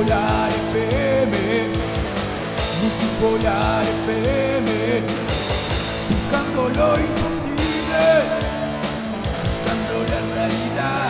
Multipolar 0.00 0.48
FM, 0.50 1.34
Multipolar 2.80 3.84
FM, 3.84 5.02
buscando 6.08 6.68
lo 6.70 6.98
imposible, 6.98 8.04
buscando 9.44 9.94
la 10.08 10.20
realidad. 10.34 11.09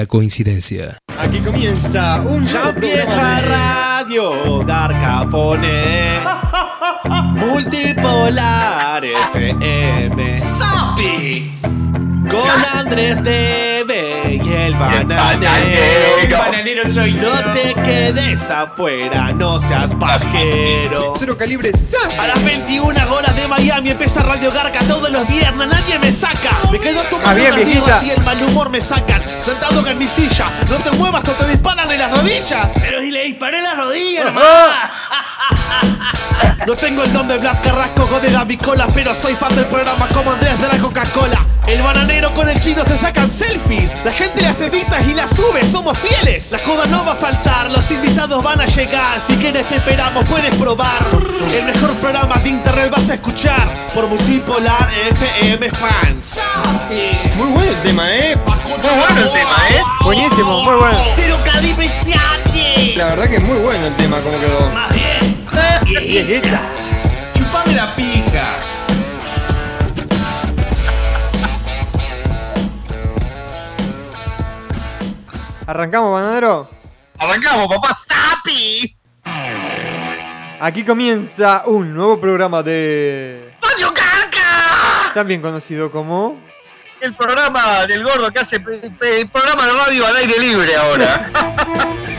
coincidencia. 0.05 0.97
Aquí 1.17 1.43
comienza 1.43 2.21
un 2.21 2.43
Ya 2.43 2.69
empieza 2.69 3.41
Radio 3.41 4.63
Garcapone 4.65 6.19
Multipolar 7.41 9.03
FM 9.03 10.39
Sapi 10.39 11.51
Con 12.29 12.65
Andrés 12.77 13.21
Debe 13.23 14.39
y 14.43 14.49
el 14.53 14.73
bananero 14.75 16.19
El 16.21 16.31
bananero 16.31 16.89
soy 16.89 17.13
yo. 17.19 17.21
No 17.33 17.51
te 17.53 17.73
quedes 17.81 18.49
afuera, 18.49 19.31
no 19.33 19.59
seas 19.59 19.93
pajero 19.95 21.15
Cero 21.17 21.35
calibre 21.37 21.71
a 22.19 22.27
las 22.27 22.43
21 22.43 23.13
horas 23.13 23.35
de 23.35 23.47
Miami 23.47 23.91
empieza 23.91 24.21
Radio 24.23 24.51
Garca 24.51 24.79
todos 24.87 25.09
los 25.11 25.27
viernes, 25.27 25.67
nadie 25.67 25.97
me 25.99 26.11
saca. 26.11 26.57
Me 26.71 26.79
quedo 26.79 27.01
tomando 27.03 27.29
Ah, 27.29 27.33
viejita. 27.33 27.65
birras 27.65 28.03
y 28.03 28.09
el 28.11 28.23
mal 28.23 28.41
humor 28.43 28.69
me 28.69 28.81
sacan. 28.81 29.21
Sentado 29.39 29.85
en 29.87 29.97
mi 29.97 30.07
silla, 30.09 30.47
no 30.69 30.77
te 30.77 30.91
muevas 30.91 31.27
o 31.29 31.31
te 31.33 31.47
disparan 31.47 31.89
en 31.89 31.99
las 31.99 32.11
rodillas. 32.11 32.69
Pero 32.75 33.01
si 33.01 33.11
le 33.11 33.23
disparé 33.23 33.61
la 33.61 33.75
rodilla 33.75 34.25
nomás. 34.25 34.43
No 36.67 36.75
tengo 36.75 37.03
el 37.03 37.11
don 37.11 37.27
de 37.27 37.37
Blas 37.37 37.59
Carrasco 37.59 38.07
o 38.11 38.19
de 38.19 38.29
David 38.29 38.59
Cola, 38.61 38.87
pero 38.93 39.15
soy 39.15 39.33
fan 39.33 39.55
del 39.55 39.65
programa 39.65 40.07
como 40.09 40.31
Andrés 40.31 40.59
de 40.61 40.67
la 40.67 40.77
Coca-Cola. 40.77 41.45
El 41.67 41.81
bananero 41.81 42.33
con 42.33 42.49
el 42.49 42.59
chino 42.59 42.83
se 42.85 42.97
sacan 42.97 43.31
selfies. 43.31 43.95
La 44.03 44.11
gente 44.11 44.41
las 44.41 44.59
edita 44.61 45.01
y 45.01 45.13
las 45.13 45.35
sube, 45.35 45.65
somos 45.65 45.97
fieles. 45.97 46.51
La 46.51 46.59
joda 46.59 46.85
no 46.87 47.05
va 47.05 47.13
a 47.13 47.15
faltar, 47.15 47.71
los 47.71 47.89
invitados 47.91 48.43
van 48.43 48.61
a 48.61 48.65
llegar. 48.65 49.19
Si 49.19 49.35
quieres 49.37 49.67
te 49.67 49.75
esperamos, 49.75 50.25
puedes 50.25 50.53
probar. 50.55 51.07
El 51.51 51.65
mejor 51.65 51.95
programa 51.97 52.35
de 52.35 52.49
internet 52.49 52.91
vas 52.91 53.09
a 53.09 53.15
escuchar 53.15 53.87
por 53.93 54.07
Multipolar 54.07 54.87
FM 55.09 55.69
Fans. 55.71 56.39
Muy 57.35 57.47
bueno 57.47 57.71
el 57.71 57.81
tema, 57.81 58.15
¿eh? 58.15 58.35
Muy 58.35 58.55
bueno 58.55 59.21
el 59.21 59.33
tema, 59.33 59.55
¿eh? 59.71 59.83
Buenísimo, 60.03 60.63
muy 60.63 60.75
bueno. 60.75 61.03
Cero 61.15 61.37
calibre. 61.43 61.81
La 62.95 63.07
verdad 63.07 63.29
que 63.29 63.37
es 63.37 63.43
muy 63.43 63.57
bueno 63.57 63.87
el 63.87 63.95
tema, 63.95 64.21
como 64.21 64.39
quedó. 64.39 64.69
Más 64.69 64.93
bien. 64.93 65.20
Viejita. 65.99 66.61
Chupame 67.33 67.75
la 67.75 67.93
pija. 67.97 68.55
¿Arrancamos, 75.67 76.13
bananero? 76.13 76.69
Arrancamos, 77.19 77.67
papá. 77.67 77.93
¡Sapi! 77.93 78.97
Aquí 80.61 80.85
comienza 80.85 81.63
un 81.65 81.93
nuevo 81.93 82.21
programa 82.21 82.63
de... 82.63 83.53
¡Radio 83.61 83.91
Garca! 83.91 85.11
También 85.13 85.41
conocido 85.41 85.91
como... 85.91 86.39
El 87.01 87.15
programa 87.15 87.85
del 87.85 88.03
gordo 88.03 88.31
que 88.31 88.39
hace 88.39 88.57
el 88.57 89.29
programa 89.29 89.65
de 89.65 89.73
radio 89.73 90.05
al 90.05 90.15
aire 90.15 90.39
libre 90.39 90.75
ahora. 90.75 91.31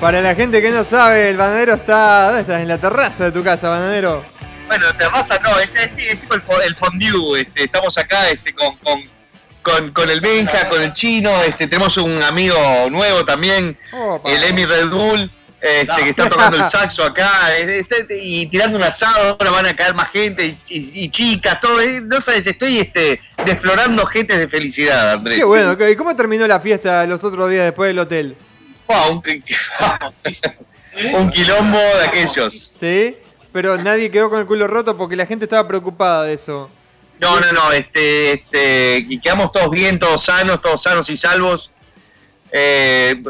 Para 0.00 0.20
la 0.20 0.34
gente 0.34 0.60
que 0.60 0.70
no 0.70 0.84
sabe, 0.84 1.30
el 1.30 1.36
bananero 1.36 1.74
está... 1.74 2.26
¿Dónde 2.26 2.40
estás? 2.42 2.60
En 2.60 2.68
la 2.68 2.78
terraza 2.78 3.24
de 3.24 3.32
tu 3.32 3.42
casa, 3.42 3.68
bananero. 3.70 4.22
bueno, 4.66 4.86
terraza 4.98 5.38
no, 5.42 5.58
es, 5.58 5.74
es, 5.74 5.90
es 5.96 6.20
tipo 6.20 6.34
el, 6.34 6.42
el 6.66 6.76
fondue. 6.76 7.40
Este, 7.40 7.64
estamos 7.64 7.96
acá 7.96 8.28
este, 8.28 8.52
con, 8.54 8.76
con, 8.78 9.00
con, 9.62 9.92
con 9.92 10.10
el 10.10 10.20
Benja, 10.20 10.68
con 10.68 10.82
el 10.82 10.92
chino. 10.92 11.42
Este, 11.42 11.66
tenemos 11.66 11.96
un 11.96 12.22
amigo 12.22 12.56
nuevo 12.90 13.24
también, 13.24 13.76
el 14.26 14.42
Emi 14.44 14.66
Red 14.66 14.88
Bull. 14.88 15.30
Este, 15.58 16.02
que 16.04 16.10
está 16.10 16.28
tocando 16.28 16.58
el 16.58 16.64
saxo 16.70 17.02
acá 17.02 17.56
este, 17.56 18.06
y 18.20 18.46
tirando 18.46 18.76
un 18.76 18.84
asado, 18.84 19.30
ahora 19.40 19.50
van 19.50 19.66
a 19.66 19.74
caer 19.74 19.94
más 19.94 20.10
gente 20.10 20.44
y, 20.46 20.50
y- 20.68 21.04
y 21.04 21.10
chicas, 21.10 21.58
todo, 21.60 21.80
eh, 21.80 22.02
no 22.02 22.20
sabes, 22.20 22.46
estoy 22.46 22.78
este, 22.78 23.18
desflorando 23.44 24.04
gente 24.06 24.36
de 24.38 24.46
felicidad, 24.46 25.12
Andrés. 25.14 25.38
Qué 25.38 25.44
bueno. 25.44 25.74
¿Y 25.88 25.96
cómo 25.96 26.14
terminó 26.14 26.46
la 26.46 26.60
fiesta 26.60 27.04
los 27.06 27.24
otros 27.24 27.50
días 27.50 27.64
después 27.64 27.88
del 27.88 27.98
hotel? 27.98 28.36
Wow, 28.88 29.12
un, 29.12 29.22
un 31.14 31.30
quilombo 31.30 31.78
de 31.78 32.04
aquellos. 32.06 32.74
¿Sí? 32.78 33.16
Pero 33.52 33.78
nadie 33.78 34.10
quedó 34.10 34.30
con 34.30 34.40
el 34.40 34.46
culo 34.46 34.66
roto 34.66 34.96
porque 34.96 35.16
la 35.16 35.26
gente 35.26 35.46
estaba 35.46 35.66
preocupada 35.66 36.24
de 36.24 36.34
eso. 36.34 36.70
No, 37.18 37.40
no, 37.40 37.52
no, 37.52 37.72
este, 37.72 38.34
este, 38.34 39.06
y 39.08 39.18
quedamos 39.18 39.50
todos 39.52 39.70
bien, 39.70 39.98
todos 39.98 40.22
sanos, 40.22 40.60
todos 40.60 40.82
sanos 40.82 41.08
y 41.08 41.16
salvos. 41.16 41.70
Eh, 42.52 43.22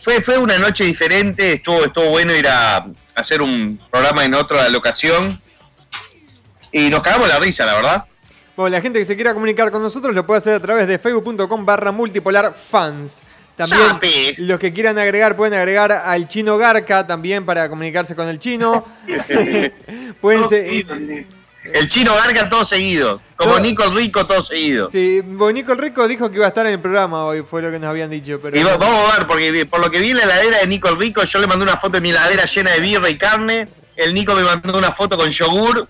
fue, 0.00 0.22
fue 0.22 0.38
una 0.38 0.58
noche 0.58 0.84
diferente, 0.84 1.54
estuvo, 1.54 1.84
estuvo 1.84 2.10
bueno 2.10 2.34
ir 2.34 2.46
a 2.46 2.86
hacer 3.16 3.42
un 3.42 3.80
programa 3.90 4.24
en 4.24 4.34
otra 4.34 4.68
locación. 4.68 5.40
Y 6.70 6.90
nos 6.90 7.00
cagamos 7.00 7.28
la 7.28 7.38
risa, 7.38 7.66
la 7.66 7.74
verdad. 7.74 8.04
Bueno, 8.56 8.76
la 8.76 8.80
gente 8.80 8.98
que 8.98 9.04
se 9.04 9.14
quiera 9.14 9.34
comunicar 9.34 9.70
con 9.70 9.82
nosotros 9.82 10.14
lo 10.14 10.26
puede 10.26 10.38
hacer 10.38 10.54
a 10.54 10.60
través 10.60 10.86
de 10.86 10.98
facebook.com 10.98 11.64
barra 11.64 11.92
multipolar 11.92 12.54
fans. 12.54 13.22
También 13.58 14.34
los 14.38 14.58
que 14.58 14.72
quieran 14.72 14.98
agregar 14.98 15.36
pueden 15.36 15.58
agregar 15.58 15.92
al 15.92 16.28
chino 16.28 16.56
Garca 16.56 17.06
también 17.06 17.44
para 17.44 17.68
comunicarse 17.68 18.14
con 18.14 18.28
el 18.28 18.38
chino. 18.38 18.86
pueden 20.20 21.26
El 21.72 21.86
chino 21.88 22.14
Garga 22.14 22.48
todo 22.48 22.64
seguido, 22.64 23.20
como 23.36 23.52
Todo- 23.54 23.60
Nico 23.60 23.84
Rico 23.90 24.26
todo 24.26 24.40
seguido. 24.40 24.88
Sí, 24.88 25.20
Bonico 25.22 25.72
el 25.72 25.78
Rico 25.78 26.08
dijo 26.08 26.30
que 26.30 26.36
iba 26.36 26.46
a 26.46 26.48
estar 26.48 26.66
en 26.66 26.72
el 26.74 26.80
programa 26.80 27.24
hoy, 27.26 27.42
fue 27.42 27.60
lo 27.60 27.70
que 27.70 27.78
nos 27.78 27.90
habían 27.90 28.08
dicho. 28.10 28.38
Pero 28.40 28.58
Y 28.58 28.62
va- 28.62 28.78
vamos 28.78 29.12
a 29.12 29.18
ver, 29.18 29.26
porque 29.26 29.66
por 29.66 29.80
lo 29.80 29.90
que 29.90 30.00
vi 30.00 30.10
en 30.12 30.16
la 30.16 30.22
heladera 30.22 30.58
de 30.60 30.66
Nico 30.66 30.88
el 30.88 30.96
Rico, 30.98 31.24
yo 31.24 31.38
le 31.40 31.46
mandé 31.46 31.64
una 31.64 31.76
foto 31.76 31.94
de 31.94 32.00
mi 32.00 32.10
heladera 32.10 32.44
llena 32.46 32.70
de 32.70 32.80
birra 32.80 33.10
y 33.10 33.18
carne. 33.18 33.68
El 33.96 34.14
Nico 34.14 34.34
me 34.34 34.42
mandó 34.44 34.78
una 34.78 34.92
foto 34.92 35.18
con 35.18 35.28
yogur, 35.30 35.86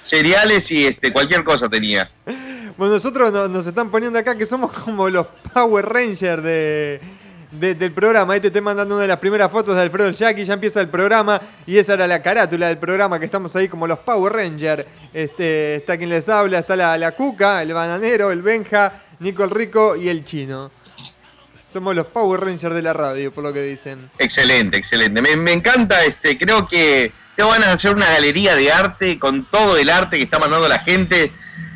cereales 0.00 0.70
y 0.70 0.86
este 0.86 1.12
cualquier 1.12 1.42
cosa 1.42 1.68
tenía. 1.68 2.08
Bueno, 2.80 2.94
nosotros 2.94 3.30
no- 3.30 3.46
nos 3.46 3.66
están 3.66 3.90
poniendo 3.90 4.18
acá 4.18 4.38
que 4.38 4.46
somos 4.46 4.72
como 4.72 5.10
los 5.10 5.26
Power 5.52 5.84
Rangers 5.84 6.42
de, 6.42 6.98
de- 7.50 7.74
del 7.74 7.92
programa. 7.92 8.32
Ahí 8.32 8.40
te 8.40 8.46
estoy 8.46 8.62
mandando 8.62 8.94
una 8.94 9.02
de 9.02 9.08
las 9.08 9.18
primeras 9.18 9.50
fotos 9.52 9.76
de 9.76 9.82
Alfredo 9.82 10.08
el 10.08 10.14
Jackie, 10.14 10.46
ya 10.46 10.54
empieza 10.54 10.80
el 10.80 10.88
programa 10.88 11.38
y 11.66 11.76
esa 11.76 11.92
era 11.92 12.06
la 12.06 12.22
carátula 12.22 12.68
del 12.68 12.78
programa, 12.78 13.18
que 13.18 13.26
estamos 13.26 13.54
ahí 13.54 13.68
como 13.68 13.86
los 13.86 13.98
Power 13.98 14.32
Rangers. 14.32 14.86
Este, 15.12 15.74
está 15.74 15.98
quien 15.98 16.08
les 16.08 16.26
habla, 16.30 16.60
está 16.60 16.74
la, 16.74 16.96
la 16.96 17.12
Cuca, 17.12 17.60
el 17.60 17.74
Bananero, 17.74 18.30
el 18.30 18.40
Benja, 18.40 19.02
Nico 19.18 19.44
el 19.44 19.50
Rico 19.50 19.94
y 19.94 20.08
el 20.08 20.24
Chino. 20.24 20.70
Somos 21.62 21.94
los 21.94 22.06
Power 22.06 22.40
Rangers 22.40 22.74
de 22.74 22.80
la 22.80 22.94
radio, 22.94 23.30
por 23.30 23.44
lo 23.44 23.52
que 23.52 23.60
dicen. 23.60 24.10
Excelente, 24.18 24.78
excelente. 24.78 25.20
Me, 25.20 25.36
me 25.36 25.52
encanta, 25.52 26.02
este, 26.02 26.38
creo 26.38 26.66
que 26.66 27.12
tengo 27.36 27.50
ganas 27.50 27.66
de 27.66 27.72
hacer 27.74 27.94
una 27.94 28.06
galería 28.08 28.54
de 28.56 28.72
arte 28.72 29.18
con 29.18 29.44
todo 29.44 29.76
el 29.76 29.90
arte 29.90 30.16
que 30.16 30.24
está 30.24 30.38
mandando 30.38 30.66
la 30.66 30.78
gente. 30.82 31.30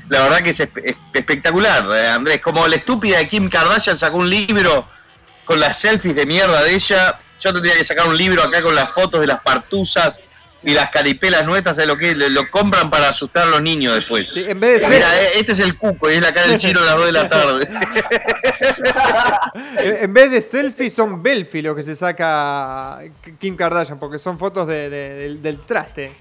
La 0.09 0.21
verdad 0.23 0.39
que 0.39 0.51
es, 0.51 0.61
espe- 0.61 0.83
es 0.85 0.95
espectacular, 1.12 1.87
eh, 1.93 2.09
Andrés. 2.09 2.39
Como 2.43 2.67
la 2.69 2.77
estúpida 2.77 3.19
de 3.19 3.29
Kim 3.29 3.49
Kardashian 3.49 3.97
sacó 3.97 4.19
un 4.19 4.29
libro 4.31 4.87
con 5.45 5.59
las 5.61 5.79
selfies 5.81 6.15
de 6.15 6.27
mierda 6.27 6.62
de 6.62 6.75
ella, 6.75 7.19
yo 7.41 7.53
tendría 7.53 7.75
que 7.77 7.85
sacar 7.85 8.06
un 8.09 8.17
libro 8.17 8.43
acá 8.43 8.62
con 8.62 8.75
las 8.75 8.91
fotos 8.93 9.21
de 9.21 9.27
las 9.27 9.41
partusas 9.43 10.21
y 10.62 10.73
las 10.73 10.89
caripelas 10.91 11.45
nuestras 11.45 11.77
de 11.77 11.85
lo 11.87 11.95
que 11.99 12.15
lo, 12.15 12.51
compran 12.51 12.91
para 12.91 13.11
asustar 13.11 13.43
a 13.47 13.51
los 13.51 13.61
niños 13.61 13.95
después. 13.97 14.27
Sí, 14.33 14.45
en 14.49 14.59
vez 14.61 14.81
de 14.81 14.89
Mira, 14.89 15.23
eh, 15.23 15.33
este 15.35 15.53
es 15.53 15.59
el 15.59 15.77
cuco 15.77 16.11
y 16.11 16.15
es 16.15 16.23
la 16.23 16.33
cara 16.33 16.47
del 16.47 16.59
chino 16.59 16.81
a 16.81 16.85
las 16.85 16.97
2 16.97 17.06
de 17.06 17.12
la 17.12 17.29
tarde. 17.29 17.69
en 19.75 20.12
vez 20.15 20.31
de 20.31 20.41
selfie 20.43 20.91
son 20.91 21.23
belfi 21.23 21.62
lo 21.62 21.75
que 21.75 21.83
se 21.83 21.95
saca 21.97 22.77
Kim 23.39 23.56
Kardashian, 23.56 23.99
porque 23.99 24.19
son 24.19 24.39
fotos 24.39 24.67
de- 24.67 24.89
de- 24.89 25.15
del, 25.15 25.43
del 25.43 25.61
traste. 25.61 26.17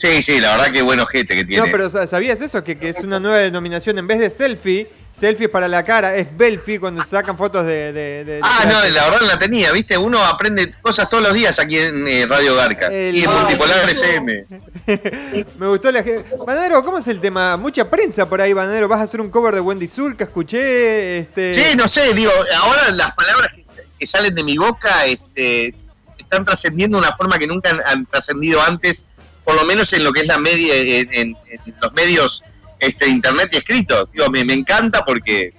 Sí, 0.00 0.22
sí, 0.22 0.40
la 0.40 0.56
verdad 0.56 0.72
que 0.72 0.80
buen 0.80 0.98
ojete 0.98 1.34
que 1.36 1.44
tiene. 1.44 1.66
No, 1.66 1.70
pero 1.70 1.90
sa- 1.90 2.06
¿sabías 2.06 2.40
eso? 2.40 2.64
Que, 2.64 2.78
que 2.78 2.88
es 2.88 2.96
una 3.00 3.20
nueva 3.20 3.36
denominación. 3.38 3.98
En 3.98 4.06
vez 4.06 4.18
de 4.18 4.30
selfie, 4.30 4.88
selfie 5.12 5.44
es 5.44 5.50
para 5.52 5.68
la 5.68 5.84
cara, 5.84 6.14
es 6.16 6.34
belfie 6.34 6.80
cuando 6.80 7.04
se 7.04 7.10
sacan 7.10 7.36
fotos 7.36 7.66
de... 7.66 7.92
de- 7.92 8.24
de- 8.24 8.40
Ah, 8.42 8.60
de- 8.64 8.72
no, 8.72 8.94
la 8.94 9.04
verdad 9.04 9.20
no 9.20 9.26
la 9.26 9.38
tenía, 9.38 9.72
¿viste? 9.72 9.98
Uno 9.98 10.24
aprende 10.24 10.74
cosas 10.80 11.10
todos 11.10 11.22
los 11.22 11.34
días 11.34 11.58
aquí 11.58 11.78
en 11.78 12.08
eh, 12.08 12.24
Radio 12.26 12.54
Garca. 12.56 12.86
El- 12.86 13.14
Y 13.14 13.24
en 13.24 13.30
Multipolar 13.30 13.90
FM. 13.90 14.46
Me 15.58 15.66
gustó 15.68 15.92
la 15.92 16.02
gente. 16.02 16.24
Banadero, 16.46 16.82
¿cómo 16.82 16.96
es 16.96 17.06
el 17.08 17.20
tema? 17.20 17.58
Mucha 17.58 17.88
prensa 17.90 18.26
por 18.26 18.40
ahí, 18.40 18.54
Banadero. 18.54 18.88
¿Vas 18.88 19.00
a 19.00 19.04
hacer 19.04 19.20
un 19.20 19.28
cover 19.30 19.54
de 19.54 19.60
Wendy 19.60 19.86
Zulka? 19.86 20.24
Escuché. 20.24 21.18
Este... 21.18 21.52
Sí, 21.52 21.76
no 21.76 21.86
sé, 21.88 22.14
digo, 22.14 22.32
ahora 22.56 22.90
las 22.92 23.12
palabras 23.14 23.48
que, 23.54 23.64
que 23.98 24.06
salen 24.06 24.34
de 24.34 24.42
mi 24.44 24.56
boca 24.56 25.04
este, 25.04 25.74
están 26.16 26.44
trascendiendo 26.44 26.98
de 26.98 27.06
una 27.06 27.16
forma 27.16 27.36
que 27.38 27.46
nunca 27.46 27.70
han, 27.70 27.80
han 27.84 28.06
trascendido 28.06 28.62
antes, 28.62 29.06
por 29.50 29.58
lo 29.60 29.66
menos 29.66 29.92
en 29.92 30.04
lo 30.04 30.12
que 30.12 30.20
es 30.20 30.26
la 30.28 30.38
media, 30.38 30.76
en, 30.76 31.12
en- 31.12 31.36
en 31.50 31.74
los 31.82 31.92
medios 31.92 32.40
este, 32.78 33.08
internet 33.08 33.48
y 33.52 33.56
escritos. 33.56 34.08
Digo, 34.12 34.30
me, 34.30 34.44
me 34.44 34.52
encanta 34.54 35.04
porque 35.04 35.52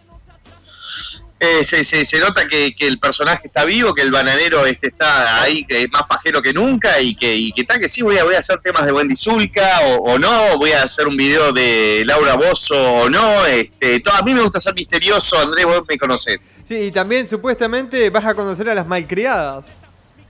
eh, 1.41 1.65
se, 1.65 1.83
se- 1.83 2.05
se 2.05 2.19
nota 2.19 2.47
que, 2.47 2.73
que 2.73 2.87
el 2.87 2.99
personaje 2.99 3.41
está 3.47 3.65
vivo, 3.65 3.93
que 3.93 4.01
el 4.03 4.11
bananero 4.11 4.65
este 4.65 4.87
está 4.87 5.41
ahí 5.41 5.65
que 5.65 5.81
es 5.81 5.87
más 5.91 6.03
pajero 6.03 6.41
que 6.41 6.53
nunca 6.53 7.01
y 7.01 7.15
que, 7.15 7.35
y 7.35 7.51
que 7.51 7.65
tal 7.65 7.79
que 7.81 7.89
sí 7.89 8.01
voy 8.01 8.17
a, 8.17 8.23
voy 8.23 8.35
a 8.35 8.39
hacer 8.39 8.59
temas 8.63 8.85
de 8.85 8.93
Wendy 8.93 9.17
Zulka 9.17 9.81
o, 9.87 10.13
o 10.13 10.17
no, 10.19 10.57
voy 10.57 10.71
a 10.71 10.83
hacer 10.83 11.05
un 11.07 11.17
video 11.17 11.51
de 11.51 12.03
Laura 12.05 12.35
Bozo 12.35 12.75
o 12.93 13.09
no. 13.09 13.45
Este, 13.45 13.99
todo, 13.99 14.15
a 14.15 14.21
mí 14.21 14.33
me 14.33 14.41
gusta 14.41 14.61
ser 14.61 14.73
misterioso, 14.73 15.37
Andrés, 15.37 15.65
vos 15.65 15.81
me 15.89 15.97
conocés. 15.97 16.37
Sí, 16.63 16.75
y 16.77 16.91
también 16.91 17.27
supuestamente 17.27 18.09
vas 18.09 18.23
a 18.25 18.35
conocer 18.35 18.69
a 18.69 18.73
las 18.73 18.87
malcriadas. 18.87 19.65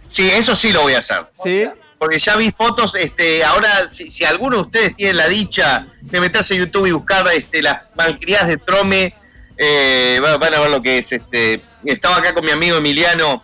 Sí, 0.07 0.27
eso 0.29 0.55
sí 0.55 0.71
lo 0.71 0.81
voy 0.81 0.93
a 0.93 0.99
hacer. 0.99 1.25
¿Sí? 1.43 1.65
Porque 2.01 2.17
ya 2.17 2.35
vi 2.35 2.49
fotos, 2.51 2.95
este, 2.95 3.43
ahora 3.43 3.91
si, 3.91 4.25
alguno 4.25 4.55
de 4.57 4.61
ustedes 4.63 4.95
tiene 4.95 5.13
la 5.13 5.27
dicha 5.27 5.85
de 6.01 6.19
meterse 6.19 6.55
a 6.55 6.57
YouTube 6.57 6.87
y 6.87 6.91
buscar 6.93 7.23
este, 7.31 7.61
las 7.61 7.75
malcriadas 7.95 8.47
de 8.47 8.57
Trome, 8.57 9.13
eh, 9.55 10.19
va- 10.23 10.37
van 10.37 10.55
a 10.55 10.61
ver 10.61 10.71
lo 10.71 10.81
que 10.81 10.97
es. 10.97 11.11
Este, 11.11 11.61
estaba 11.85 12.17
acá 12.17 12.33
con 12.33 12.43
mi 12.43 12.49
amigo 12.49 12.77
Emiliano 12.77 13.43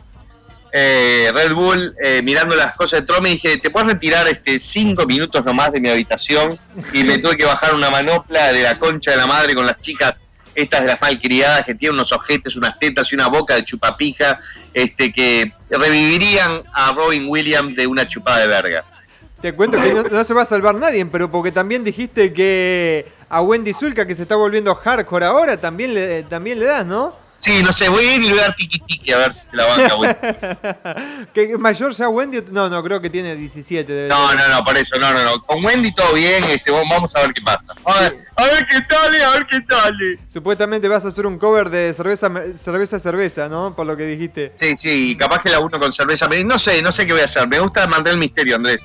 eh, 0.74 1.30
Red 1.36 1.54
Bull 1.54 1.96
eh, 2.04 2.22
mirando 2.24 2.56
las 2.56 2.74
cosas 2.76 3.02
de 3.02 3.06
Trome 3.06 3.30
y 3.30 3.34
dije, 3.34 3.58
¿te 3.58 3.70
puedes 3.70 3.90
retirar 3.90 4.28
este 4.28 4.60
cinco 4.60 5.06
minutos 5.06 5.46
nomás 5.46 5.72
de 5.72 5.80
mi 5.80 5.90
habitación? 5.90 6.60
Y 6.94 7.04
me 7.04 7.20
tuve 7.20 7.36
que 7.36 7.46
bajar 7.46 7.76
una 7.76 7.92
manopla 7.92 8.52
de 8.54 8.64
la 8.64 8.80
concha 8.80 9.12
de 9.12 9.18
la 9.18 9.28
madre 9.28 9.54
con 9.54 9.68
las 9.68 9.80
chicas 9.84 10.20
estas 10.58 10.82
de 10.82 10.88
las 10.88 11.00
malcriadas 11.00 11.64
que 11.66 11.76
tienen 11.76 11.96
unos 11.96 12.12
ojetes, 12.12 12.56
unas 12.56 12.80
tetas 12.80 13.12
y 13.12 13.16
una 13.16 13.28
boca 13.28 13.54
de 13.54 13.64
chupapija, 13.64 14.40
este 14.74 15.14
que 15.14 15.52
revivirían 15.70 16.64
a 16.74 16.92
Robin 16.94 17.28
Williams 17.30 17.76
de 17.76 17.86
una 17.86 18.08
chupada 18.08 18.40
de 18.40 18.48
verga. 18.48 18.84
Te 19.40 19.54
cuento 19.54 19.80
que 19.80 19.94
no, 19.94 20.02
no 20.02 20.24
se 20.24 20.34
va 20.34 20.42
a 20.42 20.46
salvar 20.46 20.74
nadie, 20.74 21.06
pero 21.06 21.30
porque 21.30 21.52
también 21.52 21.84
dijiste 21.84 22.34
que 22.34 23.06
a 23.30 23.42
Wendy 23.42 23.72
Zulka, 23.72 24.08
que 24.08 24.16
se 24.16 24.24
está 24.24 24.36
volviendo 24.36 24.74
hardcore 24.74 25.26
ahora, 25.26 25.58
también 25.58 25.94
le, 25.94 26.24
también 26.24 26.60
le 26.60 26.66
das, 26.66 26.86
¿no? 26.88 27.14
Sí, 27.38 27.62
no 27.62 27.72
sé, 27.72 27.88
voy 27.90 28.04
a 28.06 28.16
ir 28.16 28.24
y 28.24 28.30
voy 28.32 28.40
a 28.40 28.44
dar 28.44 28.56
tiki 28.56 28.80
tiki 28.80 29.12
a 29.12 29.18
ver 29.20 29.34
si 29.34 29.42
se 29.42 29.56
la 29.56 29.66
banca, 29.66 29.94
güey. 29.94 30.16
que 31.34 31.58
mayor 31.58 31.94
ya 31.94 32.10
Wendy. 32.10 32.42
No, 32.52 32.70
no, 32.70 32.84
creo 32.84 33.00
que 33.00 33.10
tiene 33.10 33.36
17. 33.36 33.92
debe 33.92 34.10
No, 34.10 34.34
no, 34.34 34.48
no, 34.50 34.66
por 34.66 34.76
eso, 34.76 35.00
no, 35.00 35.14
no, 35.14 35.24
no. 35.24 35.42
Con 35.44 35.64
Wendy 35.64 35.94
todo 35.94 36.14
bien, 36.14 36.44
este, 36.46 36.72
vamos 36.72 37.12
a 37.14 37.22
ver 37.22 37.34
qué 37.34 37.42
pasa. 37.44 37.62
A 37.86 38.02
ver, 38.02 38.26
a 38.36 38.44
ver 38.44 38.68
qué 38.68 38.82
tal, 38.82 39.22
a 39.22 39.30
ver 39.32 39.46
qué 39.46 39.62
tal. 39.62 39.98
Supuestamente 40.28 40.88
vas 40.88 41.06
a 41.06 41.10
hacer 41.10 41.26
un 41.28 41.38
cover 41.38 41.70
de 41.70 41.94
cerveza, 41.94 42.32
cerveza, 42.56 43.00
cerveza, 43.00 43.48
¿no? 43.48 43.76
Por 43.76 43.86
lo 43.86 43.96
que 43.96 44.06
dijiste. 44.06 44.54
Sí, 44.56 44.76
sí, 44.76 45.16
capaz 45.18 45.44
que 45.44 45.50
la 45.50 45.60
uno 45.60 45.80
con 45.80 45.94
cerveza. 45.94 46.28
No 46.46 46.58
sé, 46.58 46.82
no 46.82 46.92
sé 46.92 47.06
qué 47.06 47.14
voy 47.14 47.22
a 47.22 47.26
hacer. 47.26 47.48
Me 47.48 47.60
gusta 47.60 47.86
mantener 47.88 48.14
el 48.14 48.20
misterio, 48.20 48.56
Andrés. 48.56 48.78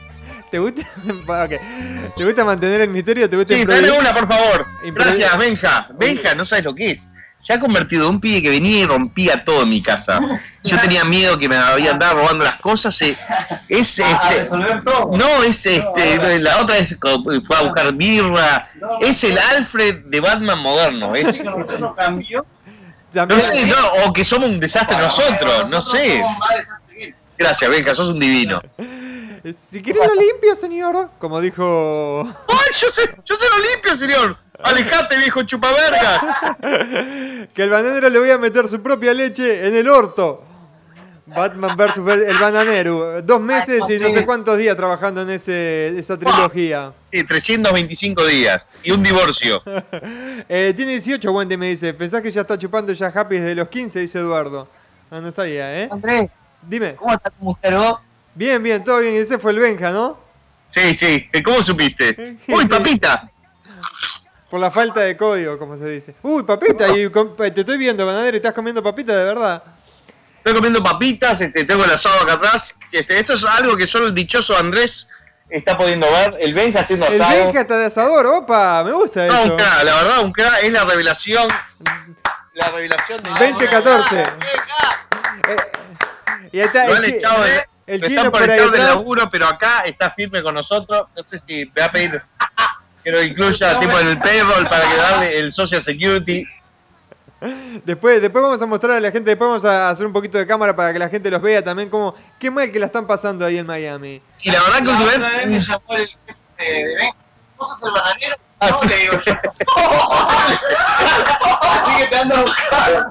¿Te 0.50 0.58
gusta? 0.58 0.82
Ok. 1.26 2.14
¿Te 2.14 2.24
gusta 2.24 2.44
mantener 2.44 2.82
el 2.82 2.90
misterio? 2.90 3.28
¿Te 3.28 3.36
gusta 3.36 3.54
Sí, 3.54 3.64
dale 3.64 3.90
una, 3.90 4.12
por 4.12 4.28
favor. 4.28 4.66
Gracias, 4.84 5.38
Benja. 5.38 5.88
Benja, 5.94 6.34
no 6.34 6.44
sabes 6.44 6.66
lo 6.66 6.74
que 6.74 6.90
es. 6.90 7.08
Se 7.42 7.52
ha 7.52 7.58
convertido 7.58 8.04
en 8.06 8.14
un 8.14 8.20
pibe 8.20 8.40
que 8.40 8.50
venía 8.50 8.78
y 8.82 8.84
rompía 8.86 9.44
todo 9.44 9.62
en 9.64 9.68
mi 9.70 9.82
casa. 9.82 10.20
Yo 10.62 10.78
tenía 10.78 11.04
miedo 11.04 11.36
que 11.36 11.48
me 11.48 11.56
habían 11.56 11.94
andado 11.94 12.18
robando 12.18 12.44
las 12.44 12.60
cosas. 12.60 13.02
eh, 13.02 13.16
Es, 13.68 13.98
este, 13.98 14.48
no, 14.52 15.42
es 15.42 15.66
este, 15.66 16.38
la 16.38 16.58
otra 16.60 16.76
vez 16.76 16.96
fue 17.00 17.56
a 17.56 17.62
buscar 17.62 17.92
birra. 17.94 18.68
Es 19.00 19.24
el 19.24 19.36
Alfred 19.36 20.04
de 20.06 20.20
Batman 20.20 20.60
moderno. 20.60 21.16
Es, 21.16 21.40
es- 21.40 21.44
no 21.44 23.40
sé, 23.40 23.66
no, 23.66 23.74
o 24.06 24.12
que 24.12 24.24
somos 24.24 24.48
un 24.48 24.60
desastre 24.60 24.96
nosotros, 24.96 25.68
no 25.68 25.82
sé. 25.82 26.22
Gracias, 27.36 27.68
Benja, 27.70 27.92
sos 27.94 28.08
un 28.08 28.20
divino. 28.20 28.62
Si 29.60 29.82
quiere 29.82 30.00
lo 30.06 30.14
limpio, 30.14 30.54
señor. 30.54 31.10
Como 31.18 31.40
dijo. 31.40 32.22
¡Ay, 32.48 32.72
yo 32.74 32.88
sé, 32.88 33.02
yo 33.24 33.34
sé 33.34 33.44
lo 33.48 33.70
limpio, 33.72 33.94
señor! 33.96 34.36
¡Alejate, 34.62 35.18
viejo 35.18 35.42
chupavergas! 35.42 36.22
que 37.54 37.62
el 37.62 37.70
bananero 37.70 38.08
le 38.08 38.18
voy 38.18 38.30
a 38.30 38.38
meter 38.38 38.68
su 38.68 38.80
propia 38.80 39.12
leche 39.12 39.66
en 39.66 39.74
el 39.74 39.88
orto. 39.88 40.44
Batman 41.26 41.76
vs. 41.76 41.96
el 41.96 42.38
bananero. 42.38 43.22
Dos 43.22 43.40
meses 43.40 43.82
y 43.88 43.98
no 43.98 44.10
sé 44.12 44.24
cuántos 44.24 44.58
días 44.58 44.76
trabajando 44.76 45.22
en 45.22 45.30
ese, 45.30 45.98
esa 45.98 46.18
trilogía. 46.18 46.92
Sí, 47.10 47.24
325 47.24 48.26
días 48.26 48.68
y 48.82 48.92
un 48.92 49.02
divorcio. 49.02 49.62
Eh, 50.48 50.72
tiene 50.74 50.92
18, 50.92 51.30
Wendy, 51.30 51.56
me 51.56 51.68
dice. 51.68 51.94
¿Pensás 51.94 52.20
que 52.20 52.30
ya 52.30 52.42
está 52.42 52.58
chupando 52.58 52.92
ya 52.92 53.06
happy 53.06 53.38
desde 53.38 53.54
los 53.54 53.68
15? 53.68 54.00
Dice 54.00 54.18
Eduardo. 54.18 54.68
Ah, 55.10 55.20
no 55.20 55.30
sabía, 55.30 55.82
¿eh? 55.82 55.88
Andrés, 55.90 56.30
Dime. 56.62 56.94
¿cómo 56.96 57.12
está 57.12 57.30
tu 57.30 57.44
mujer 57.44 57.74
vos? 57.74 58.00
Bien, 58.34 58.62
bien, 58.62 58.82
todo 58.82 58.98
bien. 59.00 59.14
Ese 59.14 59.38
fue 59.38 59.52
el 59.52 59.58
Benja, 59.58 59.90
¿no? 59.90 60.18
Sí, 60.68 60.94
sí, 60.94 61.28
¿cómo 61.44 61.62
supiste? 61.62 62.36
¡Uy, 62.48 62.66
papita! 62.66 63.30
Por 64.50 64.60
la 64.60 64.70
falta 64.70 65.00
de 65.00 65.16
código, 65.16 65.58
como 65.58 65.76
se 65.76 65.86
dice. 65.86 66.14
Uy, 66.22 66.42
papita, 66.42 66.88
y 66.96 67.10
com- 67.10 67.34
te 67.36 67.60
estoy 67.60 67.78
viendo, 67.78 68.04
bananero, 68.04 68.36
y 68.36 68.38
estás 68.38 68.52
comiendo 68.52 68.82
papita 68.82 69.16
de 69.16 69.24
verdad. 69.24 69.62
Estoy 70.36 70.54
comiendo 70.54 70.82
papitas, 70.82 71.40
este, 71.40 71.64
tengo 71.64 71.84
el 71.84 71.90
asado 71.90 72.20
acá 72.22 72.34
atrás. 72.34 72.74
Este, 72.90 73.18
esto 73.18 73.34
es 73.34 73.44
algo 73.44 73.76
que 73.76 73.86
solo 73.86 74.08
el 74.08 74.14
dichoso 74.14 74.56
Andrés 74.58 75.08
está 75.48 75.78
pudiendo 75.78 76.06
ver. 76.10 76.36
El 76.40 76.52
Benja 76.52 76.80
haciendo 76.80 77.06
El 77.06 77.20
asado. 77.20 77.44
Benja 77.44 77.60
está 77.60 77.78
de 77.78 77.86
asador, 77.86 78.26
opa, 78.26 78.82
me 78.84 78.92
gusta 78.92 79.26
No, 79.26 79.34
eso. 79.34 79.52
un 79.54 79.56
la 79.56 79.94
verdad, 79.94 80.20
un 80.24 80.32
crack. 80.32 80.62
Es 80.62 80.72
la 80.72 80.84
revelación. 80.84 81.48
La 82.54 82.70
revelación 82.70 83.22
del 83.22 83.34
2014. 83.34 84.20
Eh, 84.20 85.56
y 86.52 86.60
ahí 86.60 86.66
está 86.66 86.86
Lo 86.86 86.92
el, 86.92 86.98
han 86.98 87.04
echado 87.04 87.42
de, 87.44 87.64
el 87.86 88.00
chino 88.02 88.16
están 88.22 88.32
por 88.32 88.42
ahí 88.50 88.58
del 88.58 88.68
atrás. 88.68 88.88
laburo, 88.90 89.28
pero 89.30 89.46
acá 89.46 89.80
está 89.80 90.10
firme 90.10 90.42
con 90.42 90.54
nosotros. 90.54 91.06
No 91.16 91.24
sé 91.24 91.40
si 91.46 91.66
me 91.74 91.80
va 91.80 91.86
a 91.86 91.92
pedir 91.92 92.22
que 93.04 93.10
lo 93.10 93.22
incluya 93.22 93.78
tipo 93.80 93.98
en 93.98 94.06
el 94.08 94.18
payroll 94.18 94.68
para 94.68 94.88
que 94.88 94.96
darle 94.96 95.38
el 95.38 95.52
social 95.52 95.82
security. 95.82 96.46
Después, 97.84 98.22
después 98.22 98.40
vamos 98.40 98.62
a 98.62 98.66
mostrar 98.66 98.92
a 98.96 99.00
la 99.00 99.10
gente, 99.10 99.30
después 99.30 99.48
vamos 99.48 99.64
a 99.64 99.90
hacer 99.90 100.06
un 100.06 100.12
poquito 100.12 100.38
de 100.38 100.46
cámara 100.46 100.76
para 100.76 100.92
que 100.92 100.98
la 101.00 101.08
gente 101.08 101.28
los 101.28 101.42
vea 101.42 101.60
también 101.64 101.90
como 101.90 102.14
qué 102.38 102.52
mal 102.52 102.70
que 102.70 102.78
la 102.78 102.86
están 102.86 103.04
pasando 103.04 103.44
ahí 103.44 103.58
en 103.58 103.66
Miami. 103.66 104.22
Y 104.42 104.50
la 104.52 104.62
verdad 104.62 104.78
que 104.78 104.84
La 104.84 104.94
otra 104.94 105.06
vez 105.06 105.18
me 105.18 105.24
últimamente. 105.56 105.66
llamó 105.66 105.96
el 105.96 106.06
jefe 106.08 106.36
de, 106.58 106.72
de 106.86 106.94
Ben. 106.94 107.10
¿Vos 107.56 107.68
sos 107.68 107.82
el 107.82 107.90
bananero? 107.92 108.36
Ah, 108.60 108.68
no, 108.70 108.78
sí. 108.78 108.86
le 108.86 108.96
digo 108.96 109.18
yo. 109.26 109.32
Así 111.62 111.96
que 111.98 112.06
te 112.08 112.16
ando 112.16 112.36
a 112.36 112.40
buscar. 112.42 113.06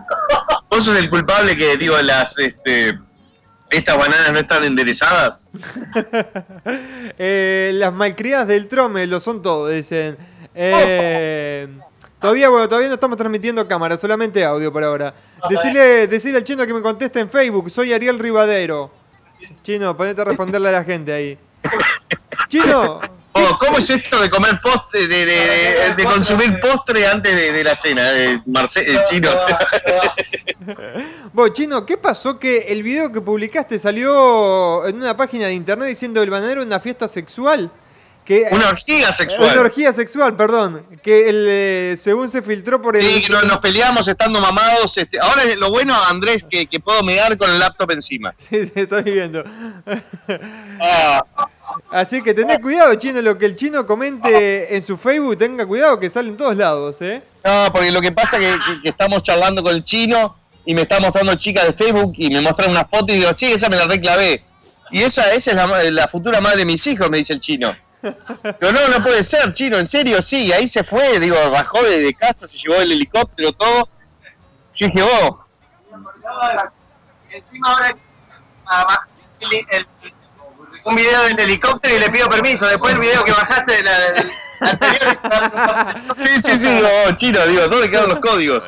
Vos 0.69 0.85
sos 0.85 0.95
el 0.97 1.09
culpable 1.09 1.57
que, 1.57 1.75
digo, 1.75 1.97
las. 2.01 2.37
Este, 2.39 2.97
estas 3.71 3.97
bananas 3.97 4.31
no 4.31 4.39
están 4.39 4.63
enderezadas. 4.63 5.49
Eh, 7.23 7.71
las 7.75 7.93
malcriadas 7.93 8.47
del 8.47 8.67
trome 8.67 9.05
lo 9.05 9.19
son 9.19 9.41
todo, 9.41 9.67
dicen. 9.67 10.17
Eh, 10.55 11.67
todavía, 12.19 12.49
bueno, 12.49 12.67
todavía 12.67 12.87
no 12.87 12.95
estamos 12.95 13.17
transmitiendo 13.17 13.67
cámara, 13.67 13.97
solamente 13.97 14.43
audio 14.43 14.71
por 14.71 14.83
ahora. 14.83 15.13
Decirle, 15.49 16.07
decirle 16.07 16.37
al 16.37 16.43
chino 16.43 16.65
que 16.65 16.73
me 16.73 16.81
conteste 16.81 17.19
en 17.19 17.29
Facebook, 17.29 17.69
soy 17.69 17.93
Ariel 17.93 18.17
Rivadero. 18.17 18.91
Chino, 19.61 19.95
ponete 19.95 20.21
a 20.21 20.25
responderle 20.25 20.69
a 20.69 20.71
la 20.71 20.83
gente 20.83 21.13
ahí. 21.13 21.37
Chino, 22.47 23.01
Oh, 23.33 23.57
¿Cómo 23.59 23.77
es 23.77 23.89
esto 23.89 24.19
de 24.19 24.29
comer 24.29 24.59
postre, 24.61 25.07
de, 25.07 25.25
de, 25.25 25.35
de- 25.35 25.93
de 25.95 26.03
consumir 26.03 26.59
postre 26.59 27.07
antes 27.07 27.33
de, 27.33 27.53
de 27.53 27.63
la 27.63 27.75
cena? 27.75 28.11
De 28.11 28.41
Marce- 28.45 28.83
eh, 28.85 28.99
chino. 29.09 29.29
vos, 31.33 31.53
Chino, 31.53 31.85
¿qué 31.85 31.97
pasó 31.97 32.39
que 32.39 32.59
el 32.69 32.83
video 32.83 33.11
que 33.11 33.21
publicaste 33.21 33.79
salió 33.79 34.85
en 34.85 34.97
una 34.97 35.15
página 35.15 35.47
de 35.47 35.53
internet 35.53 35.89
diciendo 35.89 36.21
el 36.21 36.29
bananero 36.29 36.63
una 36.63 36.79
fiesta 36.79 37.07
sexual? 37.07 37.71
Que, 38.25 38.45
Una 38.51 38.69
orgía 38.69 39.05
Una 39.07 39.13
sexual. 39.13 39.57
orgía 39.57 39.91
sexual, 39.93 40.35
perdón. 40.37 40.85
Que 41.01 41.27
el, 41.27 41.45
eh, 41.49 41.95
según 41.97 42.29
se 42.29 42.43
filtró 42.43 42.79
por 42.79 42.95
el. 42.95 43.01
Sí, 43.03 43.23
que 43.23 43.33
nos, 43.33 43.45
nos 43.45 43.57
peleamos 43.57 44.07
estando 44.07 44.39
mamados. 44.39 44.95
Este, 44.95 45.19
ahora 45.19 45.41
lo 45.57 45.71
bueno, 45.71 45.95
Andrés, 46.05 46.45
que, 46.47 46.67
que 46.67 46.79
puedo 46.79 47.01
mear 47.01 47.35
con 47.35 47.49
el 47.49 47.57
laptop 47.57 47.89
encima. 47.91 48.31
Sí, 48.37 48.67
te 48.67 48.81
estoy 48.81 49.03
viendo. 49.03 49.43
Ah, 50.79 51.23
Así 51.91 52.21
que 52.21 52.33
tened 52.33 52.59
cuidado, 52.61 52.93
chino. 52.95 53.21
Lo 53.21 53.37
que 53.37 53.45
el 53.45 53.55
chino 53.55 53.85
comente 53.85 54.75
en 54.75 54.81
su 54.81 54.97
Facebook, 54.97 55.37
tenga 55.37 55.65
cuidado 55.65 55.99
que 55.99 56.09
sale 56.09 56.29
en 56.29 56.37
todos 56.37 56.55
lados, 56.55 57.01
¿eh? 57.01 57.21
no, 57.43 57.67
porque 57.71 57.91
lo 57.91 58.01
que 58.01 58.11
pasa 58.11 58.37
es 58.37 58.43
que, 58.57 58.63
que- 58.73 58.81
que 58.83 58.89
estamos 58.89 59.23
charlando 59.23 59.63
con 59.63 59.73
el 59.73 59.83
chino 59.83 60.35
y 60.65 60.75
me 60.75 60.81
está 60.83 60.99
mostrando 60.99 61.33
chicas 61.35 61.65
de 61.65 61.73
Facebook 61.73 62.13
y 62.17 62.29
me 62.29 62.41
muestran 62.41 62.69
una 62.71 62.85
foto 62.85 63.13
y 63.13 63.17
digo, 63.17 63.31
sí, 63.35 63.51
esa 63.51 63.67
me 63.69 63.77
la 63.77 63.85
reclavé. 63.85 64.43
Y 64.91 65.01
esa, 65.01 65.31
esa 65.33 65.51
es 65.51 65.55
la, 65.57 65.83
la 65.91 66.07
futura 66.07 66.39
madre 66.41 66.57
de 66.59 66.65
mis 66.65 66.85
hijos, 66.87 67.09
me 67.09 67.17
dice 67.17 67.33
el 67.33 67.39
chino. 67.39 67.75
Pero 68.01 68.71
no, 68.71 68.87
no 68.89 69.03
puede 69.03 69.23
ser, 69.23 69.53
chino, 69.53 69.77
en 69.77 69.87
serio, 69.87 70.21
sí, 70.21 70.51
ahí 70.51 70.67
se 70.67 70.83
fue, 70.83 71.19
digo, 71.19 71.35
bajó 71.49 71.81
de, 71.83 71.99
de 71.99 72.13
casa, 72.13 72.47
se 72.47 72.57
llevó 72.57 72.81
el 72.81 72.91
helicóptero, 72.91 73.51
todo. 73.53 73.87
Yo 74.75 74.87
dije, 74.87 75.01
oh, 75.03 75.45
Encima 77.29 77.73
ahora 77.73 77.95
ah, 78.65 79.07
el- 79.39 79.85
un 80.85 80.95
video 80.95 81.23
del 81.23 81.39
helicóptero 81.39 81.95
y 81.95 81.99
le 81.99 82.09
pido 82.09 82.29
permiso. 82.29 82.65
Después 82.67 82.93
el 82.93 82.99
video 82.99 83.23
que 83.23 83.31
bajaste 83.31 83.73
de 83.77 83.83
la, 83.83 83.99
del 84.11 84.31
anterior 84.59 85.15
sí, 86.19 86.41
sí, 86.41 86.57
sí, 86.57 86.81
oh, 87.07 87.11
chino, 87.13 87.45
digo, 87.47 87.67
¿dónde 87.67 87.89
quedaron 87.89 88.09
los 88.11 88.19
códigos? 88.19 88.63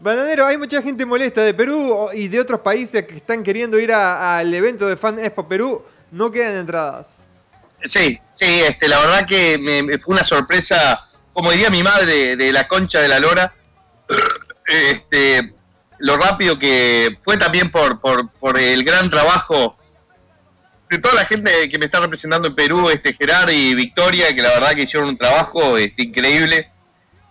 Bananero, 0.00 0.46
hay 0.46 0.56
mucha 0.58 0.82
gente 0.82 1.04
molesta 1.04 1.42
de 1.42 1.54
Perú 1.54 2.08
y 2.14 2.28
de 2.28 2.40
otros 2.40 2.60
países 2.60 3.06
que 3.06 3.16
están 3.16 3.42
queriendo 3.42 3.78
ir 3.78 3.92
a- 3.92 4.38
al 4.38 4.52
evento 4.54 4.86
de 4.86 4.96
Fan 4.96 5.18
Expo 5.18 5.46
Perú. 5.48 5.84
No 6.10 6.30
quedan 6.30 6.54
entradas. 6.56 7.24
Sí, 7.84 8.18
sí, 8.34 8.60
este, 8.66 8.88
la 8.88 9.00
verdad 9.00 9.26
que 9.26 9.58
me, 9.58 9.82
me 9.82 9.98
fue 9.98 10.14
una 10.14 10.24
sorpresa, 10.24 11.00
como 11.32 11.50
diría 11.50 11.68
mi 11.70 11.82
madre, 11.82 12.36
de 12.36 12.52
la 12.52 12.66
concha 12.68 13.00
de 13.00 13.08
la 13.08 13.18
lora. 13.20 13.52
Este, 14.68 15.54
lo 15.98 16.16
rápido 16.16 16.58
que 16.58 17.18
fue 17.24 17.36
también 17.36 17.70
por, 17.70 18.00
por, 18.00 18.28
por 18.32 18.58
el 18.58 18.82
gran 18.82 19.08
trabajo 19.10 19.76
de 20.88 20.98
toda 20.98 21.14
la 21.14 21.24
gente 21.24 21.50
que 21.68 21.78
me 21.78 21.86
está 21.86 22.00
representando 22.00 22.48
en 22.48 22.54
Perú, 22.54 22.88
este 22.90 23.14
Gerard 23.18 23.50
y 23.50 23.74
Victoria, 23.74 24.34
que 24.34 24.42
la 24.42 24.50
verdad 24.50 24.72
que 24.74 24.82
hicieron 24.82 25.08
un 25.08 25.18
trabajo 25.18 25.76
este, 25.76 26.02
increíble, 26.04 26.70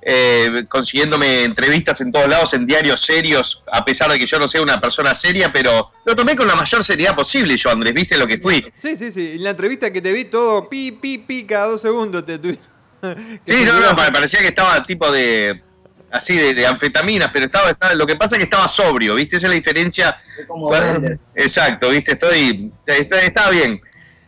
eh, 0.07 0.65
consiguiéndome 0.69 1.43
entrevistas 1.45 1.99
en 2.01 2.11
todos 2.11 2.27
lados, 2.27 2.53
en 2.53 2.67
diarios 2.67 3.01
serios, 3.01 3.63
a 3.71 3.83
pesar 3.83 4.11
de 4.11 4.19
que 4.19 4.27
yo 4.27 4.37
no 4.37 4.47
sea 4.47 4.61
una 4.61 4.79
persona 4.79 5.15
seria, 5.15 5.51
pero 5.51 5.89
lo 6.05 6.15
tomé 6.15 6.35
con 6.35 6.47
la 6.47 6.55
mayor 6.55 6.83
seriedad 6.83 7.15
posible 7.15 7.57
yo, 7.57 7.71
Andrés, 7.71 7.93
viste 7.93 8.17
lo 8.17 8.27
que 8.27 8.37
fui. 8.37 8.71
Sí, 8.79 8.95
sí, 8.95 9.11
sí. 9.11 9.31
En 9.35 9.43
la 9.43 9.51
entrevista 9.51 9.91
que 9.91 10.01
te 10.01 10.11
vi 10.11 10.25
todo 10.25 10.69
pi, 10.69 10.91
pi, 10.91 11.17
pi, 11.17 11.43
cada 11.45 11.67
dos 11.67 11.81
segundos 11.81 12.23
te 12.25 12.37
tuve. 12.37 12.59
Sí, 13.43 13.63
no, 13.65 13.79
no, 13.79 13.95
pa- 13.95 14.11
parecía 14.11 14.39
que 14.41 14.47
estaba 14.49 14.83
tipo 14.83 15.11
de. 15.11 15.63
Así 16.15 16.35
de, 16.37 16.53
de 16.53 16.65
anfetaminas, 16.65 17.29
pero 17.33 17.45
estaba, 17.45 17.69
estaba- 17.71 17.93
Lo 17.93 18.05
que 18.07 18.15
pasa 18.15 18.35
es 18.35 18.39
que 18.39 18.43
estaba 18.45 18.67
sobrio, 18.67 19.15
¿viste? 19.15 19.37
Esa 19.37 19.47
es 19.47 19.49
la 19.51 19.55
diferencia. 19.55 20.17
Bueno, 20.49 21.17
exacto, 21.35 21.89
¿viste? 21.89 22.13
Estoy. 22.13 22.71
está- 22.85 23.21
Estaba 23.21 23.49
bien. 23.51 23.79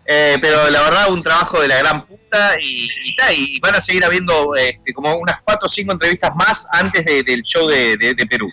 Eh, 0.10 0.38
pero 0.42 0.70
la 0.70 0.82
verdad, 0.84 1.12
un 1.12 1.22
trabajo 1.22 1.62
de 1.62 1.68
la 1.68 1.80
gran 1.80 2.06
puta 2.06 2.54
y, 2.62 2.86
y, 2.86 3.16
y 3.56 3.60
van 3.60 3.76
a 3.76 3.82
seguir 3.82 4.06
habiendo 4.06 4.56
este, 4.56 4.94
como 4.94 5.14
unas 5.16 5.42
cuatro 5.44 5.66
o 5.66 5.70
cinco 5.70 5.92
entrevistas 5.92 6.32
más 6.36 6.66
antes 6.72 7.04
de- 7.04 7.24
del 7.24 7.42
show 7.44 7.68
de, 7.68 7.98
de- 7.98 8.14
de 8.14 8.26
Perú. 8.26 8.50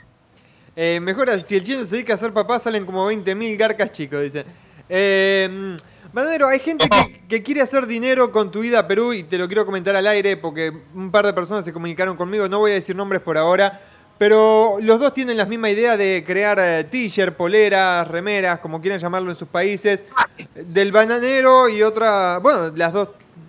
Eh, 0.75 0.99
mejora, 1.01 1.39
si 1.39 1.55
el 1.57 1.63
chino 1.63 1.85
se 1.85 1.95
dedica 1.95 2.15
a 2.15 2.17
ser 2.17 2.33
papá, 2.33 2.59
salen 2.59 2.85
como 2.85 3.09
20.000 3.09 3.57
garcas 3.57 3.93
chicos, 3.93 4.23
dice. 4.23 4.45
Eh, 4.89 5.77
Bananero, 6.15 6.47
hay 6.47 6.61
gente 6.61 6.89
que, 6.89 7.23
que 7.27 7.43
quiere 7.43 7.61
hacer 7.61 7.89
dinero 7.89 8.31
con 8.31 8.53
tu 8.53 8.63
ida 8.63 8.79
a 8.79 8.87
Perú 8.87 9.13
y 9.13 9.25
te 9.25 9.37
lo 9.37 9.49
quiero 9.49 9.67
comentar 9.67 9.97
al 9.97 10.07
aire 10.07 10.37
porque 10.37 10.73
un 10.95 11.11
par 11.11 11.27
de 11.27 11.33
personas 11.33 11.65
se 11.65 11.73
comunicaron 11.73 12.17
conmigo, 12.17 12.49
no 12.49 12.61
voy 12.61 12.71
a 12.71 12.75
decir 12.75 12.95
nombres 12.95 13.21
por 13.21 13.37
ahora, 13.37 13.81
pero 14.17 14.77
los 14.81 15.01
dos 15.01 15.13
tienen 15.13 15.37
la 15.37 15.45
misma 15.45 15.71
idea 15.71 15.97
de 15.97 16.23
crear 16.25 16.61
eh, 16.61 16.85
t-shirt, 16.85 17.35
poleras, 17.35 18.07
remeras, 18.07 18.61
como 18.61 18.81
quieran 18.81 19.01
llamarlo 19.01 19.31
en 19.31 19.37
sus 19.37 19.49
países, 19.49 20.05
del 20.55 20.93
bananero 20.93 21.69
y 21.69 21.83
otra, 21.83 22.39
bueno, 22.39 22.73
las 22.77 22.93
dos, 22.93 23.09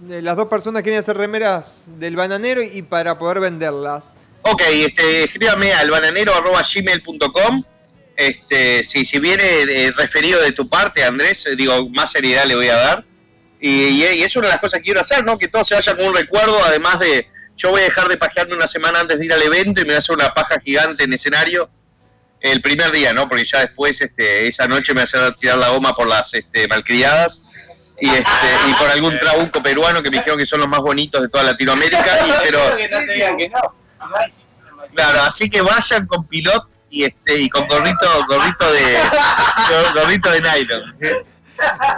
eh, 0.10 0.24
las 0.24 0.36
dos 0.36 0.48
personas 0.48 0.82
quieren 0.82 1.00
hacer 1.00 1.18
remeras 1.18 1.84
del 2.00 2.16
bananero 2.16 2.64
y 2.64 2.82
para 2.82 3.20
poder 3.20 3.42
venderlas. 3.42 4.16
Ok, 4.42 4.64
este, 4.72 5.26
escríbame 5.26 5.72
al 5.72 5.92
bananero.gmail.com. 5.92 7.64
Este, 8.16 8.84
si, 8.86 9.06
si 9.06 9.20
viene 9.20 9.44
eh, 9.44 9.92
referido 9.96 10.42
de 10.42 10.52
tu 10.54 10.70
parte, 10.70 11.04
Andrés, 11.04 11.46
eh, 11.48 11.56
digo, 11.56 11.90
más 11.90 12.12
seriedad 12.12 12.46
le 12.46 12.56
voy 12.56 12.70
a 12.70 12.76
dar. 12.76 13.06
Y, 13.60 13.70
y- 13.70 14.06
y 14.06 14.24
es 14.24 14.36
una 14.36 14.48
de 14.48 14.54
las 14.54 14.62
cosas 14.62 14.80
que 14.80 14.86
quiero 14.86 15.02
hacer, 15.02 15.24
¿no? 15.26 15.38
Que 15.38 15.48
todo 15.48 15.66
se 15.66 15.76
vaya 15.76 15.96
con 15.96 16.06
un 16.08 16.16
recuerdo, 16.16 16.64
además 16.64 17.00
de, 17.00 17.28
yo 17.58 17.72
voy 17.72 17.82
a 17.82 17.86
dejar 17.86 18.08
de 18.08 18.18
pajearme 18.18 18.54
una 18.56 18.68
semana 18.68 19.00
antes 19.02 19.18
de 19.20 19.26
ir 19.26 19.34
al 19.34 19.42
evento 19.42 19.82
y 19.82 19.84
me 19.84 19.90
voy 19.90 19.96
a 19.96 20.00
hacer 20.00 20.16
una 20.16 20.34
paja 20.34 20.60
gigante 20.60 21.04
en 21.04 21.14
escenario 21.14 21.70
el 22.42 22.62
primer 22.62 22.92
día, 22.92 23.12
¿no? 23.14 23.28
Porque 23.28 23.44
ya 23.46 23.60
después, 23.62 24.00
este, 24.02 24.48
esa 24.48 24.66
noche 24.68 24.94
me 24.94 25.02
voy 25.02 25.02
a 25.02 25.04
hacer 25.06 25.34
tirar 25.40 25.58
la 25.58 25.70
goma 25.70 25.96
por 25.96 26.08
las 26.08 26.34
este, 26.34 26.68
malcriadas 26.68 27.42
y, 28.00 28.08
este, 28.10 28.24
y 28.70 28.74
por 28.76 28.90
algún 28.92 29.18
trabuco 29.20 29.64
peruano 29.64 30.04
que 30.04 30.10
me 30.12 30.18
dijeron 30.18 30.38
que 30.38 30.46
son 30.46 30.60
los 30.60 30.68
más 30.70 30.80
bonitos 30.82 31.22
de 31.22 31.30
toda 31.30 31.44
Latinoamérica, 31.46 32.06
y, 32.28 32.32
pero... 32.44 32.60
Claro, 34.94 35.22
así 35.24 35.50
que 35.50 35.62
vayan 35.62 36.06
con 36.08 36.28
pilot 36.28 36.64
y 36.96 37.04
este 37.04 37.38
y 37.42 37.50
con 37.50 37.68
gorrito 37.68 38.08
gorrito 38.30 38.72
de 38.72 38.98
gor- 39.70 39.94
gorrito 39.94 40.32
de 40.32 40.42
nylon. 40.42 40.96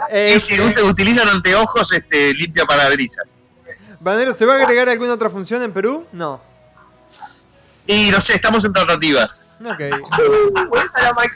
Eh, 0.09 0.33
Y 0.35 0.39
si 0.39 0.55
ut- 0.57 0.81
utilizan 0.83 1.27
anteojos, 1.27 1.91
este 1.91 2.33
limpia 2.33 2.65
parabrisas. 2.65 3.27
Bananero, 4.01 4.33
¿se 4.33 4.45
va 4.45 4.55
a 4.55 4.57
agregar 4.57 4.89
alguna 4.89 5.13
otra 5.13 5.29
función 5.29 5.61
en 5.61 5.71
Perú? 5.71 6.05
No. 6.11 6.41
Y 7.85 8.09
no 8.11 8.19
sé, 8.21 8.35
estamos 8.35 8.65
en 8.65 8.73
tratativas. 8.73 9.43
Ok. 9.63 9.81
Pues. 10.69 11.31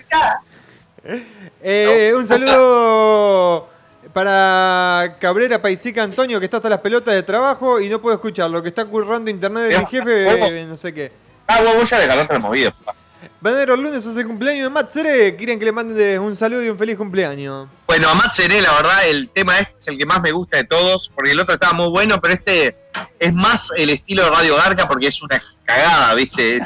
Eh, 1.63 2.13
un 2.15 2.25
saludo 2.27 3.69
para 4.13 5.17
Cabrera 5.19 5.61
Paisica 5.61 6.03
Antonio, 6.03 6.39
que 6.39 6.45
está 6.45 6.57
hasta 6.57 6.69
las 6.69 6.79
pelotas 6.79 7.13
de 7.13 7.23
trabajo 7.23 7.79
y 7.79 7.89
no 7.89 8.01
puedo 8.01 8.15
escucharlo, 8.15 8.61
que 8.61 8.69
está 8.69 8.85
currando 8.85 9.29
internet 9.31 9.71
de 9.71 9.79
mi 9.79 9.85
jefe, 9.85 10.61
eh, 10.61 10.65
no 10.67 10.75
sé 10.77 10.93
qué. 10.93 11.11
Ah, 11.47 11.59
vos, 11.61 11.89
ya 11.89 12.05
la 12.05 12.39
movida. 12.39 12.71
papá. 12.71 12.95
Bananero, 13.39 13.75
el 13.75 13.81
lunes 13.81 14.05
hace 14.05 14.25
cumpleaños 14.25 14.65
de 14.65 14.69
Matt 14.69 14.91
Cere, 14.91 15.35
quieren 15.35 15.59
que 15.59 15.65
le 15.65 15.71
manden 15.71 16.21
un 16.21 16.35
saludo 16.35 16.63
y 16.63 16.69
un 16.69 16.77
feliz 16.77 16.97
cumpleaños. 16.97 17.67
Bueno, 17.87 18.09
a 18.09 18.15
Matt 18.15 18.33
Seré, 18.33 18.61
la 18.61 18.73
verdad, 18.73 19.07
el 19.07 19.29
tema 19.29 19.59
este 19.59 19.73
es 19.77 19.87
el 19.87 19.97
que 19.97 20.05
más 20.05 20.21
me 20.21 20.31
gusta 20.31 20.57
de 20.57 20.63
todos, 20.63 21.11
porque 21.13 21.31
el 21.31 21.39
otro 21.39 21.53
estaba 21.53 21.73
muy 21.73 21.89
bueno, 21.89 22.19
pero 22.21 22.33
este 22.33 22.77
es 23.19 23.33
más 23.33 23.69
el 23.77 23.89
estilo 23.89 24.23
de 24.23 24.29
Radio 24.29 24.55
Garca 24.55 24.87
porque 24.87 25.07
es 25.07 25.21
una 25.21 25.41
cagada, 25.63 26.13
¿viste? 26.15 26.61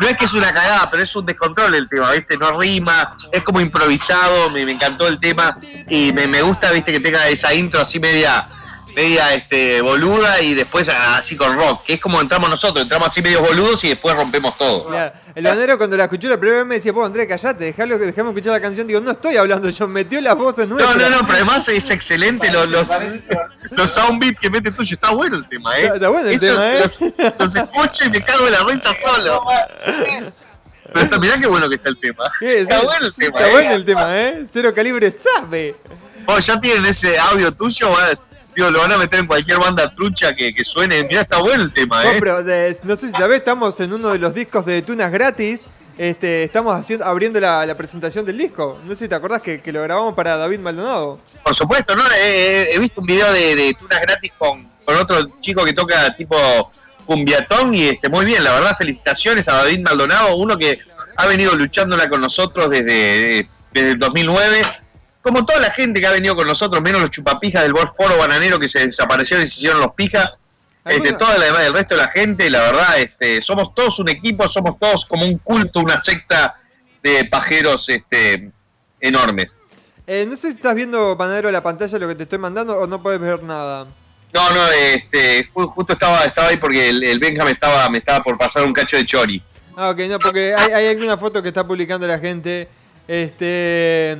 No 0.00 0.08
es 0.08 0.16
que 0.16 0.24
es 0.24 0.32
una 0.32 0.52
cagada, 0.52 0.90
pero 0.90 1.02
es 1.02 1.14
un 1.14 1.26
descontrol 1.26 1.74
el 1.74 1.88
tema, 1.88 2.10
¿viste? 2.12 2.36
No 2.36 2.58
rima, 2.58 3.16
es 3.30 3.42
como 3.42 3.60
improvisado, 3.60 4.50
me, 4.50 4.62
encantó 4.62 5.06
el 5.06 5.20
tema 5.20 5.58
y 5.88 6.12
me 6.12 6.42
gusta, 6.42 6.72
¿viste? 6.72 6.92
Que 6.92 7.00
tenga 7.00 7.28
esa 7.28 7.54
intro 7.54 7.80
así 7.80 8.00
media 8.00 8.44
media 8.94 9.32
este 9.34 9.80
boluda 9.80 10.40
y 10.40 10.54
después 10.54 10.88
así 10.88 11.36
con 11.36 11.56
rock, 11.56 11.84
que 11.84 11.94
es 11.94 12.00
como 12.00 12.20
entramos 12.20 12.48
nosotros, 12.50 12.82
entramos 12.82 13.08
así 13.08 13.22
medio 13.22 13.40
boludos 13.40 13.82
y 13.84 13.88
después 13.88 14.14
rompemos 14.16 14.56
todo. 14.58 14.88
El 15.34 15.44
bananero 15.44 15.78
cuando 15.78 15.96
la 15.96 16.04
escuchó 16.04 16.28
la 16.28 16.38
primera 16.38 16.58
vez 16.58 16.66
me 16.66 16.74
decía, 16.76 16.92
vos 16.92 17.06
Andrés, 17.06 17.26
callate, 17.26 17.64
dejalo, 17.64 17.98
déjame 17.98 18.30
escuchar 18.30 18.52
la 18.52 18.60
canción. 18.60 18.86
Digo, 18.86 19.00
no 19.00 19.12
estoy 19.12 19.36
hablando 19.36 19.68
yo, 19.70 19.88
metió 19.88 20.20
las 20.20 20.36
voces 20.36 20.68
No, 20.68 20.74
nuestras. 20.74 20.96
no, 20.96 21.08
no, 21.10 21.22
pero 21.22 21.32
además 21.36 21.66
es 21.68 21.88
excelente 21.90 22.50
los, 22.52 22.68
los, 22.68 22.88
los 23.70 23.90
sound 23.90 24.20
beats 24.20 24.38
que 24.38 24.50
mete 24.50 24.70
tuyo. 24.70 24.94
Está 24.94 25.10
bueno 25.10 25.36
el 25.36 25.48
tema, 25.48 25.76
¿eh? 25.78 25.82
Está- 25.84 25.94
está 25.96 26.08
bueno 26.10 26.28
el 26.28 26.34
Eso 26.36 26.46
tema, 26.46 26.72
¿eh? 26.74 26.80
Los, 26.80 27.00
los 27.38 27.56
escucho 27.56 28.04
y 28.04 28.10
me 28.10 28.22
cago 28.22 28.46
en 28.46 28.52
la 28.52 28.64
risa 28.64 28.90
solo. 28.94 29.42
Pero 30.94 31.04
está, 31.06 31.18
mirá 31.18 31.38
qué 31.38 31.46
bueno 31.46 31.68
que 31.68 31.76
está 31.76 31.88
el 31.88 31.98
tema. 31.98 32.24
Sí, 32.38 32.46
está 32.46 32.80
sí, 32.80 32.84
bueno 32.86 33.06
el 33.06 33.12
sí, 33.12 33.20
tema, 33.20 33.38
Está 33.38 33.48
¿eh? 33.48 33.52
bueno 33.52 33.70
el 33.74 33.84
tema, 33.84 34.20
¿eh? 34.20 34.44
Cero 34.52 34.72
calibre 34.74 35.10
sabe. 35.10 35.76
Oh, 36.26 36.38
ya 36.38 36.60
tienen 36.60 36.84
ese 36.86 37.18
audio 37.18 37.50
tuyo, 37.52 37.90
digo, 38.54 38.70
lo 38.70 38.80
van 38.80 38.92
a 38.92 38.98
meter 38.98 39.20
en 39.20 39.26
cualquier 39.26 39.58
banda 39.58 39.90
trucha 39.94 40.34
que, 40.34 40.52
que 40.52 40.64
suene. 40.64 41.02
Mirá, 41.04 41.22
está 41.22 41.38
bueno 41.38 41.62
el 41.64 41.72
tema, 41.72 42.02
No, 42.04 42.10
¿eh? 42.10 42.16
pero 42.18 42.42
de- 42.42 42.76
no 42.84 42.96
sé 42.96 43.06
si 43.10 43.12
sabés, 43.12 43.38
estamos 43.38 43.78
en 43.80 43.92
uno 43.92 44.08
de 44.10 44.18
los 44.18 44.34
discos 44.34 44.64
de 44.66 44.82
Tunas 44.82 45.10
gratis. 45.12 45.64
Este, 45.98 46.44
estamos 46.44 46.74
haciendo, 46.74 47.04
abriendo 47.04 47.38
la, 47.38 47.66
la 47.66 47.76
presentación 47.76 48.24
del 48.24 48.38
disco. 48.38 48.78
No 48.84 48.90
sé 48.90 49.04
si 49.04 49.08
te 49.08 49.14
acordás 49.14 49.42
que, 49.42 49.60
que 49.60 49.72
lo 49.72 49.82
grabamos 49.82 50.14
para 50.14 50.36
David 50.38 50.58
Maldonado. 50.60 51.20
Por 51.44 51.54
supuesto, 51.54 51.94
¿no? 51.94 52.02
He, 52.18 52.62
he- 52.70 52.74
he 52.74 52.78
visto 52.78 53.00
un 53.02 53.06
video 53.06 53.30
de, 53.32 53.54
de 53.54 53.74
tunas 53.78 54.00
gratis 54.00 54.32
con, 54.38 54.66
con 54.84 54.96
otro 54.96 55.16
chico 55.40 55.64
que 55.64 55.72
toca 55.74 56.14
tipo 56.16 56.36
cumbiatón 57.04 57.74
y 57.74 57.88
este 57.88 58.08
muy 58.08 58.24
bien, 58.24 58.42
la 58.44 58.52
verdad, 58.52 58.76
felicitaciones 58.78 59.48
a 59.48 59.54
David 59.56 59.80
Maldonado, 59.84 60.36
uno 60.36 60.56
que 60.56 60.78
ha 61.16 61.26
venido 61.26 61.54
luchándola 61.54 62.08
con 62.08 62.20
nosotros 62.20 62.70
desde, 62.70 63.48
desde 63.72 63.90
el 63.90 63.98
2009. 63.98 64.62
Como 65.22 65.46
toda 65.46 65.60
la 65.60 65.70
gente 65.70 66.00
que 66.00 66.06
ha 66.06 66.12
venido 66.12 66.34
con 66.34 66.46
nosotros, 66.46 66.82
menos 66.82 67.00
los 67.00 67.10
chupapijas 67.10 67.62
del 67.62 67.72
foro 67.96 68.18
bananero 68.18 68.58
que 68.58 68.68
se 68.68 68.86
desaparecieron 68.86 69.46
y 69.46 69.48
se 69.48 69.56
hicieron 69.60 69.80
los 69.80 69.94
pijas. 69.94 70.30
Este, 70.84 71.12
toda 71.12 71.38
la, 71.38 71.64
el 71.64 71.72
resto 71.72 71.94
de 71.94 72.02
la 72.02 72.08
gente, 72.08 72.50
la 72.50 72.60
verdad, 72.62 72.98
este, 72.98 73.40
somos 73.40 73.72
todos 73.72 74.00
un 74.00 74.08
equipo, 74.08 74.48
somos 74.48 74.78
todos 74.80 75.06
como 75.06 75.24
un 75.24 75.38
culto, 75.38 75.78
una 75.78 76.02
secta 76.02 76.60
de 77.02 77.24
pajeros 77.26 77.88
este, 77.88 78.50
enormes. 79.00 79.46
Eh, 80.08 80.26
no 80.28 80.34
sé 80.34 80.50
si 80.50 80.56
estás 80.56 80.74
viendo, 80.74 81.16
Panadero, 81.16 81.52
la 81.52 81.62
pantalla 81.62 81.96
lo 81.98 82.08
que 82.08 82.16
te 82.16 82.24
estoy 82.24 82.40
mandando 82.40 82.76
o 82.76 82.88
no 82.88 83.00
puedes 83.00 83.20
ver 83.20 83.44
nada. 83.44 83.86
No, 84.34 84.50
no, 84.50 84.66
este, 84.72 85.48
ju- 85.52 85.68
justo 85.72 85.92
estaba, 85.92 86.24
estaba 86.24 86.48
ahí 86.48 86.56
porque 86.56 86.88
el, 86.88 87.04
el 87.04 87.20
Benja 87.20 87.44
me 87.44 87.52
estaba, 87.52 87.88
me 87.88 87.98
estaba 87.98 88.24
por 88.24 88.36
pasar 88.36 88.64
un 88.64 88.72
cacho 88.72 88.96
de 88.96 89.06
chori. 89.06 89.40
Ah, 89.76 89.90
ok, 89.90 89.98
no, 90.08 90.18
porque 90.18 90.52
hay, 90.52 90.72
hay 90.72 90.86
alguna 90.88 91.16
foto 91.16 91.40
que 91.40 91.48
está 91.48 91.64
publicando 91.64 92.08
la 92.08 92.18
gente. 92.18 92.68
Este. 93.06 94.18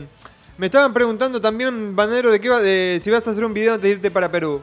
Me 0.63 0.67
estaban 0.67 0.95
preguntando 0.95 1.41
también, 1.41 1.97
Banero, 1.97 2.31
de 2.31 2.41
qué 2.41 2.49
va, 2.49 2.61
de 2.61 3.01
si 3.03 3.11
vas 3.11 3.27
a 3.27 3.33
hacer 3.33 3.45
un 3.45 3.53
video 3.53 3.75
antes 3.75 3.83
de 3.83 3.97
irte 3.97 4.13
para 4.13 4.31
Perú. 4.31 4.63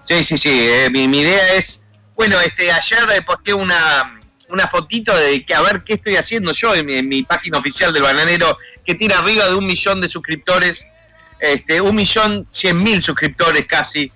Sí, 0.00 0.22
sí, 0.22 0.38
sí. 0.38 0.50
eh, 0.52 0.88
mi, 0.88 1.02
idea 1.18 1.54
es, 1.54 1.82
bueno, 2.14 2.40
este, 2.40 2.70
ayer 2.70 3.00
eh, 3.12 3.22
posteé 3.22 3.52
una, 3.52 4.20
una 4.50 4.68
fotito 4.68 5.12
de 5.18 5.44
que 5.44 5.52
a 5.52 5.62
ver 5.62 5.82
qué 5.82 5.94
estoy 5.94 6.14
haciendo 6.14 6.52
yo 6.52 6.76
en, 6.76 6.86
mi- 6.86 6.94
en 6.94 7.08
mi 7.08 7.24
página 7.24 7.58
oficial 7.58 7.92
del 7.92 8.04
bananero, 8.04 8.56
que 8.84 8.94
tiene 8.94 9.14
arriba 9.14 9.48
de 9.48 9.56
un 9.56 9.66
millón 9.66 10.00
de 10.00 10.08
suscriptores, 10.08 10.86
este, 11.40 11.80
un 11.80 11.96
millón 11.96 12.46
cien 12.48 12.80
mil 12.80 13.02
suscriptores 13.02 13.66
casi. 13.66 14.12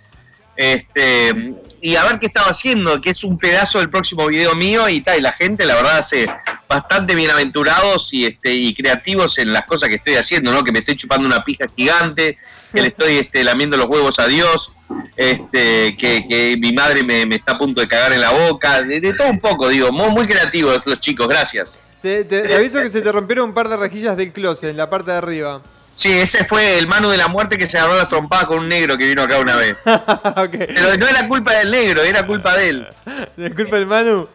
Este, 0.55 1.55
y 1.83 1.97
a 1.97 2.05
ver 2.05 2.19
qué 2.19 2.27
estaba 2.27 2.49
haciendo, 2.49 3.01
que 3.01 3.11
es 3.11 3.25
un 3.25 3.39
pedazo 3.39 3.79
del 3.79 3.91
próximo 3.91 4.27
video 4.27 4.55
mío 4.55 4.89
y 4.89 5.01
tal. 5.03 5.19
Y 5.19 5.23
la 5.23 5.33
gente, 5.33 5.65
la 5.67 5.75
verdad, 5.77 5.99
hace 5.99 6.27
bastante 6.69 7.15
bienaventurados 7.15 8.13
y, 8.13 8.27
este, 8.27 8.53
y 8.53 8.75
creativos 8.75 9.39
en 9.39 9.53
las 9.53 9.63
cosas 9.67 9.89
que 9.89 9.97
estoy 9.97 10.15
haciendo, 10.17 10.53
¿no? 10.53 10.63
Que 10.63 10.73
me 10.73 10.81
estoy 10.81 10.97
chupando 10.97 11.27
una 11.27 11.45
pija 11.45 11.67
gigante, 11.77 12.37
que 12.73 12.81
le 12.81 12.89
estoy 12.89 13.19
este, 13.19 13.43
lamiendo 13.45 13.77
los 13.77 13.87
huevos 13.87 14.19
a 14.19 14.27
Dios, 14.27 14.73
este, 15.17 15.97
que, 15.97 16.27
que 16.29 16.57
mi 16.59 16.73
madre 16.73 17.03
me, 17.03 17.27
me 17.27 17.37
está 17.37 17.53
a 17.55 17.59
punto 17.59 17.81
de 17.81 17.89
cagar 17.89 18.13
en 18.13 18.21
la 18.21 18.31
boca, 18.33 18.83
de, 18.83 19.01
todo 19.15 19.29
un 19.29 19.41
poco, 19.41 19.69
digo, 19.69 19.91
muy, 19.93 20.11
muy 20.11 20.27
creativos 20.27 20.81
los 20.85 21.01
chicos, 21.01 21.29
gracias. 21.29 21.69
Se- 21.97 22.25
te 22.25 22.55
aviso 22.55 22.81
que 22.81 22.89
se 22.89 23.03
te 23.03 23.13
rompieron 23.13 23.49
un 23.51 23.55
par 23.55 23.69
de 23.69 23.77
rejillas 23.77 24.17
del 24.17 24.33
closet 24.33 24.71
en 24.71 24.77
la 24.77 24.89
parte 24.89 25.11
de 25.11 25.19
arriba. 25.19 25.63
Sí, 26.01 26.11
ese 26.19 26.47
fue 26.47 26.79
el 26.79 26.87
mano 26.87 27.11
de 27.11 27.19
la 27.19 27.29
muerte 27.29 27.59
que 27.59 27.67
se 27.67 27.77
agarró 27.77 27.99
la 27.99 28.09
trompada 28.09 28.47
con 28.47 28.61
un 28.61 28.69
negro 28.71 28.97
que 28.97 29.07
vino 29.07 29.21
acá 29.21 29.39
una 29.39 29.55
vez. 29.55 29.77
Pero 29.85 30.97
no 30.99 31.07
era 31.07 31.29
culpa 31.29 31.53
del 31.57 31.71
negro, 31.71 32.03
era 32.03 32.27
culpa 32.27 32.57
de 32.57 32.69
él. 32.71 32.89
Disculpa 33.37 33.77
el 33.77 33.85
Manu. 33.85 34.27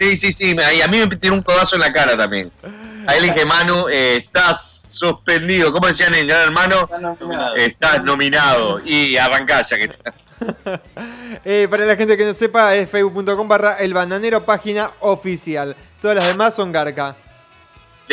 Sí, 0.00 0.16
sí, 0.16 0.32
sí, 0.32 0.56
y 0.56 0.80
a 0.80 0.88
mí 0.88 1.06
me 1.06 1.16
tiró 1.16 1.34
un 1.34 1.42
codazo 1.42 1.76
en 1.76 1.82
la 1.82 1.92
cara 1.92 2.16
también. 2.16 2.50
A 3.06 3.14
él 3.14 3.26
le 3.26 3.32
dije, 3.34 3.44
Manu, 3.44 3.88
eh, 3.90 4.22
estás 4.24 4.64
suspendido. 4.88 5.70
¿Cómo 5.70 5.86
decían 5.86 6.14
en 6.14 6.26
Gran 6.28 6.44
Hermano? 6.44 6.88
Estás 7.56 8.02
nominado. 8.02 8.80
Y 8.82 9.18
arrancá 9.18 9.60
ya 9.68 9.76
que 9.76 9.90
Eh, 11.44 11.68
para 11.68 11.84
la 11.84 11.94
gente 11.94 12.16
que 12.16 12.24
no 12.24 12.32
sepa, 12.32 12.74
es 12.74 12.88
facebook.com 12.88 13.46
barra 13.46 13.74
el 13.74 13.92
bananero 13.92 14.42
página 14.44 14.90
oficial. 15.00 15.76
Todas 16.00 16.16
las 16.16 16.26
demás 16.26 16.54
son 16.54 16.72
Garca. 16.72 17.14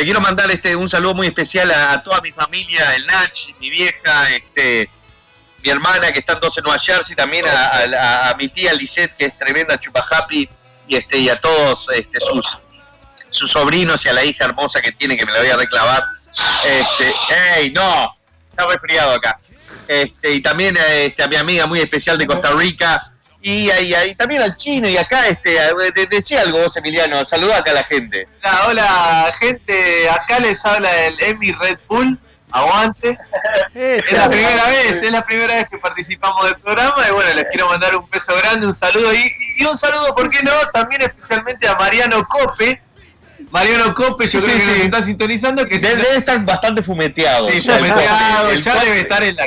Le 0.00 0.06
quiero 0.06 0.22
mandar 0.22 0.50
este 0.50 0.74
un 0.74 0.88
saludo 0.88 1.14
muy 1.14 1.26
especial 1.26 1.70
a, 1.70 2.02
toda 2.02 2.22
mi 2.22 2.32
familia, 2.32 2.96
el 2.96 3.04
Nach, 3.04 3.38
mi 3.58 3.68
vieja, 3.68 4.30
este 4.30 4.88
mi 5.62 5.68
hermana 5.68 6.10
que 6.10 6.20
están 6.20 6.40
todos 6.40 6.56
en 6.56 6.64
Nueva 6.64 6.78
Jersey, 6.78 7.14
también 7.14 7.44
a, 7.46 8.34
mi 8.38 8.48
tía 8.48 8.72
Lisette, 8.72 9.14
que 9.14 9.26
es 9.26 9.36
tremenda 9.36 9.78
chupa 9.78 10.02
happy, 10.10 10.48
y 10.88 10.96
este, 10.96 11.18
y 11.18 11.28
a 11.28 11.38
todos 11.38 11.86
este, 11.94 12.18
sus, 12.18 12.46
sus 13.28 13.50
sobrinos 13.50 14.02
y 14.06 14.08
a 14.08 14.14
la 14.14 14.24
hija 14.24 14.46
hermosa 14.46 14.80
que 14.80 14.92
tiene, 14.92 15.18
que 15.18 15.26
me 15.26 15.32
la 15.32 15.40
voy 15.40 15.50
a 15.50 15.58
reclavar. 15.58 16.02
Este, 16.64 17.14
¡Ey, 17.58 17.70
no! 17.70 18.16
Está 18.52 18.68
resfriado 18.68 19.12
acá. 19.12 19.38
Este, 19.86 20.32
y 20.32 20.40
también 20.40 20.78
este, 20.78 21.22
a 21.22 21.28
mi 21.28 21.36
amiga 21.36 21.66
muy 21.66 21.78
especial 21.78 22.16
de 22.16 22.26
Costa 22.26 22.52
Rica. 22.52 23.09
Y, 23.42 23.70
ahí 23.70 23.94
ahí 23.94 24.14
también 24.14 24.42
al 24.42 24.54
chino 24.54 24.86
y 24.88 24.96
acá, 24.98 25.26
este, 25.28 25.50
de- 25.50 26.06
decía 26.10 26.42
algo 26.42 26.58
vos, 26.58 26.76
Emiliano, 26.76 27.24
saluda 27.24 27.58
acá 27.58 27.70
a 27.70 27.74
la 27.74 27.84
gente. 27.84 28.28
Hola, 28.42 28.62
hola, 28.68 29.34
gente. 29.40 30.08
Acá 30.10 30.38
les 30.40 30.64
habla 30.66 31.06
el 31.06 31.16
Emi 31.22 31.52
Red 31.52 31.78
Bull. 31.88 32.18
Aguante. 32.52 33.16
Es 33.74 34.12
la 34.12 34.28
primera 34.28 34.66
vez, 34.66 35.00
es 35.02 35.12
la 35.12 35.24
primera 35.24 35.54
vez 35.54 35.68
que 35.70 35.78
participamos 35.78 36.44
del 36.46 36.56
programa 36.56 36.96
y 37.08 37.12
bueno, 37.12 37.32
les 37.32 37.44
quiero 37.44 37.68
mandar 37.68 37.94
un 37.94 38.10
beso 38.10 38.34
grande, 38.34 38.66
un 38.66 38.74
saludo 38.74 39.14
y, 39.14 39.32
y 39.58 39.64
un 39.64 39.78
saludo, 39.78 40.12
¿por 40.16 40.28
qué 40.28 40.42
no? 40.42 40.50
También 40.72 41.00
especialmente 41.02 41.68
a 41.68 41.76
Mariano 41.76 42.26
Cope. 42.26 42.82
Mariano 43.52 43.94
Cope, 43.94 44.28
yo 44.28 44.40
Sí, 44.40 44.46
creo 44.46 44.58
que 44.58 44.64
sí. 44.64 44.70
nos 44.72 44.80
está 44.80 45.02
sintonizando, 45.04 45.64
que 45.66 45.78
Debe, 45.78 46.02
debe 46.02 46.16
estar 46.18 46.44
bastante 46.44 46.82
fumeteado. 46.82 47.48
sí, 47.50 47.60
ya 47.62 47.78
el 47.78 47.84
el 47.84 48.64
debe 48.64 48.98
estar 48.98 49.22
en 49.22 49.36
la 49.36 49.46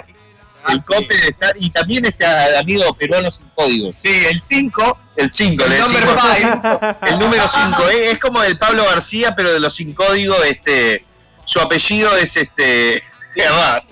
El 0.70 0.84
cope 0.84 1.14
debe 1.16 1.28
estar. 1.30 1.54
Y 1.58 1.70
también 1.70 2.06
este 2.06 2.26
amigo 2.26 2.94
peruano 2.94 3.32
sin 3.32 3.48
códigos. 3.56 3.96
Sí, 3.98 4.26
el 4.30 4.40
5, 4.40 4.98
El 5.16 5.32
5, 5.32 5.66
el 5.66 5.72
el, 5.74 5.84
cinco- 5.84 6.16
5. 6.38 6.98
el 7.08 7.20
número 7.20 7.48
5. 7.48 7.88
Es 7.90 8.20
como 8.20 8.44
el 8.44 8.58
Pablo 8.58 8.86
García, 8.86 9.34
pero 9.36 9.52
de 9.54 9.60
los 9.60 9.76
sin 9.76 9.94
códigos. 9.94 10.40
Este, 10.46 11.06
su 11.46 11.60
apellido 11.60 12.16
es 12.18 12.36
este. 12.38 13.04
Gerard. 13.36 13.84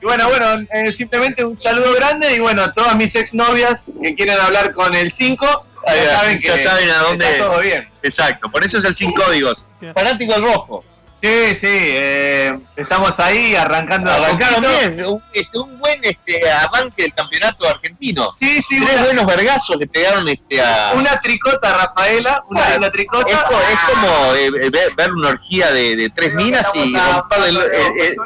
Y 0.00 0.04
bueno, 0.06 0.28
bueno, 0.28 0.64
eh, 0.72 0.92
simplemente 0.92 1.44
un 1.44 1.58
saludo 1.60 1.92
grande 1.94 2.34
y 2.36 2.38
bueno, 2.38 2.62
a 2.62 2.72
todas 2.72 2.94
mis 2.94 3.14
exnovias 3.16 3.90
que 4.00 4.14
quieren 4.14 4.38
hablar 4.40 4.72
con 4.72 4.94
el 4.94 5.10
5, 5.10 5.66
Ahí 5.86 5.98
ya 6.04 6.12
va, 6.12 6.18
saben 6.20 6.38
que 6.38 6.46
ya 6.48 6.62
saben 6.62 6.90
a 6.90 6.98
dónde- 6.98 7.28
está 7.30 7.44
todo 7.46 7.58
bien. 7.60 7.88
Exacto, 8.02 8.48
por 8.50 8.64
eso 8.64 8.78
es 8.78 8.84
el 8.84 8.94
sin 8.94 9.12
códigos. 9.12 9.64
Fanático 9.94 10.32
del 10.34 10.42
rojo. 10.44 10.84
Sí, 11.20 11.56
sí, 11.56 11.66
eh, 11.66 12.56
estamos 12.76 13.12
ahí 13.18 13.56
arrancando. 13.56 14.08
Arrancaron 14.08 14.62
poquito. 14.62 14.78
bien. 14.90 15.04
Un, 15.04 15.22
este, 15.32 15.58
un 15.58 15.76
buen 15.80 15.98
este, 16.02 16.48
arranque 16.48 17.02
del 17.02 17.14
campeoto 17.14 17.68
argentino. 17.68 18.30
Sí, 18.32 18.62
sí, 18.62 18.80
Tres 18.80 18.92
una, 18.94 19.02
buenos 19.04 19.26
vergazos 19.26 19.76
le 19.80 19.88
pegaron 19.88 20.28
este, 20.28 20.62
a. 20.62 20.92
una 20.94 21.18
tricota, 21.20 21.72
Rafaela, 21.74 22.44
una 22.48 22.62
Ah, 22.64 22.78
Es, 22.80 22.92
tricota. 22.92 23.46
co- 23.48 23.60
es 23.60 23.78
como 23.92 24.34
eh, 24.34 24.46
eh, 24.46 24.70
ver, 24.70 24.94
ver 24.96 25.10
una 25.10 25.30
orgía 25.30 25.72
de, 25.72 25.96
de 25.96 26.08
tres 26.10 26.32
minas 26.34 26.70
y 26.74 26.94
romperle 26.96 27.48
el, 27.48 27.56
el- 27.56 28.16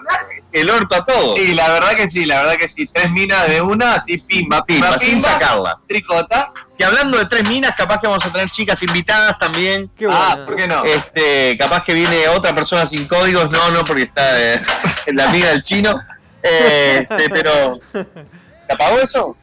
el- 0.52 0.70
orto 0.70 0.96
a 0.96 1.04
todos. 1.06 1.38
Y 1.38 1.54
la 1.54 1.70
verdad 1.70 1.92
que 1.96 2.10
sí, 2.10 2.26
la 2.26 2.40
verdad 2.40 2.56
que 2.56 2.68
sí, 2.68 2.86
tres 2.92 3.10
minas 3.10 3.48
de 3.48 3.62
una, 3.62 3.94
así 3.94 4.18
pimba, 4.18 4.62
pimba, 4.66 4.88
Pimba, 4.88 4.98
sin 4.98 5.14
pimba, 5.14 5.30
sacarla. 5.30 5.80
tricota. 5.88 6.52
Y 6.78 6.84
hablando 6.84 7.18
de 7.18 7.26
tres 7.26 7.48
minas, 7.48 7.72
capaz 7.76 8.00
que 8.00 8.08
vamos 8.08 8.24
a 8.24 8.32
tener 8.32 8.48
chicas 8.50 8.82
invitadas 8.82 9.38
también. 9.38 9.90
Qué 9.96 10.06
Ah, 10.10 10.34
buena. 10.34 10.46
¿por 10.46 10.56
qué 10.56 10.66
no? 10.66 10.84
Este, 10.84 11.56
capaz 11.58 11.84
que 11.84 11.94
viene 11.94 12.28
otra 12.28 12.54
persona 12.54 12.86
sin 12.86 13.06
códigos, 13.06 13.50
no, 13.50 13.70
no, 13.70 13.84
porque 13.84 14.02
está 14.04 14.40
eh, 14.54 14.62
la 15.12 15.24
amiga 15.28 15.50
del 15.50 15.62
chino. 15.62 15.94
Eh, 16.42 17.06
este, 17.08 17.28
pero. 17.30 17.78
¿Se 17.92 18.72
apagó 18.72 18.98
eso? 18.98 19.36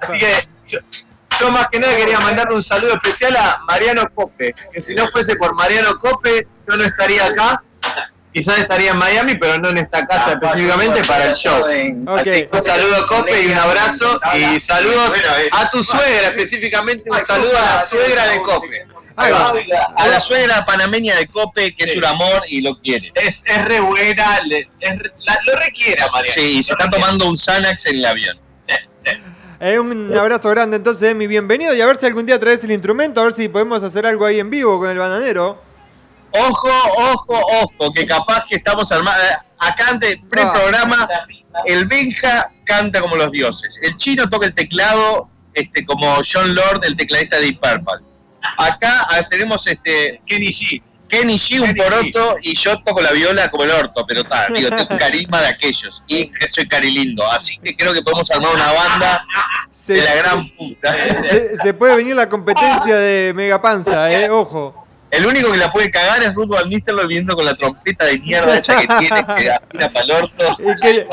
Así 0.00 0.18
que 0.18 0.32
yo, 0.68 0.78
yo 1.40 1.50
más 1.50 1.66
que 1.70 1.78
nada 1.80 1.96
quería 1.96 2.20
mandarle 2.20 2.54
un 2.54 2.62
saludo 2.62 2.94
especial 2.94 3.36
a 3.36 3.58
Mariano 3.66 4.04
Cope, 4.14 4.54
que 4.72 4.82
si 4.82 4.94
no 4.94 5.08
fuese 5.08 5.34
por 5.36 5.54
Mariano 5.54 5.98
Cope, 5.98 6.46
yo 6.68 6.76
no 6.76 6.84
estaría 6.84 7.26
acá. 7.26 7.62
Quizás 8.36 8.58
estaría 8.58 8.90
en 8.90 8.98
Miami, 8.98 9.34
pero 9.36 9.56
no 9.58 9.70
en 9.70 9.78
esta 9.78 10.06
casa 10.06 10.32
específicamente 10.32 11.02
para 11.04 11.24
el 11.30 11.34
show. 11.34 11.58
Ok. 11.62 12.18
Así 12.18 12.30
que 12.30 12.48
un 12.52 12.62
saludo 12.62 13.06
Cope 13.06 13.42
y 13.42 13.46
un 13.46 13.56
abrazo 13.56 14.20
y 14.36 14.60
saludos 14.60 15.14
a 15.52 15.70
tu 15.70 15.82
suegra, 15.82 16.28
específicamente 16.28 17.04
un 17.10 17.24
saludo 17.24 17.56
a 17.56 17.76
la 17.76 17.86
suegra 17.88 18.28
de 18.28 18.42
Cope. 18.42 18.86
A 19.16 20.06
la 20.08 20.20
suegra 20.20 20.66
panameña 20.66 21.16
de 21.16 21.26
Cope, 21.28 21.74
que 21.74 21.84
es 21.84 21.96
un 21.96 22.04
amor 22.04 22.42
y 22.48 22.60
lo 22.60 22.76
quiere. 22.76 23.10
Es, 23.14 23.42
es 23.46 23.64
re 23.64 23.80
buena, 23.80 24.40
le- 24.44 24.68
es 24.80 24.98
re- 24.98 25.12
la- 25.24 25.38
lo 25.46 25.56
requiere 25.58 26.02
a 26.02 26.08
Mariano. 26.10 26.34
Sí, 26.34 26.58
y 26.58 26.62
se 26.62 26.72
está 26.72 26.90
tomando 26.90 27.26
un 27.30 27.38
Xanax 27.38 27.86
en 27.86 27.96
el 27.96 28.04
avión. 28.04 28.38
Eh, 29.60 29.78
un 29.78 30.14
abrazo 30.14 30.50
grande 30.50 30.76
entonces, 30.76 31.10
Emi. 31.10 31.26
Bienvenido 31.26 31.74
y 31.74 31.80
a 31.80 31.86
ver 31.86 31.96
si 31.96 32.04
algún 32.04 32.26
día 32.26 32.38
traes 32.38 32.62
el 32.64 32.72
instrumento, 32.72 33.22
a 33.22 33.24
ver 33.24 33.32
si 33.32 33.48
podemos 33.48 33.82
hacer 33.82 34.04
algo 34.04 34.26
ahí 34.26 34.38
en 34.38 34.50
vivo 34.50 34.78
con 34.78 34.90
el 34.90 34.98
bananero. 34.98 35.64
Ojo, 36.38 36.68
ojo, 36.96 37.40
ojo, 37.62 37.92
que 37.92 38.06
capaz 38.06 38.44
que 38.48 38.56
estamos 38.56 38.90
armados. 38.92 39.22
Acá 39.58 39.88
antes, 39.90 40.18
pre-programa, 40.30 41.08
el 41.64 41.86
Benja 41.86 42.52
canta 42.64 43.00
como 43.00 43.16
los 43.16 43.30
dioses. 43.32 43.78
El 43.82 43.96
chino 43.96 44.28
toca 44.28 44.46
el 44.46 44.54
teclado 44.54 45.28
este, 45.54 45.84
como 45.86 46.16
John 46.30 46.54
Lord, 46.54 46.84
el 46.84 46.96
tecladista 46.96 47.36
de 47.36 47.42
Deep 47.46 47.60
Purple. 47.60 48.04
Acá 48.58 49.06
ah, 49.08 49.22
tenemos 49.28 49.66
este 49.66 50.20
Kenny 50.26 50.48
G. 50.48 50.82
Kenny 51.08 51.36
G, 51.36 51.60
un 51.60 51.66
Kenny 51.72 51.80
poroto, 51.80 52.36
y 52.42 52.54
yo 52.56 52.76
toco 52.82 53.00
la 53.00 53.12
viola 53.12 53.48
como 53.48 53.62
el 53.62 53.70
orto, 53.70 54.04
pero 54.06 54.22
está, 54.22 54.48
digo, 54.52 54.68
tengo 54.70 54.88
un 54.90 54.98
carisma 54.98 55.40
de 55.40 55.46
aquellos. 55.48 56.02
Y 56.08 56.28
que 56.30 56.48
soy 56.48 56.66
carilindo. 56.66 57.24
Así 57.30 57.58
que 57.58 57.76
creo 57.76 57.92
que 57.94 58.02
podemos 58.02 58.28
armar 58.30 58.52
una 58.54 58.72
banda 58.72 59.24
Se, 59.70 59.94
de 59.94 60.02
la 60.02 60.14
gran 60.16 60.48
puta. 60.50 60.92
se- 61.30 61.56
se 61.58 61.74
puede 61.74 61.96
venir 61.96 62.16
la 62.16 62.28
competencia 62.28 62.96
de 62.96 63.32
Megapanza, 63.34 64.12
eh, 64.12 64.28
ojo. 64.30 64.85
El 65.16 65.26
único 65.26 65.50
que 65.52 65.58
la 65.58 65.72
puede 65.72 65.90
cagar 65.90 66.22
es 66.22 66.34
Ruth 66.34 66.48
Van 66.48 66.68
Nistelrooy 66.68 67.06
viendo 67.06 67.34
con 67.34 67.44
la 67.44 67.54
trompeta 67.54 68.04
de 68.04 68.18
mierda 68.18 68.56
esa 68.58 68.76
que 68.80 68.86
tiene, 68.86 69.24
que 69.36 69.50
afina 69.50 69.88
para 69.92 70.04
el 70.04 70.10
orto. 70.10 70.56
Y 70.60 70.80
que, 70.80 71.06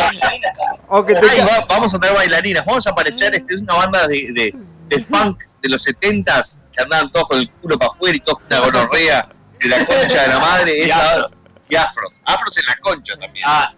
o 0.87 1.05
que 1.05 1.15
te 1.15 1.29
Ay, 1.29 1.39
va- 1.41 1.65
vamos 1.69 1.93
a 1.93 1.99
traer 1.99 2.15
bailarinas, 2.15 2.65
vamos 2.65 2.85
a 2.87 2.89
aparecer, 2.91 3.35
este, 3.35 3.55
es 3.55 3.61
una 3.61 3.75
banda 3.75 4.05
de, 4.07 4.27
de, 4.33 4.55
de 4.89 5.03
funk 5.03 5.39
de 5.61 5.69
los 5.69 5.85
70s 5.85 6.59
que 6.75 6.81
andaban 6.83 7.11
todos 7.11 7.27
con 7.27 7.39
el 7.39 7.49
culo 7.51 7.77
para 7.77 7.91
afuera 7.93 8.15
y 8.15 8.19
todos 8.19 8.39
con 8.39 8.47
una 8.47 8.59
gonorrea 8.59 9.29
de 9.59 9.69
la 9.69 9.85
concha 9.85 10.21
de 10.23 10.27
la 10.27 10.39
madre. 10.39 10.77
Y 10.77 10.81
esa- 10.81 11.09
afros. 11.11 11.41
y 11.69 11.75
afros. 11.75 12.21
Afros 12.25 12.57
en 12.57 12.65
la 12.65 12.75
concha 12.81 13.13
también. 13.17 13.45
Ah, 13.47 13.73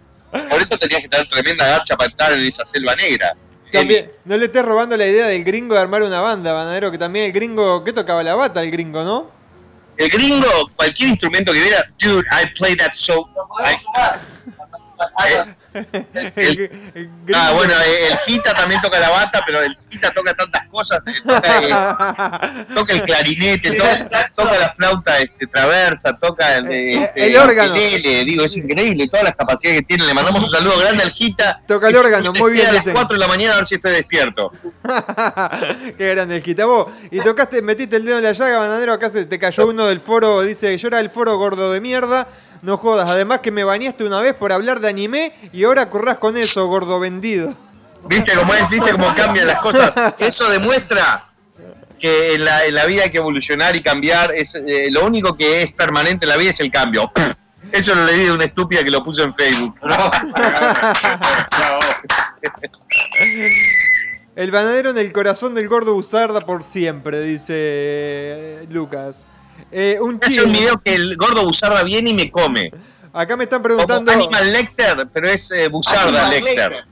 Por 0.49 0.61
eso 0.61 0.77
tenías 0.77 1.01
que 1.01 1.09
tener 1.09 1.29
tremenda 1.29 1.67
garcha 1.67 1.95
para 1.95 2.09
entrar 2.09 2.33
en 2.33 2.39
esa 2.41 2.65
selva 2.65 2.95
negra. 2.95 3.35
también, 3.71 4.11
no 4.25 4.37
le 4.37 4.45
estés 4.45 4.65
robando 4.65 4.97
la 4.97 5.05
idea 5.05 5.27
del 5.27 5.43
gringo 5.43 5.75
de 5.75 5.81
armar 5.81 6.01
una 6.03 6.19
banda, 6.21 6.51
bananero, 6.53 6.89
que 6.91 6.97
también 6.97 7.25
el 7.25 7.31
gringo, 7.31 7.83
¿qué 7.83 7.93
tocaba 7.93 8.23
la 8.23 8.33
bata 8.35 8.63
el 8.63 8.71
gringo, 8.71 9.03
no? 9.03 9.29
El 9.97 10.09
gringo, 10.09 10.47
cualquier 10.75 11.09
instrumento 11.09 11.53
que 11.53 11.61
viera, 11.61 11.85
dude, 11.99 12.25
I 12.31 12.47
play 12.57 12.75
that 12.75 12.93
so. 12.93 13.27
I- 13.59 13.75
eh, 15.27 15.55
El. 16.35 16.71
Ah, 17.33 17.51
bueno, 17.55 17.73
el 18.11 18.17
Gita 18.19 18.53
también 18.53 18.79
toca 18.81 18.99
la 18.99 19.09
bata, 19.09 19.41
pero 19.45 19.61
el 19.61 19.75
Gita 19.89 20.11
toca 20.13 20.33
tantas 20.33 20.67
cosas. 20.67 21.01
eh, 21.07 21.13
Toca, 21.25 21.61
eh, 22.59 22.65
toca 22.75 22.93
el 22.93 23.01
clarinete, 23.01 23.71
toca, 23.71 23.99
toca 24.35 24.57
la 24.59 24.73
flauta 24.75 25.17
este, 25.19 25.47
traversa, 25.47 26.15
toca 26.17 26.57
el, 26.57 26.71
Eh, 26.71 27.03
este, 27.03 27.27
el 27.27 27.37
órgano. 27.37 27.73
digo, 27.73 28.45
es 28.45 28.55
increíble 28.55 29.07
todas 29.09 29.23
las 29.25 29.35
capacidades 29.35 29.81
que 29.81 29.85
tiene. 29.87 30.05
Le 30.05 30.13
mandamos 30.13 30.43
un 30.43 30.49
saludo 30.49 30.77
grande 30.79 31.03
al 31.03 31.11
Gita. 31.11 31.59
Toca 31.67 31.89
el 31.89 31.95
órgano, 31.95 32.31
muy 32.33 32.51
bien, 32.51 32.67
A 32.67 32.71
las 32.71 32.81
dicen. 32.83 32.93
4 32.93 33.15
de 33.15 33.19
la 33.19 33.27
mañana 33.27 33.53
a 33.53 33.57
ver 33.57 33.65
si 33.65 33.75
estoy 33.75 33.91
despierto. 33.93 34.51
Qué 35.97 36.09
grande 36.15 36.37
el 36.37 36.43
quitabo. 36.43 36.91
Y 37.11 37.19
tocaste, 37.21 37.61
metiste 37.61 37.95
el 37.97 38.05
dedo 38.05 38.17
en 38.17 38.23
la 38.23 38.31
llaga, 38.31 38.59
bananero. 38.59 38.93
Acá 38.93 39.09
se 39.09 39.25
te 39.25 39.39
cayó 39.39 39.67
uno 39.67 39.87
del 39.87 39.99
foro. 39.99 40.41
Dice: 40.41 40.77
Yo 40.77 40.87
era 40.87 40.99
el 40.99 41.09
foro 41.09 41.37
gordo 41.37 41.71
de 41.71 41.81
mierda. 41.81 42.27
No 42.65 42.77
jodas. 42.77 43.07
Además, 43.07 43.41
que 43.41 43.51
me 43.51 43.63
bañaste 43.63 44.03
una 44.03 44.19
vez 44.21 44.33
por 44.33 44.51
hablar 44.51 44.79
de 44.79 44.87
anime. 44.87 45.33
Y 45.53 45.63
ahora 45.65 45.87
corras 45.87 46.17
con 46.17 46.35
eso, 46.35 46.65
gordo 46.65 46.99
vendido. 46.99 47.53
¿Viste 48.07 48.33
cómo 48.33 48.55
es? 48.55 48.67
¿Viste 48.69 48.91
cómo 48.91 49.13
cambian 49.13 49.45
las 49.45 49.59
cosas? 49.59 50.15
Eso 50.19 50.49
demuestra 50.49 51.23
que 51.99 52.33
en 52.33 52.43
la, 52.43 52.65
en 52.65 52.73
la 52.73 52.87
vida 52.87 53.03
hay 53.03 53.11
que 53.11 53.19
evolucionar 53.19 53.75
y 53.75 53.83
cambiar. 53.83 54.33
Es, 54.33 54.55
eh, 54.55 54.89
lo 54.89 55.05
único 55.05 55.37
que 55.37 55.61
es 55.61 55.71
permanente 55.73 56.25
en 56.25 56.29
la 56.29 56.37
vida 56.37 56.49
es 56.49 56.59
el 56.59 56.71
cambio. 56.71 57.11
Eso 57.71 57.93
lo 57.93 58.03
leí 58.03 58.23
de 58.23 58.31
una 58.31 58.45
estúpida 58.45 58.83
que 58.83 58.89
lo 58.89 59.03
puso 59.03 59.21
en 59.23 59.35
Facebook. 59.35 59.75
El 64.35 64.51
banadero 64.51 64.89
en 64.89 64.97
el 64.97 65.13
corazón 65.13 65.55
del 65.55 65.69
gordo 65.69 65.93
Busarda 65.93 66.41
por 66.41 66.61
siempre, 66.61 67.21
dice 67.21 67.53
eh, 67.53 68.65
Lucas. 68.69 69.25
Eh, 69.77 69.97
un 69.99 70.17
Hace 70.23 70.41
un 70.41 70.53
video 70.53 70.81
que 70.81 70.95
el 70.95 71.17
gordo 71.17 71.43
Buzarda 71.45 71.83
viene 71.83 72.11
y 72.11 72.13
me 72.13 72.31
come. 72.31 72.71
Acá 73.11 73.35
me 73.35 73.43
están 73.43 73.61
Como 73.61 73.75
preguntando. 73.75 74.09
Animal 74.09 74.53
Lecter, 74.53 75.07
pero 75.13 75.27
es 75.27 75.51
eh, 75.51 75.67
Buzarda 75.67 76.27
Animal 76.27 76.43
Lecter. 76.45 76.85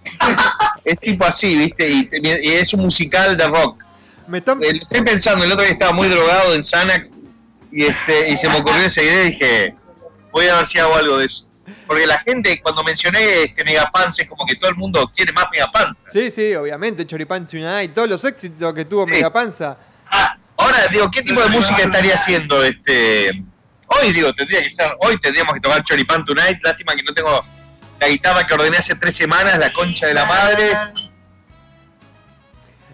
Es 0.83 0.99
tipo 0.99 1.23
así, 1.25 1.55
¿viste? 1.55 1.89
Y, 1.89 2.09
y 2.41 2.49
es 2.49 2.73
un 2.73 2.81
musical 2.81 3.37
de 3.37 3.47
rock. 3.47 3.81
Me 4.27 4.39
están, 4.39 4.61
Eh, 4.61 4.79
estoy 4.81 5.01
pensando, 5.01 5.45
el 5.45 5.51
otro 5.53 5.63
día 5.63 5.71
estaba 5.71 5.93
muy 5.93 6.09
drogado 6.09 6.53
en 6.55 6.63
Xanax 6.65 7.09
y, 7.71 7.85
este, 7.85 8.29
y 8.31 8.37
se 8.37 8.49
me 8.49 8.57
ocurrió 8.57 8.83
esa 8.83 9.01
idea 9.01 9.23
y 9.23 9.31
dije, 9.31 9.73
voy 10.33 10.47
a 10.47 10.57
ver 10.57 10.67
si 10.67 10.77
hago 10.79 10.93
algo 10.95 11.17
de 11.19 11.25
eso. 11.27 11.47
Porque 11.87 12.05
la 12.05 12.19
gente, 12.19 12.61
cuando 12.61 12.83
mencioné 12.83 13.43
este 13.43 13.63
Megapants, 13.63 14.19
es 14.19 14.27
como 14.27 14.45
que 14.45 14.55
todo 14.55 14.69
el 14.71 14.75
mundo 14.75 15.09
quiere 15.15 15.31
más 15.31 15.45
Megapants. 15.53 16.03
Sí, 16.09 16.29
sí, 16.31 16.53
obviamente, 16.55 17.07
Choripán 17.07 17.47
Tonight, 17.47 17.93
todos 17.93 18.09
los 18.09 18.25
éxitos 18.25 18.73
que 18.73 18.83
tuvo 18.83 19.05
Sí. 19.05 19.11
Megapanza. 19.11 19.77
Ahora 20.73 20.87
digo, 20.91 21.11
¿qué 21.11 21.21
tipo 21.21 21.41
de 21.41 21.49
música 21.49 21.83
estaría 21.83 22.15
haciendo 22.15 22.63
este? 22.63 23.29
Hoy 23.87 24.11
digo, 24.11 24.33
tendría 24.33 24.61
que 24.63 24.71
ser, 24.71 24.91
hoy 25.01 25.17
tendríamos 25.19 25.53
que 25.53 25.59
tocar 25.59 25.83
Choripan 25.83 26.25
Tonight, 26.25 26.59
lástima 26.63 26.93
que 26.95 27.03
no 27.03 27.13
tengo 27.13 27.45
la 27.99 28.07
guitarra 28.07 28.45
que 28.45 28.53
ordené 28.55 28.77
hace 28.77 28.95
tres 28.95 29.15
semanas, 29.15 29.57
la 29.59 29.71
concha 29.71 30.07
de 30.07 30.13
la 30.15 30.25
madre. 30.25 30.71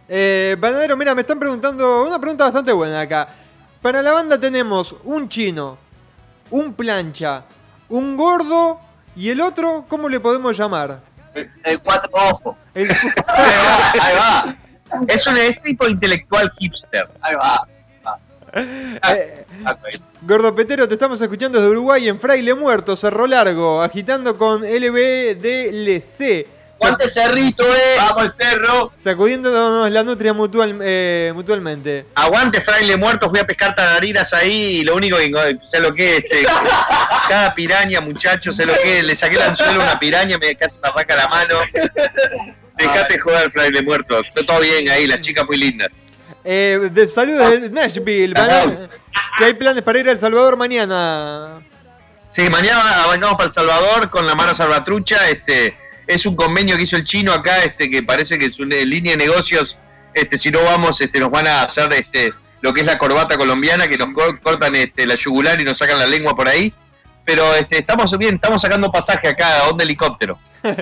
Eh, 0.07 0.55
Banadero, 0.59 0.97
mira, 0.97 1.13
me 1.15 1.21
están 1.21 1.39
preguntando 1.39 2.03
una 2.05 2.19
pregunta 2.19 2.43
bastante 2.45 2.71
buena 2.71 3.01
acá. 3.01 3.29
Para 3.81 4.01
la 4.01 4.11
banda 4.11 4.39
tenemos 4.39 4.95
un 5.03 5.29
chino, 5.29 5.77
un 6.49 6.73
plancha, 6.73 7.43
un 7.87 8.17
gordo 8.17 8.81
y 9.15 9.29
el 9.29 9.39
otro, 9.39 9.85
¿cómo 9.87 10.09
le 10.09 10.19
podemos 10.19 10.57
llamar? 10.57 11.01
El 11.63 11.79
cuatro 11.79 12.09
ojos. 12.13 12.57
El- 12.73 12.91
Ahí 13.27 13.51
va, 13.65 13.91
ahí 13.93 14.15
va, 14.17 14.55
Es 15.07 15.27
un 15.27 15.35
tipo 15.63 15.87
intelectual 15.87 16.51
hipster. 16.57 17.07
ahí 17.21 17.35
va. 17.35 17.67
Eh, 18.53 19.45
Ah, 19.65 19.73
ok. 19.73 20.01
gordo 20.21 20.55
Petero, 20.55 20.87
te 20.87 20.93
estamos 20.93 21.19
escuchando 21.21 21.59
desde 21.59 21.71
Uruguay 21.71 22.07
en 22.07 22.19
Fraile 22.19 22.53
Muerto, 22.55 22.95
Cerro 22.95 23.27
Largo, 23.27 23.81
agitando 23.83 24.37
con 24.37 24.61
LBDLC. 24.63 26.47
¿Cuánto 26.77 27.07
cerrito, 27.09 27.63
eh? 27.75 27.95
Vamos 27.97 28.23
al 28.23 28.31
cerro. 28.31 28.93
Sacudiéndonos 28.95 29.91
la 29.91 30.01
nutria 30.01 30.31
mutual, 30.31 30.79
eh, 30.81 31.29
mutualmente. 31.35 32.05
Aguante 32.15 32.61
fraile 32.61 32.95
muertos, 32.95 33.29
voy 33.29 33.39
a 33.39 33.43
pescar 33.45 33.75
tarariras 33.75 34.31
ahí 34.31 34.77
y 34.79 34.83
lo 34.83 34.95
único 34.95 35.17
que 35.17 35.59
sé 35.69 35.81
lo 35.81 35.93
que 35.93 36.15
es, 36.15 36.23
este, 36.23 36.47
cada 37.27 37.53
piraña, 37.53 37.99
muchachos, 37.99 38.55
sé 38.55 38.65
lo 38.65 38.73
que 38.81 38.99
es, 38.99 39.03
le 39.03 39.13
saqué 39.13 39.35
el 39.35 39.41
anzuelo 39.41 39.81
a 39.81 39.83
una 39.83 39.99
piraña, 39.99 40.37
me 40.37 40.55
casi 40.55 40.77
una 40.77 40.91
raca 40.91 41.17
la 41.17 41.27
mano. 41.27 41.55
Dejate 42.79 43.19
joder, 43.19 43.51
fraile 43.51 43.81
muertos. 43.83 44.27
Está 44.27 44.45
todo 44.45 44.59
bien 44.61 44.89
ahí, 44.89 45.05
las 45.07 45.21
chicas 45.21 45.45
muy 45.45 45.57
lindas. 45.57 45.89
Eh, 46.43 46.89
de 46.91 47.07
saludos 47.07 47.61
de 47.61 47.69
Nashville. 47.69 48.33
Bana- 48.33 48.89
que 49.37 49.45
hay 49.45 49.53
planes 49.53 49.83
para 49.83 49.99
ir 49.99 50.07
a 50.07 50.11
El 50.11 50.17
Salvador 50.19 50.57
mañana. 50.57 51.61
Sí, 52.29 52.49
mañana 52.49 53.05
vamos 53.07 53.33
para 53.35 53.45
El 53.47 53.53
Salvador 53.53 54.09
con 54.09 54.25
la 54.25 54.35
Mara 54.35 54.53
Salvatrucha. 54.53 55.29
Este, 55.29 55.75
es 56.07 56.25
un 56.25 56.35
convenio 56.35 56.75
que 56.77 56.83
hizo 56.83 56.95
el 56.95 57.03
chino 57.03 57.31
acá, 57.33 57.63
este, 57.63 57.89
que 57.89 58.03
parece 58.03 58.37
que 58.37 58.45
es 58.45 58.59
una 58.59 58.75
línea 58.77 59.15
de 59.15 59.25
negocios. 59.25 59.79
Este, 60.13 60.37
si 60.37 60.49
no 60.51 60.63
vamos, 60.63 60.99
este, 61.01 61.19
nos 61.19 61.31
van 61.31 61.47
a 61.47 61.63
hacer 61.63 61.91
este, 61.93 62.33
lo 62.61 62.73
que 62.73 62.81
es 62.81 62.87
la 62.87 62.97
corbata 62.97 63.37
colombiana, 63.37 63.87
que 63.87 63.97
nos 63.97 64.13
cor- 64.13 64.39
cortan 64.41 64.75
este, 64.75 65.05
la 65.05 65.15
yugular 65.15 65.59
y 65.61 65.63
nos 65.63 65.77
sacan 65.77 65.99
la 65.99 66.05
lengua 66.07 66.35
por 66.35 66.47
ahí. 66.47 66.73
Pero 67.29 67.53
este, 67.53 67.77
estamos 67.77 68.17
bien, 68.17 68.35
estamos 68.35 68.59
sacando 68.59 68.91
pasaje 68.91 69.27
acá 69.27 69.59
a 69.59 69.69
un 69.69 69.79
helicóptero. 69.79 70.39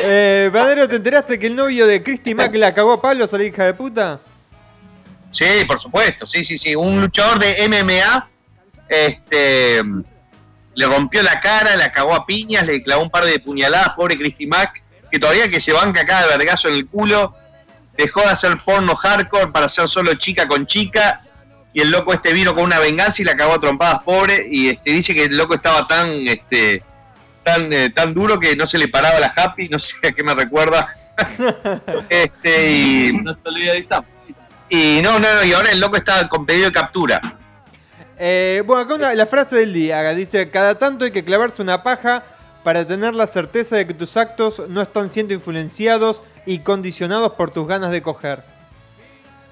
Eh, 0.00 0.48
Badero, 0.50 0.88
¿te 0.88 0.96
enteraste 0.96 1.38
que 1.38 1.48
el 1.48 1.56
novio 1.56 1.86
de 1.86 2.02
Christy 2.02 2.34
Mack 2.34 2.54
la 2.54 2.72
cagó 2.72 2.92
a 2.94 3.02
palos 3.02 3.34
a 3.34 3.38
la 3.38 3.44
hija 3.44 3.64
de 3.64 3.74
puta? 3.74 4.20
Sí, 5.32 5.64
por 5.66 5.78
supuesto, 5.78 6.24
sí, 6.24 6.44
sí, 6.44 6.56
sí. 6.56 6.74
Un 6.74 7.00
luchador 7.00 7.38
de 7.38 7.68
MMA 7.68 8.28
este, 8.88 9.82
le 10.74 10.86
rompió 10.86 11.22
la 11.22 11.40
cara, 11.40 11.76
la 11.76 11.92
cagó 11.92 12.14
a 12.14 12.24
piñas, 12.24 12.64
le 12.64 12.82
clavó 12.82 13.02
un 13.02 13.10
par 13.10 13.26
de 13.26 13.38
puñaladas, 13.38 13.90
pobre 13.90 14.16
Christy 14.16 14.46
Mack, 14.46 14.82
que 15.10 15.18
todavía 15.18 15.48
que 15.48 15.60
se 15.60 15.74
banca 15.74 16.02
acá 16.02 16.22
de 16.22 16.38
vergazo 16.38 16.68
en 16.68 16.74
el 16.74 16.86
culo, 16.86 17.34
dejó 17.98 18.22
de 18.22 18.28
hacer 18.28 18.56
porno 18.64 18.94
hardcore 18.94 19.48
para 19.48 19.66
hacer 19.66 19.88
solo 19.88 20.14
chica 20.14 20.48
con 20.48 20.66
chica, 20.66 21.20
y 21.78 21.80
el 21.80 21.92
loco 21.92 22.12
este 22.12 22.32
vino 22.32 22.56
con 22.56 22.64
una 22.64 22.80
venganza 22.80 23.22
y 23.22 23.24
la 23.24 23.36
cagó 23.36 23.52
a 23.54 23.60
trompadas, 23.60 24.02
pobre, 24.02 24.44
y 24.50 24.68
este, 24.70 24.90
dice 24.90 25.14
que 25.14 25.26
el 25.26 25.36
loco 25.36 25.54
estaba 25.54 25.86
tan, 25.86 26.10
este, 26.26 26.82
tan, 27.44 27.72
eh, 27.72 27.90
tan 27.90 28.12
duro 28.12 28.40
que 28.40 28.56
no 28.56 28.66
se 28.66 28.78
le 28.78 28.88
paraba 28.88 29.20
la 29.20 29.32
happy, 29.36 29.68
no 29.68 29.78
sé 29.80 29.94
a 30.08 30.10
qué 30.10 30.24
me 30.24 30.34
recuerda. 30.34 30.92
este, 32.08 32.70
y 32.72 33.12
No 33.22 33.36
te 33.36 33.48
olvides 33.48 33.88
y 34.70 35.00
no, 35.04 35.20
no, 35.20 35.34
no, 35.34 35.44
y 35.44 35.52
ahora 35.52 35.70
el 35.70 35.78
loco 35.78 35.96
está 35.96 36.28
con 36.28 36.44
pedido 36.44 36.66
de 36.66 36.72
captura. 36.72 37.36
Eh, 38.18 38.62
bueno, 38.66 38.82
acá 38.82 38.94
una- 38.94 39.14
la 39.14 39.26
frase 39.26 39.54
del 39.54 39.72
día. 39.72 40.02
Dice, 40.14 40.50
cada 40.50 40.78
tanto 40.78 41.04
hay 41.04 41.12
que 41.12 41.24
clavarse 41.24 41.62
una 41.62 41.84
paja 41.84 42.24
para 42.64 42.84
tener 42.86 43.14
la 43.14 43.28
certeza 43.28 43.76
de 43.76 43.86
que 43.86 43.94
tus 43.94 44.16
actos 44.16 44.62
no 44.68 44.82
están 44.82 45.12
siendo 45.12 45.32
influenciados 45.32 46.22
y 46.44 46.58
condicionados 46.58 47.34
por 47.34 47.52
tus 47.52 47.68
ganas 47.68 47.92
de 47.92 48.02
coger. 48.02 48.42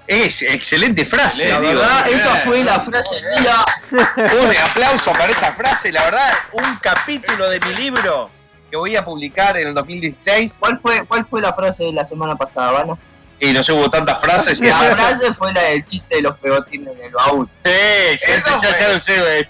Es 0.07 0.41
excelente 0.41 1.05
frase, 1.05 1.49
La 1.49 1.59
digo. 1.59 1.73
verdad, 1.73 2.07
esa 2.07 2.35
fue 2.45 2.63
la 2.63 2.79
frase 2.79 3.15
día. 3.39 3.65
Un 3.91 4.57
aplauso 4.69 5.11
para 5.11 5.31
esa 5.31 5.51
frase, 5.53 5.91
la 5.91 6.03
verdad, 6.05 6.31
un 6.53 6.77
capítulo 6.77 7.49
de 7.49 7.59
mi 7.59 7.75
libro 7.75 8.29
que 8.71 8.77
voy 8.77 8.95
a 8.95 9.03
publicar 9.03 9.57
en 9.57 9.67
el 9.69 9.73
2016. 9.73 10.57
¿Cuál 10.59 10.79
fue, 10.79 11.05
¿Cuál 11.05 11.25
fue 11.29 11.41
la 11.41 11.53
frase 11.53 11.83
de 11.85 11.93
la 11.93 12.05
semana 12.05 12.35
pasada, 12.35 12.71
Vana? 12.71 12.97
Y 13.39 13.51
no 13.51 13.63
sé, 13.63 13.73
hubo 13.73 13.89
tantas 13.89 14.19
frases. 14.21 14.59
La 14.61 14.77
frase 14.77 15.33
fue 15.35 15.53
la 15.53 15.61
del 15.63 15.85
chiste 15.85 16.15
de 16.15 16.21
los 16.21 16.37
pegotines 16.37 16.97
en 16.97 17.05
el 17.05 17.11
baúl. 17.11 17.49
Sí, 17.63 17.71
excelente, 18.13 18.49
ya, 18.61 18.79
ya 18.79 18.89
lo 18.93 18.99
sé, 18.99 19.21
güey. 19.21 19.47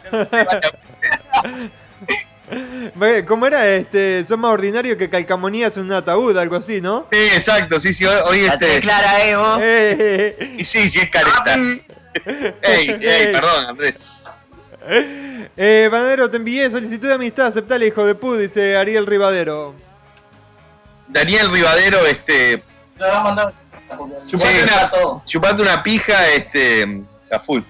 ¿Cómo 3.28 3.46
era? 3.46 3.68
Este, 3.76 4.24
son 4.24 4.40
más 4.40 4.52
ordinarios 4.54 4.98
que 4.98 5.10
calcamonías 5.10 5.76
en 5.78 5.84
un 5.84 5.94
ataúd, 5.94 6.38
algo 6.38 6.56
así, 6.56 6.82
¿no? 6.82 7.08
Sí, 7.12 7.20
exacto, 7.20 7.80
sí, 7.80 7.94
sí, 7.94 8.06
hoy, 8.06 8.48
La 8.48 8.54
este. 8.54 8.80
clara, 8.80 9.26
eh, 9.26 9.36
vos. 9.36 9.60
Eh, 9.62 10.38
eh. 10.40 10.56
Y 10.60 10.66
sí, 10.66 10.90
sí, 10.90 11.00
es 11.00 11.10
careta. 11.10 11.56
Ey, 12.64 12.90
ey, 13.00 13.32
perdón, 13.32 13.66
Andrés. 13.68 14.52
Eh, 14.90 15.90
Banadero, 15.92 16.32
te 16.32 16.38
envié 16.38 16.72
solicitud 16.72 17.08
de 17.08 17.14
amistad, 17.14 17.48
aceptale, 17.48 17.88
hijo 17.88 18.06
de 18.06 18.16
pu, 18.16 18.36
dice 18.36 18.76
Ariel 18.78 19.06
Rivadero. 19.06 19.76
Daniel 21.08 21.52
Rivadero, 21.52 22.06
este, 22.06 22.64
a 23.00 23.24
mandar. 23.24 23.54
chupate 24.26 24.54
Sí, 24.54 24.64
una, 24.64 25.24
chupate 25.26 25.62
una 25.62 25.84
pija, 25.84 26.28
este, 26.34 27.02
a 27.32 27.40
full. 27.40 27.62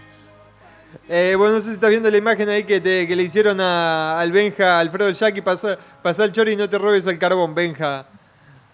Eh, 1.10 1.36
bueno, 1.38 1.56
no 1.56 1.62
sé 1.62 1.68
si 1.68 1.74
estás 1.74 1.90
viendo 1.90 2.10
la 2.10 2.18
imagen 2.18 2.50
ahí 2.50 2.64
que, 2.64 2.82
te, 2.82 3.08
que 3.08 3.16
le 3.16 3.24
hicieron 3.24 3.60
a, 3.62 4.20
al 4.20 4.32
Benja, 4.32 4.80
Alfredo 4.80 5.10
el 5.10 5.16
Jackie, 5.16 5.42
pasa, 5.42 5.78
pasa 6.02 6.24
el 6.24 6.32
chori 6.32 6.54
y 6.54 6.56
no 6.56 6.68
te 6.70 6.78
robes 6.78 7.06
el 7.06 7.18
carbón, 7.18 7.56
Benja. 7.56 8.06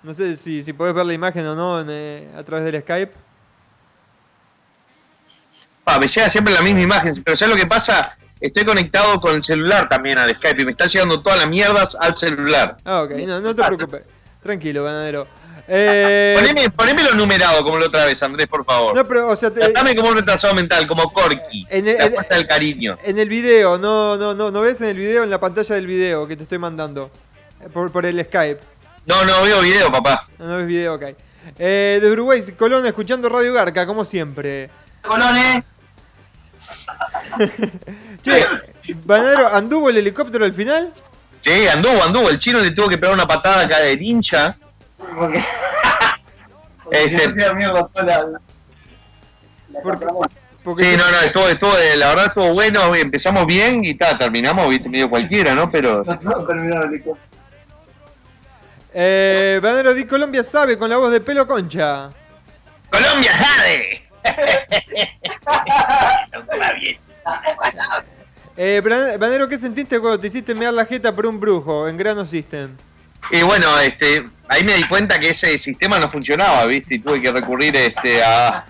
No 0.03 0.13
sé 0.13 0.36
si, 0.36 0.62
si 0.62 0.73
podés 0.73 0.93
ver 0.93 1.05
la 1.05 1.13
imagen 1.13 1.45
o 1.47 1.55
no 1.55 1.79
en, 1.79 1.88
eh, 1.89 2.29
a 2.38 2.43
través 2.43 2.65
del 2.65 2.81
Skype. 2.81 3.13
Pa, 5.83 5.99
me 5.99 6.07
llega 6.07 6.29
siempre 6.29 6.53
la 6.53 6.62
misma 6.62 6.81
imagen, 6.81 7.23
pero 7.23 7.38
¿sabes 7.38 7.55
lo 7.55 7.62
que 7.62 7.67
pasa? 7.67 8.17
Estoy 8.39 8.65
conectado 8.65 9.19
con 9.21 9.36
el 9.36 9.43
celular 9.43 9.88
también 9.88 10.17
al 10.17 10.29
Skype 10.31 10.62
y 10.62 10.65
me 10.65 10.71
están 10.71 10.89
llegando 10.89 11.21
todas 11.21 11.39
las 11.39 11.47
mierdas 11.47 11.95
al 11.99 12.15
celular. 12.17 12.77
Ah, 12.83 13.03
ok, 13.03 13.12
no, 13.25 13.39
no 13.39 13.55
te 13.55 13.63
preocupes. 13.63 14.01
Tranquilo, 14.41 14.83
ganadero. 14.83 15.27
Eh, 15.67 16.36
Poneme, 16.38 16.69
ponémelo 16.71 17.13
numerado 17.13 17.63
como 17.63 17.78
la 17.80 17.86
otra 17.86 18.06
vez, 18.06 18.21
Andrés, 18.21 18.47
por 18.47 18.65
favor. 18.65 18.93
no, 18.95 19.08
pero, 19.08 19.30
o 19.30 19.36
sea, 19.36 19.49
te- 19.49 19.71
Dame 19.71 19.95
como 19.95 20.10
un 20.10 20.15
retrasado 20.17 20.54
mental, 20.54 20.86
como 20.88 21.12
Corky. 21.13 21.65
En 21.69 21.88
el- 21.88 22.02
en- 22.02 22.15
del 22.30 22.47
cariño. 22.47 22.97
en 23.04 23.17
el 23.17 23.30
video, 23.30 23.78
no, 23.78 24.17
no, 24.17 24.34
no, 24.34 24.52
no 24.52 24.62
ves 24.62 24.82
en 24.82 24.88
el 24.89 24.97
video, 24.97 25.23
en 25.23 25.30
la 25.30 25.39
pantalla 25.39 25.76
del 25.76 25.88
video 25.88 26.28
que 26.28 26.36
te 26.36 26.43
estoy 26.43 26.58
mandando. 26.58 27.10
Eh, 27.62 27.69
Por, 27.69 27.91
por 27.91 28.06
el 28.06 28.21
Skype. 28.26 28.60
No, 29.06 29.23
no 29.26 29.41
veo 29.41 29.62
video, 29.62 29.89
papá. 29.91 30.28
No, 30.38 30.47
no 30.47 30.58
ves 30.58 30.67
video, 30.67 30.95
ok. 30.95 31.04
Eh, 31.60 31.99
de 32.02 32.12
Uruguay, 32.12 32.41
Colón, 32.58 32.86
escuchando 32.86 33.30
Radio 33.30 33.54
Garca, 33.54 33.86
como 33.86 34.04
siempre. 34.06 34.69
Colones. 35.02 35.63
Che, 38.21 38.45
Banadero, 39.06 39.47
¿anduvo 39.47 39.89
el 39.89 39.97
helicóptero 39.97 40.45
al 40.45 40.54
final? 40.54 40.93
Sí, 41.38 41.67
anduvo, 41.67 42.02
anduvo. 42.04 42.30
El 42.30 42.39
chino 42.39 42.60
le 42.60 42.71
tuvo 42.71 42.88
que 42.88 42.97
pegar 42.97 43.13
una 43.13 43.26
patada 43.28 43.62
acá 43.63 43.80
de 43.80 43.93
hincha. 43.99 44.56
Este, 46.91 47.29
Porque, 49.81 50.05
porque 50.63 50.83
sí, 50.83 50.97
no, 50.97 51.09
no, 51.09 51.19
estuvo, 51.21 51.47
estuvo, 51.47 51.77
eh, 51.77 51.95
la 51.97 52.09
verdad 52.09 52.25
estuvo 52.27 52.53
bueno. 52.53 52.93
Empezamos 52.93 53.47
bien 53.47 53.83
y 53.83 53.95
ta, 53.95 54.17
terminamos, 54.17 54.69
viste, 54.69 54.89
medio 54.89 55.09
cualquiera, 55.09 55.55
¿no? 55.55 55.71
Pero 55.71 56.03
Eh, 58.93 59.59
Banero 59.63 59.93
di 59.93 60.05
Colombia 60.05 60.43
sabe 60.43 60.77
con 60.77 60.89
la 60.89 60.97
voz 60.97 61.11
de 61.11 61.21
pelo 61.21 61.47
concha. 61.47 62.09
Colombia, 62.89 63.31
Jade. 63.31 64.03
Eh, 68.55 68.81
Banero, 69.17 69.47
¿qué 69.47 69.57
sentiste 69.57 69.99
cuando 69.99 70.19
te 70.19 70.27
hiciste 70.27 70.53
mear 70.53 70.71
la 70.71 70.85
jeta 70.85 71.15
por 71.15 71.25
un 71.25 71.39
brujo 71.39 71.87
en 71.87 71.97
Grano 71.97 72.23
System? 72.23 72.77
Y 73.31 73.41
bueno, 73.43 73.79
este, 73.79 74.25
ahí 74.47 74.63
me 74.63 74.73
di 74.75 74.83
cuenta 74.88 75.19
que 75.19 75.29
ese 75.29 75.57
sistema 75.57 75.99
no 75.99 76.12
funcionaba, 76.12 76.65
¿viste? 76.65 76.95
Y 76.95 76.99
tuve 76.99 77.21
que 77.21 77.31
recurrir 77.31 77.75
este, 77.75 78.23
a, 78.23 78.65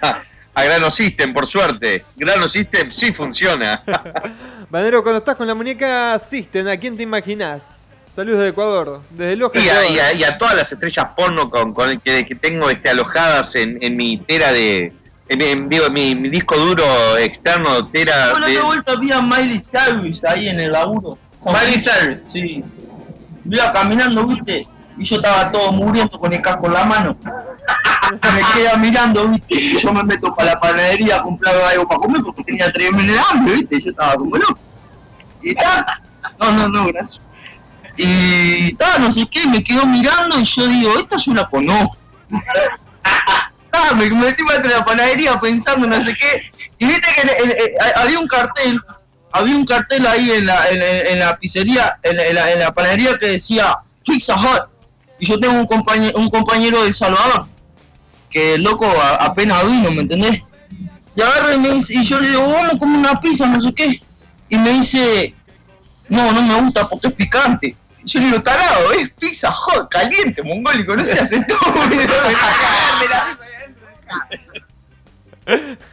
a 0.54 0.64
Grano 0.64 0.90
System, 0.92 1.34
por 1.34 1.48
suerte. 1.48 2.06
Grano 2.16 2.48
System 2.48 2.92
sí 2.92 3.12
funciona. 3.12 3.84
Banero, 4.70 5.04
cuando 5.04 5.20
estás 5.20 5.36
con 5.36 5.48
la 5.48 5.54
muñeca 5.56 6.18
System, 6.20 6.68
¿a 6.68 6.78
quién 6.78 6.96
te 6.98 7.04
imaginás? 7.04 7.82
Saludos 8.10 8.42
de 8.42 8.50
Ecuador, 8.50 9.02
desde 9.10 9.36
Loja. 9.36 9.60
Y 9.60 9.70
a, 9.70 9.88
y 9.90 10.00
a- 10.00 10.14
y 10.14 10.24
a 10.24 10.38
todas 10.38 10.56
las 10.56 10.72
estrellas 10.72 11.08
porno 11.18 11.50
con, 11.50 11.74
con 11.74 12.00
que, 12.00 12.24
que 12.26 12.36
tengo 12.36 12.70
este, 12.70 12.90
alojadas 12.90 13.56
en, 13.56 13.80
en 13.82 13.98
mi 13.98 14.18
tera 14.18 14.52
de. 14.52 14.94
En, 15.30 15.42
en- 15.42 15.68
digo, 15.68 15.88
en 15.88 15.94
mi, 15.94 16.14
mi 16.16 16.30
disco 16.30 16.56
duro 16.56 17.18
externo, 17.18 17.88
tera 17.88 18.30
Bueno, 18.32 18.46
de. 18.46 18.54
de 18.54 18.62
vuelta 18.62 18.96
vi 18.98 19.12
a 19.12 19.20
Miley 19.20 19.60
Cyrus 19.60 20.24
ahí 20.26 20.48
en 20.48 20.60
el 20.60 20.72
laburo. 20.72 21.18
Miley 21.46 21.80
Cyrus. 21.80 22.20
Sí. 22.32 22.64
Iba 23.50 23.74
caminando, 23.74 24.26
viste, 24.26 24.68
y 24.98 25.04
yo 25.06 25.16
estaba 25.18 25.52
todo 25.52 25.72
muriendo 25.72 26.20
con 26.20 26.32
el 26.34 26.42
casco 26.42 26.68
en 26.68 26.74
la 26.74 26.84
mano. 26.86 27.18
Me 27.24 28.42
queda 28.54 28.78
mirando, 28.78 29.28
viste, 29.28 29.56
y 29.56 29.78
yo 29.78 29.92
me 29.94 30.04
meto 30.04 30.34
para 30.36 30.54
la 30.54 30.60
panadería 30.60 31.18
a 31.18 31.24
comprar 31.24 31.56
algo 31.56 31.88
para 31.88 32.00
comer 32.00 32.22
porque 32.22 32.44
tenía 32.44 32.72
tremenda 32.72 33.22
hambre, 33.32 33.56
viste, 33.56 33.82
yo 33.82 33.90
estaba 33.92 34.16
como 34.16 34.36
loco. 34.38 34.60
Y 35.42 35.54
ta, 35.56 36.02
no, 36.40 36.52
no, 36.52 36.68
no, 36.70 36.88
gracias. 36.88 37.20
Y 37.98 38.74
ta, 38.76 38.98
no 38.98 39.12
sé 39.12 39.26
qué, 39.30 39.46
me 39.48 39.64
quedó 39.64 39.86
mirando 39.86 40.40
y 40.40 40.44
yo 40.44 40.68
digo, 40.68 40.98
esta 41.00 41.18
yo 41.18 41.34
la 41.34 41.50
conozco. 41.50 41.98
Me 43.98 44.10
metí 44.10 44.44
para 44.44 44.64
la 44.68 44.86
panadería 44.86 45.40
pensando 45.40 45.88
no 45.88 45.96
sé 46.04 46.14
qué. 46.20 46.52
Y 46.80 46.86
viste 46.86 47.10
que 47.16 47.22
en- 47.22 47.54
había 47.96 48.20
un 48.20 48.28
cartel, 48.28 48.80
había 49.34 49.56
un 49.56 49.66
cartel 49.66 50.06
ahí 50.08 50.32
en 50.32 50.46
la, 50.46 50.70
en, 50.70 51.20
la 51.20 51.38
pizzería, 51.38 51.98
en, 52.04 52.16
la- 52.18 52.26
en 52.28 52.36
la, 52.36 52.52
en 52.54 52.60
la 52.60 52.72
panadería 52.72 53.18
que 53.20 53.28
decía 53.28 53.78
Pizza 54.06 54.36
Hut. 54.36 54.70
Y 55.20 55.26
yo 55.28 55.40
tengo 55.40 55.56
un 55.56 55.66
compañero, 55.66 56.18
un 56.18 56.30
compañero 56.30 56.84
del 56.84 56.94
Salvador, 56.96 57.48
que 58.30 58.56
el 58.56 58.64
loco 58.64 58.86
a- 58.86 59.16
apenas 59.16 59.66
vino, 59.66 59.92
¿me 59.92 60.02
entendés? 60.04 60.42
Y 61.16 61.22
agarra 61.22 61.54
y 61.54 61.60
me 61.60 61.70
dice, 61.72 61.94
y 61.94 62.04
yo 62.06 62.20
le 62.20 62.30
digo, 62.30 62.48
vamos 62.48 62.74
a 62.74 62.78
comer 62.78 62.98
una 63.00 63.20
pizza, 63.22 63.46
no 63.46 63.62
sé 63.62 63.74
qué. 63.74 64.02
Y 64.50 64.58
me 64.58 64.72
dice, 64.72 65.34
no, 66.10 66.32
no 66.32 66.42
me 66.42 66.56
gusta 66.62 66.88
porque 66.88 67.08
es 67.08 67.14
picante. 67.14 67.76
Y 68.04 68.10
yo 68.10 68.20
le 68.20 68.26
digo, 68.28 68.42
tarado, 68.44 68.92
es 68.94 69.10
pizza 69.20 69.52
hot, 69.52 69.90
caliente, 69.90 70.42
mongólico, 70.44 70.96
no 70.96 71.04
se 71.06 71.14
hace 71.14 71.42
todo. 71.46 71.74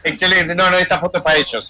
Excelente, 0.03 0.55
no, 0.55 0.69
no, 0.69 0.77
esta 0.77 0.99
foto 0.99 1.17
es 1.19 1.23
para 1.23 1.37
ellos. 1.37 1.69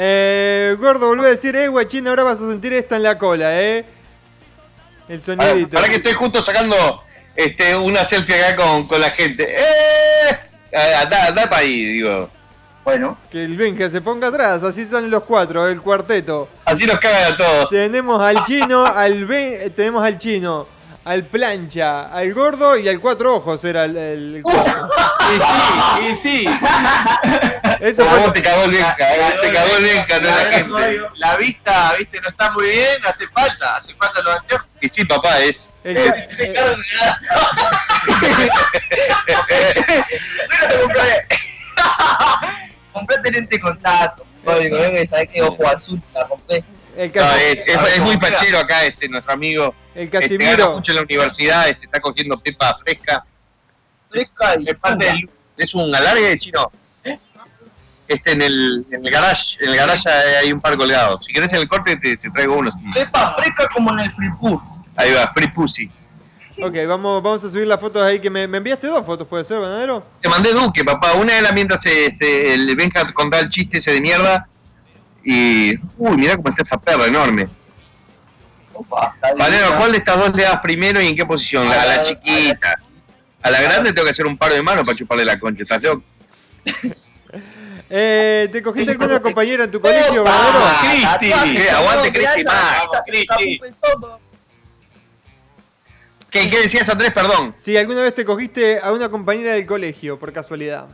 Eh, 0.00 0.76
gordo, 0.78 1.08
volví 1.08 1.24
a 1.24 1.30
decir, 1.30 1.56
eh, 1.56 1.66
guachín, 1.66 2.06
ahora 2.06 2.22
vas 2.22 2.40
a 2.40 2.48
sentir 2.48 2.72
esta 2.72 2.94
en 2.94 3.02
la 3.02 3.18
cola, 3.18 3.60
eh. 3.60 3.84
El 5.08 5.18
Para, 5.18 5.48
sonidito. 5.48 5.74
para 5.74 5.88
que 5.88 5.96
estoy 5.96 6.12
justo 6.12 6.40
sacando 6.40 7.02
este, 7.34 7.74
una 7.74 8.04
selfie 8.04 8.44
acá 8.44 8.62
con, 8.62 8.86
con 8.86 9.00
la 9.00 9.10
gente. 9.10 9.44
¡Eh! 9.50 10.38
Anda, 11.02 11.26
anda 11.26 11.50
para 11.50 11.62
ahí, 11.62 11.84
digo. 11.84 12.30
Bueno, 12.84 13.18
Que 13.28 13.42
el 13.42 13.56
Benja 13.56 13.90
se 13.90 14.00
ponga 14.00 14.28
atrás, 14.28 14.62
así 14.62 14.86
salen 14.86 15.10
los 15.10 15.24
cuatro, 15.24 15.66
el 15.66 15.82
cuarteto. 15.82 16.48
Así 16.64 16.86
nos 16.86 16.98
cagan 17.00 17.32
a 17.32 17.36
todos. 17.36 17.68
Tenemos 17.68 18.22
al 18.22 18.44
chino, 18.44 18.86
al 18.86 19.26
ben, 19.26 19.54
eh, 19.62 19.70
tenemos 19.70 20.04
al 20.04 20.16
chino, 20.16 20.66
al 21.08 21.24
plancha, 21.26 22.06
al 22.12 22.34
gordo 22.34 22.76
y 22.76 22.86
al 22.88 23.00
cuatro 23.00 23.34
ojos 23.36 23.64
era 23.64 23.84
el, 23.86 23.96
el. 23.96 24.42
Y 25.28 25.40
sí, 25.40 26.08
y 26.10 26.16
sí. 26.16 26.48
Eso 27.80 28.02
fue- 28.06 28.18
vos 28.20 28.32
te 28.32 28.40
cagó 28.40 28.62
el 28.64 28.70
Benja, 28.70 28.96
eh, 28.98 29.34
te 29.42 29.52
cagó 29.52 29.76
el 29.76 29.84
Benja, 29.84 30.20
no 30.20 30.26
la 30.28 30.36
gente. 30.52 31.00
La 31.16 31.36
vista, 31.36 31.92
viste, 31.98 32.18
no 32.22 32.28
está 32.30 32.50
muy 32.52 32.64
bien, 32.66 32.96
hace 33.04 33.26
falta, 33.26 33.76
hace 33.76 33.94
falta 33.94 34.22
los 34.22 34.36
anteojos. 34.36 34.66
Y 34.80 34.88
sí, 34.88 35.04
papá, 35.04 35.38
es. 35.40 35.74
el 35.84 35.96
ca- 35.96 36.16
eh, 36.34 36.54
comprate 42.92 43.30
lente 43.30 43.56
de 43.56 43.60
contacto, 43.60 44.24
que 45.32 45.42
ojo 45.42 45.68
azul, 45.68 46.00
la 46.14 46.24
rompé. 46.24 46.64
El 46.98 47.12
No, 47.14 47.32
es, 47.36 47.58
es- 47.66 47.92
es 47.94 48.00
muy 48.00 48.16
pachero 48.16 48.58
acá, 48.58 48.84
este, 48.84 49.08
nuestro 49.08 49.32
amigo. 49.32 49.74
el 49.94 50.04
Este, 50.04 50.18
Casimiro. 50.20 50.74
mucho 50.76 50.92
en 50.92 50.96
la 50.96 51.02
universidad, 51.02 51.68
este, 51.68 51.86
está 51.86 52.00
cogiendo 52.00 52.38
pepa 52.38 52.76
fresca. 52.84 53.24
Fresca 54.10 54.54
y 54.58 54.68
Es 54.68 54.76
parte 54.78 55.06
del- 55.06 55.30
es 55.56 55.74
un 55.74 55.94
alargue 55.94 56.28
de 56.28 56.38
chino. 56.38 56.70
Este 58.06 58.32
en 58.32 58.40
el, 58.40 58.86
en 58.90 59.04
el 59.04 59.12
garage, 59.12 59.58
en 59.60 59.68
el 59.68 59.76
garage 59.76 60.08
hay 60.08 60.50
un 60.50 60.60
par 60.62 60.78
colgados. 60.78 61.26
Si 61.26 61.32
querés 61.32 61.52
en 61.52 61.58
el 61.60 61.68
corte 61.68 61.94
te, 61.96 62.16
te 62.16 62.30
traigo 62.30 62.56
unos. 62.56 62.74
Pepa 62.94 63.34
fresca 63.36 63.68
como 63.68 63.92
en 63.92 63.98
el 64.00 64.10
Freepur. 64.10 64.60
Ahí 64.96 65.12
va, 65.12 65.30
free 65.34 65.48
pussy. 65.48 65.90
Ok, 66.62 66.74
vamos, 66.88 67.22
vamos 67.22 67.44
a 67.44 67.50
subir 67.50 67.66
las 67.66 67.78
fotos 67.78 68.02
ahí 68.02 68.18
que 68.18 68.30
me, 68.30 68.48
me 68.48 68.56
enviaste 68.58 68.86
dos 68.86 69.04
fotos, 69.04 69.28
¿puede 69.28 69.44
ser, 69.44 69.58
banadero? 69.60 70.04
Te 70.22 70.28
mandé 70.30 70.52
Duque, 70.52 70.82
papá. 70.84 71.12
Una 71.12 71.34
de 71.34 71.42
las 71.42 71.52
mientras 71.52 71.84
este, 71.84 72.54
el 72.54 72.74
Benja 72.74 73.12
contaba 73.12 73.42
el 73.42 73.50
chiste 73.50 73.76
ese 73.78 73.92
de 73.92 74.00
mierda. 74.00 74.48
Y. 75.24 75.76
Uy, 75.96 76.16
mirá 76.16 76.36
cómo 76.36 76.48
está 76.50 76.62
esta 76.62 76.78
perra 76.78 77.06
enorme. 77.06 77.48
Opa, 78.72 79.12
está 79.14 79.34
Valero. 79.34 79.76
¿cuál 79.76 79.92
de 79.92 79.98
estas 79.98 80.18
dos 80.18 80.34
le 80.34 80.42
das 80.44 80.60
primero 80.60 81.00
y 81.02 81.08
en 81.08 81.16
qué 81.16 81.26
posición? 81.26 81.66
A 81.70 81.84
la 81.84 82.02
chiquita. 82.02 82.74
A 83.42 83.50
la 83.50 83.60
grande 83.60 83.92
tengo 83.92 84.04
que 84.04 84.10
hacer 84.12 84.26
un 84.26 84.36
par 84.38 84.52
de 84.52 84.62
manos 84.62 84.84
para 84.84 84.96
chuparle 84.96 85.24
la 85.24 85.38
concha. 85.38 85.62
¿Estás 85.62 85.82
loco? 85.82 86.02
Eh, 87.90 88.50
¿Te 88.52 88.62
cogiste 88.62 88.92
alguna 88.92 89.18
compañera 89.22 89.64
en 89.64 89.70
tu 89.70 89.80
colegio? 89.80 90.22
Ah, 90.26 91.16
Cristi, 91.18 91.68
aguante 91.68 92.12
Cristi 92.12 92.44
más, 92.44 92.82
esa- 92.82 93.02
Cristi. 93.06 93.60
esa. 93.64 94.18
¿Qué, 96.30 96.50
¿Qué 96.50 96.58
decías, 96.60 96.86
Andrés? 96.90 97.12
Perdón. 97.12 97.54
Si 97.56 97.76
alguna 97.76 98.02
vez 98.02 98.14
te 98.14 98.24
cogiste 98.26 98.78
a 98.78 98.92
una 98.92 99.08
compañera 99.08 99.52
del 99.52 99.64
colegio, 99.64 100.18
por 100.18 100.32
casualidad. 100.32 100.86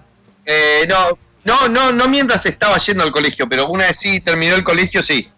Eh, 0.47 0.87
no, 0.89 1.19
no, 1.45 1.69
no, 1.69 1.93
no 1.93 2.09
mientras 2.09 2.45
estaba 2.47 2.79
yendo 2.79 3.05
al 3.05 3.13
colegio, 3.13 3.49
pero 3.49 3.67
una 3.69 3.85
vez 3.85 4.01
sí 4.01 4.21
terminó 4.21 4.55
el 4.55 4.65
colegio, 4.65 5.03
sí. 5.03 5.31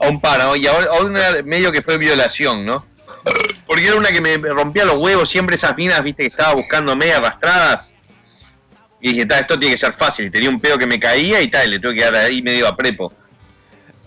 A 0.00 0.08
un 0.08 0.20
par, 0.20 0.40
¿no? 0.40 0.56
Y 0.56 0.66
ahora 0.66 0.90
a 0.90 1.02
una 1.02 1.42
medio 1.44 1.70
que 1.70 1.82
fue 1.82 1.98
violación, 1.98 2.64
¿no? 2.64 2.84
Porque 3.66 3.86
era 3.86 3.96
una 3.96 4.08
que 4.08 4.20
me 4.20 4.36
rompía 4.36 4.84
los 4.84 4.96
huevos, 4.96 5.28
siempre 5.28 5.56
esas 5.56 5.76
minas, 5.76 6.02
viste, 6.02 6.22
que 6.22 6.28
estaba 6.28 6.54
buscando 6.54 6.96
media 6.96 7.18
arrastradas. 7.18 7.90
Y 9.00 9.10
dije, 9.10 9.26
"Ta, 9.26 9.38
esto 9.38 9.58
tiene 9.58 9.74
que 9.74 9.78
ser 9.78 9.92
fácil. 9.92 10.26
Y 10.26 10.30
tenía 10.30 10.48
un 10.48 10.60
pedo 10.60 10.78
que 10.78 10.86
me 10.86 10.98
caía 10.98 11.40
y 11.40 11.48
tal, 11.48 11.70
le 11.70 11.78
tuve 11.78 11.94
que 11.94 12.02
dar 12.02 12.14
ahí 12.16 12.42
medio 12.42 12.66
a 12.66 12.76
prepo. 12.76 13.12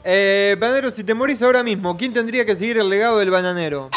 Eh, 0.04 0.56
bananero, 0.60 0.92
si 0.92 1.04
te 1.04 1.14
morís 1.14 1.42
ahora 1.42 1.64
mismo, 1.64 1.98
¿quién 1.98 2.14
tendría 2.14 2.46
que 2.46 2.56
seguir 2.56 2.78
el 2.78 2.90
legado 2.90 3.18
del 3.18 3.32
bananero? 3.32 3.90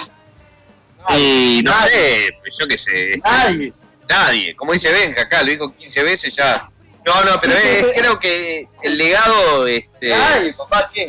Y 1.16 1.62
no 1.64 1.72
sé, 1.86 2.30
pues 2.40 2.56
yo 2.58 2.66
qué 2.66 2.78
sé. 2.78 3.20
Nadie. 3.22 3.72
Nadie. 4.08 4.56
Como 4.56 4.72
dice 4.72 4.90
Benja 4.90 5.22
acá, 5.22 5.42
lo 5.42 5.50
dijo 5.50 5.74
15 5.74 6.02
veces 6.02 6.34
ya. 6.34 6.68
No, 7.08 7.24
no, 7.24 7.40
pero 7.40 7.54
es- 7.54 7.86
creo 8.00 8.18
que 8.18 8.68
el 8.82 8.98
legado 8.98 9.66
este, 9.66 10.08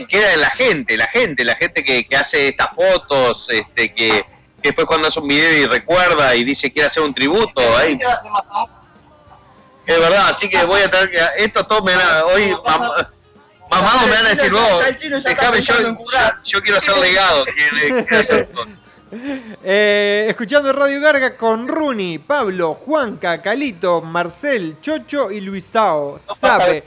queda 0.07 0.33
en 0.33 0.41
la 0.41 0.49
gente, 0.51 0.97
la 0.97 1.07
gente, 1.07 1.43
la 1.43 1.55
gente 1.55 1.83
que, 1.83 2.07
que 2.07 2.15
hace 2.17 2.47
estas 2.49 2.67
fotos, 2.75 3.47
este, 3.49 3.93
que, 3.93 4.09
que 4.62 4.69
después 4.69 4.88
cuando 4.88 5.07
hace 5.09 5.19
un 5.19 5.27
video 5.27 5.63
y 5.63 5.65
recuerda 5.67 6.33
y 6.35 6.43
dice 6.43 6.71
quiere 6.71 6.88
hacer 6.88 7.03
un 7.03 7.13
tributo, 7.13 7.62
ahí, 7.77 7.97
es 9.85 9.99
verdad, 9.99 10.27
así 10.29 10.49
que 10.49 10.63
voy 10.65 10.81
a 10.81 10.89
tener 10.91 11.09
que, 11.12 11.19
esto 11.38 11.65
todo 11.65 11.81
me 11.83 11.95
van 11.95 12.07
a, 12.07 12.25
hoy, 12.25 12.51
mam- 12.51 13.09
mamado 13.71 14.07
me 14.07 14.13
van 14.15 14.25
a 14.25 14.29
decir 14.29 14.51
vos, 14.51 14.79
déjame, 15.35 15.62
yo, 15.62 15.73
yo, 15.81 15.95
yo 16.43 16.62
quiero 16.62 16.77
hacer 16.77 16.97
legado, 16.97 17.45
quiero, 17.45 18.05
quiero 18.07 18.21
hacer. 18.23 18.49
Eh, 19.63 20.25
escuchando 20.29 20.71
Radio 20.71 21.01
Garga 21.01 21.35
con 21.35 21.67
Runi, 21.67 22.19
Pablo, 22.19 22.75
Juanca, 22.75 23.41
Calito, 23.41 24.01
Marcel, 24.01 24.77
Chocho 24.81 25.31
y 25.31 25.41
Luisao. 25.41 26.17
Sabe. 26.39 26.83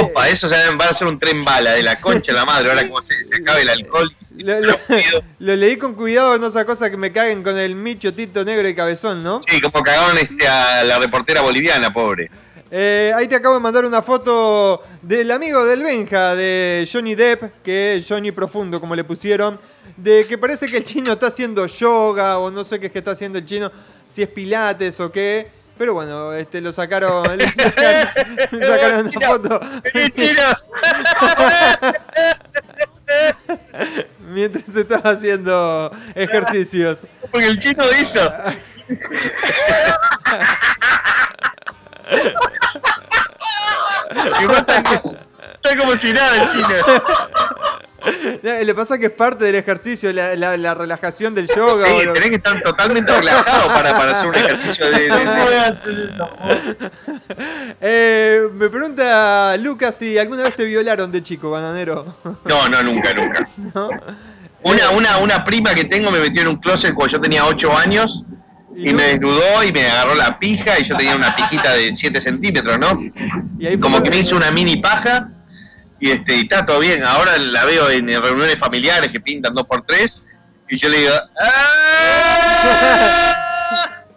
Opa, 0.00 0.28
eso 0.28 0.48
se 0.48 0.54
va 0.74 0.86
a 0.86 0.94
ser 0.94 1.06
un 1.08 1.18
tren 1.18 1.44
bala 1.44 1.72
de 1.72 1.82
la 1.82 2.00
concha 2.00 2.32
la 2.32 2.44
madre, 2.44 2.70
ahora 2.70 2.82
como 2.88 3.02
se, 3.02 3.22
se 3.24 3.36
acabe 3.42 3.62
el 3.62 3.68
alcohol 3.70 4.10
lo- 5.38 5.56
leí 5.56 5.76
con 5.76 5.94
cuidado, 5.94 6.38
no 6.38 6.46
esa 6.46 6.64
cosa 6.64 6.90
que 6.90 6.96
me 6.96 7.12
caguen 7.12 7.42
con 7.42 7.58
el 7.58 7.74
micho, 7.74 8.12
tito, 8.14 8.44
negro 8.44 8.68
y 8.68 8.74
cabezón, 8.74 9.22
¿no? 9.22 9.40
Sí, 9.46 9.60
como 9.60 9.82
cagaron 9.84 10.16
este, 10.18 10.46
a 10.48 10.82
la 10.84 10.98
reportera 10.98 11.40
boliviana, 11.42 11.92
pobre. 11.92 12.30
Eh, 12.74 13.12
ahí 13.14 13.28
te 13.28 13.36
acabo 13.36 13.54
de 13.56 13.60
mandar 13.60 13.84
una 13.84 14.00
foto 14.00 14.82
del 15.02 15.30
amigo 15.30 15.64
del 15.66 15.82
Benja, 15.82 16.34
de 16.34 16.88
Johnny 16.90 17.14
Depp, 17.14 17.62
que 17.62 17.96
es 17.96 18.06
Johnny 18.08 18.32
Profundo, 18.32 18.80
como 18.80 18.96
le 18.96 19.04
pusieron, 19.04 19.60
de 20.02 20.26
que 20.26 20.36
parece 20.36 20.66
que 20.68 20.78
el 20.78 20.84
chino 20.84 21.12
está 21.12 21.28
haciendo 21.28 21.64
yoga 21.66 22.38
o 22.38 22.50
no 22.50 22.64
sé 22.64 22.80
qué 22.80 22.86
es 22.86 22.92
que 22.92 22.98
está 22.98 23.12
haciendo 23.12 23.38
el 23.38 23.44
chino, 23.44 23.70
si 24.06 24.22
es 24.22 24.28
pilates 24.28 24.98
o 25.00 25.12
qué. 25.12 25.48
Pero 25.78 25.94
bueno, 25.94 26.32
este 26.32 26.60
lo 26.60 26.72
sacaron, 26.72 27.24
le 27.38 27.48
sacaron, 27.50 28.36
le 28.50 28.66
sacaron 28.66 29.06
una 29.06 29.26
foto. 29.26 29.60
¡Eh, 29.94 30.10
chino! 30.10 30.42
mientras 34.28 34.74
estaba 34.74 35.10
haciendo 35.10 35.90
ejercicios. 36.14 37.06
Porque 37.30 37.46
el 37.46 37.58
chino 37.58 37.84
hizo. 38.00 38.32
Y 44.40 44.46
vos 44.46 44.58
estás, 44.58 44.82
estás 45.54 45.76
como 45.78 45.96
si 45.96 46.12
nada 46.12 46.42
el 46.42 46.48
chino. 46.48 46.66
Le 48.42 48.74
pasa 48.74 48.98
que 48.98 49.06
es 49.06 49.12
parte 49.12 49.44
del 49.44 49.54
ejercicio, 49.54 50.12
la, 50.12 50.34
la- 50.36 50.56
la 50.56 50.74
relajación 50.74 51.34
del 51.34 51.46
yoga. 51.48 51.86
Sí, 51.86 52.08
tenés 52.12 52.30
que 52.30 52.36
estar 52.36 52.60
totalmente 52.62 53.12
relajado 53.14 53.68
para, 53.68 53.96
para 53.96 54.12
hacer 54.12 54.28
un 54.28 54.34
ejercicio 54.34 54.86
de. 54.90 54.98
de- 54.98 55.08
de- 55.08 56.90
Eh, 57.80 58.42
me 58.54 58.68
pregunta 58.68 59.56
Lucas 59.56 59.96
si 59.96 60.16
alguna 60.18 60.42
vez 60.44 60.54
te 60.54 60.64
violaron 60.64 61.10
de 61.10 61.22
chico, 61.22 61.50
bananero. 61.50 62.16
No, 62.44 62.68
no, 62.68 62.82
nunca, 62.82 63.12
nunca. 63.14 63.48
¿No? 63.74 63.88
Una, 64.64 64.90
una, 64.90 65.18
una 65.18 65.44
prima 65.44 65.74
que 65.74 65.84
tengo 65.84 66.10
me 66.12 66.20
metió 66.20 66.42
en 66.42 66.48
un 66.48 66.56
closet 66.56 66.94
cuando 66.94 67.12
yo 67.12 67.20
tenía 67.20 67.44
8 67.46 67.76
años 67.76 68.22
y 68.76 68.92
me 68.94 69.02
desnudó 69.08 69.64
y 69.66 69.72
me 69.72 69.84
agarró 69.90 70.14
la 70.14 70.38
pija 70.38 70.78
y 70.78 70.84
yo 70.84 70.96
tenía 70.96 71.16
una 71.16 71.34
pijita 71.34 71.72
de 71.74 71.94
7 71.96 72.20
centímetros, 72.20 72.78
¿no? 72.78 73.02
Y 73.58 73.66
ahí 73.66 73.76
Como 73.78 74.00
que 74.02 74.10
me 74.10 74.18
hizo 74.18 74.36
una 74.36 74.52
mini 74.52 74.76
paja 74.76 75.30
y 76.02 76.10
este 76.10 76.34
y 76.34 76.40
está 76.40 76.66
todo 76.66 76.80
bien. 76.80 77.04
Ahora 77.04 77.38
la 77.38 77.64
veo 77.64 77.88
en 77.88 78.08
reuniones 78.08 78.58
familiares 78.58 79.08
que 79.12 79.20
pintan 79.20 79.54
2x3 79.54 80.22
y 80.70 80.76
yo 80.76 80.88
le 80.88 80.98
digo, 80.98 81.12
¡Ah! 81.40 82.66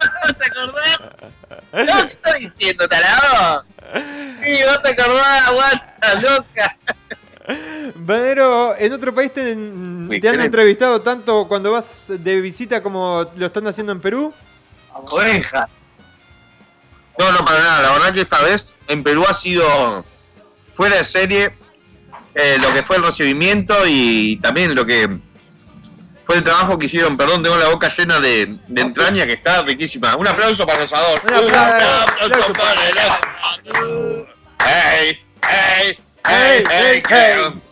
¿Te 0.26 0.46
acordás? 0.50 0.98
No 1.72 1.98
estoy 2.00 2.48
diciendo 2.48 2.88
tarado. 2.88 3.64
Sí, 4.42 4.58
vos 4.66 4.82
te 4.82 4.90
acordás, 5.00 5.52
guacha, 5.52 6.14
loca. 6.20 6.76
Bananero, 7.94 8.74
¿en 8.78 8.92
otro 8.92 9.14
país 9.14 9.32
te, 9.32 9.42
te 9.44 9.52
han 9.52 10.10
Excelente. 10.10 10.44
entrevistado 10.46 11.02
tanto 11.02 11.46
cuando 11.46 11.70
vas 11.70 12.06
de 12.08 12.40
visita 12.40 12.82
como 12.82 13.30
lo 13.36 13.46
están 13.46 13.66
haciendo 13.66 13.92
en 13.92 14.00
Perú? 14.00 14.32
Oveja. 14.92 15.68
No, 17.18 17.30
no, 17.30 17.44
para 17.44 17.60
nada. 17.60 17.82
La 17.82 17.92
verdad 17.92 18.12
que 18.12 18.22
esta 18.22 18.40
vez 18.40 18.74
en 18.88 19.04
Perú 19.04 19.24
ha 19.28 19.34
sido 19.34 20.04
fuera 20.72 20.96
de 20.96 21.04
serie 21.04 21.54
eh, 22.36 22.58
lo 22.60 22.72
que 22.74 22.82
fue 22.82 22.96
el 22.96 23.02
recibimiento 23.02 23.74
y 23.86 24.36
también 24.42 24.74
lo 24.74 24.84
que 24.86 25.08
fue 26.24 26.36
el 26.36 26.44
trabajo 26.44 26.78
que 26.78 26.86
hicieron. 26.86 27.16
Perdón, 27.16 27.42
tengo 27.42 27.56
la 27.56 27.68
boca 27.68 27.88
llena 27.88 28.20
de, 28.20 28.56
de 28.68 28.82
entraña 28.82 29.26
que 29.26 29.32
está 29.34 29.62
riquísima. 29.62 30.14
Un 30.16 30.26
aplauso 30.28 30.66
para 30.66 30.80
Rosador. 30.80 31.20
Un 31.24 31.32
aplauso 31.34 32.52
para- 32.52 32.88
el. 32.88 32.96
Hey, 34.64 35.18
¡Hey! 35.42 35.98
hey, 36.28 36.64
¡Hey! 36.68 37.02
hey. 37.08 37.62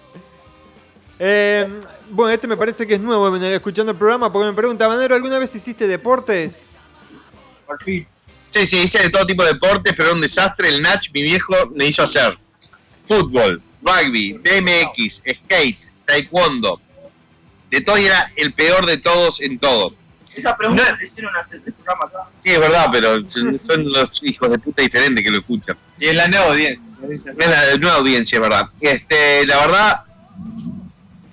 Eh, 1.19 1.81
bueno, 2.11 2.31
este 2.33 2.47
me 2.47 2.57
parece 2.57 2.87
que 2.87 2.95
es 2.95 3.01
nuevo 3.01 3.31
venir 3.31 3.53
escuchando 3.53 3.93
el 3.93 3.99
programa 3.99 4.33
porque 4.33 4.49
me 4.49 4.55
pregunta, 4.55 4.87
Banero, 4.87 5.15
¿alguna 5.15 5.39
vez 5.39 5.55
hiciste 5.55 5.87
deportes? 5.87 6.67
Sí, 8.47 8.67
sí, 8.67 8.79
hice 8.83 8.99
de 9.03 9.11
todo 9.11 9.27
tipo 9.27 9.43
de 9.45 9.55
deportes, 9.55 9.93
pero 9.97 10.09
era 10.09 10.15
un 10.15 10.21
desastre. 10.21 10.69
El 10.69 10.83
Natch, 10.83 11.11
mi 11.13 11.23
viejo, 11.23 11.55
me 11.75 11.87
hizo 11.87 12.03
hacer 12.03 12.37
fútbol, 13.05 13.61
rugby, 13.85 14.33
BMX, 14.33 15.23
skate, 15.45 15.79
taekwondo. 16.07 16.81
De 17.71 17.81
todo 17.81 17.99
y 17.99 18.07
era 18.07 18.33
el 18.37 18.53
peor 18.53 18.87
de 18.87 18.97
todos 18.97 19.41
en 19.41 19.59
todo. 19.59 19.95
Esa 20.35 20.57
pregunta 20.57 20.91
No. 20.91 20.97
le 20.97 21.07
hicieron 21.07 21.37
hacer 21.37 21.59
este 21.59 21.73
programa 21.73 22.07
acá. 22.07 22.29
Sí, 22.35 22.51
es 22.51 22.59
verdad, 22.59 22.89
pero 22.91 23.29
son 23.29 23.93
los 23.93 24.11
hijos 24.23 24.51
de 24.51 24.59
puta 24.59 24.83
diferentes 24.83 25.25
que 25.25 25.31
lo 25.31 25.39
escuchan. 25.39 25.77
Y 25.99 26.09
en 26.09 26.17
la 26.17 26.27
nueva 26.29 26.47
audiencia. 26.47 26.89
Es 27.09 27.25
la 27.27 27.77
nueva 27.77 27.97
audiencia, 27.97 28.37
es 28.37 28.43
verdad. 28.43 28.69
Este, 28.81 29.47
la 29.47 29.59
verdad, 29.59 30.01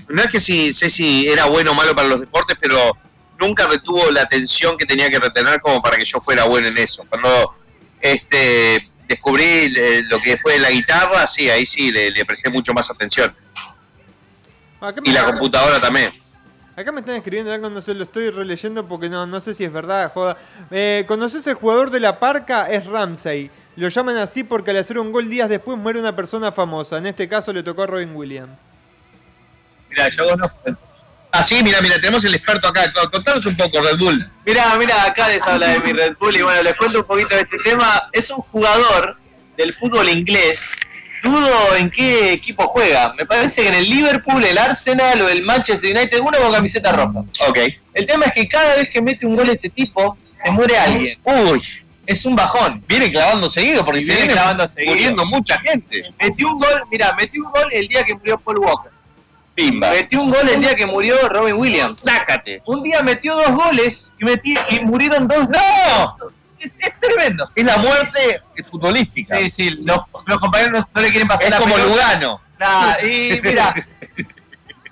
no 0.10 0.22
es 0.22 0.28
que 0.30 0.40
si, 0.40 0.74
sé 0.74 0.90
si 0.90 1.28
era 1.28 1.46
bueno 1.46 1.72
o 1.72 1.76
malo 1.76 1.96
para 1.96 2.10
los 2.10 2.20
deportes, 2.20 2.58
pero 2.60 2.96
nunca 3.40 3.68
retuvo 3.68 4.12
la 4.12 4.22
atención 4.22 4.78
que 4.78 4.86
tenía 4.86 5.10
que 5.10 5.20
retener 5.20 5.60
como 5.62 5.82
para 5.82 5.98
que 5.98 6.06
yo 6.06 6.20
fuera 6.22 6.44
bueno 6.44 6.68
en 6.68 6.78
eso. 6.78 7.04
Cuando 7.10 7.56
este, 8.02 8.88
descubrí 9.12 9.44
eh, 9.44 10.02
lo 10.10 10.20
que 10.20 10.38
fue 10.42 10.60
la 10.60 10.70
guitarra, 10.72 11.26
sí, 11.28 11.50
ahí 11.50 11.66
sí 11.66 11.92
le, 11.92 12.10
le 12.12 12.26
presté 12.26 12.50
mucho 12.50 12.74
más 12.74 12.90
atención. 12.90 13.34
Acá 14.80 15.00
me, 15.02 15.10
Y 15.10 15.14
la 15.14 15.26
computadora 15.26 15.80
también. 15.80 16.12
acá 16.76 16.92
me 16.92 17.02
están 17.02 17.16
escribiendo 17.16 17.54
algo, 17.54 17.70
no 17.70 17.82
sé, 17.82 17.94
lo 17.94 18.04
estoy 18.04 18.30
releyendo 18.32 18.88
porque 18.88 19.10
no, 19.10 19.28
no 19.28 19.40
sé 19.40 19.54
si 19.54 19.64
es 19.64 19.72
verdad, 19.72 20.12
joda. 20.12 20.38
Eh, 20.72 21.06
¿Conoces 21.08 21.46
el 21.48 21.54
jugador 21.54 21.92
de 21.92 22.00
la 22.00 22.20
parca? 22.20 22.70
Es 22.72 22.86
Ramsey. 22.88 23.52
Lo 23.76 23.88
llaman 23.88 24.18
así 24.18 24.44
porque 24.44 24.72
al 24.72 24.78
hacer 24.78 24.98
un 25.00 25.12
gol 25.12 25.30
días 25.30 25.48
después 25.50 25.78
muere 25.78 26.00
una 26.00 26.16
persona 26.16 26.52
famosa. 26.52 26.98
En 26.98 27.06
este 27.06 27.28
caso 27.30 27.54
le 27.54 27.64
tocó 27.64 27.84
a 27.84 27.88
Robin 27.88 28.16
Williams. 28.16 28.52
Mirá, 29.90 30.10
yo 30.10 30.28
conozco. 30.28 30.60
Ah, 31.34 31.44
sí, 31.44 31.62
mira, 31.64 31.80
mira, 31.82 31.96
tenemos 31.96 32.24
el 32.26 32.36
experto 32.36 32.68
acá. 32.68 32.92
Contanos 33.12 33.46
un 33.46 33.56
poco, 33.56 33.82
Red 33.82 33.98
Bull. 33.98 34.30
Mirá, 34.46 34.76
mirá, 34.78 35.06
acá 35.06 35.30
les 35.30 35.42
habla 35.44 35.68
de 35.70 35.80
mi 35.80 35.94
Red 35.94 36.16
Bull 36.20 36.36
y 36.36 36.42
bueno, 36.42 36.62
les 36.64 36.76
cuento 36.76 37.00
un 37.00 37.06
poquito 37.06 37.36
de 37.36 37.42
este 37.42 37.58
tema. 37.64 38.10
Es 38.12 38.30
un 38.32 38.42
jugador 38.42 39.18
del 39.58 39.74
fútbol 39.74 40.10
inglés. 40.10 40.72
Dudo 41.24 41.76
en 41.78 41.90
qué 41.90 42.34
equipo 42.34 42.68
juega. 42.68 43.14
Me 43.18 43.26
parece 43.26 43.62
que 43.62 43.68
en 43.70 43.76
el 43.76 43.90
Liverpool, 43.90 44.44
el 44.44 44.58
Arsenal 44.58 45.22
o 45.22 45.30
el 45.30 45.44
Manchester 45.44 45.96
United, 45.96 46.20
uno 46.20 46.38
con 46.40 46.52
camiseta 46.52 46.92
roja. 46.92 47.20
Ok. 47.48 47.60
El 47.94 48.06
tema 48.08 48.26
es 48.26 48.34
que 48.34 48.48
cada 48.48 48.76
vez 48.76 48.90
que 48.90 49.02
mete 49.02 49.26
un 49.26 49.36
gol 49.36 49.50
este 49.50 49.70
tipo, 49.70 50.18
se 50.34 50.50
muere 50.52 50.78
alguien. 50.78 51.16
Uy, 51.24 51.62
Es 52.08 52.26
un 52.26 52.36
bajón. 52.36 52.84
viene 52.88 53.10
clavando 53.12 53.50
seguido 53.50 53.86
porque 53.86 54.00
Y 54.00 54.04
se 54.04 54.08
viene 54.08 54.22
viene 54.24 54.34
clavando 54.34 54.68
seguido. 54.68 54.94
muriendo 54.94 55.26
mucha 55.26 55.62
gente. 55.62 56.04
Metió 56.20 56.50
un 56.50 56.60
gol, 56.60 56.84
mirá, 56.92 57.16
metió 57.18 57.46
un 57.46 57.52
gol 57.52 57.68
el 57.72 57.88
día 57.88 58.04
que 58.04 58.16
murió 58.16 58.38
Paul 58.40 58.58
Walker. 58.60 58.91
Pimba. 59.70 59.92
Metió 59.92 60.22
un 60.22 60.32
gol 60.32 60.50
el 60.50 60.62
día 60.62 60.76
que 60.76 60.86
murió 60.86 61.16
Robin 61.30 61.56
Williams. 61.56 62.00
Sácate. 62.00 62.62
Un 62.66 62.84
día 62.84 63.02
metió 63.02 63.36
dos 63.36 63.52
goles 63.52 64.12
y, 64.20 64.26
metí, 64.26 64.56
y 64.70 64.80
murieron 64.82 65.28
dos. 65.28 65.50
¡No! 65.50 66.16
Es, 66.60 66.78
es 66.80 67.00
tremendo. 67.00 67.48
Es 67.56 67.66
la 67.66 67.78
muerte 67.78 68.42
futbolística. 68.70 69.38
Sí, 69.38 69.50
sí, 69.50 69.70
los, 69.70 70.00
los 70.26 70.38
compañeros 70.38 70.86
no, 70.94 71.02
le 71.02 71.10
quieren 71.10 71.28
pasar 71.28 71.46
Es 71.46 71.50
la 71.52 71.60
como 71.60 71.76
pelota. 71.76 71.92
Lugano. 71.92 72.42
Nah, 72.60 72.96
y 73.04 73.40
mira, 73.42 73.74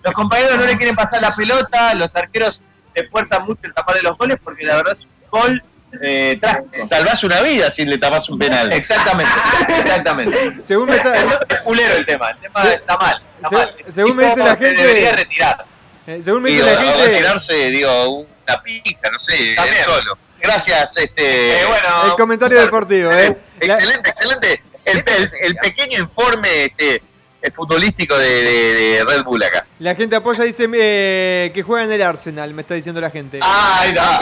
los 0.04 0.14
compañeros 0.14 0.58
no 0.58 0.66
le 0.66 0.76
quieren 0.76 0.96
pasar 0.96 1.22
la 1.22 1.36
pelota, 1.36 1.94
los 1.94 2.16
arqueros 2.16 2.64
se 2.96 3.04
esfuerzan 3.04 3.46
mucho 3.46 3.62
en 3.64 3.74
tapar 3.74 3.96
de 3.96 4.02
los 4.02 4.18
goles 4.18 4.38
porque 4.44 4.66
la 4.66 4.78
verdad 4.78 4.94
es 4.94 5.04
un 5.04 5.10
gol 5.30 5.64
eh. 6.02 6.40
Salvás 6.88 7.24
una 7.24 7.42
vida 7.42 7.72
si 7.72 7.86
le 7.86 7.98
tapas 7.98 8.30
un 8.30 8.38
penal. 8.40 8.72
Exactamente, 8.74 9.32
exactamente. 9.80 10.56
Según 10.62 10.90
me 10.90 10.96
está... 10.98 11.16
Es, 11.16 11.40
culero 11.64 11.96
el 11.96 12.06
tema, 12.06 12.30
el 12.32 12.38
tema 12.38 12.62
Se- 12.64 12.74
está 12.76 12.98
mal. 12.98 13.22
Está 13.38 13.50
se- 13.50 13.56
mal. 13.56 13.76
según 13.90 14.16
me 14.16 14.26
dice 14.26 14.38
la 14.40 14.56
gente- 14.56 14.82
debería 14.82 15.14
retirar. 15.14 15.66
eh, 16.08 16.20
según 16.24 16.42
me 16.44 16.50
Digo, 16.50 16.66
dice 16.66 16.76
la 16.76 16.92
gente... 16.92 17.08
retirarse, 17.08 17.54
digo, 17.72 18.10
una 18.20 18.62
pija, 18.64 19.10
no 19.12 19.20
sé, 19.20 19.54
También. 19.56 19.84
solo. 19.86 20.18
Gracias, 20.42 20.96
este. 20.98 21.62
Eh, 21.62 21.66
bueno, 21.66 22.06
El 22.06 22.12
comentario 22.14 22.60
deportivo, 22.60 23.12
¿eh? 23.12 23.38
La- 23.62 23.74
Excelente, 23.74 24.10
excelente. 24.10 24.62
El, 24.86 24.98
el- 25.06 25.32
el 25.42 25.56
pequeño 25.56 26.00
informe 26.00 26.66
este, 26.66 27.02
el 27.42 27.52
futbolístico 27.54 28.18
de, 28.18 28.30
de- 28.44 28.74
de 28.74 29.06
Red 29.08 29.24
Bull 29.24 29.42
acá. 29.44 29.66
La 29.80 29.96
gente 29.96 30.16
apoya, 30.16 30.44
dice 30.44 30.68
eh, 30.74 31.52
que 31.54 31.64
juega 31.64 31.86
en 31.86 31.92
el 31.92 32.02
Arsenal, 32.02 32.54
me 32.54 32.62
está 32.64 32.74
diciendo 32.74 33.00
la 33.00 33.10
gente. 33.10 33.40
Ah, 33.42 33.80
ahí 33.82 33.90
está. 33.90 34.18
Ah, 34.18 34.20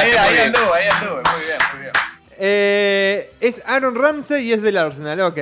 ahí- 0.00 0.38
anduvo, 0.38 0.74
ahí 0.74 0.86
anduvo, 0.88 1.14
muy 1.16 1.44
bien, 1.46 1.58
muy 1.72 1.80
bien. 1.82 1.92
Eh, 2.38 3.32
es 3.40 3.60
Aaron 3.66 3.94
Ramsey 3.94 4.46
y 4.46 4.52
es 4.52 4.62
del 4.62 4.76
Arsenal, 4.76 5.20
ok. 5.20 5.38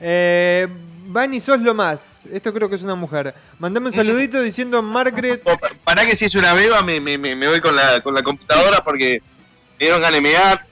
Eh, 0.00 0.68
Vani, 1.06 1.38
sos 1.40 1.60
lo 1.60 1.74
más. 1.74 2.22
Esto 2.32 2.52
creo 2.52 2.68
que 2.68 2.74
es 2.76 2.82
una 2.82 2.94
mujer. 2.94 3.34
Mandame 3.58 3.86
un 3.86 3.92
saludito 3.92 4.40
diciendo 4.42 4.82
Margaret. 4.82 5.40
Oh, 5.44 5.56
pa- 5.56 5.70
Pará 5.84 6.04
que 6.04 6.16
si 6.16 6.24
es 6.24 6.34
una 6.34 6.54
beba 6.54 6.82
me, 6.82 7.00
me, 7.00 7.16
me, 7.18 7.36
me 7.36 7.46
voy 7.48 7.60
con 7.60 7.74
la, 7.76 8.00
con 8.00 8.14
la 8.14 8.22
computadora 8.22 8.78
porque 8.78 9.22
me 9.78 9.86
dieron 9.86 10.00
ganas 10.02 10.16
de 10.16 10.20
mear. 10.22 10.66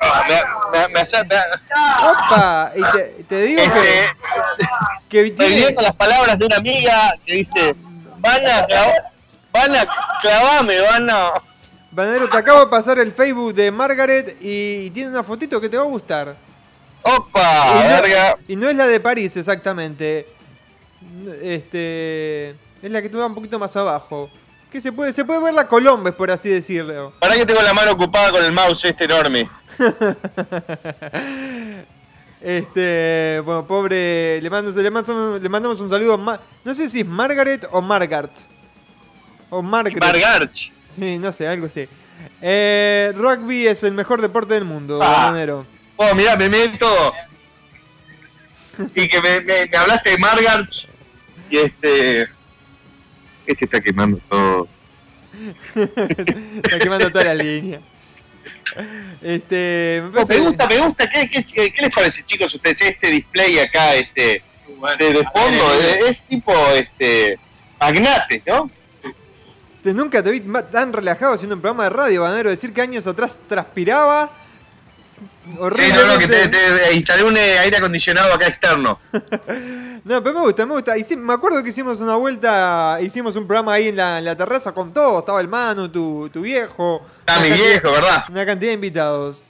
Ah, 0.00 0.24
me, 0.72 0.78
me, 0.78 0.88
me 0.94 1.00
hace- 1.00 1.22
me- 1.24 1.36
¡Opa! 2.08 2.72
Y 2.74 2.82
te, 2.92 3.24
te 3.24 3.42
digo 3.42 3.60
este, 3.60 3.80
que, 5.08 5.24
que 5.24 5.30
tiene. 5.32 5.74
las 5.82 5.94
palabras 5.94 6.38
de 6.38 6.46
una 6.46 6.56
amiga 6.56 7.14
que 7.26 7.34
dice, 7.34 7.74
van 8.18 8.46
a, 8.46 8.66
clav- 8.66 9.02
van 9.52 9.76
a 9.76 9.86
clavarme, 10.22 10.80
van 10.80 11.10
a... 11.10 11.30
Banero, 11.92 12.28
te 12.30 12.36
acabo 12.38 12.60
de 12.60 12.66
pasar 12.68 12.98
el 13.00 13.12
Facebook 13.12 13.52
de 13.52 13.70
Margaret 13.70 14.36
y, 14.40 14.86
y 14.86 14.90
tiene 14.90 15.10
una 15.10 15.24
fotito 15.24 15.60
que 15.60 15.68
te 15.68 15.76
va 15.76 15.82
a 15.82 15.86
gustar. 15.86 16.36
¡Opa! 17.02 17.66
y, 17.74 17.82
no, 17.82 17.88
verga! 18.02 18.36
y 18.48 18.56
no 18.56 18.68
es 18.68 18.76
la 18.76 18.86
de 18.86 19.00
París 19.00 19.36
exactamente. 19.36 20.26
Este. 21.42 22.50
Es 22.82 22.90
la 22.90 23.02
que 23.02 23.08
tuve 23.08 23.24
un 23.24 23.34
poquito 23.34 23.58
más 23.58 23.74
abajo. 23.76 24.30
Que 24.70 24.80
se 24.80 24.92
puede, 24.92 25.12
se 25.12 25.24
puede 25.24 25.42
ver 25.42 25.54
la 25.54 25.66
Colombes, 25.66 26.14
por 26.14 26.30
así 26.30 26.48
decirlo. 26.48 27.12
Pará 27.18 27.34
que 27.34 27.44
tengo 27.46 27.60
la 27.62 27.74
mano 27.74 27.92
ocupada 27.92 28.30
con 28.30 28.44
el 28.44 28.52
mouse 28.52 28.84
este 28.84 29.04
enorme. 29.04 29.48
Este, 32.42 33.38
bueno, 33.44 33.66
pobre, 33.66 34.40
le, 34.40 34.48
mando, 34.48 34.70
le, 34.70 34.90
mando- 34.90 35.38
le 35.38 35.48
mandamos 35.50 35.78
un 35.82 35.90
saludo. 35.90 36.14
a 36.14 36.16
Ma- 36.16 36.40
no 36.64 36.74
sé 36.74 36.88
si 36.88 37.00
es 37.00 37.06
Margaret 37.06 37.68
o 37.70 37.82
Margart. 37.82 38.30
O 39.50 39.60
Margaret. 39.60 40.02
Margarch. 40.02 40.72
sí, 40.88 41.18
no 41.18 41.32
sé, 41.32 41.46
algo 41.46 41.66
así. 41.66 41.86
Eh, 42.40 43.12
rugby 43.14 43.66
es 43.66 43.82
el 43.82 43.92
mejor 43.92 44.22
deporte 44.22 44.54
del 44.54 44.64
mundo, 44.64 45.00
Ah. 45.02 45.34
Oh, 45.96 46.14
mirá, 46.14 46.34
me 46.36 46.48
meto. 46.48 47.12
Y 48.94 49.06
que 49.06 49.20
me, 49.20 49.40
me, 49.42 49.66
me 49.66 49.76
hablaste 49.76 50.10
de 50.12 50.18
Margarch. 50.18 50.88
Y 51.50 51.58
este. 51.58 52.26
Qué 53.56 53.66
te 53.66 53.76
está 53.76 53.80
quemando 53.80 54.18
todo? 54.28 54.68
Está 55.74 56.78
quemando 56.78 57.10
toda 57.10 57.24
la 57.24 57.34
línea. 57.34 57.80
Este, 59.20 60.00
me 60.02 60.08
No, 60.08 60.12
parece- 60.12 60.34
me 60.38 60.40
gusta, 60.46 60.66
me 60.68 60.78
gusta. 60.78 61.10
¿Qué, 61.10 61.28
qué, 61.30 61.44
qué- 61.44 61.72
qué 61.72 61.82
les 61.82 61.94
parece, 61.94 62.24
chicos, 62.24 62.54
ustedes? 62.54 62.80
Este 62.80 63.08
display 63.10 63.58
acá, 63.58 63.94
este, 63.94 64.42
de, 64.98 65.12
de 65.12 65.24
fondo, 65.34 65.74
eh, 65.82 66.00
es 66.08 66.24
tipo, 66.26 66.52
este, 66.74 67.38
magnate, 67.80 68.42
¿no? 68.46 68.70
Te- 69.82 69.92
Nunca 69.94 70.22
te 70.22 70.30
vi 70.30 70.40
tan 70.70 70.92
relajado 70.92 71.34
haciendo 71.34 71.54
un 71.56 71.60
programa 71.60 71.84
de 71.84 71.90
radio, 71.90 72.22
Banero. 72.22 72.50
Decir 72.50 72.72
que 72.72 72.80
años 72.82 73.06
atrás 73.06 73.38
transpiraba. 73.48 74.30
Sí, 75.76 75.92
no, 75.92 76.06
no, 76.06 76.18
que 76.18 76.26
te, 76.28 76.48
te- 76.48 76.94
instalé 76.94 77.24
un 77.24 77.36
eh, 77.36 77.58
aire 77.58 77.76
acondicionado 77.78 78.32
acá 78.34 78.46
externo. 78.46 78.98
No, 80.02 80.22
pero 80.22 80.34
me 80.36 80.40
gusta, 80.46 80.64
me 80.64 80.72
gusta. 80.72 80.94
Me 81.18 81.34
acuerdo 81.34 81.62
que 81.62 81.68
hicimos 81.68 82.00
una 82.00 82.14
vuelta, 82.16 82.98
hicimos 83.02 83.36
un 83.36 83.46
programa 83.46 83.74
ahí 83.74 83.88
en 83.88 83.96
la, 83.96 84.18
en 84.18 84.24
la 84.24 84.34
terraza 84.34 84.72
con 84.72 84.94
todo. 84.94 85.18
Estaba 85.18 85.42
el 85.42 85.46
Manu, 85.48 85.90
tu, 85.90 86.30
tu 86.32 86.40
viejo. 86.40 87.06
Una 87.28 87.38
mi 87.40 87.48
cantidad- 87.50 87.66
viejo, 87.68 87.92
¿verdad? 87.92 88.24
Una 88.30 88.46
cantidad 88.46 88.70
de 88.70 88.74
invitados. 88.74 89.44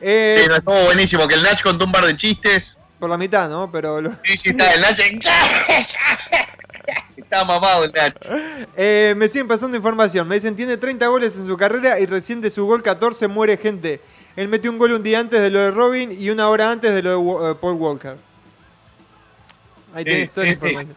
Eh, 0.00 0.38
Sí, 0.42 0.48
no, 0.48 0.54
estuvo 0.56 0.84
buenísimo. 0.84 1.28
Que 1.28 1.34
el 1.34 1.42
Nach 1.42 1.62
contó 1.62 1.84
un 1.84 1.92
par 1.92 2.06
de 2.06 2.16
chistes. 2.16 2.78
Por 2.98 3.10
la 3.10 3.18
mitad, 3.18 3.50
¿no? 3.50 3.70
Pero 3.70 4.00
lo- 4.00 4.12
Sí, 4.24 4.38
sí, 4.38 4.48
está 4.48 4.72
el 4.72 4.80
Nach. 4.80 4.98
Está 7.16 7.44
mamado 7.44 7.84
el 7.84 7.92
Nach. 7.92 8.14
Eh, 8.76 9.14
me 9.16 9.28
siguen 9.28 9.46
pasando 9.48 9.76
información. 9.76 10.26
Me 10.26 10.36
dicen, 10.36 10.56
tiene 10.56 10.76
30 10.76 11.06
goles 11.06 11.36
en 11.36 11.46
su 11.46 11.56
carrera 11.56 12.00
y 12.00 12.06
recién 12.06 12.40
de 12.40 12.50
su 12.50 12.64
gol 12.66 12.82
14 12.82 13.28
muere 13.28 13.56
gente. 13.56 14.00
Él 14.36 14.48
metió 14.48 14.70
un 14.70 14.78
gol 14.78 14.92
un 14.92 15.02
día 15.02 15.18
antes 15.20 15.40
de 15.40 15.50
lo 15.50 15.60
de 15.60 15.70
Robin 15.70 16.16
y 16.18 16.30
una 16.30 16.48
hora 16.48 16.70
antes 16.70 16.94
de 16.94 17.02
lo 17.02 17.10
de 17.10 17.50
eh, 17.50 17.54
Paul 17.60 17.74
Walker. 17.74 18.16
Ahí 19.94 20.04
Sí, 20.04 20.10
tenés 20.10 20.32
toda 20.32 20.46
la 20.46 20.52
sí, 20.52 20.58
sí. 20.58 20.66
información. 20.66 20.96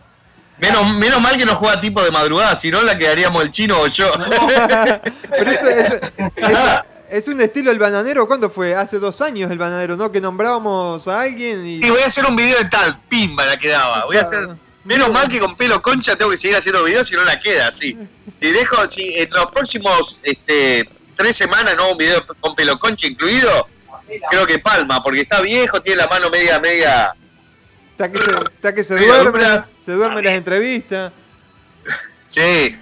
Menos, 0.59 0.93
menos 0.97 1.19
mal 1.21 1.35
que 1.35 1.45
no 1.45 1.55
juega 1.55 1.81
tipo 1.81 2.01
de 2.03 2.11
madrugada, 2.11 2.55
si 2.55 2.69
no 2.69 2.81
la 2.83 2.97
quedaríamos 2.97 3.41
el 3.43 3.51
chino 3.51 3.79
o 3.79 3.87
yo. 3.87 4.11
Pero 5.29 5.51
eso, 5.51 5.67
eso- 5.67 5.99
eso- 6.35 6.81
es 7.09 7.27
un 7.27 7.41
estilo 7.41 7.69
el 7.71 7.77
bananero. 7.79 8.25
¿Cuándo 8.27 8.49
fue? 8.49 8.75
Hace 8.75 8.97
dos 8.99 9.19
años 9.21 9.51
el 9.51 9.57
bananero, 9.57 9.95
¿no? 9.97 10.11
Que 10.11 10.19
nombrábamos 10.21 11.07
a 11.07 11.21
alguien 11.21 11.65
y... 11.65 11.77
Sí, 11.77 11.89
voy 11.89 12.01
a 12.01 12.07
hacer 12.07 12.25
un 12.25 12.35
video 12.35 12.57
de 12.57 12.65
tal, 12.65 12.99
pimba 13.09 13.45
la 13.45 13.57
quedaba. 13.57 14.05
Voy 14.05 14.17
a 14.17 14.21
hacer. 14.21 14.49
Menos 14.83 15.11
mal 15.11 15.27
que 15.29 15.39
con 15.39 15.55
pelo 15.55 15.81
concha 15.81 16.15
tengo 16.15 16.31
que 16.31 16.37
seguir 16.37 16.55
haciendo 16.57 16.83
videos 16.83 17.07
si 17.07 17.15
no 17.15 17.23
la 17.23 17.39
queda, 17.39 17.71
sí. 17.71 17.97
Si 18.39 18.51
dejo, 18.51 18.87
si 18.89 19.15
en 19.15 19.29
los 19.31 19.45
próximos 19.47 20.19
este, 20.23 20.89
tres 21.23 21.37
semanas 21.37 21.73
no 21.77 21.91
un 21.91 21.97
video 21.97 22.21
con 22.41 22.53
pelo 22.53 22.77
concha 22.77 23.07
incluido, 23.07 23.69
creo 24.29 24.45
que 24.45 24.59
palma, 24.59 25.01
porque 25.01 25.21
está 25.21 25.39
viejo, 25.39 25.81
tiene 25.81 26.01
la 26.01 26.07
mano 26.07 26.29
media, 26.29 26.59
media. 26.59 27.13
Está 27.91 28.11
que 28.11 28.17
se, 28.17 28.31
está 28.31 28.75
que 28.75 28.83
se 28.83 28.97
duerme, 28.97 29.31
dura. 29.31 29.69
se 29.77 29.93
duerme 29.93 30.19
en 30.19 30.25
las 30.25 30.33
entrevistas. 30.35 31.13
Sí. 32.25 32.77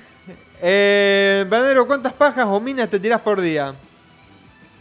Eh, 0.59 1.45
¿cuántas 1.85 2.13
pajas 2.13 2.45
o 2.47 2.59
minas 2.59 2.89
te 2.89 2.99
tirás 2.99 3.21
por 3.21 3.39
día? 3.39 3.75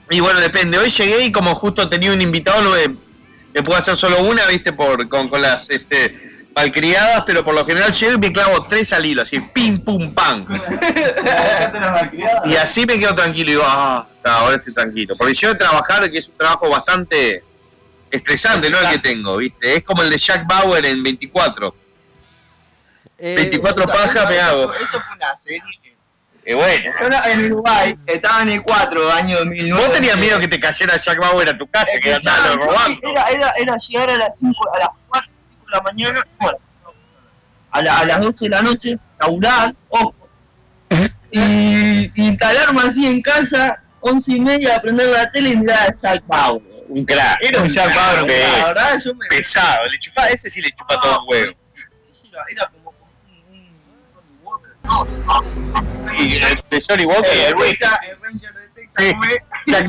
Y 0.08 0.20
bueno, 0.20 0.40
depende. 0.40 0.78
Hoy 0.78 0.88
llegué 0.88 1.26
y 1.26 1.32
como 1.32 1.54
justo 1.54 1.88
tenía 1.90 2.12
un 2.12 2.22
invitado, 2.22 2.62
no 2.62 2.70
me, 2.70 2.96
me 3.52 3.62
puedo 3.62 3.78
hacer 3.78 3.94
solo 3.94 4.22
una, 4.22 4.46
viste, 4.46 4.72
por 4.72 5.06
con, 5.10 5.28
con 5.28 5.42
las 5.42 5.68
este, 5.68 6.39
malcriadas, 6.60 7.24
pero 7.26 7.44
por 7.44 7.54
lo 7.54 7.64
general 7.64 7.92
llego 7.92 8.14
y 8.14 8.18
me 8.18 8.32
clavo 8.32 8.66
tres 8.66 8.92
al 8.92 9.04
hilo, 9.04 9.22
así, 9.22 9.40
pim, 9.40 9.82
pum, 9.82 10.12
pam. 10.14 10.46
Y 12.44 12.56
así 12.56 12.84
me 12.86 12.98
quedo 12.98 13.14
tranquilo 13.14 13.50
y 13.50 13.52
digo, 13.54 13.64
ah, 13.66 14.06
está, 14.16 14.40
ahora 14.40 14.56
estoy 14.56 14.74
tranquilo. 14.74 15.14
Porque 15.16 15.34
yo 15.34 15.48
de 15.48 15.54
trabajar, 15.54 16.10
que 16.10 16.18
es 16.18 16.28
un 16.28 16.36
trabajo 16.36 16.68
bastante 16.68 17.42
estresante, 18.10 18.68
no 18.68 18.78
el 18.78 18.90
que 18.90 18.98
tengo, 18.98 19.36
¿viste? 19.36 19.76
Es 19.76 19.84
como 19.84 20.02
el 20.02 20.10
de 20.10 20.18
Jack 20.18 20.46
Bauer 20.46 20.84
en 20.84 21.02
24. 21.02 21.74
Eh, 23.18 23.34
24 23.36 23.86
pajas 23.86 24.28
me 24.28 24.38
hago. 24.40 24.72
Eso 24.74 24.86
fue 24.90 25.16
una 25.16 25.36
serie. 25.36 25.62
Y 26.44 26.54
bueno. 26.54 26.90
Yo 27.00 27.30
en 27.30 27.52
Uruguay, 27.52 27.96
estaba 28.06 28.42
en 28.42 28.48
el 28.50 28.62
4, 28.62 29.12
año 29.12 29.38
2009. 29.38 29.82
Vos 29.82 29.92
tenías 29.92 30.16
miedo 30.16 30.40
que 30.40 30.48
te 30.48 30.58
cayera 30.58 30.96
Jack 30.96 31.18
Bauer 31.18 31.48
a 31.48 31.56
tu 31.56 31.66
casa, 31.68 31.92
que 32.02 32.14
andaban 32.14 32.58
robando. 32.58 33.00
Era, 33.08 33.24
era, 33.26 33.52
era 33.56 33.76
llegar 33.76 34.10
a 34.10 34.16
las 34.16 34.38
5, 34.38 34.74
a 34.74 34.78
las 34.78 34.88
4 35.08 35.29
de 35.70 35.76
la 35.76 35.82
mañana, 35.82 36.26
bueno, 36.40 36.58
a, 37.70 37.82
la- 37.82 37.98
a 37.98 38.04
las 38.06 38.20
12 38.20 38.36
de 38.40 38.48
la 38.48 38.62
noche, 38.62 38.98
laburar, 39.20 39.74
ojo, 39.88 40.14
y, 41.30 41.40
y 41.40 42.26
instalarme 42.28 42.80
así 42.82 43.06
en 43.06 43.22
casa, 43.22 43.82
11 44.00 44.32
y 44.32 44.40
media, 44.40 44.76
aprender 44.76 45.06
la 45.08 45.30
tele 45.30 45.50
y 45.50 45.56
mirar 45.56 45.78
a 45.90 45.96
Jack 46.00 46.24
Bauer. 46.26 46.62
Un 46.88 47.04
crack. 47.04 47.38
Era 47.42 47.62
un 47.62 47.68
Jack 47.68 47.94
Bauer, 47.94 48.24
Sí. 48.24 48.32
la 48.58 48.66
verdad, 48.66 49.00
yo 49.04 49.14
me... 49.14 49.26
Pesado, 49.28 49.86
le 49.86 49.98
chupa, 50.00 50.26
ese 50.28 50.50
sí 50.50 50.60
le 50.60 50.70
chupa 50.70 51.00
todo 51.00 51.20
un 51.22 51.26
huevo. 51.28 51.52
Era, 52.32 52.44
era 52.50 52.70
como 52.72 52.90
un, 52.90 53.54
un 53.54 54.04
Johnny 54.12 54.36
Walker. 54.42 54.70
No, 54.82 55.06
Y 56.18 56.36
el 56.38 56.62
de 56.70 56.82
Johnny 56.88 57.04
Walker, 57.04 57.30
el 57.32 57.40
el 57.46 57.54
Ranger- 57.54 58.08
el 58.10 58.20
Ranger 58.20 58.54
de 58.54 58.68
Texas, 58.70 59.04
Sí, 59.04 59.12
Jack. 59.68 59.86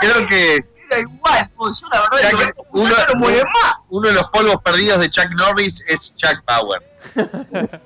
Creo 0.00 0.26
que 0.26 0.58
Igual, 1.00 1.50
pues, 1.56 1.78
yo 1.80 1.86
la 1.92 2.00
verdad, 2.02 2.18
Jack- 2.38 2.54
uno, 2.70 2.90
yo 2.90 2.96
no 3.14 3.20
muere 3.20 3.42
más. 3.44 3.74
uno 3.88 4.08
de 4.08 4.14
los 4.14 4.24
polvos 4.32 4.56
perdidos 4.64 5.00
de 5.00 5.10
Chuck 5.10 5.28
Norris 5.36 5.82
es 5.88 6.12
Jack 6.16 6.42
Bauer. 6.46 6.82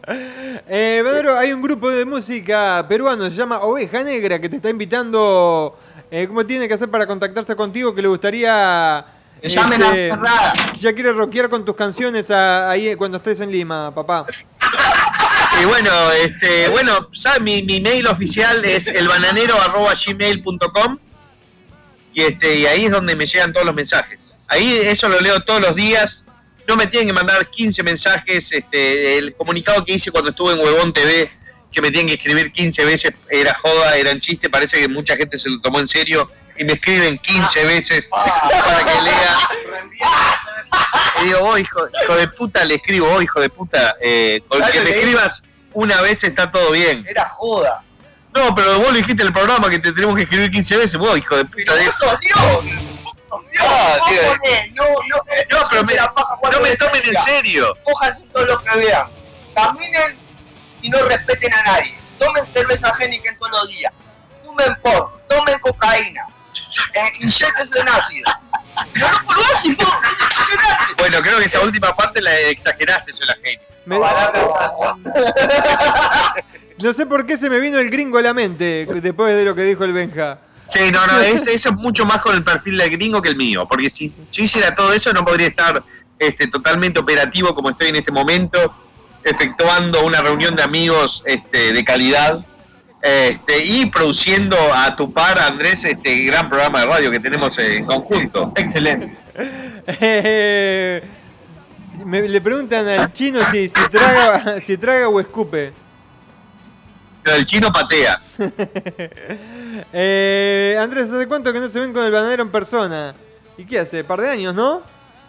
Eh, 0.69 1.03
hay 1.39 1.53
un 1.53 1.63
grupo 1.63 1.89
de 1.91 2.05
música 2.05 2.85
peruano, 2.89 3.25
se 3.31 3.37
llama 3.37 3.61
Oveja 3.61 4.03
Negra, 4.03 4.39
que 4.41 4.49
te 4.49 4.57
está 4.57 4.69
invitando. 4.71 5.79
Eh, 6.11 6.27
¿Cómo 6.29 6.45
tiene 6.47 6.67
que 6.69 6.75
hacer 6.75 6.91
para 6.91 7.07
contactarse 7.07 7.55
contigo? 7.57 7.95
Que 7.95 8.03
le 8.03 8.09
gustaría. 8.09 9.05
Que 9.41 9.49
llamen 9.49 9.83
a 9.83 9.87
este, 9.89 10.11
Ferrada. 10.11 10.53
Ya 10.75 10.93
quiere 10.95 11.13
rockear 11.13 11.49
con 11.49 11.65
tus 11.65 11.75
canciones 11.77 12.31
a- 12.31 12.71
ahí 12.71 12.95
cuando 12.97 13.17
estés 13.19 13.41
en 13.41 13.51
Lima, 13.51 13.95
papá. 13.95 14.27
Y 15.63 15.65
bueno, 15.67 15.91
este, 16.13 16.69
bueno, 16.69 17.09
¿sabes? 17.13 17.41
Mi, 17.41 17.63
mi 17.63 17.81
mail 17.81 18.07
oficial 18.07 18.65
es 18.65 18.89
elbananero.gmail.com 18.89 20.99
y 22.17 22.23
este, 22.23 22.55
y 22.57 22.65
ahí 22.65 22.87
es 22.87 22.91
donde 22.91 23.15
me 23.15 23.27
llegan 23.27 23.53
todos 23.53 23.67
los 23.67 23.75
mensajes. 23.75 24.19
Ahí 24.49 24.75
eso 24.85 25.07
lo 25.07 25.21
leo 25.21 25.39
todos 25.41 25.61
los 25.61 25.77
días. 25.77 26.25
No 26.67 26.75
me 26.75 26.87
tienen 26.87 27.09
que 27.09 27.13
mandar 27.13 27.51
15 27.51 27.83
mensajes. 27.83 28.53
Este, 28.53 29.19
el 29.19 29.35
comunicado 29.35 29.85
que 29.85 29.93
hice 29.93 30.11
cuando 30.11 30.31
estuve 30.31 30.55
en 30.55 30.61
Huevón 30.61 30.95
TV, 30.95 31.31
que 31.71 31.83
me 31.83 31.91
tienen 31.91 32.07
que 32.07 32.15
escribir 32.15 32.53
15 32.53 32.87
veces, 32.87 33.11
era 33.29 33.53
joda, 33.61 33.99
eran 33.99 34.19
chiste, 34.23 34.49
parece 34.49 34.79
que 34.79 34.89
mucha 34.89 35.15
gente 35.15 35.39
se 35.39 35.51
lo 35.51 35.61
tomó 35.61 35.79
en 35.79 35.87
serio 35.87 36.31
y 36.57 36.65
me 36.65 36.73
escriben 36.73 37.19
15 37.19 37.65
veces 37.67 38.07
para 38.07 38.83
que 38.83 39.03
lea. 39.03 39.39
Y 41.21 41.27
digo, 41.27 41.41
vos, 41.41 41.61
hijo, 41.61 41.87
hijo 42.03 42.17
de 42.17 42.29
puta, 42.29 42.65
le 42.65 42.77
escribo, 42.77 43.11
vos, 43.11 43.23
hijo 43.23 43.41
de 43.43 43.51
puta, 43.51 43.95
eh, 44.01 44.41
con 44.49 44.63
que 44.73 44.81
me 44.81 44.89
escribas 44.89 45.43
una 45.75 46.01
vez 46.01 46.25
está 46.25 46.51
todo 46.51 46.71
bien. 46.71 47.05
Era 47.07 47.29
joda. 47.29 47.85
No, 48.37 48.55
pero 48.55 48.79
vos 48.79 48.89
lo 48.89 48.93
dijiste 48.99 49.23
en 49.23 49.29
el 49.29 49.33
programa 49.33 49.71
que 49.71 49.79
te 49.79 49.93
tenemos 49.93 50.15
que 50.15 50.23
escribir 50.23 50.51
15 50.51 50.77
veces, 50.77 50.97
vos, 50.99 51.17
hijo 51.17 51.37
de 51.37 51.45
puta. 51.47 51.57
Pero 51.57 51.75
de- 51.77 51.87
vos 51.87 51.95
sos 51.99 52.21
Dios. 52.21 52.65
Dios, 52.65 53.67
Ah, 53.67 53.99
tío. 54.09 54.23
no, 54.75 54.85
no, 54.85 55.17
No, 55.17 55.69
pero 55.71 55.85
me- 55.85 55.95
la 55.95 56.13
paja 56.15 56.37
cuatro 56.39 56.59
no 56.59 56.65
me 56.65 56.71
veces 56.71 56.87
tomen 56.87 57.03
en 57.05 57.23
serio. 57.23 57.75
Cójanse 57.83 58.25
todo 58.33 58.45
lo 58.45 58.63
que 58.63 58.79
vean. 58.79 59.07
Caminen 59.55 60.19
y 60.83 60.91
no 60.91 60.99
respeten 61.05 61.53
a 61.55 61.63
nadie. 61.63 61.97
Tomen 62.19 62.45
cerveza 62.53 62.93
Heineken 62.99 63.37
todos 63.39 63.53
los 63.53 63.69
días. 63.69 63.93
Fumen 64.45 64.77
porro. 64.83 65.21
Tomen 65.29 65.59
cocaína. 65.61 66.27
Eh, 66.95 67.09
inyéctense 67.23 67.81
en 67.81 67.89
ácido. 67.89 68.33
No 68.95 69.11
lo 69.11 69.25
conocen, 69.27 69.77
vos. 69.77 69.95
Bueno, 70.99 71.21
creo 71.23 71.39
que 71.39 71.45
esa 71.47 71.61
última 71.61 71.95
parte 71.97 72.21
la 72.23 72.35
exageraste, 72.41 73.13
soy 73.13 73.27
la 73.27 73.35
gente. 73.35 73.61
Me- 73.87 73.99
no 76.83 76.93
sé 76.93 77.07
por 77.07 77.27
qué 77.27 77.37
se 77.37 77.49
me 77.51 77.59
vino 77.61 77.79
el 77.79 77.91
gringo 77.91 78.19
a 78.19 78.23
la 78.23 78.35
mente 78.35 78.87
después 79.03 79.35
de 79.35 79.45
lo 79.45 79.55
que 79.55 79.65
dijo 79.65 79.85
el 79.85 79.93
Benja. 79.93 80.39
Sí, 80.67 80.91
no, 80.93 81.07
no, 81.07 81.21
es- 81.21 81.47
eso 81.47 81.69
es 81.71 81.75
mucho 81.77 82.05
más 82.05 82.21
con 82.21 82.35
el 82.35 82.43
perfil 82.43 82.77
del 82.79 82.91
gringo 82.91 83.23
que 83.23 83.29
el 83.31 83.37
mío, 83.37 83.67
porque 83.71 83.89
si 83.89 84.09
yo 84.33 84.43
hiciera 84.45 84.75
todo 84.75 84.93
eso 84.93 85.13
no 85.13 85.25
podría 85.25 85.47
estar 85.49 85.83
este, 86.19 86.47
totalmente 86.49 86.99
operativo 86.99 87.55
como 87.55 87.71
estoy 87.71 87.89
en 87.91 87.97
este 87.97 88.11
momento, 88.11 88.75
efectuando 89.23 90.05
una 90.05 90.21
reunión 90.21 90.57
de 90.57 90.63
amigos 90.63 91.23
este, 91.27 91.73
de 91.73 91.85
calidad 91.85 92.45
este, 93.03 93.65
y 93.65 93.87
produciendo 93.87 94.57
a 94.75 94.97
tu 94.97 95.13
par, 95.13 95.39
Andrés, 95.39 95.85
este 95.85 96.25
gran 96.25 96.49
programa 96.49 96.81
de 96.81 96.87
radio 96.87 97.11
que 97.11 97.21
tenemos 97.21 97.57
en 97.59 97.85
conjunto. 97.85 98.53
Excelente. 98.57 99.17
Eh, 100.01 101.03
me- 102.05 102.29
le 102.29 102.41
preguntan 102.41 102.87
al 102.89 103.13
chino 103.13 103.41
si, 103.53 103.69
si, 103.69 103.89
traga, 103.91 104.61
si 104.61 104.77
traga 104.77 105.09
o 105.09 105.21
escupe. 105.21 105.73
Pero 107.27 107.39
el 107.39 107.45
chino 107.45 107.73
patea. 107.73 108.21
Eh, 109.93 110.77
Andrés, 110.81 111.11
¿hace 111.13 111.27
cuánto 111.27 111.53
que 111.53 111.61
no 111.61 111.69
se 111.69 111.79
ven 111.81 111.93
con 111.93 112.03
el 112.05 112.11
bananero 112.11 112.43
en 112.43 112.51
persona? 112.51 113.15
¿Y 113.59 113.65
qué 113.67 113.79
hace? 113.81 114.05
¿Par 114.05 114.21
de 114.23 114.31
años, 114.31 114.55
no? 114.55 114.83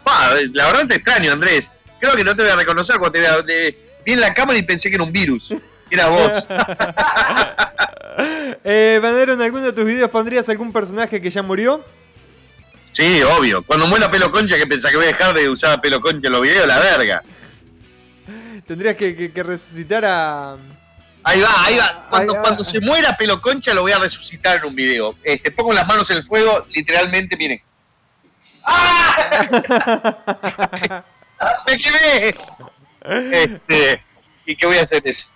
Ah, 0.06 0.36
la 0.54 0.68
verdad 0.68 0.88
te 0.88 0.96
extraño, 0.96 1.34
Andrés. 1.34 1.78
Creo 2.00 2.14
que 2.16 2.24
no 2.24 2.34
te 2.36 2.44
voy 2.44 2.52
a 2.52 2.56
reconocer 2.56 2.98
cuando 2.98 3.12
te 3.14 3.20
vea. 3.20 3.76
Vi 4.06 4.14
en 4.14 4.22
la 4.22 4.34
cámara 4.34 4.58
y 4.58 4.64
pensé 4.64 4.90
que 4.90 4.96
era 4.96 5.04
un 5.04 5.12
virus. 5.12 5.50
Era 5.92 6.08
vos. 6.08 6.48
eh, 8.64 9.00
Bananero, 9.02 9.34
¿en 9.34 9.42
alguno 9.42 9.66
de 9.66 9.74
tus 9.74 9.84
videos 9.86 10.10
pondrías 10.10 10.48
algún 10.50 10.72
personaje 10.72 11.20
que 11.20 11.30
ya 11.30 11.42
murió? 11.44 11.84
Sí, 12.94 13.22
obvio. 13.24 13.64
Cuando 13.64 13.88
muera 13.88 14.10
pelo 14.10 14.32
concha, 14.32 14.56
que 14.58 14.66
pensás 14.68 14.92
que 14.92 14.98
voy 14.98 15.08
a 15.08 15.10
dejar 15.10 15.34
de 15.34 15.50
usar 15.50 15.82
pelo 15.82 16.00
concha 16.00 16.28
en 16.28 16.32
los 16.34 16.42
videos, 16.42 16.68
la 16.68 16.80
verga. 16.80 17.22
Tendrías 18.66 18.96
que, 18.96 19.14
que- 19.16 19.32
que 19.32 19.44
resucitar 19.44 20.06
a. 20.06 20.58
Ahí 21.30 21.42
va, 21.42 21.50
ahí 21.66 21.78
va. 21.78 22.06
Cuando, 22.10 22.34
Ahí 22.34 22.38
va. 22.38 22.44
cuando 22.44 22.64
se 22.64 22.80
muera 22.80 23.16
Pelo 23.18 23.42
Concha 23.42 23.74
lo 23.74 23.82
voy 23.82 23.92
a 23.92 24.00
resucitar 24.00 24.58
en 24.60 24.66
un 24.66 24.76
video. 24.76 25.16
Este, 25.24 25.52
pongo 25.52 25.74
las 25.74 25.86
manos 25.86 26.10
en 26.10 26.18
el 26.18 26.24
fuego, 26.26 26.66
literalmente, 26.70 27.36
miren. 27.36 27.62
¡Ah! 28.64 30.16
¡Me 31.68 31.78
quemé! 31.78 32.36
Este, 33.32 34.04
¿Y 34.46 34.56
qué 34.56 34.66
voy 34.68 34.78
a 34.78 34.84
hacer 34.84 35.02
eso? 35.06 35.30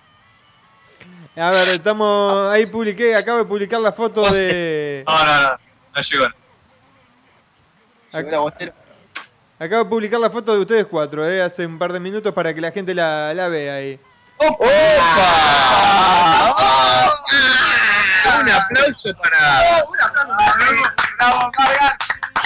A 1.36 1.50
ver, 1.52 1.70
estamos. 1.70 2.52
Ahí 2.52 2.66
publiqué, 2.66 3.16
acabo 3.16 3.38
de 3.40 3.46
publicar 3.46 3.80
la 3.80 3.92
foto 3.94 4.28
No 4.28 4.34
sé. 4.34 4.42
de. 4.44 5.04
No, 5.08 5.26
no, 5.26 5.42
no. 5.42 5.50
No 5.96 6.02
llegó. 6.02 6.26
Ac- 8.14 8.74
Acabo 9.60 9.84
de 9.84 9.90
publicar 9.90 10.20
la 10.20 10.30
foto 10.30 10.54
de 10.54 10.60
ustedes 10.60 10.86
cuatro, 10.88 11.30
eh, 11.30 11.42
hace 11.42 11.66
un 11.66 11.78
par 11.78 11.94
de 11.94 12.00
minutos 12.00 12.34
para 12.34 12.54
que 12.54 12.60
la 12.62 12.72
gente 12.72 12.96
la, 12.96 13.34
la 13.34 13.48
vea 13.48 13.76
ahí. 13.76 14.00
¡Opa! 14.42 14.66
Un 18.42 18.50
aplauso 18.50 19.10
para. 19.22 19.84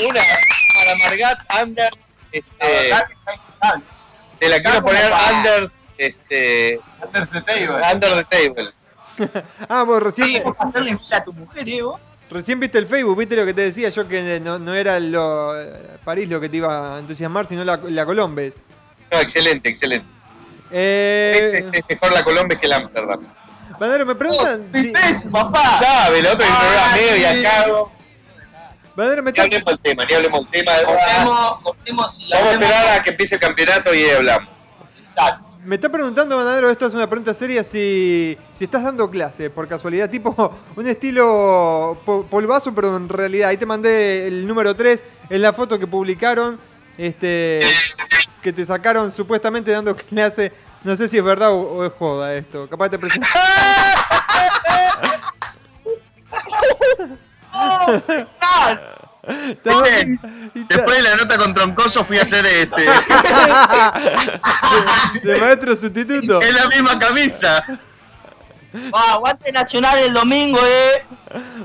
Una 0.01 0.21
para 0.75 0.95
Margat 0.97 1.39
Anders. 1.49 2.13
Este, 2.31 2.91
te 4.39 4.49
la 4.49 4.59
quiero 4.61 4.83
poner 4.83 5.13
Anders. 5.13 5.71
Este, 5.97 6.79
Under 7.01 7.25
the 7.27 7.41
table. 7.41 7.81
under 7.93 8.15
the 8.15 8.23
table. 8.25 8.73
Ah, 9.69 9.83
vos 9.83 10.03
recién, 10.03 10.27
Sí, 10.27 10.41
hacerle 10.59 10.99
a 11.13 11.23
tu 11.23 11.31
mujer, 11.31 11.69
eh, 11.69 11.81
vos. 11.81 12.01
recién 12.29 12.59
viste 12.59 12.77
el 12.77 12.85
Facebook, 12.85 13.17
viste 13.17 13.37
lo 13.37 13.45
que 13.45 13.53
te 13.53 13.61
decía 13.61 13.87
yo 13.87 14.05
que 14.09 14.41
no, 14.41 14.59
no 14.59 14.73
era 14.73 14.99
lo, 14.99 15.53
París 16.03 16.27
lo 16.27 16.41
que 16.41 16.49
te 16.49 16.57
iba 16.57 16.97
a 16.97 16.99
entusiasmar, 16.99 17.45
sino 17.45 17.63
la, 17.63 17.77
la 17.77 18.05
Colombes. 18.05 18.57
No, 19.13 19.19
excelente, 19.21 19.69
excelente. 19.69 20.05
Eh, 20.71 21.33
Es, 21.37 21.51
es- 21.51 21.69
es 21.73 21.83
mejor 21.89 22.13
la 22.13 22.23
Colombia 22.23 22.57
que 22.59 22.65
el 22.67 22.73
Amsterdam. 22.73 23.19
Bandero, 23.79 24.05
me 24.05 24.15
preguntan. 24.15 24.67
si- 24.73 24.83
¡Pipés, 24.83 25.25
papá! 25.31 25.77
Sabe, 25.77 26.19
el 26.19 26.25
otro 26.27 26.45
programa 26.45 26.93
Ay, 26.93 27.01
medio 27.01 27.17
y 27.17 27.25
acá. 27.45 27.65
Bandero, 28.95 29.23
me 29.23 29.31
Ni 29.31 29.37
está, 29.37 29.41
hablemos 29.43 29.65
del 29.65 29.79
tema, 29.79 30.03
ni 30.05 30.13
hablemos 30.15 30.39
del 30.51 30.51
tema. 30.65 30.71
Cortemos, 30.85 31.61
cortemos 31.61 32.21
y 32.21 32.31
Vamos 32.31 32.47
a 32.47 32.51
esperar 32.53 32.99
a 32.99 33.03
que 33.03 33.09
empiece 33.09 33.35
el 33.35 33.41
campeonato 33.41 33.93
y 33.93 33.97
ahí 34.03 34.09
hablamos. 34.11 34.49
Exacto. 35.09 35.51
me 35.65 35.75
está 35.75 35.89
preguntando, 35.89 36.37
Bandero, 36.37 36.69
esto 36.69 36.85
es 36.85 36.93
una 36.93 37.07
pregunta 37.09 37.33
seria, 37.33 37.63
si, 37.63 38.37
si 38.53 38.65
estás 38.65 38.83
dando 38.83 39.09
clase, 39.09 39.49
por 39.49 39.67
casualidad, 39.67 40.09
tipo 40.09 40.55
un 40.75 40.87
estilo 40.87 41.97
po- 42.05 42.25
polvazo, 42.29 42.73
pero 42.73 42.95
en 42.95 43.09
realidad, 43.09 43.49
ahí 43.49 43.57
te 43.57 43.65
mandé 43.65 44.27
el 44.27 44.45
número 44.47 44.75
3 44.75 45.03
en 45.29 45.41
la 45.41 45.51
foto 45.53 45.77
que 45.79 45.87
publicaron, 45.87 46.59
este 46.97 47.59
que 48.41 48.53
te 48.53 48.65
sacaron 48.65 49.11
supuestamente 49.11 49.71
dando 49.71 49.95
clase. 49.95 50.51
No 50.83 50.95
sé 50.95 51.07
si 51.07 51.17
es 51.17 51.23
verdad 51.23 51.51
o, 51.51 51.61
o 51.61 51.85
es 51.85 51.93
joda 51.93 52.33
esto. 52.35 52.69
Capaz 52.69 52.89
te 52.89 52.99
presento. 52.99 53.27
Ese, 59.27 60.19
Después 60.53 60.97
de 60.97 61.03
la 61.03 61.15
nota 61.15 61.37
con 61.37 61.53
Troncoso 61.53 62.03
fui 62.03 62.19
a 62.19 62.21
hacer 62.21 62.45
este. 62.45 62.83
de 65.23 65.39
maestro 65.39 65.75
sustituto. 65.75 66.41
es 66.41 66.53
la 66.53 66.67
misma 66.67 66.99
camisa. 66.99 67.65
Va, 68.93 69.13
aguante 69.13 69.51
Nacional 69.51 69.97
el 69.99 70.13
domingo, 70.13 70.59
eh. 70.63 71.05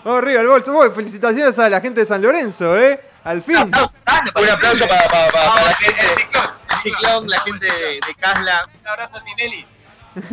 Vamos 0.05 0.23
arriba 0.23 0.41
el 0.41 0.47
bolso. 0.47 0.93
Felicitaciones 0.93 1.59
a 1.59 1.69
la 1.69 1.81
gente 1.81 2.01
de 2.01 2.07
San 2.07 2.23
Lorenzo, 2.23 2.79
¿eh? 2.79 3.01
Al 3.25 3.43
fin. 3.43 3.57
Aplauso 3.57 3.93
Un 4.37 4.49
aplauso 4.49 4.89
para, 4.89 5.09
para, 5.09 5.31
para, 5.31 5.53
para 5.53 5.65
la 5.67 5.75
gente 5.77 6.01
el 6.01 6.09
de 6.09 6.23
ciclón. 6.23 6.51
Ciclón, 6.83 7.29
la 7.29 7.41
gente 7.41 7.67
de, 7.67 7.93
de 8.07 8.15
Casla. 8.19 8.69
Un 8.81 8.89
abrazo 8.89 9.17
a 9.19 9.25
Tinelli. 9.25 9.67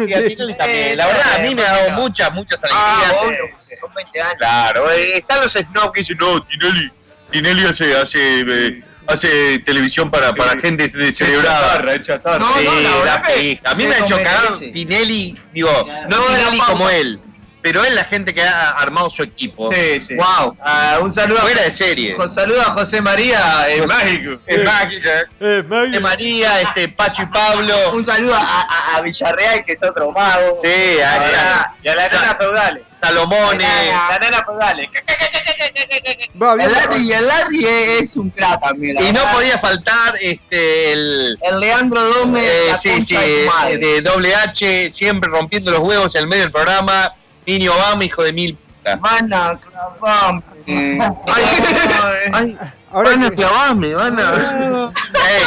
Y 0.07 0.13
a 0.13 0.25
Tinelli 0.27 0.57
también. 0.57 0.97
La 0.97 1.07
verdad, 1.07 1.33
a 1.35 1.39
mí 1.39 1.53
me 1.55 1.61
ha 1.63 1.71
dado 1.77 1.91
muchas, 1.91 2.31
muchas 2.33 2.61
Ah, 2.71 3.01
alegrías. 3.05 3.21
obvio, 3.49 3.59
son 3.79 3.93
20 3.93 4.21
años. 4.21 4.35
Claro, 4.37 4.91
eh, 4.91 5.17
están 5.17 5.41
los 5.41 5.51
snobs 5.53 5.91
que 5.93 5.99
dicen, 6.01 6.17
no, 6.19 6.41
Tinelli, 6.43 6.91
Tinelli 7.31 7.65
hace, 7.65 7.97
hace, 7.97 8.39
eh, 8.47 8.83
hace 9.07 9.59
televisión 9.59 10.09
para, 10.09 10.33
para 10.33 10.59
gente 10.61 10.87
descerebrada. 10.87 11.81
No, 12.39 12.57
sí, 12.57 12.65
no, 12.65 13.03
la 13.03 13.15
la 13.15 13.21
pija. 13.21 13.61
A 13.69 13.75
mí 13.75 13.85
me 13.85 13.95
ha 13.95 13.99
hecho 13.99 14.15
cagar. 14.17 14.57
Tinelli, 14.57 15.39
digo, 15.53 15.69
no 16.09 16.19
Tinelli 16.25 16.59
como 16.59 16.89
él, 16.89 17.19
pero 17.67 17.83
él 17.83 17.95
la 17.95 18.05
gente 18.05 18.33
que 18.33 18.41
ha 18.41 18.69
armado 18.69 19.09
su 19.09 19.23
equipo. 19.23 19.69
Sí, 19.73 19.99
sí. 19.99 20.15
Wow. 20.15 20.55
Ah, 20.61 20.99
un 21.01 21.13
saludo 21.13 21.39
Fuera 21.39 21.59
a, 21.59 21.63
de 21.65 21.71
serie. 21.71 22.15
con 22.15 22.29
saludo 22.29 22.61
a 22.61 22.71
José 22.71 23.01
María, 23.01 23.67
mágico. 23.85 24.39
Es 24.45 24.63
mágica. 24.63 25.09
Eh, 25.41 25.63
Maggie. 25.67 25.87
José 25.87 25.99
María, 25.99 26.61
este, 26.61 26.87
Pacho 26.87 27.23
y 27.23 27.25
Pablo. 27.25 27.75
Un 27.91 28.05
saludo 28.05 28.35
a, 28.35 28.39
a, 28.39 28.95
a 28.95 29.01
Villarreal, 29.01 29.65
que 29.65 29.73
está 29.73 29.89
otro 29.89 30.11
mago. 30.13 30.55
Sí, 30.61 31.01
a, 31.01 31.15
a- 31.15 31.75
Y 31.83 31.89
a 31.89 31.95
la 31.95 32.07
nana 32.07 32.37
feudales. 32.39 32.83
Salomone. 33.03 33.65
La 34.09 34.17
nana 34.19 34.43
feudales. 34.45 34.87
Va, 36.41 36.51
El 36.53 36.57
bien. 36.59 36.71
Larry, 36.71 37.11
el 37.13 37.27
Larry 37.27 37.65
es, 37.65 38.01
es 38.03 38.17
un 38.17 38.29
crack 38.29 38.61
también. 38.61 38.95
la 38.95 39.01
Y 39.01 39.11
no 39.11 39.21
podía 39.33 39.57
faltar 39.59 40.15
este 40.21 40.93
el 40.93 41.37
El 41.41 41.59
Leandro 41.59 42.01
Dome, 42.01 42.41
eh, 42.43 42.73
sí, 42.81 43.01
sí, 43.01 43.15
de 43.15 43.77
de 43.77 44.01
doble 44.01 44.33
H, 44.35 44.91
siempre 44.91 45.29
rompiendo 45.29 45.71
los 45.71 45.81
huevos 45.81 46.15
en 46.15 46.21
el 46.21 46.27
medio 46.27 46.43
del 46.43 46.51
programa. 46.51 47.13
Niño 47.47 47.71
Obama, 47.73 48.03
hijo 48.05 48.23
de 48.23 48.33
mil. 48.33 48.57
Van 48.99 49.33
a 49.33 49.59
clavar. 49.59 50.43
Ay, 50.67 51.43
ay, 52.33 52.57
Ahora 52.91 53.09
van 53.11 53.23
a 53.23 53.29
que- 53.29 53.35
clavarme, 53.35 53.93
van 53.95 54.19
a. 54.19 54.33
Ey, 54.33 55.43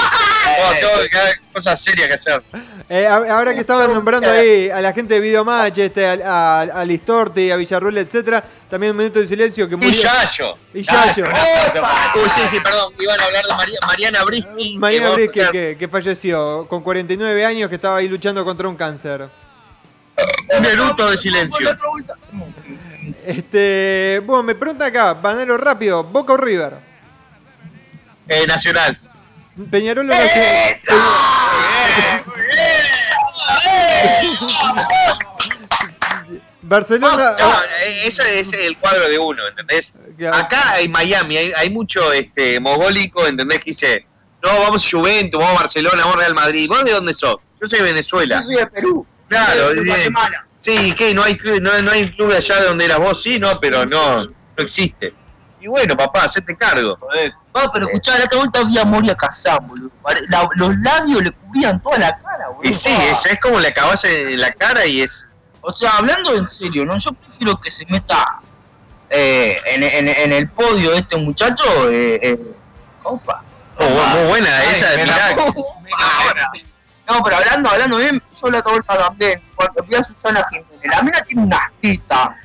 no, 0.58 0.78
tengo 0.80 1.08
que 1.10 1.18
hacer 1.18 1.40
cosas 1.52 1.82
serias 1.82 2.08
que 2.08 2.14
hacer. 2.14 2.42
Eh, 2.88 3.06
ahora 3.06 3.54
que 3.54 3.60
estaban 3.60 3.92
nombrando 3.94 4.30
ahí 4.30 4.68
a 4.68 4.80
la 4.80 4.92
gente 4.92 5.14
de 5.14 5.20
Videomatch, 5.20 5.78
este, 5.78 6.06
a, 6.06 6.12
a, 6.12 6.60
a 6.62 6.84
Listorti, 6.84 7.50
a 7.50 7.56
Villarruel, 7.56 7.96
etcétera, 7.98 8.42
también 8.68 8.90
un 8.92 8.98
minuto 8.98 9.20
de 9.20 9.26
silencio 9.26 9.66
que 9.68 9.74
Y 9.74 9.78
murió. 9.78 9.92
Yayo. 10.02 10.54
Y 10.74 10.82
Yayo. 10.82 11.24
Uy, 11.26 12.30
sí, 12.34 12.40
sí, 12.50 12.60
perdón. 12.60 12.92
Iban 12.98 13.20
a 13.20 13.24
hablar 13.24 13.44
de 13.46 13.54
María- 13.54 13.78
Mariana 13.86 14.24
Brisky. 14.24 14.78
Mariana 14.78 15.10
Brisky, 15.12 15.40
hacer 15.40 15.52
que, 15.52 15.76
que 15.78 15.88
falleció 15.88 16.66
con 16.68 16.82
49 16.82 17.44
años, 17.46 17.68
que 17.68 17.76
estaba 17.76 17.96
ahí 17.98 18.08
luchando 18.08 18.44
contra 18.44 18.68
un 18.68 18.76
cáncer. 18.76 19.28
Un 20.56 20.62
minuto 20.62 21.10
de 21.10 21.16
silencio. 21.16 21.76
Este, 23.26 24.22
bueno, 24.24 24.42
me 24.42 24.54
pregunta 24.54 24.86
acá, 24.86 25.14
Banero 25.14 25.56
rápido, 25.56 26.04
Boca 26.04 26.32
o 26.34 26.36
River. 26.36 26.74
Eh, 28.28 28.46
nacional. 28.46 28.98
Peñarol 29.70 30.08
o 30.08 30.14
Nacional. 30.14 30.80
Barcelona. 36.62 37.34
No, 37.38 37.52
eso 38.04 38.22
es 38.22 38.52
el 38.52 38.78
cuadro 38.78 39.08
de 39.08 39.18
uno, 39.18 39.46
¿entendés? 39.48 39.92
Claro. 40.16 40.36
Acá 40.36 40.78
en 40.78 40.92
Miami 40.92 41.36
hay, 41.36 41.52
hay 41.56 41.68
mucho 41.70 42.12
este 42.12 42.60
mogólico, 42.60 43.26
¿entendés? 43.26 43.58
Que 43.58 43.64
dice, 43.66 44.06
no, 44.42 44.48
vamos 44.60 44.86
a 44.86 44.90
Juventus, 44.90 45.40
vamos 45.40 45.58
a 45.58 45.62
Barcelona, 45.62 45.96
vamos 45.98 46.14
a 46.14 46.18
Real 46.20 46.34
Madrid. 46.34 46.68
¿Vos 46.68 46.84
de 46.84 46.92
dónde 46.92 47.14
sos? 47.14 47.36
Yo 47.60 47.66
soy 47.66 47.80
de 47.80 47.84
Venezuela. 47.86 48.38
Yo 48.38 48.44
soy 48.44 48.54
de 48.54 48.66
Perú. 48.68 49.06
Claro, 49.30 49.70
de 49.74 49.84
Guatemala. 49.86 50.46
Sí, 50.58 50.94
¿qué? 50.98 51.14
¿No 51.14 51.22
hay, 51.22 51.38
no, 51.62 51.80
no 51.82 51.90
hay 51.90 52.14
club 52.14 52.32
allá 52.36 52.60
de 52.60 52.66
donde 52.66 52.84
eras 52.84 52.98
vos? 52.98 53.22
Sí, 53.22 53.38
no, 53.38 53.58
pero 53.60 53.86
no, 53.86 54.24
no 54.24 54.32
existe. 54.58 55.14
Y 55.60 55.66
bueno, 55.68 55.94
papá, 55.96 56.24
hacete 56.24 56.54
cargo. 56.56 56.96
Joder. 57.00 57.32
No, 57.54 57.70
pero 57.72 57.86
escuchá, 57.86 58.18
la 58.18 58.24
otra 58.24 58.38
vuelta 58.38 58.64
vi 58.64 58.78
a 58.78 58.84
Moria 58.84 59.14
Kazan, 59.14 59.66
boludo. 59.66 59.90
La- 60.28 60.48
los 60.56 60.76
labios 60.78 61.22
le 61.22 61.30
cubrían 61.32 61.80
toda 61.82 61.98
la 61.98 62.18
cara, 62.18 62.48
boludo. 62.48 62.68
Y 62.70 62.74
sí, 62.74 62.90
es, 63.10 63.24
es 63.26 63.40
como 63.40 63.58
le 63.60 63.68
acabas 63.68 64.04
en 64.04 64.40
la 64.40 64.50
cara 64.52 64.84
y 64.86 65.02
es... 65.02 65.26
O 65.62 65.72
sea, 65.74 65.90
hablando 65.98 66.34
en 66.34 66.48
serio, 66.48 66.84
¿no? 66.86 66.96
Yo 66.98 67.12
prefiero 67.12 67.60
que 67.60 67.70
se 67.70 67.84
meta 67.86 68.40
eh, 69.10 69.56
en, 69.74 69.82
en- 69.82 70.08
en 70.08 70.32
el 70.32 70.48
podio 70.48 70.92
de 70.92 70.98
este 70.98 71.16
muchacho. 71.18 71.90
Eh, 71.90 72.18
eh, 72.22 72.38
opa. 73.02 73.42
Oh, 73.76 73.84
muy 73.88 74.28
buena 74.28 74.48
Ay, 74.58 74.68
esa 74.72 74.90
de. 74.90 75.02
Opa. 75.40 76.52
No, 77.10 77.22
pero 77.24 77.36
hablando, 77.36 77.68
hablando 77.70 77.96
bien, 77.98 78.22
yo 78.40 78.50
la 78.50 78.60
vuelta 78.62 78.96
también. 78.96 79.42
Cuando 79.56 79.82
vi 79.82 79.94
a 79.96 80.04
Susana 80.04 80.46
Jiménez, 80.48 80.68
la 80.84 81.02
mina 81.02 81.20
tiene 81.22 81.42
una 81.42 81.72
tita. 81.80 82.36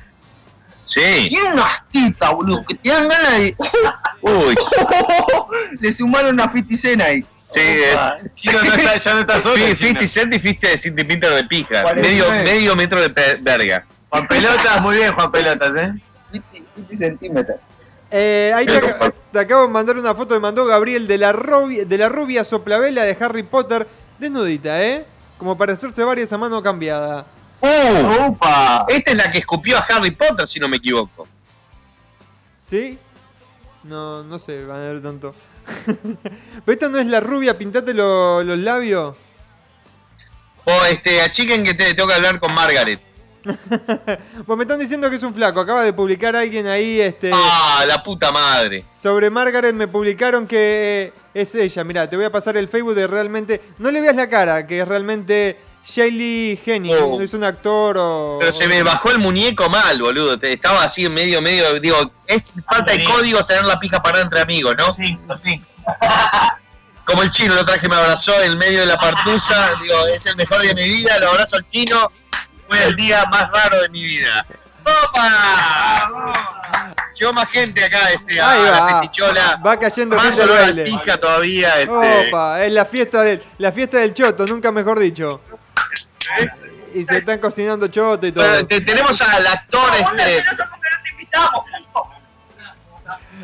Sí. 0.86 1.26
Tiene 1.28 1.52
una 1.52 1.84
tita, 1.90 2.30
boludo, 2.30 2.64
que 2.64 2.74
te 2.76 2.88
dan 2.90 3.08
ganas 3.08 3.38
de. 3.38 3.56
Uy, 4.22 4.54
Le 5.80 5.92
sumaron 5.92 6.34
una 6.34 6.48
fiticena 6.48 7.04
ahí. 7.06 7.24
sí. 7.46 7.60
eh, 7.60 7.96
Chino 8.34 8.62
no 8.62 8.72
está, 8.74 8.96
ya 8.96 9.14
no 9.14 9.20
está 9.20 9.40
solo. 9.40 9.56
Fi- 9.56 9.74
Chino. 9.74 10.00
50 10.00 10.06
Cent 10.06 10.34
y 10.34 10.38
50 10.38 10.78
centímetros 10.78 11.34
de 11.36 11.44
pija. 11.44 11.94
Medio, 11.94 12.30
medio 12.30 12.76
metro 12.76 13.00
de 13.00 13.10
pe- 13.10 13.38
verga. 13.40 13.84
Juan 14.10 14.26
Pelotas, 14.28 14.80
muy 14.80 14.96
bien, 14.96 15.12
Juan 15.14 15.30
Pelotas, 15.32 15.70
¿eh? 15.76 15.92
50, 16.32 16.52
50 16.76 16.96
centímetros. 16.96 17.60
Eh, 18.10 18.52
ahí 18.54 18.66
te, 18.66 18.80
ac- 18.80 19.12
te 19.32 19.38
acabo 19.40 19.62
de 19.62 19.68
mandar 19.68 19.96
una 19.96 20.14
foto 20.14 20.34
que 20.34 20.40
mandó 20.40 20.64
Gabriel 20.64 21.08
de 21.08 21.18
la, 21.18 21.32
rubia, 21.32 21.84
de 21.84 21.98
la 21.98 22.08
rubia 22.08 22.44
soplavela 22.44 23.02
de 23.02 23.16
Harry 23.20 23.42
Potter 23.42 23.86
desnudita, 24.18 24.82
¿eh? 24.82 25.06
Como 25.38 25.56
para 25.56 25.72
hacerse 25.74 26.02
varias 26.04 26.32
a 26.32 26.38
mano 26.38 26.62
cambiada. 26.62 27.26
¡Uh! 27.60 28.26
¡Upa! 28.28 28.84
Esta 28.88 29.12
es 29.12 29.16
la 29.18 29.30
que 29.30 29.38
escupió 29.38 29.76
a 29.78 29.80
Harry 29.80 30.10
Potter, 30.10 30.46
si 30.48 30.58
no 30.60 30.68
me 30.68 30.76
equivoco. 30.76 31.26
¿Sí? 32.58 32.98
No, 33.84 34.22
no 34.24 34.38
sé, 34.38 34.64
van 34.64 34.76
a 34.80 34.92
ver 34.92 35.02
tanto. 35.02 35.34
Pero 36.64 36.72
esta 36.72 36.88
no 36.88 36.98
es 36.98 37.06
la 37.06 37.20
rubia, 37.20 37.56
pintate 37.58 37.92
lo- 37.94 38.42
los 38.42 38.58
labios. 38.58 39.16
O 40.64 40.84
este, 40.90 41.20
achiquen 41.22 41.62
que 41.64 41.74
te, 41.74 41.94
tengo 41.94 42.08
que 42.08 42.14
hablar 42.14 42.40
con 42.40 42.52
Margaret. 42.52 43.00
Pues 44.46 44.56
me 44.56 44.64
están 44.64 44.78
diciendo 44.78 45.08
que 45.10 45.16
es 45.16 45.22
un 45.22 45.34
flaco. 45.34 45.60
Acaba 45.60 45.82
de 45.82 45.92
publicar 45.92 46.34
alguien 46.36 46.66
ahí 46.66 47.00
este, 47.00 47.30
Ah, 47.32 47.84
la 47.86 48.02
puta 48.02 48.30
madre. 48.32 48.84
sobre 48.94 49.30
Margaret. 49.30 49.74
Me 49.74 49.88
publicaron 49.88 50.46
que 50.46 51.12
eh, 51.14 51.20
es 51.34 51.54
ella. 51.54 51.84
Mira, 51.84 52.08
te 52.10 52.16
voy 52.16 52.24
a 52.26 52.30
pasar 52.32 52.56
el 52.56 52.68
Facebook 52.68 52.94
de 52.94 53.06
realmente. 53.06 53.60
No 53.78 53.90
le 53.90 54.00
veas 54.00 54.16
la 54.16 54.28
cara, 54.28 54.66
que 54.66 54.80
es 54.80 54.88
realmente 54.88 55.58
Shaylee 55.84 56.60
Henning. 56.66 56.94
Oh. 57.00 57.20
Es 57.20 57.32
un 57.34 57.44
actor 57.44 57.96
o. 57.98 58.36
Pero 58.40 58.52
se 58.52 58.66
me 58.68 58.82
bajó 58.82 59.10
el 59.10 59.18
muñeco 59.18 59.68
mal, 59.68 60.00
boludo. 60.00 60.38
Te- 60.38 60.52
Estaba 60.52 60.82
así 60.84 61.04
en 61.06 61.14
medio, 61.14 61.40
medio. 61.42 61.78
Digo, 61.80 61.96
es 62.26 62.54
falta 62.70 62.92
de 62.92 63.04
códigos 63.04 63.46
tener 63.46 63.64
la 63.66 63.78
pija 63.78 64.02
parada 64.02 64.24
entre 64.24 64.40
amigos, 64.40 64.74
¿no? 64.78 64.94
Sí, 64.94 65.16
sí. 65.42 65.62
Como 67.04 67.22
el 67.22 67.30
chino, 67.30 67.54
lo 67.54 67.64
traje, 67.64 67.88
me 67.88 67.94
abrazó 67.94 68.32
en 68.42 68.58
medio 68.58 68.80
de 68.80 68.86
la 68.86 68.96
partusa. 68.96 69.74
Digo, 69.80 69.94
es 70.08 70.26
el 70.26 70.34
mejor 70.36 70.60
día 70.62 70.74
de 70.74 70.82
mi 70.82 70.88
vida. 70.88 71.18
Lo 71.20 71.30
abrazo 71.30 71.56
al 71.56 71.70
chino. 71.70 72.10
Fue 72.68 72.82
el 72.84 72.96
día 72.96 73.24
más 73.30 73.50
raro 73.52 73.82
de 73.82 73.88
mi 73.90 74.02
vida. 74.02 74.44
¡Opa! 74.84 76.32
Llegó 77.18 77.32
más 77.32 77.48
gente 77.50 77.82
acá, 77.84 78.10
este, 78.10 78.40
a 78.40 78.50
Ahí 78.50 78.62
la 78.64 78.70
va. 78.80 79.00
festichola. 79.00 79.56
Va 79.64 79.78
cayendo 79.78 80.16
Más 80.16 80.26
gente 80.26 80.42
al 80.42 80.48
baile. 80.48 80.84
pija 80.84 81.16
todavía, 81.16 81.80
este. 81.80 82.28
Opa, 82.28 82.62
es 82.64 82.72
la 82.72 82.84
fiesta 82.84 83.22
del, 83.22 83.42
la 83.58 83.72
fiesta 83.72 83.98
del 83.98 84.12
choto, 84.14 84.44
nunca 84.46 84.70
mejor 84.70 84.98
dicho. 84.98 85.40
Y 86.94 87.04
se 87.04 87.18
están 87.18 87.38
cocinando 87.38 87.88
choto 87.88 88.26
y 88.26 88.32
todo. 88.32 88.46
Bueno, 88.46 88.66
te- 88.66 88.80
tenemos 88.80 89.20
al 89.22 89.46
actor, 89.46 89.90
este, 89.98 90.38
Eso 90.38 90.64
porque 90.70 90.88
no 90.90 91.02
te 91.04 91.10
invitamos. 91.10 91.64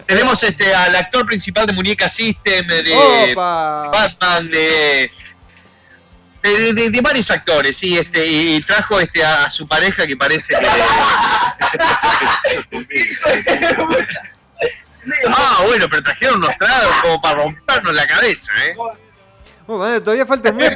tenemos 0.07 0.43
este 0.43 0.75
al 0.75 0.95
actor 0.97 1.27
principal 1.27 1.67
de 1.67 1.73
Muñeca 1.73 2.09
System, 2.09 2.67
de 2.67 3.33
Opa. 3.33 3.89
Batman, 3.93 4.51
de, 4.51 5.11
de, 6.43 6.51
de- 6.59 6.73
de- 6.73 6.91
de 6.91 7.01
varios 7.01 7.31
actores, 7.31 7.77
sí, 7.77 7.97
este, 7.97 8.27
y, 8.27 8.61
trajo 8.63 8.99
este 9.01 9.25
a, 9.25 9.45
a 9.45 9.51
su 9.51 9.67
pareja 9.69 10.07
que 10.07 10.17
parece 10.17 10.55
que. 10.55 10.67
ah, 15.29 15.63
bueno, 15.67 15.87
pero 15.91 16.03
trajeron 16.03 16.37
unos 16.39 16.57
tragos 16.59 16.95
como 17.03 17.21
para 17.21 17.43
rompernos 17.43 17.93
la 17.95 18.07
cabeza, 18.07 18.51
¿eh? 18.67 18.75
Todavía 19.67 20.27
falta 20.27 20.51
un 20.51 20.57
mes. 20.57 20.73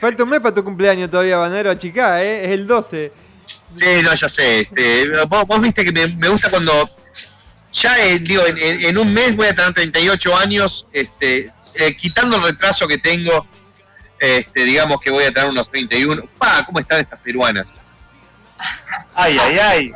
falta 0.00 0.22
un 0.24 0.28
mes 0.30 0.40
para 0.40 0.54
tu 0.54 0.62
cumpleaños 0.62 1.10
todavía, 1.10 1.36
Banero, 1.36 1.70
achicá, 1.70 2.22
¿eh? 2.22 2.44
Es 2.44 2.50
el 2.50 2.66
12. 2.66 3.12
Sí, 3.70 3.84
no, 4.02 4.14
ya 4.14 4.28
sé. 4.28 4.60
Este, 4.60 5.08
vos, 5.28 5.46
vos 5.46 5.60
viste 5.60 5.84
que 5.84 5.92
me, 5.92 6.06
me 6.16 6.28
gusta 6.28 6.50
cuando. 6.50 6.88
Ya, 7.72 7.98
eh, 8.04 8.18
digo, 8.18 8.44
en, 8.46 8.58
en- 8.58 8.84
en 8.84 8.98
un 8.98 9.12
mes 9.12 9.34
voy 9.36 9.46
a 9.46 9.54
tener 9.54 9.72
38 9.74 10.36
años, 10.36 10.86
este, 10.92 11.50
eh, 11.74 11.96
quitando 11.96 12.36
el 12.36 12.42
retraso 12.42 12.86
que 12.88 12.98
tengo, 12.98 13.46
este, 14.20 14.64
digamos 14.64 15.00
que 15.00 15.10
voy 15.10 15.24
a 15.24 15.32
tener 15.32 15.50
unos 15.50 15.68
31. 15.70 16.22
Pa, 16.38 16.62
¿cómo 16.66 16.78
están 16.78 17.00
estas 17.00 17.18
peruanas? 17.20 17.66
Ay, 19.14 19.36
ay, 19.40 19.58
ay. 19.58 19.92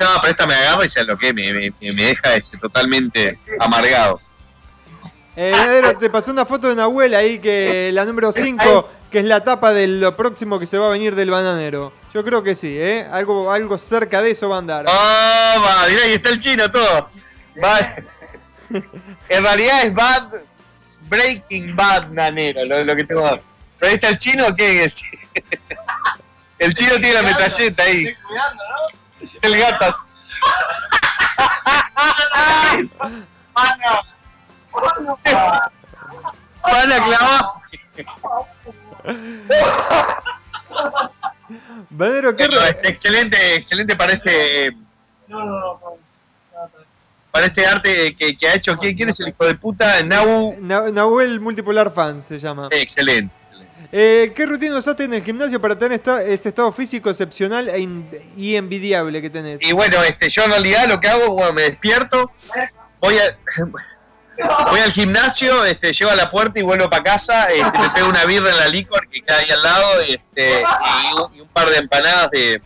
No, 0.00 0.06
pero 0.20 0.30
esta 0.30 0.46
me 0.46 0.54
agarra 0.54 0.84
y 0.84 0.90
se 0.90 1.04
lo 1.04 1.16
que 1.16 1.32
me, 1.32 1.52
me, 1.52 1.72
me 1.92 2.02
deja 2.02 2.34
este, 2.34 2.58
totalmente 2.58 3.38
amargado. 3.60 4.20
Eh, 5.36 5.52
te 5.98 6.10
pasó 6.10 6.30
una 6.32 6.44
foto 6.44 6.66
de 6.68 6.74
una 6.74 6.84
abuela 6.84 7.18
ahí, 7.18 7.38
que 7.38 7.90
la 7.92 8.04
número 8.04 8.32
5, 8.32 8.88
que 9.10 9.20
es 9.20 9.24
la 9.24 9.42
tapa 9.44 9.72
de 9.72 9.86
lo 9.86 10.16
próximo 10.16 10.58
que 10.58 10.66
se 10.66 10.78
va 10.78 10.86
a 10.86 10.90
venir 10.90 11.14
del 11.14 11.30
bananero. 11.30 11.92
Yo 12.12 12.24
creo 12.24 12.42
que 12.42 12.54
sí, 12.56 12.76
¿eh? 12.78 13.06
Algo, 13.10 13.50
algo 13.52 13.76
cerca 13.78 14.22
de 14.22 14.30
eso 14.32 14.48
va 14.48 14.56
a 14.56 14.58
andar. 14.60 14.86
¡Oh, 14.88 14.92
va! 15.62 15.86
Mirá, 15.88 16.02
ahí 16.04 16.12
está 16.14 16.30
el 16.30 16.38
chino 16.40 16.70
todo. 16.70 17.10
Va- 17.62 17.96
En 19.28 19.42
realidad 19.44 19.84
es 19.84 19.94
Bad 19.94 20.28
Breaking 21.14 21.76
Bad 21.76 22.08
Nanero, 22.10 22.64
lo, 22.64 22.84
lo 22.84 22.96
que 22.96 23.04
tengo. 23.04 23.22
Pero 23.78 23.88
ahí 23.90 23.94
está 23.94 24.08
el 24.08 24.18
chino, 24.18 24.54
¿qué? 24.56 24.84
El 24.84 24.92
chi- 24.92 25.04
El 26.58 26.72
chino 26.74 26.92
tiene 26.92 27.14
la 27.14 27.22
metralleta 27.22 27.82
ahí. 27.82 28.16
El 29.42 29.58
gato. 29.58 29.96
Van 36.62 36.92
a 36.92 37.04
clavar. 37.04 37.44
Banero, 41.90 42.36
¿qué 42.36 42.46
Pero, 42.48 42.60
re- 42.60 42.80
excelente, 42.88 43.54
excelente 43.56 43.96
para 43.96 44.14
este. 44.14 44.76
Para 47.34 47.46
este 47.46 47.66
arte 47.66 48.14
que, 48.16 48.36
que 48.38 48.46
ha 48.48 48.54
hecho. 48.54 48.76
¿Quién, 48.78 48.94
quién 48.96 49.08
es 49.08 49.18
el 49.18 49.30
hijo 49.30 49.44
de 49.44 49.56
puta? 49.56 50.00
Nau. 50.04 50.54
Na- 50.60 50.88
Nahuel 50.92 51.40
Multipolar 51.40 51.92
Fan 51.92 52.22
se 52.22 52.38
llama. 52.38 52.68
Excelente. 52.70 53.34
Eh, 53.90 54.32
¿Qué 54.36 54.46
rutina 54.46 54.78
usaste 54.78 55.02
en 55.02 55.14
el 55.14 55.22
gimnasio 55.24 55.60
para 55.60 55.76
tener 55.76 55.98
esta- 55.98 56.22
ese 56.22 56.50
estado 56.50 56.70
físico 56.70 57.10
excepcional 57.10 57.68
e 57.68 57.80
in- 57.80 58.08
y 58.36 58.54
envidiable 58.54 59.20
que 59.20 59.30
tenés? 59.30 59.60
Y 59.62 59.72
bueno, 59.72 60.00
este, 60.04 60.30
yo 60.30 60.44
en 60.44 60.50
realidad 60.52 60.86
lo 60.88 61.00
que 61.00 61.08
hago, 61.08 61.34
bueno, 61.34 61.52
me 61.52 61.62
despierto, 61.62 62.30
voy 63.00 63.16
a, 63.18 63.36
voy 64.70 64.80
al 64.80 64.92
gimnasio, 64.92 65.64
este, 65.64 65.92
llego 65.92 66.12
a 66.12 66.16
la 66.16 66.30
puerta 66.30 66.60
y 66.60 66.62
vuelvo 66.62 66.88
para 66.88 67.02
casa, 67.02 67.46
este, 67.46 67.78
me 67.80 67.90
pego 67.90 68.08
una 68.10 68.24
birra 68.26 68.48
en 68.50 68.56
la 68.58 68.68
licor 68.68 69.08
que 69.08 69.20
queda 69.22 69.38
ahí 69.38 69.50
al 69.50 69.62
lado, 69.62 70.00
este, 70.06 70.60
y, 70.62 71.20
un, 71.20 71.34
y 71.36 71.40
un 71.40 71.48
par 71.48 71.68
de 71.68 71.78
empanadas 71.78 72.28
de 72.30 72.62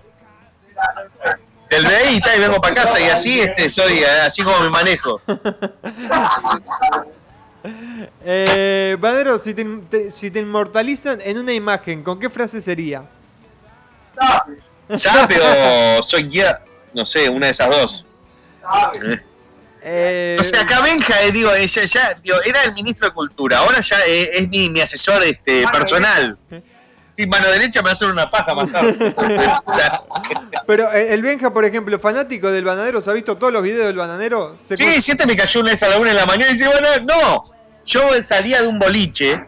del 1.83 1.87
BI 2.11 2.17
y, 2.17 2.21
tal, 2.21 2.37
y 2.37 2.41
vengo 2.41 2.61
para 2.61 2.75
casa 2.75 3.01
y 3.01 3.05
así 3.05 3.41
este, 3.41 3.67
estoy, 3.67 3.99
eh, 3.99 4.07
así 4.27 4.43
como 4.43 4.61
me 4.61 4.71
manejo. 4.71 5.21
Eh, 8.25 8.97
Banero, 9.01 9.39
si 9.39 9.53
te, 9.53 9.65
te- 9.91 10.11
si 10.13 10.31
te 10.31 10.39
inmortalizan 10.41 11.21
en 11.23 11.39
una 11.39 11.53
imagen, 11.53 12.03
¿con 12.05 12.19
qué 12.19 12.31
frase 12.31 12.63
sería? 12.63 13.03
¿Sabe 14.97 15.37
o 15.99 16.03
soy 16.03 16.31
ya? 16.31 16.63
No 16.95 17.05
sé, 17.05 17.29
una 17.29 17.47
de 17.47 17.53
esas 17.53 17.69
dos. 17.69 18.05
Eh, 19.83 20.37
O 20.39 20.43
sea, 20.43 20.63
acá 20.63 20.81
Benja, 20.83 21.21
eh, 21.23 21.33
digo, 21.33 21.53
ella 21.53 21.83
ya, 21.85 22.15
digo, 22.23 22.37
era 22.45 22.63
el 22.63 22.73
ministro 22.75 23.09
de 23.09 23.15
Cultura, 23.15 23.59
ahora 23.59 23.81
ya 23.81 23.97
eh, 24.07 24.31
es 24.35 24.49
mi, 24.49 24.71
mi 24.71 24.81
asesor 24.81 25.23
este, 25.25 25.65
personal. 25.73 26.39
Sí, 27.19 27.27
mano 27.27 27.49
derecha 27.49 27.81
me 27.81 27.87
va 27.87 27.91
a 27.91 27.95
hacer 27.95 28.09
una 28.11 28.31
paja 28.31 28.55
más 28.55 28.71
tarde. 28.71 29.13
pero 30.69 30.93
eh, 30.93 31.13
el 31.15 31.21
Benja, 31.21 31.53
por 31.53 31.65
ejemplo, 31.65 31.99
fanático 31.99 32.49
del 32.53 32.65
bananero, 32.65 33.01
¿se 33.01 33.11
ha 33.11 33.13
visto 33.13 33.37
todos 33.37 33.53
los 33.53 33.61
videos 33.61 33.87
del 33.87 33.97
bananero? 33.97 34.57
Se 34.63 34.77
sí, 34.77 34.85
cu- 34.85 35.01
siete 35.01 35.27
me 35.27 35.35
cayó 35.35 35.61
una 35.61 35.71
vez 35.73 35.83
a 35.83 35.89
la 35.89 35.99
una 35.99 36.11
de 36.11 36.15
la 36.15 36.27
mañana 36.27 36.51
y 36.51 36.53
dice, 36.53 36.69
bueno, 36.69 36.89
no, 37.09 37.45
yo 37.85 38.23
salía 38.23 38.63
de 38.63 38.69
un 38.69 38.79
boliche 38.79 39.45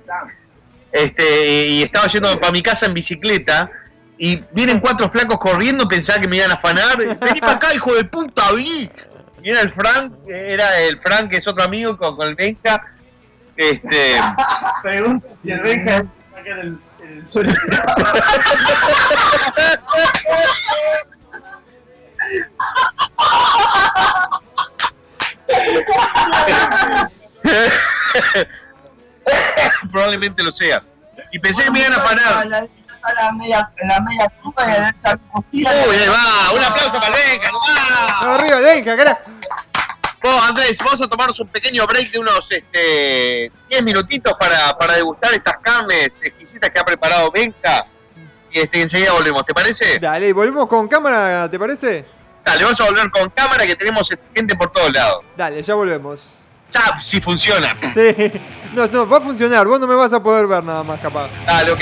este, 0.91 1.67
y 1.69 1.83
estaba 1.85 2.09
yendo 2.09 2.41
para 2.41 2.53
mi 2.53 2.61
casa 2.61 2.87
en 2.87 2.95
bicicleta 2.95 3.71
y 4.19 4.41
vienen 4.51 4.81
cuatro 4.81 5.09
flacos 5.09 5.39
corriendo, 5.39 5.87
pensaba 5.87 6.19
que 6.19 6.27
me 6.27 6.39
iban 6.39 6.51
a 6.51 6.55
afanar. 6.55 6.99
Vení 6.99 7.41
para 7.41 7.53
acá, 7.53 7.73
hijo 7.73 7.95
de 7.95 8.03
puta, 8.03 8.51
vení. 8.51 8.91
Y 9.45 9.49
era 9.51 9.61
el 9.61 9.71
Frank, 9.71 10.13
era 10.27 10.77
el 10.81 10.99
Frank, 11.01 11.31
que 11.31 11.37
es 11.37 11.47
otro 11.47 11.63
amigo 11.63 11.97
con, 11.97 12.17
con 12.17 12.27
el 12.27 12.35
Benja. 12.35 12.83
Este, 13.57 14.17
Pregunta 14.83 15.29
si 15.45 15.53
el 15.53 15.61
Benja 15.61 16.05
sacar 16.35 16.59
el, 16.59 16.77
probablemente 29.91 30.43
lo 30.43 30.53
sea. 30.53 30.83
Y 31.33 31.39
pensé 31.39 31.65
que 31.65 31.71
me 31.71 31.81
iban 31.81 31.93
a 31.93 31.97
afanar. 31.97 32.69
La 33.17 33.33
media, 33.33 33.73
en 33.79 33.89
la 33.89 34.01
media 34.01 34.31
y 34.47 34.81
la 35.03 35.17
cocina. 35.33 35.71
Uy, 35.89 35.97
ahí 35.97 36.09
va, 36.09 36.53
un 36.55 36.63
aplauso 36.63 37.01
para. 37.01 37.17
Vos, 40.23 40.43
Andrés, 40.49 40.77
vamos 40.79 41.01
a 41.01 41.09
tomarnos 41.09 41.41
un 41.41 41.49
pequeño 41.49 41.87
break 41.87 42.11
de 42.11 42.19
unos 42.19 42.51
este, 42.51 43.51
10 43.71 43.83
minutitos 43.83 44.35
para, 44.39 44.77
para 44.77 44.95
degustar 44.95 45.33
estas 45.33 45.55
carnes 45.63 46.23
exquisitas 46.23 46.71
que 46.71 46.79
ha 46.79 46.85
preparado 46.85 47.31
Benja. 47.31 47.87
Y 48.53 48.59
este, 48.59 48.83
enseguida 48.83 49.13
volvemos, 49.13 49.47
¿te 49.47 49.55
parece? 49.55 49.99
Dale, 49.99 50.33
volvemos 50.33 50.67
con 50.67 50.89
cámara, 50.89 51.49
¿te 51.49 51.59
parece? 51.59 52.05
Dale, 52.45 52.65
vamos 52.65 52.81
a 52.81 52.85
volver 52.85 53.11
con 53.11 53.31
cámara 53.31 53.67
que 53.67 53.77
tenemos 53.77 54.11
gente 54.35 54.55
por 54.57 54.71
todos 54.73 54.93
lados. 54.93 55.25
Dale, 55.37 55.63
ya 55.63 55.75
volvemos. 55.75 56.41
Ya, 56.71 57.01
si 57.01 57.21
funciona. 57.21 57.77
Sí, 57.95 58.15
no, 58.75 58.87
no, 58.87 59.09
va 59.09 59.19
a 59.19 59.21
funcionar, 59.21 59.67
vos 59.67 59.81
no 59.81 59.87
me 59.87 59.95
vas 59.95 60.13
a 60.13 60.23
poder 60.23 60.47
ver 60.47 60.63
nada 60.63 60.83
más 60.83 61.01
capaz. 61.01 61.29
Dale, 61.47 61.71
ok. 61.71 61.81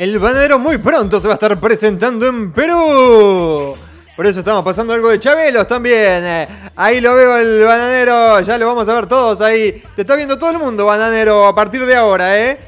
El 0.00 0.18
bananero 0.18 0.58
muy 0.58 0.78
pronto 0.78 1.20
se 1.20 1.28
va 1.28 1.34
a 1.34 1.36
estar 1.36 1.60
presentando 1.60 2.26
en 2.26 2.52
Perú. 2.52 3.74
Por 4.16 4.26
eso 4.26 4.38
estamos 4.38 4.64
pasando 4.64 4.94
algo 4.94 5.10
de 5.10 5.20
Chabelos 5.20 5.66
también. 5.68 6.48
Ahí 6.74 7.02
lo 7.02 7.14
veo 7.14 7.36
el 7.36 7.62
bananero, 7.64 8.40
ya 8.40 8.56
lo 8.56 8.66
vamos 8.66 8.88
a 8.88 8.94
ver 8.94 9.04
todos 9.04 9.42
ahí. 9.42 9.84
Te 9.94 10.00
está 10.00 10.16
viendo 10.16 10.38
todo 10.38 10.52
el 10.52 10.58
mundo, 10.58 10.86
bananero, 10.86 11.46
a 11.46 11.54
partir 11.54 11.84
de 11.84 11.94
ahora, 11.94 12.40
¿eh? 12.40 12.58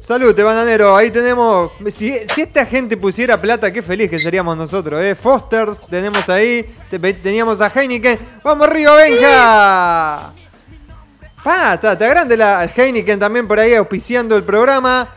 Salud, 0.00 0.34
bananero. 0.34 0.96
Ahí 0.96 1.12
tenemos. 1.12 1.70
Si, 1.92 2.12
si 2.34 2.40
esta 2.42 2.66
gente 2.66 2.96
pusiera 2.96 3.40
plata, 3.40 3.72
qué 3.72 3.80
feliz 3.80 4.10
que 4.10 4.18
seríamos 4.18 4.56
nosotros, 4.56 5.00
¿eh? 5.00 5.14
Fosters, 5.14 5.86
tenemos 5.86 6.28
ahí. 6.28 6.74
Te- 6.90 6.98
teníamos 6.98 7.60
a 7.60 7.68
Heineken. 7.72 8.18
¡Vamos 8.42 8.66
arriba, 8.66 8.96
Benja! 8.96 10.32
Pa, 11.44 11.74
está, 11.74 11.92
está 11.92 12.08
grande 12.08 12.36
la 12.36 12.64
Heineken 12.64 13.20
también 13.20 13.46
por 13.46 13.60
ahí 13.60 13.74
auspiciando 13.76 14.36
el 14.36 14.42
programa. 14.42 15.08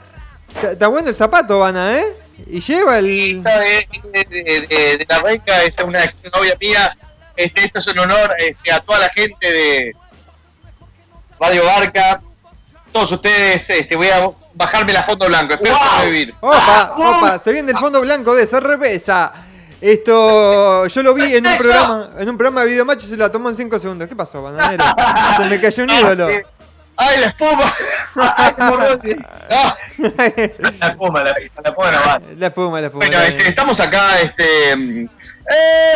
Está, 0.57 0.71
está 0.71 0.87
bueno 0.87 1.09
el 1.09 1.15
zapato, 1.15 1.59
Vana, 1.59 1.99
¿eh? 1.99 2.05
Y 2.47 2.59
lleva 2.59 2.99
el. 2.99 3.37
Esta 3.37 3.59
de, 3.59 3.87
de- 4.11 4.25
de- 4.43 4.97
de- 4.97 5.05
la 5.07 5.31
esta 5.31 5.63
es 5.63 5.73
una 5.83 6.03
ex 6.03 6.17
novia 6.33 6.55
mía. 6.59 6.97
Este, 7.35 7.65
esto 7.65 7.79
es 7.79 7.87
un 7.87 7.99
honor 7.99 8.33
este, 8.39 8.71
a 8.71 8.79
toda 8.79 8.99
la 8.99 9.09
gente 9.13 9.51
de 9.53 9.95
Radio 11.39 11.65
Barca. 11.65 12.21
Todos 12.91 13.11
ustedes, 13.11 13.69
este, 13.69 13.95
voy 13.95 14.07
a 14.07 14.29
bajarme 14.55 14.93
la 14.93 15.03
foto 15.03 15.27
blanco. 15.27 15.53
Espero 15.53 15.77
sobrevivir. 15.77 16.33
Opa, 16.39 16.93
opa, 16.97 17.39
se 17.39 17.53
viene 17.53 17.71
el 17.71 17.77
fondo 17.77 18.01
blanco 18.01 18.33
de 18.33 18.47
cerveza. 18.47 19.31
Esto 19.79 20.87
yo 20.87 21.03
lo 21.03 21.13
vi 21.13 21.35
en 21.35 21.45
un 21.45 21.57
programa, 21.57 22.09
en 22.17 22.29
un 22.29 22.35
programa 22.37 22.61
de 22.61 22.67
videomatch 22.71 23.03
y 23.03 23.07
se 23.07 23.17
la 23.17 23.31
tomó 23.31 23.49
en 23.49 23.55
5 23.55 23.77
segundos. 23.77 24.09
¿Qué 24.09 24.15
pasó, 24.15 24.41
bananero? 24.41 24.83
Se 25.37 25.45
me 25.45 25.61
cayó 25.61 25.83
un 25.83 25.89
ídolo. 25.91 26.29
¡Ay, 26.97 27.19
la 27.21 27.27
espuma! 27.27 27.73
Ay, 28.15 28.53
por 28.57 28.79
Dios, 28.81 28.99
sí. 29.03 29.15
Ah. 29.51 29.77
La 30.79 30.87
espuma, 30.87 31.23
la, 31.23 31.31
la 31.31 31.69
espuma 31.69 31.91
no 31.91 31.99
va. 32.01 32.21
La 32.37 32.47
espuma, 32.47 32.81
la 32.81 32.87
espuma. 32.87 33.05
Bueno, 33.05 33.21
este, 33.23 33.47
estamos 33.49 33.79
acá, 33.79 34.19
este. 34.21 34.75
mm, 34.75 35.05
eh, 35.05 35.93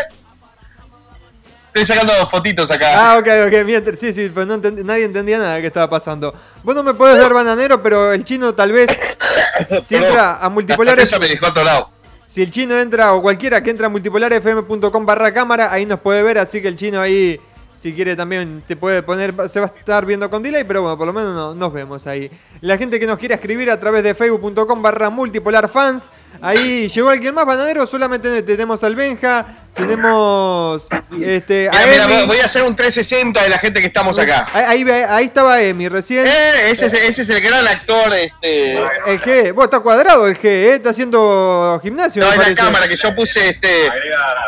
estoy 1.68 1.86
sacando 1.86 2.14
dos 2.14 2.30
fotitos 2.30 2.70
acá. 2.70 2.91
Ah, 2.95 3.18
ok, 3.18 3.28
ok, 3.47 3.66
mientras, 3.66 3.97
sí, 3.99 4.14
sí, 4.14 4.30
pues 4.34 4.45
no 4.45 4.56
entendí- 4.62 4.84
nadie 4.84 5.06
entendía 5.06 5.38
nada 5.39 5.56
de 5.56 5.62
qué 5.62 5.68
estaba 5.68 5.89
pasando. 5.89 6.34
Vos 6.64 6.76
no 6.76 6.84
me 6.84 6.93
podés 6.93 7.18
ver 7.18 7.34
bananero, 7.34 7.82
pero 7.82 8.14
el 8.14 8.24
chino 8.24 8.54
tal 8.54 8.72
vez, 8.72 8.89
si 9.82 9.95
entra 9.95 10.36
a 10.38 10.43
La 10.43 10.49
multipolar, 10.49 10.95
cerveza 10.95 11.18
me 11.20 11.28
dejó 11.28 11.47
atorado. 11.47 11.89
si 12.28 12.43
el 12.43 12.52
chino 12.52 12.78
entra 12.78 13.14
o 13.14 13.22
cualquiera 13.22 13.62
que 13.64 13.70
entra 13.72 13.88
a 13.88 13.89
multipolarfm.com 13.89 15.06
barra 15.06 15.34
cámara, 15.34 15.72
ahí 15.72 15.86
nos 15.86 15.99
puede 15.99 16.22
ver, 16.24 16.38
así 16.38 16.62
que 16.62 16.68
el 16.68 16.76
chino 16.76 16.99
ahí, 17.02 17.39
si 17.82 17.94
quiere 17.94 18.16
también 18.16 18.62
te 18.68 18.76
puede 18.76 19.02
poner, 19.02 19.34
se 19.50 19.60
va 19.60 19.66
a 19.66 19.80
estar 19.80 20.06
viendo 20.06 20.30
con 20.30 20.44
delay, 20.44 20.64
pero 20.64 20.84
bueno, 20.84 20.96
por 21.00 21.08
lo 21.08 21.14
menos 21.14 21.34
no- 21.34 21.56
nos 21.56 21.74
vemos 21.74 22.06
ahí. 22.06 22.30
La 22.62 22.78
gente 22.78 23.00
que 23.00 23.08
nos 23.08 23.18
quiera 23.18 23.34
escribir 23.34 23.72
a 23.72 23.80
través 23.80 24.04
de 24.04 24.14
facebook.com 24.14 24.84
barra 24.84 25.10
multipolarfans, 25.10 26.12
ahí 26.42 26.88
llegó 26.90 27.10
alguien 27.10 27.34
más, 27.34 27.44
bananero, 27.44 27.88
solamente 27.88 28.44
tenemos 28.44 28.84
al 28.84 28.96
Benja, 28.96 29.66
tenemos 29.74 30.88
este, 31.22 31.69
a 31.69 31.72
Mira, 31.72 31.86
mira, 32.07 32.19
Emi. 32.19 32.28
voy 32.28 32.39
a 32.39 32.45
hacer 32.45 32.63
un 32.63 32.76
360 32.76 33.43
de 33.43 33.49
la 33.49 33.57
gente 33.57 33.80
que 33.80 33.88
estamos 33.88 34.17
acá. 34.19 34.47
Ahí, 34.53 34.84
ahí, 34.89 35.26
estaba 35.26 35.61
Emi 35.61 35.88
recién. 35.88 36.26
Eh, 36.28 36.69
ese, 36.72 36.88
es, 36.88 36.93
ese 36.93 37.22
es 37.22 37.30
el 37.30 37.41
gran 37.41 37.67
actor, 37.67 38.13
este. 38.13 38.74
El 38.74 39.22
G, 39.22 39.53
vos 39.53 39.65
está 39.65 39.80
cuadrado 39.80 40.28
el 40.28 40.38
G, 40.38 40.45
¿eh? 40.45 40.74
está 40.76 40.89
haciendo 40.89 41.80
gimnasio. 41.82 42.22
No, 42.22 42.30
me 42.30 42.36
en 42.36 42.55
la 42.55 42.55
cámara 42.55 42.88
que 42.88 42.95
yo 42.95 43.15
puse 43.15 43.49
este 43.49 43.89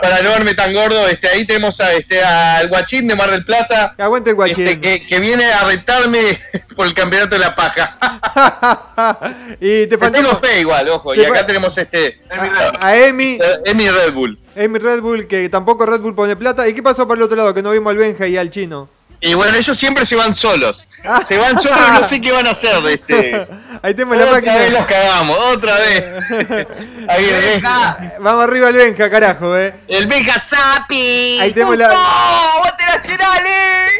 para 0.01 0.21
no 0.21 0.29
verme 0.29 0.53
tan 0.53 0.73
gordo, 0.73 1.07
este 1.07 1.29
ahí 1.29 1.45
tenemos 1.45 1.79
a 1.79 1.93
este 1.93 2.21
al 2.21 2.67
guachín 2.67 3.07
de 3.07 3.15
Mar 3.15 3.31
del 3.31 3.45
Plata, 3.45 3.95
Aguante 3.97 4.31
el 4.31 4.35
guachín. 4.35 4.67
este, 4.67 4.79
que, 4.79 5.05
que 5.05 5.19
viene 5.19 5.45
a 5.45 5.63
retarme 5.63 6.39
por 6.75 6.85
el 6.85 6.93
campeonato 6.93 7.35
de 7.35 7.39
la 7.39 7.55
paja. 7.55 7.97
y 9.59 9.87
te 9.87 9.97
Te 9.97 9.97
tengo 9.97 10.29
faltó 10.29 10.39
fe 10.39 10.59
igual, 10.59 10.89
ojo. 10.89 11.13
Te 11.13 11.21
Y 11.21 11.25
acá 11.25 11.45
tenemos 11.45 11.77
este 11.77 12.19
a, 12.29 12.87
a 12.87 12.97
Emi, 12.97 13.37
Emi 13.65 13.89
Red 13.89 14.13
Bull. 14.13 14.42
Emi 14.55 14.79
Red 14.79 15.01
Bull, 15.01 15.27
que 15.27 15.49
tampoco 15.49 15.85
Red 15.85 16.01
Bull 16.01 16.15
pone 16.15 16.35
plata. 16.35 16.67
¿Y 16.67 16.73
qué 16.73 16.83
pasó 16.83 17.07
por 17.07 17.17
el 17.17 17.23
otro 17.23 17.35
lado? 17.37 17.53
Que 17.53 17.61
no 17.63 17.71
vimos 17.71 17.91
al 17.91 17.97
Benja 17.97 18.27
y 18.27 18.37
al 18.37 18.49
chino. 18.49 18.89
Y 19.25 19.35
bueno, 19.35 19.55
ellos 19.57 19.77
siempre 19.77 20.05
se 20.05 20.15
van 20.17 20.35
solos. 20.35 20.85
Se 21.27 21.37
van 21.37 21.57
solos 21.59 21.79
y 21.87 21.91
no 21.93 22.03
sé 22.03 22.19
qué 22.21 22.31
van 22.33 22.45
a 22.45 22.51
hacer. 22.51 22.85
Este. 22.87 23.47
Ahí 23.81 23.93
tenemos 23.93 24.17
la 24.17 24.23
Otra 24.23 24.35
máquina. 24.35 24.55
vez 24.55 24.73
los 24.73 24.85
cagamos, 24.85 25.37
otra 25.53 25.75
vez. 25.77 26.03
Ahí 27.07 27.25
el 27.25 27.41
Benja. 27.41 28.13
Vamos 28.19 28.43
arriba 28.43 28.67
al 28.67 28.73
Benja, 28.73 29.09
carajo, 29.09 29.57
eh. 29.57 29.73
El 29.87 30.07
Benja 30.07 30.41
Zapi. 30.41 31.39
Ahí 31.39 31.53
tenemos 31.53 31.77
la. 31.77 31.87
¡Bote 31.89 32.83
nacionales! 32.85 33.91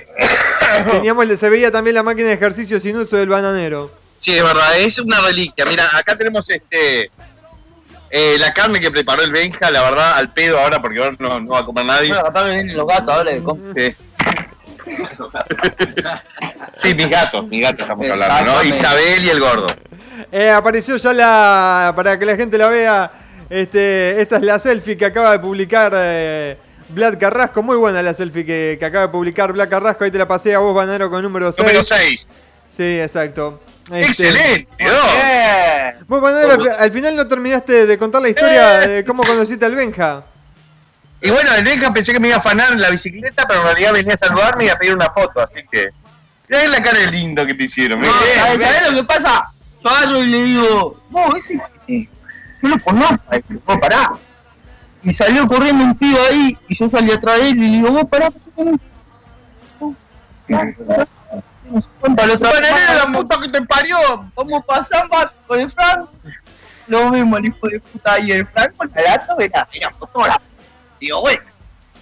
Teníamos, 0.91 1.39
se 1.39 1.49
veía 1.49 1.72
también 1.72 1.95
la 1.95 2.04
máquina 2.04 2.28
de 2.30 2.34
ejercicio 2.36 2.80
sin 2.80 2.97
uso 2.97 3.16
del 3.18 3.30
bananero. 3.30 3.91
Sí, 4.18 4.36
es 4.36 4.43
verdad, 4.43 4.78
es 4.78 4.99
una 4.99 5.22
reliquia. 5.22 5.66
Mira, 5.66 5.89
acá 5.97 6.18
tenemos 6.18 6.49
este 6.49 7.10
eh, 8.16 8.38
la 8.39 8.53
carne 8.53 8.80
que 8.80 8.91
preparó 8.91 9.24
el 9.24 9.32
Benja, 9.32 9.72
la 9.72 9.82
verdad, 9.82 10.14
al 10.18 10.32
pedo 10.32 10.59
ahora 10.59 10.80
porque 10.80 10.99
ahora 10.99 11.16
no, 11.18 11.39
no 11.39 11.49
va 11.49 11.61
a 11.61 11.66
comer 11.66 11.84
nadie. 11.84 12.09
Bueno, 12.09 12.24
capaz 12.24 12.45
vienen 12.45 12.78
los 12.78 12.86
gatos 12.88 13.09
ahora 13.11 13.32
que 13.32 13.43
comen. 13.43 13.74
Sí. 13.76 13.95
Sí, 16.76 16.93
mis 16.95 17.09
gatos, 17.09 17.47
mis 17.47 17.61
gatos 17.61 17.82
estamos 17.82 18.09
hablando, 18.09 18.51
¿no? 18.51 18.64
Isabel 18.64 19.24
y 19.24 19.30
el 19.30 19.39
gordo. 19.39 19.68
Eh, 20.32 20.49
apareció 20.49 20.97
ya 20.97 21.14
la. 21.14 21.93
Para 21.95 22.18
que 22.18 22.26
la 22.26 22.36
gente 22.36 22.57
la 22.57 22.68
vea. 22.68 23.11
Este, 23.49 24.20
esta 24.20 24.38
es 24.38 24.43
la 24.43 24.57
selfie 24.57 24.97
que 24.97 25.05
acaba 25.05 25.32
de 25.32 25.39
publicar 25.39 25.91
eh, 25.95 26.57
Vlad 26.89 27.20
Carrasco. 27.20 27.61
Muy 27.61 27.78
buena 27.78 28.01
la 28.01 28.14
selfie 28.16 28.43
que, 28.43 28.78
que 28.80 28.86
acaba 28.86 29.07
de 29.07 29.11
publicar 29.11 29.53
Vlad 29.53 29.70
Carrasco. 29.70 30.03
Ahí 30.03 30.11
te 30.11 30.18
la 30.18 30.28
pasé 30.28 30.55
a 30.55 30.59
vos, 30.59 30.74
Banero, 30.74 31.09
con 31.11 31.22
número 31.22 31.51
6. 31.51 31.68
Número 31.68 31.84
6. 31.84 32.30
Sí, 32.76 32.99
exacto. 32.99 33.61
Este, 33.91 34.07
Excelente. 34.07 34.67
Vos, 36.07 36.21
Banero, 36.21 36.53
al, 36.53 36.69
al 36.69 36.91
final 36.91 37.15
no 37.15 37.28
terminaste 37.28 37.86
de 37.86 37.97
contar 37.97 38.21
la 38.21 38.30
historia 38.30 38.80
de 38.80 39.05
cómo 39.05 39.24
conociste 39.24 39.65
al 39.65 39.76
Benja. 39.76 40.24
Y 41.21 41.30
bueno, 41.30 41.53
el 41.55 41.63
Benja 41.63 41.93
pensé 41.93 42.13
que 42.13 42.19
me 42.19 42.30
iba 42.30 42.38
a 42.38 42.39
afanar 42.39 42.74
en 42.74 42.82
la 42.82 42.89
bicicleta, 42.89 43.45
pero 43.47 43.61
en 43.61 43.67
realidad 43.67 43.93
venía 43.93 44.13
a 44.15 44.17
saludarme 44.17 44.65
y 44.65 44.69
a 44.69 44.76
pedir 44.76 44.95
una 44.95 45.09
foto, 45.11 45.41
así 45.41 45.61
que. 45.71 45.89
Mirá 46.49 46.67
la 46.67 46.84
cara 46.84 46.99
de 46.99 47.11
lindo 47.11 47.45
que 47.45 47.53
te 47.53 47.63
hicieron. 47.65 47.99
No. 47.99 48.07
¿sabes 48.11 48.65
¿sabes 48.65 48.91
lo 48.91 48.97
que 48.97 49.03
pasa? 49.03 49.51
Yo 49.84 49.89
agarro 49.89 50.24
y 50.24 50.28
le 50.28 50.43
digo, 50.43 51.03
no, 51.11 51.36
ese 51.36 51.61
eh, 51.88 52.07
yo 52.61 52.69
lo 52.69 52.80
conozco, 52.80 53.17
vos 53.65 53.78
pará. 53.80 54.13
Y 55.03 55.13
salió 55.13 55.47
corriendo 55.47 55.84
un 55.84 55.95
pibe 55.95 56.19
ahí, 56.30 56.57
y 56.67 56.76
yo 56.76 56.89
salí 56.89 57.11
atrás 57.11 57.38
de 57.38 57.49
él 57.49 57.57
y 57.57 57.67
le 57.67 57.78
digo, 57.78 57.91
vos 57.91 58.05
pará, 58.09 58.32
¿por 58.32 58.41
qué 60.47 61.05
cuenta 61.99 62.26
la 62.26 62.38
puta 63.11 63.41
que 63.41 63.49
te 63.49 63.61
parió. 63.63 63.97
Vamos 64.36 64.63
pa' 64.65 64.84
Zamba 64.84 65.34
con 65.47 65.59
el 65.59 65.71
Frank. 65.71 66.09
Lo 66.88 67.09
mismo, 67.11 67.38
el 67.38 67.45
hijo 67.45 67.67
de 67.67 67.80
puta. 67.80 68.19
Y 68.19 68.32
el 68.32 68.45
Frank 68.47 68.76
con 68.76 68.91
la 68.95 69.01
lata 69.01 69.36
era, 69.39 69.67
era 69.71 69.91
fotógrafo. 69.91 70.41
Digo, 70.99 71.21
bueno, 71.21 71.43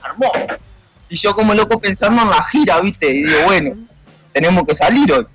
armó. 0.02 0.32
Y 1.10 1.18
yo 1.18 1.36
como 1.36 1.54
loco 1.54 1.80
pensando 1.80 2.22
en 2.22 2.30
la 2.30 2.44
gira, 2.46 2.80
¿viste? 2.82 3.10
Y 3.10 3.24
digo, 3.24 3.44
bueno, 3.46 3.88
tenemos 4.32 4.66
que 4.66 4.76
salir 4.76 5.12
hoy. 5.12 5.28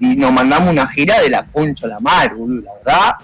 Y 0.00 0.16
nos 0.16 0.32
mandamos 0.32 0.68
una 0.70 0.88
gira 0.88 1.20
de 1.20 1.30
la 1.30 1.46
concha 1.46 1.86
a 1.86 1.90
la 1.90 2.00
madre, 2.00 2.34
boludo, 2.34 2.62
la 2.62 2.72
verdad. 2.74 3.14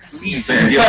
Sí, 0.00 0.44
el 0.48 0.68
Dios. 0.68 0.86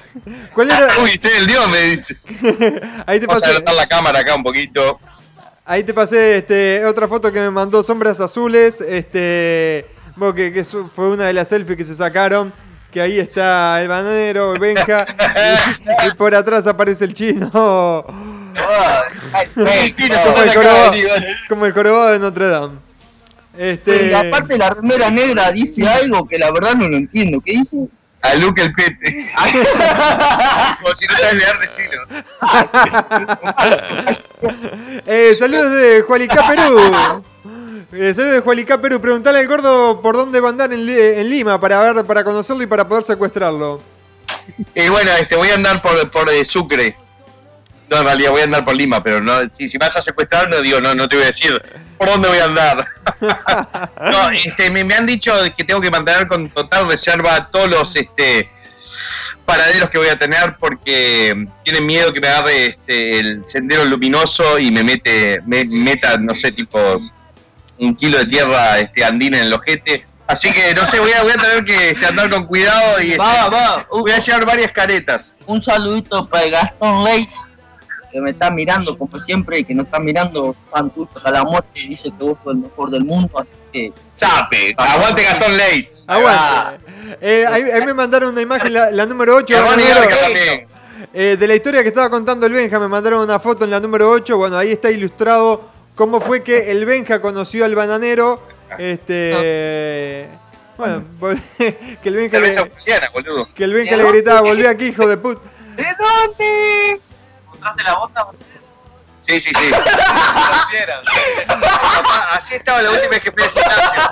¿Cuál 0.54 0.70
era? 0.70 0.88
Uy, 1.02 1.10
usted 1.14 1.38
el 1.38 1.46
Dios 1.46 1.68
me 1.68 1.78
dice. 1.78 2.16
Ahí 3.06 3.20
te 3.20 3.26
Vamos 3.26 3.42
a 3.42 3.46
adelantar 3.46 3.74
la 3.74 3.86
cámara 3.86 4.20
acá 4.20 4.34
un 4.34 4.42
poquito. 4.42 4.98
Ahí 5.70 5.84
te 5.84 5.94
pasé 5.94 6.38
este, 6.38 6.84
otra 6.84 7.06
foto 7.06 7.30
que 7.30 7.38
me 7.40 7.50
mandó 7.50 7.82
Sombras 7.82 8.20
Azules. 8.20 8.80
Este, 8.80 9.86
bueno, 10.16 10.34
que, 10.34 10.52
que 10.52 10.64
fue 10.64 11.08
una 11.10 11.26
de 11.26 11.32
las 11.32 11.48
selfies 11.48 11.76
que 11.78 11.84
se 11.84 11.94
sacaron. 11.94 12.52
Que 12.90 13.00
ahí 13.00 13.20
está 13.20 13.80
el 13.80 13.86
bananero, 13.88 14.52
el 14.54 14.58
Benja. 14.58 15.06
y, 16.04 16.08
y 16.08 16.14
por 16.14 16.34
atrás 16.34 16.66
aparece 16.66 17.04
el 17.04 17.14
chino. 17.14 18.04
El 19.56 19.94
chino 19.94 20.14
se 20.16 20.54
como, 20.54 20.92
el 20.92 21.06
vení. 21.06 21.26
como 21.48 21.66
el 21.66 21.72
jorobado 21.72 22.10
de 22.12 22.18
Notre 22.18 22.48
Dame. 22.48 22.78
Este, 23.56 24.08
Y 24.08 24.12
aparte 24.12 24.58
la 24.58 24.70
remera 24.70 25.08
negra 25.08 25.52
dice 25.52 25.86
algo 25.88 26.26
que 26.26 26.36
la 26.36 26.50
verdad 26.50 26.74
no 26.74 26.88
lo 26.88 26.96
entiendo. 26.96 27.40
¿Qué 27.40 27.52
dice? 27.52 27.78
A 28.22 28.34
Luke 28.34 28.62
el 28.62 28.72
Pete. 28.74 29.30
Como 30.80 30.94
si 30.94 31.06
no 31.06 31.14
sabes 31.16 31.34
leer, 31.34 31.58
decilo. 31.58 32.02
Eh, 35.06 35.36
saludos 35.38 35.70
de 35.72 36.00
Jualicá, 36.02 36.46
Perú. 36.48 36.92
Eh, 37.92 38.14
saludos 38.14 38.36
de 38.36 38.40
Jualicá, 38.40 38.80
Perú. 38.80 38.98
Preguntale 38.98 39.38
al 39.38 39.46
gordo 39.46 40.00
por 40.00 40.16
dónde 40.16 40.40
va 40.40 40.48
a 40.48 40.50
andar 40.52 40.72
en, 40.72 40.88
en 40.88 41.28
Lima 41.28 41.60
para 41.60 41.78
ver, 41.80 42.06
para 42.06 42.24
conocerlo 42.24 42.62
y 42.62 42.66
para 42.66 42.88
poder 42.88 43.04
secuestrarlo. 43.04 43.82
Y 44.74 44.88
bueno, 44.88 45.10
este, 45.18 45.36
voy 45.36 45.50
a 45.50 45.54
andar 45.54 45.82
por, 45.82 46.10
por 46.10 46.30
eh, 46.30 46.44
Sucre. 46.44 46.96
No, 47.90 47.98
en 47.98 48.04
realidad 48.04 48.30
voy 48.30 48.40
a 48.40 48.44
andar 48.44 48.64
por 48.64 48.76
Lima, 48.76 49.02
pero 49.02 49.20
no, 49.20 49.40
si, 49.56 49.68
si 49.68 49.76
me 49.76 49.86
vas 49.86 49.96
a 49.96 50.00
secuestrar, 50.00 50.48
no 50.48 50.62
digo, 50.62 50.80
no, 50.80 50.94
no 50.94 51.08
te 51.08 51.16
voy 51.16 51.24
a 51.24 51.28
decir 51.28 51.60
por 51.98 52.08
dónde 52.08 52.28
voy 52.28 52.38
a 52.38 52.44
andar. 52.44 52.86
no, 54.00 54.30
este, 54.30 54.70
me, 54.70 54.84
me 54.84 54.94
han 54.94 55.06
dicho 55.06 55.34
que 55.56 55.64
tengo 55.64 55.80
que 55.80 55.90
mantener 55.90 56.28
con 56.28 56.48
total 56.48 56.88
reserva 56.88 57.50
todos 57.50 57.68
los 57.68 57.96
este, 57.96 58.48
paraderos 59.44 59.90
que 59.90 59.98
voy 59.98 60.08
a 60.08 60.18
tener 60.18 60.56
porque 60.58 61.46
tienen 61.64 61.84
miedo 61.84 62.12
que 62.12 62.20
me 62.20 62.28
agarre 62.28 62.66
este, 62.66 63.18
el 63.18 63.42
sendero 63.46 63.84
luminoso 63.84 64.58
y 64.58 64.70
me 64.70 64.84
mete, 64.84 65.40
me 65.44 65.64
meta, 65.64 66.16
no 66.16 66.34
sé, 66.34 66.52
tipo 66.52 66.78
un 67.78 67.96
kilo 67.96 68.18
de 68.18 68.26
tierra 68.26 68.78
este, 68.78 69.04
andina 69.04 69.38
en 69.38 69.46
el 69.46 69.52
ojete. 69.52 70.06
Así 70.28 70.52
que 70.52 70.72
no 70.74 70.86
sé, 70.86 71.00
voy 71.00 71.10
a, 71.10 71.22
voy 71.22 71.32
a 71.32 71.42
tener 71.42 71.64
que 71.64 71.90
este, 71.90 72.06
andar 72.06 72.30
con 72.30 72.46
cuidado 72.46 73.00
y 73.00 73.12
este, 73.12 73.18
Va, 73.18 73.48
va. 73.48 73.86
Voy 73.90 74.12
a 74.12 74.18
llevar 74.18 74.46
varias 74.46 74.70
caretas. 74.70 75.34
un 75.46 75.60
saludito 75.60 76.28
para 76.28 76.44
el 76.44 76.52
Gastón 76.52 77.04
Leitz. 77.04 77.49
Que 78.10 78.20
me 78.20 78.30
están 78.30 78.54
mirando 78.54 78.96
como 78.98 79.18
siempre 79.18 79.60
y 79.60 79.64
que 79.64 79.74
no 79.74 79.82
están 79.82 80.04
mirando 80.04 80.54
fan 80.70 80.90
tuyo 80.90 81.08
hasta 81.14 81.30
la 81.30 81.44
muerte 81.44 81.80
y 81.80 81.88
dice 81.88 82.10
que 82.16 82.24
vos 82.24 82.38
sos 82.42 82.54
el 82.54 82.60
mejor 82.60 82.90
del 82.90 83.04
mundo, 83.04 83.38
así 83.38 83.50
que 83.72 83.92
Sape, 84.10 84.74
aguante 84.76 85.22
Gastón 85.22 85.56
Leis. 85.56 86.04
Aguante. 86.06 86.90
Eh, 87.20 87.46
ahí, 87.46 87.62
ahí 87.62 87.84
me 87.84 87.94
mandaron 87.94 88.30
una 88.30 88.40
imagen, 88.40 88.72
la, 88.72 88.90
la 88.90 89.06
número 89.06 89.36
8. 89.36 89.54
Germán 89.54 89.80
Iarca 89.80 90.16
también. 90.16 90.70
Eh, 91.12 91.36
de 91.38 91.48
la 91.48 91.54
historia 91.54 91.82
que 91.82 91.88
estaba 91.88 92.10
contando 92.10 92.46
el 92.46 92.52
Benja, 92.52 92.78
me 92.78 92.88
mandaron 92.88 93.22
una 93.22 93.38
foto 93.38 93.64
en 93.64 93.70
la 93.70 93.80
número 93.80 94.10
8. 94.10 94.36
Bueno, 94.36 94.56
ahí 94.56 94.72
está 94.72 94.90
ilustrado 94.90 95.62
cómo 95.94 96.20
fue 96.20 96.42
que 96.42 96.70
el 96.70 96.84
Benja 96.84 97.20
conoció 97.20 97.64
al 97.64 97.74
bananero. 97.74 98.42
Este. 98.78 100.28
Bueno, 100.76 101.04
que 101.58 102.08
el 102.08 102.16
Benja 102.16 102.38
le, 102.38 102.54
que 103.54 103.64
el 103.64 103.72
Benja 103.74 103.96
le 103.96 104.10
gritaba, 104.10 104.40
volví 104.40 104.66
aquí, 104.66 104.86
hijo 104.86 105.06
de 105.06 105.16
puta. 105.16 105.40
¿De 105.76 105.84
dónde? 105.98 107.00
¿Encontraste 107.60 107.82
la 107.82 107.94
bota? 107.94 108.26
Sí, 109.26 109.40
sí, 109.40 109.50
sí. 109.54 109.70
Papá, 111.46 112.28
así 112.36 112.54
estaba 112.54 112.80
la 112.82 112.90
última 112.90 113.10
vez 113.10 113.20
que 113.20 113.32
fui 113.32 113.42
al 113.42 113.50
gimnasio. 113.50 114.02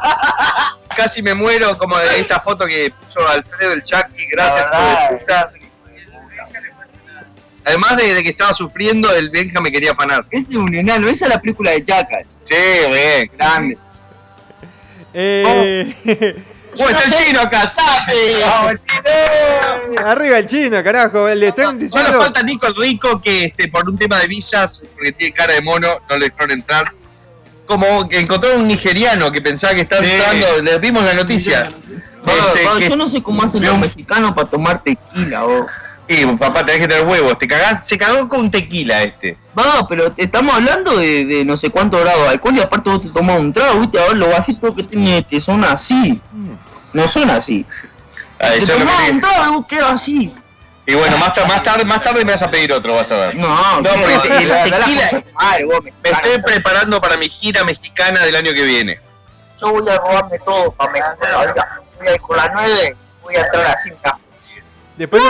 Casi 0.97 1.23
me 1.23 1.35
muero 1.35 1.79
como 1.79 1.97
de 1.97 2.21
esta 2.21 2.41
foto 2.41 2.67
que 2.67 2.91
puso 2.91 3.27
Alfredo 3.27 3.73
el 3.73 3.83
Chucky, 3.83 4.27
gracias 4.31 4.67
hijo 4.67 5.13
de 5.13 5.19
puta. 5.19 5.51
Además 7.65 7.97
de, 7.97 8.15
de 8.15 8.23
que 8.23 8.31
estaba 8.31 8.55
sufriendo, 8.55 9.11
el 9.15 9.31
Benja 9.31 9.61
me 9.61 9.71
quería 9.71 9.93
afanar. 9.93 10.27
Este 10.31 10.53
es 10.53 10.57
un 10.57 10.75
enano, 10.75 11.09
esa 11.09 11.27
es 11.27 11.31
la 11.35 11.41
película 11.41 11.71
de 11.73 11.85
Jackass. 11.85 12.27
Sí, 12.43 12.55
bien. 12.55 13.31
Grande. 13.37 13.79
Eh, 15.15 15.95
¡Oh, 15.97 16.41
está 16.77 17.03
el 17.05 17.25
chino 17.25 17.41
acá! 17.41 17.67
¡Sape! 17.67 18.45
arriba 20.05 20.39
el 20.39 20.47
chino, 20.47 20.83
carajo. 20.83 21.29
Le 21.29 21.49
están 21.49 21.67
Solo 21.67 21.79
diciendo. 21.79 22.21
falta 22.23 22.43
Nico 22.43 22.67
el 22.67 22.77
Rico 22.77 23.21
que 23.21 23.47
este, 23.47 23.69
por 23.69 23.89
un 23.89 23.97
tema 23.99 24.19
de 24.21 24.27
visas, 24.29 24.83
porque 24.95 25.13
tiene 25.13 25.35
cara 25.35 25.55
de 25.55 25.63
mono, 25.63 25.89
no 26.09 26.17
le 26.17 26.27
dejaron 26.27 26.51
entrar. 26.53 26.85
Como 27.67 28.09
que 28.09 28.19
encontró 28.21 28.55
un 28.57 28.67
nigeriano 28.67 29.31
que 29.31 29.43
pensaba 29.43 29.75
que 29.75 29.83
estaba 29.83 30.03
Sí. 30.03 30.11
entrando, 30.11 30.63
le 30.63 30.79
vimos 30.79 31.05
la 31.05 31.15
noticia. 31.15 31.71
Este, 32.27 32.65
Pablo, 32.65 32.79
que- 32.81 32.89
yo 32.89 32.97
no 32.97 33.09
sé 33.09 33.23
cómo 33.23 33.43
hacen 33.43 33.63
los 33.65 33.79
mexicanos 33.79 34.33
para 34.33 34.49
tomar 34.49 34.83
tequila, 34.83 35.43
vos. 35.43 35.67
Y 36.11 36.25
papá, 36.39 36.65
tenés 36.65 36.81
que 36.81 36.89
tener 36.89 37.05
huevos, 37.07 37.39
te 37.39 37.47
cagás, 37.47 37.87
se 37.87 37.99
cagó 37.99 38.27
con 38.29 38.51
tequila 38.51 39.03
este. 39.03 39.37
No, 39.55 39.87
pero 39.89 40.11
estamos 40.17 40.55
hablando 40.55 40.97
de, 40.97 41.27
de 41.27 41.45
no 41.45 41.55
sé 41.57 41.69
cuántos 41.71 42.01
grados 42.01 42.23
de 42.23 42.29
alcohol 42.31 42.57
y 42.57 42.61
aparte 42.61 42.89
vos 42.89 43.03
te 43.03 43.11
tomás 43.11 43.39
un 43.39 43.53
trago, 43.53 43.81
viste, 43.81 44.01
a 44.01 44.07
ver 44.09 44.17
los 44.17 44.31
bajitos 44.31 44.75
que 44.75 44.85
tiene 44.85 45.19
este 45.19 45.41
son 45.41 45.63
así. 45.65 46.19
No 46.95 47.07
son 47.07 47.29
así. 47.29 47.67
Ah, 48.41 48.53
Te 48.59 48.67
tomás 48.67 49.05
que- 49.05 49.11
un 49.13 49.21
trago 49.21 49.45
y 49.45 49.57
vos 49.57 49.67
quedas 49.69 49.93
así. 49.93 50.35
Y 50.87 50.95
bueno, 50.95 51.19
más, 51.19 51.33
más 51.47 51.63
tarde, 51.63 51.85
más 51.85 52.03
tarde 52.03 52.25
me 52.25 52.33
vas 52.33 52.41
a 52.41 52.51
pedir 52.51 52.73
otro, 52.73 52.95
vas 52.95 53.11
a 53.13 53.17
ver. 53.17 53.37
No, 53.37 53.47
No, 53.83 53.91
porque 53.91 54.29
te- 54.29 54.47
la 54.47 54.65
tequila- 54.65 55.25
madre, 55.35 55.65
vos, 55.67 55.81
Me 55.83 56.11
estoy 56.11 56.41
preparando 56.43 56.99
para 57.03 57.19
mi 57.19 57.29
gira 57.29 57.63
mexicana 57.65 58.25
del 58.25 58.35
año 58.37 58.55
que 58.55 58.63
viene. 58.63 58.99
Yo 59.61 59.69
voy 59.73 59.87
a 59.91 59.99
robarme 59.99 60.39
todo 60.39 60.73
para 60.73 60.91
México. 60.93 61.17
oiga. 61.39 61.81
Voy 61.99 62.09
a 62.09 62.13
ir 62.15 62.21
con 62.23 62.37
la 62.39 62.51
9, 62.55 62.97
voy 63.23 63.35
a 63.37 63.41
entrar 63.41 63.67
así. 63.67 63.91
Después, 64.97 65.23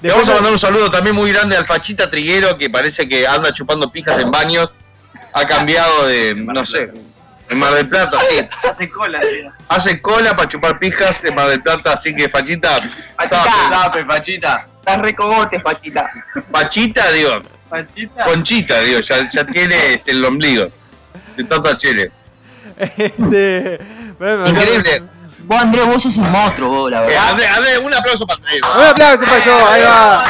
Le 0.00 0.10
vamos 0.12 0.28
a 0.28 0.34
mandar 0.34 0.52
un 0.52 0.58
saludo 0.58 0.90
también 0.90 1.16
muy 1.16 1.32
grande 1.32 1.56
al 1.56 1.66
Fachita 1.66 2.08
Triguero, 2.08 2.56
que 2.56 2.70
parece 2.70 3.08
que 3.08 3.26
anda 3.26 3.52
chupando 3.52 3.90
pijas 3.90 4.22
en 4.22 4.30
baños. 4.30 4.70
Ha 5.32 5.44
cambiado 5.44 6.06
de, 6.06 6.34
no 6.34 6.64
sé, 6.66 6.90
en 7.48 7.58
Mar 7.58 7.74
del 7.74 7.88
Plata, 7.88 8.18
sí. 8.30 8.48
Hace 8.68 8.88
cola, 8.88 9.20
sí. 9.22 9.40
Hace 9.68 10.00
cola 10.00 10.36
para 10.36 10.48
chupar 10.48 10.78
pijas 10.78 11.24
en 11.24 11.34
Mar 11.34 11.48
del 11.48 11.62
Plata, 11.62 11.94
así 11.94 12.14
que 12.14 12.28
Fachita, 12.28 12.80
Pachita. 13.16 13.44
sabe. 13.44 13.74
Sape, 13.74 14.04
Pachita. 14.04 14.66
Estás 14.78 15.02
recogote, 15.02 15.60
Pachita. 15.60 16.12
Pachita, 16.50 17.10
digo, 17.10 17.42
Pachita. 17.68 18.24
Conchita, 18.24 18.80
digo, 18.80 19.00
ya, 19.00 19.30
ya 19.30 19.44
tiene 19.44 19.94
este, 19.94 20.12
el 20.12 20.24
ombligo. 20.24 20.66
De 21.36 21.44
tanta 21.44 21.76
chile. 21.76 22.10
este, 22.78 23.80
bueno, 24.18 24.48
Increíble. 24.48 25.02
Vos, 25.48 25.58
Andrés, 25.62 25.86
vos 25.86 26.02
sos 26.02 26.16
un 26.18 26.30
monstruo, 26.30 26.68
vos, 26.68 26.90
la 26.90 27.02
Eh, 27.04 27.06
verdad. 27.06 27.30
Andrés, 27.30 27.48
Andrés, 27.56 27.78
un 27.78 27.94
aplauso 27.94 28.26
para 28.26 28.38
Andrés. 28.38 28.60
Un 28.62 28.82
aplauso 28.84 29.24
para 29.24 29.44
yo, 29.44 29.68
ahí 29.68 29.82
va. 29.82 30.24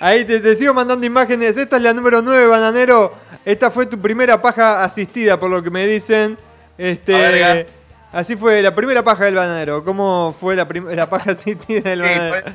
Ahí 0.00 0.24
te, 0.24 0.40
te 0.40 0.56
sigo 0.56 0.72
mandando 0.74 1.06
imágenes. 1.06 1.56
Esta 1.56 1.76
es 1.76 1.82
la 1.82 1.92
número 1.92 2.22
9, 2.22 2.46
bananero. 2.46 3.14
Esta 3.44 3.70
fue 3.70 3.86
tu 3.86 4.00
primera 4.00 4.40
paja 4.40 4.82
asistida, 4.82 5.38
por 5.38 5.50
lo 5.50 5.62
que 5.62 5.70
me 5.70 5.86
dicen. 5.86 6.38
Este, 6.78 7.14
A 7.14 7.30
ver, 7.30 7.66
así 8.12 8.36
fue 8.36 8.62
la 8.62 8.74
primera 8.74 9.02
paja 9.04 9.24
del 9.26 9.34
bananero. 9.34 9.84
¿Cómo 9.84 10.34
fue 10.38 10.56
la, 10.56 10.66
la 10.94 11.08
paja 11.10 11.32
asistida 11.32 11.90
del 11.90 11.98
Sí, 11.98 12.04
bananero? 12.04 12.42
fue- 12.42 12.52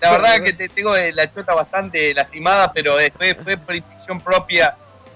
la 0.00 0.10
verdad 0.10 0.40
que 0.42 0.52
te, 0.52 0.68
tengo 0.68 0.96
eh, 0.96 1.12
la 1.12 1.32
chota 1.32 1.54
bastante 1.54 2.12
lastimada, 2.12 2.72
pero 2.72 2.98
eh, 2.98 3.12
fue, 3.16 3.36
fue 3.36 3.56
por 3.56 4.20
propia. 4.20 4.74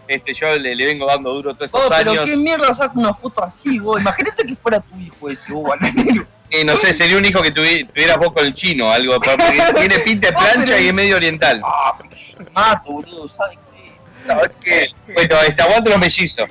Este, 0.09 0.35
yo 0.35 0.55
le, 0.57 0.75
le 0.75 0.87
vengo 0.87 1.07
dando 1.07 1.33
duro 1.35 1.53
todos 1.55 1.67
estos 1.67 1.81
Oh, 1.85 1.89
pero 1.97 2.11
años. 2.13 2.25
qué 2.27 2.37
mierda 2.37 2.73
saca 2.73 2.93
una 2.95 3.13
foto 3.15 3.43
así, 3.45 3.79
vos. 3.79 4.01
Imagínate 4.01 4.45
que 4.47 4.55
fuera 4.57 4.81
tu 4.81 4.97
hijo 4.99 5.29
ese, 5.31 5.53
vos, 5.53 5.69
bananero. 5.69 6.27
Y 6.49 6.65
no 6.65 6.77
sé, 6.77 6.95
sería 6.95 7.17
un 7.19 7.25
hijo 7.25 7.43
que 7.43 7.53
tuvi- 7.53 7.89
tuvieras 7.93 8.17
vos 8.19 8.29
con 8.33 8.45
el 8.47 8.55
chino, 8.55 8.91
algo, 8.93 9.15
porque 9.21 9.37
tiene 9.81 9.99
pinta 10.01 10.29
de 10.29 10.33
plancha 10.35 10.79
y 10.79 10.87
es 10.89 10.95
medio 10.95 11.17
oriental. 11.17 11.61
Ah, 11.65 11.95
pero 11.99 12.51
mato, 12.53 12.93
boludo, 12.93 13.29
¿sabes 13.37 13.59
qué? 13.75 13.93
¿Sabes 14.27 14.51
qué? 14.63 14.89
Bueno, 15.13 15.37
este 15.47 15.63
aguante 15.63 15.91
los 15.91 15.99
mellizos. 15.99 16.47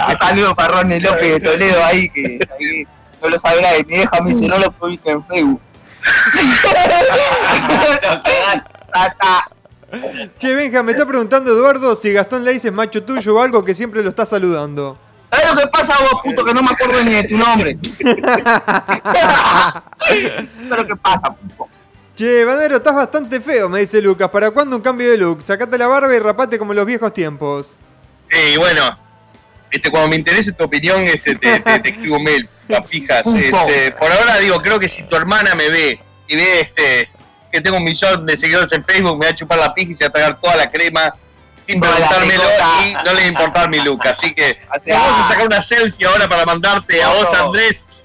Ah, 0.00 0.16
Saludos 0.20 0.54
para 0.54 0.80
Ronnie 0.82 1.00
López 1.00 1.32
de 1.34 1.40
Toledo 1.40 1.84
ahí, 1.84 2.08
que 2.10 2.38
ahí 2.58 2.84
no 3.22 3.28
lo 3.28 3.38
sabe 3.38 3.62
nadie. 3.62 3.84
Mi 3.84 3.94
vieja 3.96 4.20
me 4.22 4.30
dice, 4.30 4.46
no 4.48 4.58
lo 4.58 4.70
publica 4.72 5.10
en 5.12 5.24
Facebook. 5.26 5.60
Ta, 8.92 9.14
ta. 9.20 9.48
Che, 10.38 10.54
Benja, 10.54 10.82
me 10.82 10.92
está 10.92 11.06
preguntando 11.06 11.50
Eduardo 11.50 11.96
si 11.96 12.12
Gastón 12.12 12.44
Leis 12.44 12.64
es 12.64 12.72
macho 12.72 13.02
tuyo 13.02 13.36
o 13.36 13.42
algo 13.42 13.64
que 13.64 13.74
siempre 13.74 14.02
lo 14.02 14.10
está 14.10 14.26
saludando. 14.26 14.98
¿Sabes 15.30 15.54
lo 15.54 15.60
que 15.60 15.66
pasa 15.68 15.94
vos, 16.00 16.20
puto, 16.22 16.44
que 16.44 16.54
no 16.54 16.62
me 16.62 16.70
acuerdo 16.70 17.02
ni 17.02 17.12
de 17.14 17.24
tu 17.24 17.36
nombre? 17.36 17.78
¿Sabes 19.98 20.48
lo 20.68 20.86
que 20.86 20.96
pasa, 20.96 21.34
puto? 21.34 21.68
Che, 22.14 22.44
Banero, 22.44 22.76
estás 22.76 22.94
bastante 22.94 23.40
feo, 23.40 23.68
me 23.68 23.80
dice 23.80 24.02
Lucas. 24.02 24.28
¿Para 24.30 24.50
cuándo 24.50 24.76
un 24.76 24.82
cambio 24.82 25.10
de 25.10 25.16
look? 25.16 25.42
Sacate 25.42 25.78
la 25.78 25.86
barba 25.86 26.14
y 26.14 26.18
rapate 26.18 26.58
como 26.58 26.72
en 26.72 26.76
los 26.76 26.86
viejos 26.86 27.12
tiempos. 27.12 27.76
Y 28.30 28.58
bueno, 28.58 28.98
este, 29.70 29.90
cuando 29.90 30.08
me 30.08 30.16
interese 30.16 30.52
tu 30.52 30.64
opinión, 30.64 31.00
este, 31.02 31.36
te, 31.36 31.60
te, 31.60 31.78
te 31.78 31.90
escribo 31.90 32.16
un 32.16 32.24
mail, 32.24 32.48
papijas. 32.68 33.22
Este, 33.26 33.92
por 33.92 34.10
ahora 34.10 34.38
digo, 34.38 34.60
creo 34.60 34.78
que 34.78 34.88
si 34.88 35.04
tu 35.04 35.16
hermana 35.16 35.54
me 35.54 35.68
ve 35.68 36.00
y 36.26 36.36
ve 36.36 36.60
este 36.60 37.08
que 37.50 37.60
tengo 37.60 37.76
un 37.76 37.84
millón 37.84 38.26
de 38.26 38.36
seguidores 38.36 38.72
en 38.72 38.84
Facebook, 38.84 39.18
me 39.18 39.26
va 39.26 39.30
a 39.32 39.34
chupar 39.34 39.58
la 39.58 39.74
pija 39.74 39.92
y 39.92 39.94
se 39.94 40.04
va 40.04 40.08
a 40.08 40.12
pegar 40.12 40.40
toda 40.40 40.56
la 40.56 40.70
crema 40.70 41.14
sin 41.68 41.80
Toda 41.80 41.98
la 41.98 42.08
preguntármelo 42.08 42.42
y 42.82 42.94
no 42.94 43.12
le 43.12 43.20
va 43.20 43.20
a 43.20 43.26
importar 43.26 43.70
mi 43.70 43.80
look. 43.80 44.06
Así 44.06 44.34
que 44.34 44.58
O 44.74 44.78
sea, 44.78 44.98
vamos 44.98 45.26
a 45.26 45.28
sacar 45.28 45.46
una 45.46 45.60
selfie 45.60 46.06
ahora 46.06 46.28
para 46.28 46.46
mandarte 46.46 47.02
a 47.02 47.08
vos. 47.10 47.34
Andrés. 47.34 48.00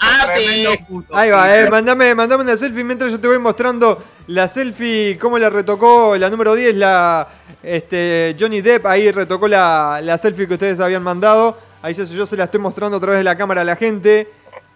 Puto. 0.88 1.16
Ahí 1.16 1.30
va, 1.30 1.58
eh, 1.58 1.70
mandame, 1.70 2.14
mandame 2.14 2.44
una 2.44 2.58
selfie 2.58 2.84
mientras 2.84 3.12
yo 3.12 3.20
te 3.20 3.28
voy 3.28 3.39
mostrando 3.39 4.04
la 4.28 4.50
selfie, 4.50 5.18
cómo 5.18 5.38
la 5.39 5.50
retocó 5.50 6.18
la 6.18 6.30
número 6.30 6.56
10, 6.56 6.76
la 6.76 7.28
este, 7.62 8.36
Johnny 8.38 8.62
Depp, 8.62 8.86
ahí 8.86 9.12
retocó 9.12 9.48
la, 9.48 10.02
la 10.04 10.18
selfie 10.18 10.48
que 10.48 10.56
ustedes 10.56 10.82
habían 10.82 11.04
mandado. 11.04 11.58
Ahí 11.82 11.94
yo, 11.94 12.04
yo 12.04 12.26
se 12.26 12.36
la 12.36 12.46
estoy 12.46 12.60
mostrando 12.60 12.98
a 12.98 13.00
través 13.00 13.20
de 13.20 13.24
la 13.24 13.38
cámara 13.38 13.62
a 13.62 13.66
la 13.66 13.78
gente. 13.78 14.30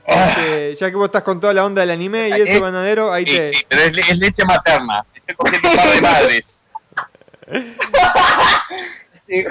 Este, 0.07 0.75
ya 0.75 0.89
que 0.89 0.95
vos 0.95 1.05
estás 1.07 1.21
con 1.23 1.39
toda 1.39 1.53
la 1.53 1.65
onda 1.65 1.81
del 1.81 1.89
anime 1.91 2.29
y 2.29 2.41
eso, 2.41 2.61
banadero, 2.61 3.11
ahí 3.11 3.25
Sí, 3.27 3.35
te... 3.37 3.43
sí, 3.43 3.65
pero 3.67 3.81
es, 3.83 3.91
le- 3.93 4.01
es 4.03 4.17
leche 4.17 4.45
materna. 4.45 5.03
Estoy 5.13 5.35
cogiendo 5.35 5.69
un 5.69 5.75
par 5.75 5.89
de 5.91 6.01
madres. 6.01 6.69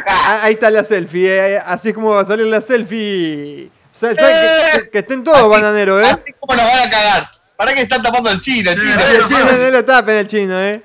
Ah, 0.07 0.41
Ahí 0.45 0.55
está 0.55 0.71
la 0.71 0.83
selfie, 0.83 1.29
eh, 1.57 1.59
así 1.59 1.89
es 1.91 1.95
como 1.95 2.11
va 2.11 2.23
a 2.23 2.25
salir 2.25 2.47
la 2.47 2.63
selfie. 2.63 3.71
Que, 4.01 4.09
que- 4.17 4.91
que 4.91 4.99
estén 5.01 5.23
todos, 5.23 5.39
Así- 5.41 5.51
bananero, 5.51 6.01
¿eh? 6.01 6.07
Así 6.07 6.33
como 6.41 6.55
nos 6.55 6.65
van 6.65 6.87
a 6.89 6.91
cagar. 6.91 7.31
¿Para 7.57 7.75
qué 7.75 7.83
están 7.83 8.03
tapando 8.03 8.31
el 8.31 8.41
chino, 8.41 8.73
chino? 8.75 8.93
El 8.95 9.25
chino, 9.27 9.45
no 9.53 9.71
lo 9.71 9.85
tapen 9.85 10.17
el 10.17 10.27
chino, 10.27 10.59
eh. 10.61 10.83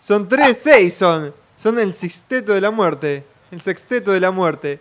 Son 0.00 0.28
tres, 0.28 0.58
seis 0.62 0.94
son. 0.96 1.34
Son 1.56 1.78
el 1.78 1.92
sexteto 1.94 2.52
de 2.52 2.60
la 2.60 2.70
muerte. 2.70 3.24
El 3.50 3.60
sexteto 3.60 4.12
de 4.12 4.20
la 4.20 4.30
muerte. 4.30 4.80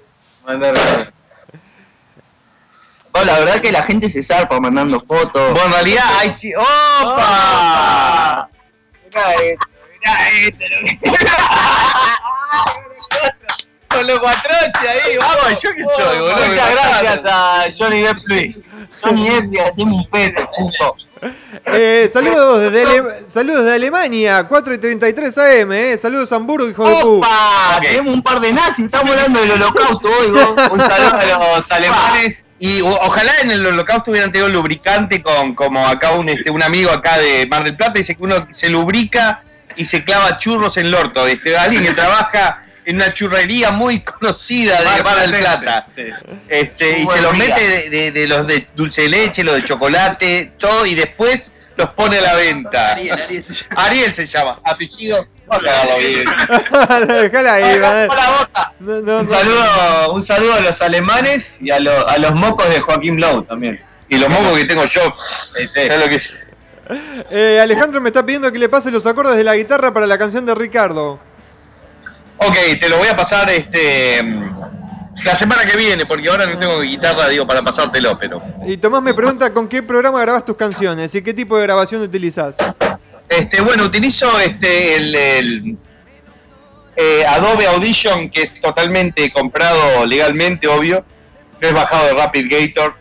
Oh, 3.19 3.23
la 3.25 3.39
verdad 3.39 3.59
que 3.61 3.71
la 3.71 3.83
gente 3.83 4.07
se 4.09 4.23
zarpa 4.23 4.59
mandando 4.59 4.99
fotos. 5.01 5.51
Bueno, 5.51 5.65
en 5.67 5.73
realidad 5.73 6.03
hay 6.19 6.35
chi... 6.35 6.53
¡Opa! 6.55 8.49
Mirá 9.05 9.35
esto, 9.41 9.67
mirá 10.01 10.29
esto, 10.29 10.65
lo 10.69 10.77
que- 10.85 10.99
Con 13.89 14.05
los 14.05 14.19
cuatroches 14.19 14.87
ahí, 14.87 15.17
vamos. 15.17 15.61
yo 15.61 15.73
qué 15.73 15.83
soy, 15.95 16.19
boludo. 16.19 16.35
Muchas 16.47 16.71
gracias 16.71 17.25
a 17.25 17.65
Johnny 17.75 18.01
Depp 18.03 18.17
Luis. 18.27 18.69
Johnny 19.01 19.29
Depp 19.29 19.67
hacemos 19.67 19.95
un 20.05 20.09
pete, 20.11 20.45
puto. 20.57 20.95
Eh, 21.65 22.09
saludos, 22.11 22.59
desde 22.61 22.83
Ale- 22.83 23.03
saludos 23.27 23.65
de 23.65 23.73
Alemania, 23.73 24.45
4 24.47 24.73
y 24.73 24.77
33 24.77 25.37
AM. 25.37 25.71
Eh. 25.73 25.97
Saludos 25.97 26.31
Hamburgo, 26.31 26.67
hijo 26.69 26.87
de. 26.87 26.95
Tenemos 27.81 28.13
un 28.13 28.23
par 28.23 28.39
de 28.39 28.53
nazis, 28.53 28.85
estamos 28.85 29.11
hablando 29.11 29.41
del 29.41 29.51
holocausto 29.51 30.09
hoy, 30.09 30.27
vos. 30.31 30.49
Un 30.71 30.81
saludo 30.81 31.15
a 31.17 31.57
los 31.57 31.71
alemanes. 31.71 32.45
Y 32.59 32.81
o- 32.81 32.87
ojalá 32.87 33.31
en 33.41 33.51
el 33.51 33.65
holocausto 33.65 34.11
hubieran 34.11 34.31
tenido 34.31 34.49
lubricante 34.49 35.21
con 35.21 35.55
como 35.55 35.85
acá 35.87 36.11
un, 36.11 36.29
este, 36.29 36.51
un 36.51 36.63
amigo 36.63 36.91
acá 36.91 37.17
de 37.17 37.45
Mar 37.47 37.63
del 37.63 37.75
Plata 37.75 37.93
dice 37.95 38.15
que 38.15 38.23
uno 38.23 38.47
se 38.51 38.69
lubrica 38.69 39.43
y 39.75 39.85
se 39.85 40.03
clava 40.03 40.37
churros 40.37 40.77
en 40.77 40.87
el 40.87 40.95
orto. 40.95 41.27
Este, 41.27 41.57
alguien 41.57 41.83
que 41.83 41.91
trabaja 41.93 42.63
en 42.89 42.95
una 42.95 43.13
churrería 43.13 43.69
muy 43.69 43.99
conocida 44.01 44.79
de 44.81 45.03
Mar 45.03 45.19
del 45.19 45.39
Plata. 45.41 45.85
Este, 46.47 46.99
y 46.99 47.07
se 47.07 47.21
los 47.21 47.37
mete 47.37 47.61
de, 47.61 47.89
de- 47.89 48.11
de 48.11 48.27
los 48.27 48.47
de 48.47 48.67
dulce 48.75 49.03
de 49.03 49.09
leche, 49.09 49.43
los 49.43 49.55
de 49.55 49.63
chocolate, 49.63 50.53
todo, 50.57 50.87
y 50.87 50.95
después 50.95 51.51
los 51.77 51.93
pone 51.93 52.17
a 52.17 52.21
la 52.21 52.33
venta. 52.35 52.97
Ariel, 53.75 54.13
se 54.15 54.25
llama, 54.25 54.59
apellido. 54.63 55.27
Va 55.51 55.57
a 55.57 55.59
cagarlo 55.59 55.97
bien. 55.97 56.25
Dejala 57.21 57.53
ahí, 57.53 57.77
va. 57.79 58.73
No, 58.79 59.01
no, 59.01 59.19
Un 59.19 59.27
saludo, 59.27 60.13
un 60.13 60.23
saludo 60.23 60.53
a 60.55 60.59
los 60.61 60.81
alemanes 60.81 61.57
y 61.61 61.69
a, 61.69 61.79
lo- 61.79 62.07
a 62.07 62.17
los 62.17 62.33
mocos 62.33 62.67
de 62.69 62.79
Joaquín 62.79 63.17
Blau 63.17 63.43
también. 63.43 63.79
Y 64.09 64.17
los 64.17 64.29
mocos 64.29 64.57
que 64.57 64.65
tengo 64.65 64.85
yo, 64.85 65.15
¿sabes 65.67 65.99
lo 66.03 66.09
que 66.09 66.15
es? 66.15 66.33
Eh, 67.29 67.59
Alejandro 67.61 68.01
me 68.01 68.09
está 68.09 68.25
pidiendo 68.25 68.51
que 68.51 68.57
le 68.57 68.67
pase 68.67 68.89
los 68.89 69.05
acordes 69.05 69.35
de 69.37 69.43
la 69.43 69.55
guitarra 69.55 69.93
para 69.93 70.07
la 70.07 70.17
canción 70.17 70.47
de 70.47 70.55
Ricardo. 70.55 71.19
Ok, 72.39 72.55
te 72.79 72.89
lo 72.89 72.97
voy 72.97 73.07
a 73.07 73.15
pasar 73.15 73.49
este 73.49 74.23
la 75.23 75.35
semana 75.35 75.65
que 75.65 75.75
viene, 75.77 76.05
porque 76.05 76.29
ahora 76.29 76.45
no 76.45 76.57
tengo 76.57 76.79
guitarra, 76.81 77.27
digo, 77.27 77.45
para 77.45 77.61
pasártelo, 77.61 78.17
pero. 78.17 78.41
Y 78.65 78.77
Tomás 78.77 79.01
me 79.01 79.13
pregunta 79.13 79.51
con 79.51 79.67
qué 79.67 79.83
programa 79.83 80.21
grabas 80.21 80.45
tus 80.45 80.55
canciones 80.55 81.13
y 81.15 81.21
qué 81.21 81.33
tipo 81.33 81.57
de 81.57 81.63
grabación 81.63 82.01
utilizas. 82.01 82.55
Este, 83.27 83.61
bueno, 83.61 83.83
utilizo 83.83 84.39
este 84.39 84.95
el, 84.95 85.15
el, 85.15 85.77
eh, 86.95 87.25
Adobe 87.27 87.67
Audition, 87.67 88.29
que 88.29 88.43
es 88.43 88.59
totalmente 88.61 89.29
comprado 89.31 90.05
legalmente, 90.05 90.67
obvio. 90.67 91.03
No 91.61 91.67
es 91.67 91.73
bajado 91.73 92.05
de 92.05 92.13
Rapid 92.13 92.45
Gator 92.49 92.95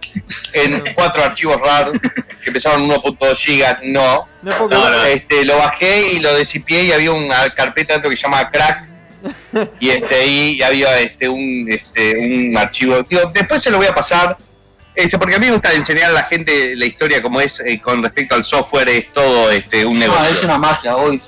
en 0.53 0.82
cuatro 0.97 1.22
archivos 1.22 1.61
raros 1.61 1.97
que 2.45 2.51
pesaban 2.51 2.89
1.2 2.89 3.36
gigas, 3.36 3.76
no. 3.82 4.28
No 4.43 4.68
No, 4.68 4.91
no, 4.91 5.05
este, 5.05 5.45
lo 5.45 5.59
bajé 5.59 6.14
y 6.14 6.18
lo 6.18 6.34
desipié 6.34 6.82
y 6.82 6.93
había 6.93 7.12
una 7.12 7.49
carpeta 7.55 7.93
dentro 7.93 8.11
que 8.11 8.16
se 8.16 8.24
llama 8.24 8.51
Crack. 8.51 8.89
Y 9.80 9.90
este, 9.90 10.14
ahí 10.14 10.62
había 10.62 10.98
este, 11.00 11.28
un, 11.28 11.66
este, 11.68 12.16
un 12.18 12.56
archivo. 12.56 13.02
Digo, 13.02 13.30
después 13.32 13.62
se 13.62 13.70
lo 13.70 13.78
voy 13.78 13.86
a 13.86 13.94
pasar. 13.94 14.36
Este, 14.94 15.16
porque 15.18 15.36
a 15.36 15.38
mí 15.38 15.46
me 15.46 15.52
gusta 15.52 15.72
enseñar 15.72 16.10
a 16.10 16.12
la 16.14 16.24
gente 16.24 16.74
la 16.74 16.84
historia 16.86 17.22
como 17.22 17.40
es 17.40 17.60
eh, 17.60 17.80
con 17.80 18.02
respecto 18.02 18.34
al 18.34 18.44
software, 18.44 18.88
es 18.88 19.12
todo 19.12 19.50
este, 19.50 19.84
un 19.86 19.96
No, 19.98 20.04
es 20.04 20.10
negocio. 20.10 20.44
una 20.44 20.58
magia 20.58 20.96
hoy. 20.96 21.22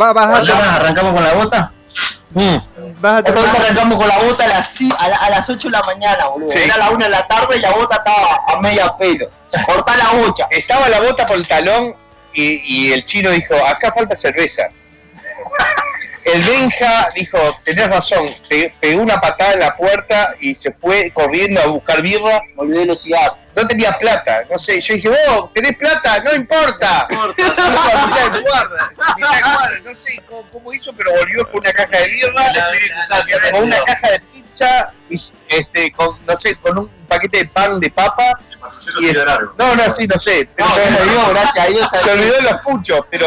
Va- 0.00 0.12
vas, 0.14 0.46
¿Ya 0.46 0.56
a, 0.56 0.76
arrancamos 0.76 1.12
con 1.14 1.22
la 1.24 1.32
bota? 1.34 1.72
Mm. 2.30 2.56
vas 3.00 3.18
a 3.18 3.22
terminar- 3.22 3.56
arrancamos 3.60 3.98
con 3.98 4.08
la 4.08 4.18
bota 4.20 4.44
a 4.44 4.48
las, 4.48 4.74
a, 4.98 5.08
la- 5.08 5.16
a 5.16 5.30
las 5.30 5.48
8 5.50 5.68
de 5.68 5.72
la 5.72 5.82
mañana, 5.82 6.26
boludo. 6.28 6.48
Sí. 6.48 6.58
Era 6.58 6.78
la 6.78 6.90
1 6.90 7.04
de 7.04 7.10
la 7.10 7.26
tarde 7.26 7.56
y 7.58 7.60
la 7.60 7.72
bota 7.72 7.96
estaba 7.96 8.40
a 8.48 8.60
media 8.62 8.96
pelo. 8.96 9.30
Cortá 9.66 9.96
la 9.98 10.10
bocha. 10.12 10.46
Estaba 10.50 10.88
la 10.88 11.00
bota 11.00 11.26
por 11.26 11.36
el 11.36 11.46
talón 11.46 11.94
y, 12.32 12.86
y 12.88 12.92
el 12.92 13.04
chino 13.04 13.30
dijo, 13.30 13.54
acá 13.66 13.92
falta 13.94 14.16
cerveza. 14.16 14.62
El 16.24 16.42
Benja 16.42 17.10
dijo, 17.14 17.38
tenés 17.64 17.88
razón, 17.90 18.26
Pe- 18.48 18.74
pegó 18.80 19.02
una 19.02 19.20
patada 19.20 19.52
en 19.52 19.60
la 19.60 19.76
puerta 19.76 20.34
y 20.40 20.54
se 20.54 20.72
fue 20.72 21.10
corriendo 21.12 21.60
a 21.60 21.66
buscar 21.66 22.00
birra. 22.02 22.40
Me 22.56 22.62
olvidé 22.62 22.80
de 22.80 22.86
los 22.86 23.02
cigarros. 23.02 23.38
No 23.56 23.66
tenía 23.68 23.92
plata, 23.92 24.42
no 24.50 24.58
sé, 24.58 24.80
yo 24.80 24.94
dije, 24.94 25.08
vos, 25.08 25.52
¿tenés 25.52 25.76
plata? 25.76 26.18
No 26.24 26.34
importa. 26.34 27.06
Dijo, 27.08 27.22
a 27.58 28.06
mitad 28.06 28.30
de 28.32 28.42
cuadra, 28.42 28.92
a 28.98 29.14
mitad 29.14 29.34
de 29.36 29.42
cuadra, 29.42 29.80
no 29.84 29.94
sé 29.94 30.22
cómo, 30.28 30.50
cómo 30.50 30.72
hizo, 30.72 30.92
pero 30.92 31.12
volvió 31.12 31.44
con 31.50 31.60
una 31.60 31.72
caja 31.72 31.98
de 31.98 32.08
birra, 32.08 32.52
con 33.52 33.62
una 33.62 33.80
caja 33.84 34.10
de 34.10 34.20
pizza, 34.32 34.92
y, 35.08 35.16
este, 35.48 35.92
con, 35.92 36.18
no 36.26 36.36
sé, 36.36 36.56
con 36.56 36.78
un 36.78 36.88
paquete 37.06 37.38
de 37.38 37.44
pan 37.46 37.78
de 37.78 37.90
papa. 37.90 38.32
Y, 39.00 39.12
no, 39.56 39.74
no, 39.76 39.90
sí, 39.90 40.06
no 40.06 40.18
sé. 40.18 40.48
Pero 40.56 40.68
No, 40.68 40.74
se, 40.74 40.82
olvidó, 41.02 41.28
gracias 41.30 41.64
a 41.64 41.68
Dios. 41.68 41.88
se 42.02 42.10
olvidó 42.10 42.34
de 42.34 42.42
los 42.42 42.60
puchos, 42.62 43.00
pero 43.10 43.26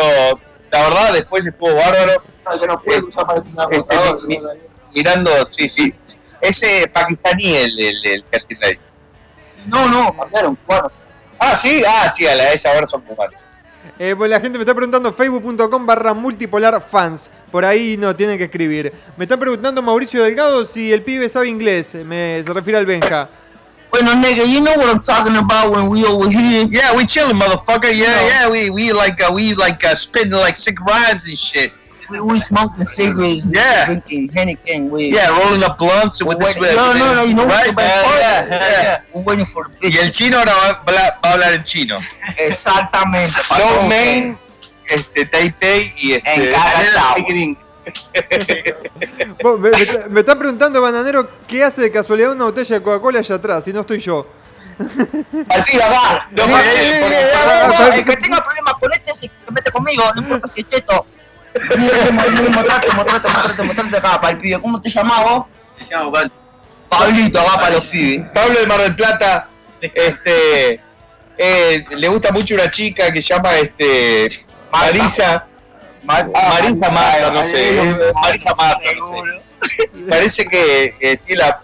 la 0.72 0.82
verdad 0.82 1.14
después 1.14 1.46
estuvo 1.46 1.74
bárbaro. 1.76 2.22
No, 2.52 2.60
que 2.60 2.68
no 2.68 2.80
puede 2.82 3.00
usar 3.04 3.26
para 3.26 3.42
una 3.42 3.68
Este, 3.72 3.96
mi- 4.28 4.38
mi- 4.40 4.48
mirando, 4.96 5.32
sí, 5.50 5.68
sí. 5.70 5.94
Ese 6.42 6.88
pakistaní 6.94 7.56
el, 7.56 7.80
el, 7.80 8.06
el 8.06 8.24
que 8.24 8.38
atiende 8.38 8.68
ahí. 8.68 8.80
No, 9.66 9.88
no, 9.88 10.16
cambiaron. 10.16 10.58
Bueno, 10.68 10.92
Ah, 11.40 11.56
sí, 11.56 11.84
ah, 11.88 12.10
sí, 12.10 12.26
a 12.26 12.34
la 12.36 12.52
esa 12.52 12.72
ahora 12.74 12.88
son 12.88 13.02
cubanos. 13.02 13.36
Eh, 14.00 14.16
pues 14.18 14.30
la 14.30 14.40
gente 14.40 14.58
me 14.58 14.64
está 14.64 14.74
preguntando 14.74 15.14
facebook.com 15.14 15.86
barra 15.86 16.14
multipolar 16.14 16.82
fans. 16.82 17.32
Por 17.52 17.64
ahí 17.64 17.96
no 17.98 18.16
tienen 18.16 18.38
que 18.38 18.46
escribir. 18.46 18.92
Me 19.18 19.26
está 19.26 19.38
preguntando 19.38 19.82
Mauricio 19.82 20.24
Delgado 20.24 20.66
si 20.66 20.92
el 20.92 21.04
pibe 21.04 21.30
sabe 21.30 21.48
inglés. 21.50 21.94
Me, 21.96 22.42
se 22.44 22.52
refiere 22.54 22.80
al 22.80 22.86
Benja. 22.88 23.30
bueno, 23.92 24.14
nigga, 24.16 24.44
you 24.46 24.60
know 24.62 24.74
what 24.78 24.88
I'm 24.90 25.02
talking 25.02 25.36
about 25.38 25.72
when 25.74 25.88
we 25.90 26.04
over 26.06 26.28
here. 26.30 26.68
Yeah, 26.72 26.94
we 26.96 27.06
chilling, 27.06 27.38
motherfucker. 27.38 27.92
Yeah, 27.96 28.22
No. 28.22 28.28
yeah, 28.28 28.50
we 28.50 28.70
we 28.70 28.92
like 28.92 29.22
uh, 29.24 29.32
we 29.32 29.54
like 29.56 29.84
uh, 29.86 29.96
spitting 29.96 30.32
like 30.34 30.58
sick 30.58 30.78
rhymes 30.82 31.26
and 31.26 31.38
shit. 31.38 31.72
We, 32.10 32.20
we 32.22 32.40
smoking 32.40 32.86
cigarettes, 32.86 33.44
we 33.46 33.52
Yeah. 33.54 33.86
drinking 33.86 34.30
Henneken, 34.34 34.90
we 34.90 35.12
Yeah, 35.12 35.30
rolling 35.30 35.64
up 35.64 35.78
blunts 35.78 36.24
with 36.24 36.40
this. 36.40 36.56
no, 36.58 36.94
no, 36.94 37.14
no, 37.16 37.24
you 37.24 37.34
know 37.34 37.46
what's 37.46 37.58
right? 37.58 37.68
the 37.68 37.74
best 37.74 37.96
Yeah, 37.96 38.04
part? 38.04 38.20
yeah, 38.50 38.82
yeah. 38.82 39.02
We're 39.14 39.24
waiting 39.24 39.46
for 39.46 39.68
the 39.82 39.90
Y 39.90 39.98
el 39.98 40.12
chino 40.12 40.38
ahora 40.40 40.54
va 40.54 40.68
a 40.68 40.70
hablar, 40.86 41.20
va 41.24 41.30
a 41.30 41.34
hablar 41.34 41.54
en 41.54 41.64
chino. 41.66 42.00
Exactamente. 42.38 43.36
Patrón. 43.50 43.88
mein, 43.90 44.38
este, 44.88 45.26
tay 45.26 45.50
tay 45.52 45.94
y 45.98 46.14
este. 46.14 46.34
En 46.34 46.54
cada 46.54 47.16
Me, 49.44 49.58
me 49.60 49.70
está- 49.70 50.08
me 50.10 50.20
está 50.20 50.38
preguntando 50.38 50.82
Bananero 50.82 51.30
qué 51.48 51.64
hace 51.64 51.82
de 51.82 51.92
casualidad 51.92 52.32
una 52.34 52.46
botella 52.46 52.76
de 52.78 52.82
Coca-Cola 52.84 53.20
allá 53.20 53.36
atrás, 53.36 53.64
si 53.64 53.72
no 53.74 53.82
estoy 53.82 54.00
yo. 54.00 54.28
No, 54.78 54.86
Sí, 54.86 54.94
porque- 55.32 55.72
sí, 55.72 55.78
sí, 55.78 55.88
porque- 55.90 56.38
sí, 56.38 56.98
porque- 57.02 57.78
sí, 57.78 57.94
sí, 57.94 58.00
El 58.00 58.06
que 58.06 58.18
tenga 58.18 58.44
problemas 58.44 58.74
con 58.80 58.92
este 58.94 59.16
se 59.16 59.30
mete 59.52 59.72
conmigo, 59.72 60.04
no 60.16 60.22
importa 60.22 60.48
si 60.48 60.62
es 60.62 60.70
cheto. 60.70 61.06
Mostrate, 61.60 62.92
mostrate, 62.92 63.28
mostrate, 63.28 63.64
mostrate 63.64 63.98
acá 63.98 64.22
para 64.22 64.30
el 64.34 64.40
pibe. 64.40 64.62
¿Cómo 64.62 64.82
te 64.82 64.90
llamás 64.90 65.24
vos? 65.24 65.46
Se 65.80 65.86
llama 65.94 66.12
Pablo. 66.12 66.32
Pablito, 66.90 67.40
acá 67.40 67.56
para 67.60 67.70
los 67.76 67.86
pibes. 67.88 68.30
Pablo 68.32 68.60
de 68.60 68.66
Mar 68.68 68.80
del 68.82 68.96
Plata, 68.96 69.48
este, 69.82 70.80
eh, 71.38 71.86
le 71.90 72.08
gusta 72.08 72.32
mucho 72.32 72.56
una 72.56 72.72
chica 72.72 73.12
que 73.12 73.22
se 73.22 73.34
llama 73.34 73.56
este, 73.56 74.46
Marisa, 74.72 75.46
Mar- 76.04 76.30
Marisa 76.34 76.90
Marta, 76.90 77.32
no 77.32 77.44
sé, 77.44 77.96
Marisa 78.14 78.56
Marta, 78.56 78.90
no 78.98 79.08
sé. 79.08 79.16
Parece 80.10 80.46
que 80.46 80.96
eh, 81.00 81.18
tiene 81.26 81.42
la, 81.42 81.60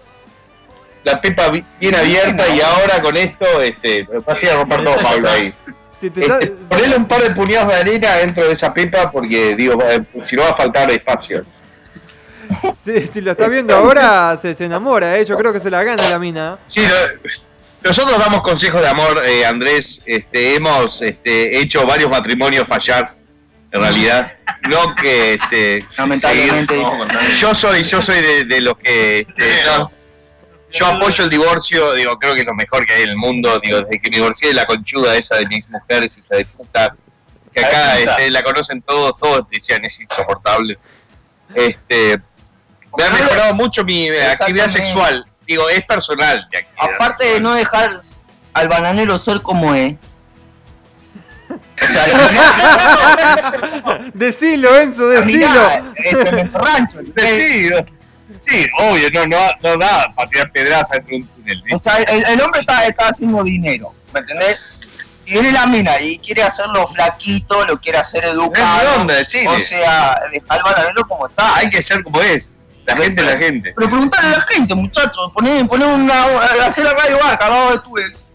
la 1.04 1.20
pepa 1.20 1.48
bi- 1.48 1.64
bien 1.80 1.94
abierta 1.94 2.46
y 2.48 2.60
ahora 2.60 3.00
con 3.00 3.16
esto, 3.16 3.62
este, 3.62 4.02
va 4.04 4.32
a 4.32 4.54
romper 4.56 4.84
todo 4.84 4.96
Pablo 4.98 5.30
ahí. 5.30 5.54
Si, 5.98 6.10
te 6.10 6.22
ponele 6.68 6.96
un 6.96 7.06
par 7.06 7.22
de 7.22 7.30
puñados 7.30 7.68
de 7.72 7.80
arena 7.80 8.14
dentro 8.16 8.46
de 8.46 8.52
esa 8.52 8.72
pepa 8.74 9.10
porque, 9.10 9.54
digo, 9.54 9.78
eh, 9.82 10.02
si 10.22 10.36
no 10.36 10.42
va 10.42 10.50
a 10.50 10.56
faltar 10.56 10.90
espacio. 10.90 11.44
si, 12.76 13.06
si 13.06 13.20
lo 13.20 13.30
está 13.32 13.48
viendo 13.48 13.74
ahora, 13.76 14.36
se, 14.36 14.54
se 14.54 14.64
enamora, 14.66 15.16
¿eh? 15.18 15.24
Yo 15.24 15.36
creo 15.36 15.52
que 15.52 15.60
se 15.60 15.70
la 15.70 15.82
gana 15.82 16.08
la 16.08 16.18
mina. 16.18 16.58
Sí, 16.66 16.80
no- 16.82 17.30
nosotros 17.82 18.18
damos 18.18 18.42
consejos 18.42 18.80
de 18.80 18.88
amor, 18.88 19.22
eh, 19.26 19.44
Andrés. 19.44 20.00
Este, 20.06 20.54
hemos 20.56 21.02
este, 21.02 21.58
hecho 21.58 21.86
varios 21.86 22.10
matrimonios 22.10 22.66
fallar, 22.66 23.14
en 23.70 23.80
realidad. 23.80 24.32
No 24.70 24.94
que 24.94 25.34
este, 25.34 25.84
Lamentablemente. 25.98 26.74
seguir- 26.74 27.36
yo 27.38 27.54
soy, 27.54 27.82
yo 27.84 28.00
soy 28.00 28.20
de, 28.22 28.44
de 28.44 28.60
los 28.62 28.74
que 28.78 29.18
este, 29.28 29.44
no, 29.66 29.90
yo 30.74 30.86
apoyo 30.86 31.24
el 31.24 31.30
divorcio, 31.30 31.92
digo, 31.94 32.18
creo 32.18 32.34
que 32.34 32.40
es 32.40 32.46
lo 32.46 32.54
mejor 32.54 32.84
que 32.84 32.94
hay 32.94 33.02
en 33.02 33.10
el 33.10 33.16
mundo, 33.16 33.58
digo, 33.60 33.80
desde 33.80 34.00
que 34.00 34.10
me 34.10 34.16
divorcié 34.16 34.48
de 34.48 34.54
la 34.54 34.66
conchuda 34.66 35.16
esa 35.16 35.36
de 35.36 35.46
mis 35.46 35.68
mujeres, 35.70 36.18
hija 36.18 36.36
de 36.36 36.44
puta, 36.44 36.94
que 37.52 37.64
acá 37.64 37.98
este, 37.98 38.30
la 38.30 38.42
conocen 38.42 38.82
todos, 38.82 39.16
todos 39.16 39.48
decían 39.50 39.84
es 39.84 39.98
insoportable. 40.00 40.78
Este, 41.54 42.20
me 42.96 43.04
ha 43.04 43.10
mejorado 43.10 43.54
mucho 43.54 43.84
mi 43.84 44.08
actividad 44.08 44.68
sexual. 44.68 45.24
Digo, 45.46 45.68
es 45.68 45.84
personal. 45.84 46.48
mi 46.50 46.58
actividad 46.58 46.94
Aparte 46.94 47.26
de 47.26 47.40
no 47.40 47.54
dejar 47.54 47.92
al 48.54 48.68
bananero 48.68 49.18
ser 49.18 49.42
como 49.42 49.74
es. 49.74 49.94
O 51.50 51.86
sea, 51.86 52.06
la 52.06 54.10
Decilo, 54.14 54.80
Enzo, 54.80 55.08
decilo. 55.08 55.48
mirá, 55.48 55.92
este, 55.96 56.28
en 56.28 56.38
el 56.38 56.52
rancho. 56.52 57.00
Sí, 57.16 57.70
sí, 58.38 58.66
obvio, 58.78 59.08
no, 59.12 59.24
no, 59.26 59.38
no 59.62 59.76
da 59.78 60.12
para 60.14 60.28
tirar 60.30 60.50
pedrazas 60.52 60.98
dentro 61.06 61.10
de 61.10 61.16
un 61.16 61.26
túnel. 61.60 61.62
O 61.74 61.78
sea, 61.78 61.96
el, 61.98 62.24
el 62.26 62.40
hombre 62.40 62.60
está, 62.60 62.86
está 62.86 63.08
haciendo 63.08 63.42
dinero, 63.42 63.92
¿me 64.12 64.20
entendés? 64.20 64.58
Y 65.26 65.32
viene 65.32 65.52
la 65.52 65.66
mina 65.66 65.98
y 66.00 66.18
quiere 66.18 66.42
hacerlo 66.42 66.86
flaquito, 66.86 67.64
lo 67.64 67.78
quiere 67.80 67.98
hacer 67.98 68.24
educado. 68.26 69.04
Decile. 69.06 69.48
O 69.48 69.58
sea, 69.60 70.20
dejar 70.30 70.58
al 70.58 70.62
bananero 70.62 71.06
como 71.08 71.26
está. 71.28 71.56
Hay 71.56 71.70
que 71.70 71.80
ser 71.80 72.02
como 72.02 72.20
es. 72.20 72.60
La 72.84 72.94
gente 72.94 73.22
la 73.22 73.38
gente. 73.38 73.72
Pero 73.74 73.88
preguntarle 73.88 74.34
a 74.34 74.38
la 74.38 74.40
gente, 74.42 74.74
muchachos, 74.74 75.32
poné, 75.32 75.64
poné 75.64 75.86
una, 75.86 76.24
hacer 76.66 76.84
la 76.84 76.92
radio 76.92 77.18
barca 77.18 77.46
al 77.46 77.52
lado 77.52 77.70
de 77.72 77.78
tu 77.78 77.96
ex. 77.98 78.28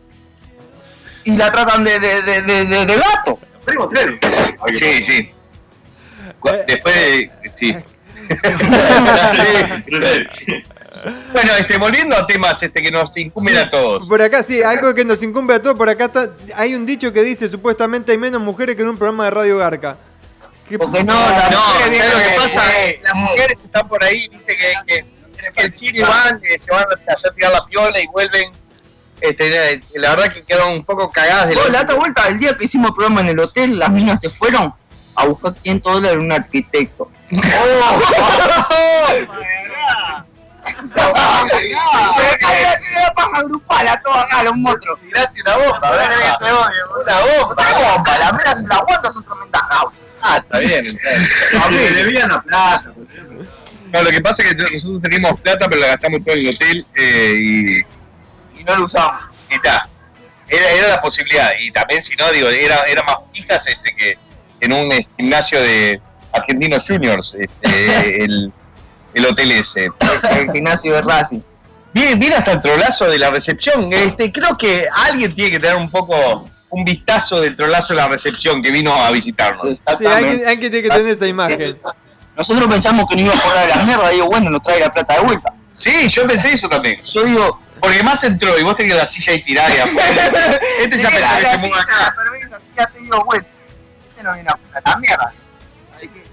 y 1.25 1.37
la 1.37 1.51
tratan 1.51 1.83
de, 1.83 1.99
de, 1.99 2.21
de, 2.23 2.41
de, 2.65 2.85
de- 2.87 2.95
gato. 2.95 3.39
Sí, 4.71 5.03
sí. 5.03 5.31
Eh, 6.45 6.63
Después, 6.67 6.95
de- 6.95 7.31
sí. 7.53 7.75
Bueno, 11.31 11.51
este, 11.59 11.77
volviendo 11.77 12.15
a 12.17 12.25
temas 12.27 12.61
este, 12.61 12.81
que 12.81 12.91
nos 12.91 13.15
incumben 13.15 13.57
a 13.57 13.69
todos. 13.69 14.07
Por 14.07 14.21
acá 14.21 14.43
sí, 14.43 14.61
algo 14.61 14.93
que 14.93 15.05
nos 15.05 15.21
incumbe 15.23 15.53
a 15.53 15.61
todos, 15.61 15.77
por 15.77 15.89
acá 15.89 16.05
está, 16.05 16.29
hay 16.55 16.75
un 16.75 16.85
dicho 16.85 17.13
que 17.13 17.23
dice 17.23 17.47
supuestamente 17.47 18.11
hay 18.11 18.17
menos 18.17 18.41
mujeres 18.41 18.75
que 18.75 18.81
en 18.81 18.89
un 18.89 18.97
programa 18.97 19.25
de 19.25 19.31
Radio 19.31 19.57
Garca. 19.57 19.97
¿Qué- 20.67 20.77
Porque 20.77 21.03
no, 21.03 21.13
la 21.13 21.49
No, 21.49 21.59
mujer 21.59 21.79
¿sabes 21.81 21.89
viene 21.89 22.09
lo 22.09 22.19
que 22.19 22.35
pasa? 22.37 22.63
de- 22.67 23.01
Las 23.03 23.15
mujeres 23.15 23.61
están 23.63 23.87
por 23.87 24.03
ahí, 24.03 24.27
viste 24.29 24.55
que, 24.57 24.73
que, 24.87 25.05
que 25.55 25.63
el 25.65 25.73
chino 25.73 25.97
y 25.99 26.01
van, 26.01 26.39
eh, 26.43 26.59
se 26.59 26.71
van 26.71 26.83
a 27.07 27.13
hacer 27.13 27.33
tirar 27.33 27.51
la 27.53 27.65
piola 27.65 27.99
y 27.99 28.07
vuelven. 28.07 28.51
Este, 29.21 29.73
eh, 29.73 29.81
la 29.95 30.11
verdad 30.15 30.33
que 30.33 30.43
quedan 30.43 30.71
un 30.71 30.83
poco 30.85 31.11
cagadas 31.11 31.49
de 31.49 31.55
Vos, 31.55 31.69
la 31.69 31.81
otra 31.81 31.95
vuelta, 31.95 32.27
el 32.27 32.39
día 32.39 32.55
que 32.57 32.65
hicimos 32.65 32.89
el 32.89 32.95
programa 32.95 33.21
en 33.21 33.27
el 33.29 33.39
hotel, 33.39 33.77
las 33.77 33.89
minas 33.89 34.21
se 34.21 34.29
fueron 34.29 34.73
a 35.19 35.25
buscar 35.25 35.53
500 35.53 35.93
dólares 35.93 36.17
un 36.17 36.31
arquitecto. 36.31 37.11
paja 43.15 43.43
grupal 43.43 43.87
a 43.87 44.01
todos 44.01 44.17
acá, 44.17 44.43
los 44.43 44.55
monstruos. 44.55 44.99
Una 45.01 45.57
bomba. 45.57 45.91
Una 45.91 47.19
bomba. 47.19 47.65
¿Qué 47.67 47.73
bomba? 47.73 48.17
Las 48.17 48.33
minas 48.33 48.59
se 48.61 48.67
la 48.67 48.75
aguantan, 48.75 49.13
son 49.13 49.25
tremendas. 49.25 49.61
Ah, 50.21 50.37
está 50.37 50.59
bien. 50.59 50.99
A 51.53 52.27
la 52.27 52.41
plata. 52.41 52.93
No, 53.91 54.03
lo 54.03 54.09
que 54.11 54.21
pasa 54.21 54.43
es 54.43 54.55
que 54.55 54.73
nosotros 54.73 55.01
teníamos 55.01 55.41
plata, 55.41 55.67
pero 55.67 55.81
la 55.81 55.87
gastamos 55.87 56.23
todo 56.23 56.35
en 56.35 56.47
el 56.47 56.55
hotel 56.55 56.85
eh, 56.95 57.33
y 57.35 57.77
Y 58.59 58.63
no 58.63 58.75
lo 58.77 58.85
usamos. 58.85 59.21
y 59.49 59.55
está. 59.55 59.89
Era, 60.47 60.71
era 60.71 60.87
la 60.89 61.01
posibilidad. 61.01 61.51
Y 61.59 61.71
también, 61.71 62.03
si 62.03 62.15
no, 62.15 62.29
digo, 62.31 62.49
era, 62.49 62.83
era 62.83 63.03
más 63.03 63.17
fijas 63.33 63.67
este, 63.67 63.95
que 63.95 64.17
en 64.61 64.73
un 64.73 64.91
gimnasio 65.17 65.61
de 65.61 66.01
Argentinos 66.31 66.85
Juniors, 66.87 67.35
este, 67.37 68.23
el, 68.23 68.51
el 69.13 69.25
hotel 69.25 69.51
ese. 69.51 69.89
El 70.37 70.51
gimnasio 70.51 70.93
de 70.95 71.01
Racing. 71.01 71.39
Bien, 71.93 72.19
bien 72.19 72.33
hasta 72.33 72.51
el 72.53 72.61
trolazo 72.61 73.05
de 73.05 73.17
la 73.17 73.29
recepción. 73.31 73.91
Este, 73.91 74.31
creo 74.31 74.55
que 74.57 74.85
alguien 75.07 75.33
tiene 75.33 75.51
que 75.51 75.59
tener 75.59 75.75
un 75.75 75.89
poco 75.89 76.47
un 76.69 76.85
vistazo 76.85 77.41
del 77.41 77.55
trolazo 77.55 77.93
de 77.93 77.97
la 77.97 78.07
recepción 78.07 78.61
que 78.61 78.69
vino 78.71 78.93
a 78.93 79.09
visitarnos. 79.09 79.67
Sí, 79.97 80.05
alguien, 80.05 80.47
alguien 80.47 80.71
tiene 80.71 80.83
que 80.83 80.89
tener 80.89 81.07
esa 81.07 81.25
imagen. 81.25 81.79
Nosotros 82.37 82.67
pensamos 82.67 83.05
que 83.09 83.15
no 83.15 83.23
iba 83.23 83.33
a 83.33 83.41
cobrar 83.41 83.67
la 83.67 83.83
mierda, 83.83 84.09
digo, 84.09 84.27
bueno, 84.27 84.49
nos 84.51 84.61
trae 84.61 84.79
la 84.79 84.93
plata 84.93 85.15
de 85.15 85.21
vuelta. 85.21 85.51
Sí, 85.73 86.07
yo 86.09 86.27
pensé 86.27 86.53
eso 86.53 86.69
también. 86.69 87.01
Yo 87.03 87.23
digo, 87.23 87.59
Porque 87.81 88.03
más 88.03 88.23
entró 88.23 88.57
y 88.59 88.63
vos 88.63 88.75
tenías 88.75 88.97
la 88.97 89.05
silla 89.05 89.33
ahí 89.33 89.43
tirada 89.43 89.75
y 89.75 89.79
afuera. 89.79 90.59
Este 90.79 90.97
ya 90.97 91.09
"Mira, 91.09 91.27
pensó 91.39 91.61
que 91.61 91.69
la 91.69 91.81
acá. 91.81 92.15
Pero 92.15 92.91
te 92.93 93.25
bueno, 93.25 93.45
este 94.19 94.23
no 94.23 94.33
viene 94.33 94.49
a 94.49 94.53
cobrar 94.53 94.83
la 94.85 94.97
mierda. 94.97 95.33
Hay 95.99 96.07
que... 96.09 96.23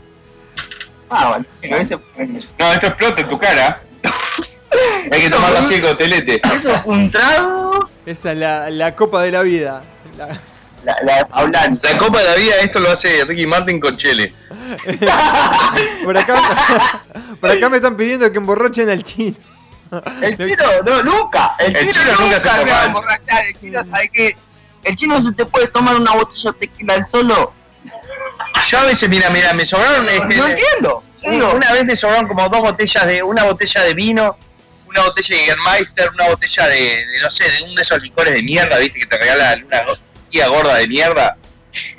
Ah, 1.08 1.28
bueno, 1.30 1.44
pero 1.60 1.76
ese 1.76 1.98
fue... 1.98 2.26
No, 2.26 2.72
esto 2.72 2.86
explota 2.88 3.22
en 3.22 3.28
tu 3.28 3.38
cara. 3.38 3.80
Hay 5.12 5.20
que 5.22 5.30
tomarlo 5.30 5.58
así 5.58 5.80
con 5.80 5.90
hotelete. 5.92 6.40
Eso 6.44 6.82
fue 6.82 6.94
un 6.94 7.10
trago. 7.10 7.88
Esa 8.04 8.32
es 8.32 8.38
la, 8.38 8.70
la 8.70 8.94
copa 8.94 9.22
de 9.22 9.30
la 9.30 9.42
vida. 9.42 9.82
La- 10.18 10.26
La, 10.84 10.96
la. 11.02 11.78
La 11.82 11.98
Copa 11.98 12.20
de 12.20 12.24
la 12.26 12.34
Vida 12.36 12.54
esto 12.62 12.78
lo 12.78 12.90
hace 12.92 13.24
Ricky 13.24 13.44
Martin 13.46 13.80
con 13.80 13.96
Chele. 13.96 14.32
por, 16.04 16.16
acá, 16.16 17.02
por 17.40 17.50
acá 17.50 17.68
me 17.68 17.76
están 17.76 17.96
pidiendo 17.96 18.30
que 18.30 18.38
emborrachen 18.38 18.88
al 18.90 19.02
chino. 19.02 19.36
El 20.20 20.36
chino, 20.38 20.64
no, 20.84 21.02
nunca. 21.02 21.54
El, 21.58 21.76
El 21.76 21.90
chino, 21.92 22.04
chino 22.04 22.20
nunca 22.20 22.38
se 22.40 22.64
me 22.64 22.70
va 22.70 22.82
a 22.82 22.84
emborracha. 22.86 22.86
emborrachar. 22.86 23.46
El 23.46 23.58
chino 23.60 23.84
sabe 23.84 24.08
que 24.10 24.36
el 24.84 24.96
chino 24.96 25.20
se 25.20 25.32
te 25.32 25.44
puede 25.46 25.66
tomar 25.68 25.96
una 25.96 26.12
botella 26.12 26.52
de 26.52 26.58
tequila 26.58 26.94
al 26.94 27.06
solo. 27.06 27.52
Yo 28.70 28.78
a 28.78 28.84
veces, 28.84 29.08
mira, 29.08 29.30
mira, 29.30 29.52
me 29.52 29.64
sobraron. 29.64 30.08
este, 30.08 30.36
No 30.36 30.46
entiendo. 30.48 31.02
Digo, 31.22 31.52
una 31.54 31.72
vez 31.72 31.84
me 31.84 31.96
sobraron 31.96 32.28
como 32.28 32.48
dos 32.48 32.60
botellas 32.60 33.06
de. 33.06 33.22
Una 33.22 33.44
botella 33.44 33.82
de 33.82 33.94
vino, 33.94 34.36
una 34.86 35.02
botella 35.02 35.36
de 35.36 35.42
Jägermeister, 35.42 36.10
una 36.10 36.28
botella 36.28 36.66
de, 36.68 37.06
de, 37.06 37.20
no 37.20 37.30
sé, 37.30 37.50
de 37.50 37.62
uno 37.64 37.74
de 37.74 37.82
esos 37.82 38.00
licores 38.02 38.34
de 38.34 38.42
mierda, 38.42 38.78
viste, 38.78 38.98
que 39.00 39.06
te 39.06 39.18
regala 39.18 39.56
una 39.64 39.82
tía 40.30 40.48
gorda 40.48 40.74
de 40.76 40.86
mierda. 40.88 41.36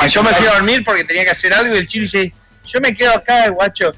Y 0.05 0.09
yo 0.09 0.23
me 0.23 0.29
fui 0.33 0.45
a 0.47 0.53
dormir 0.53 0.83
porque 0.85 1.03
tenía 1.03 1.23
que 1.25 1.31
hacer 1.31 1.53
algo 1.53 1.75
y 1.75 1.77
el 1.79 1.87
chino 1.87 2.03
dice, 2.03 2.33
yo 2.65 2.79
me 2.81 2.93
quedo 2.95 3.13
acá, 3.13 3.47
guacho. 3.49 3.91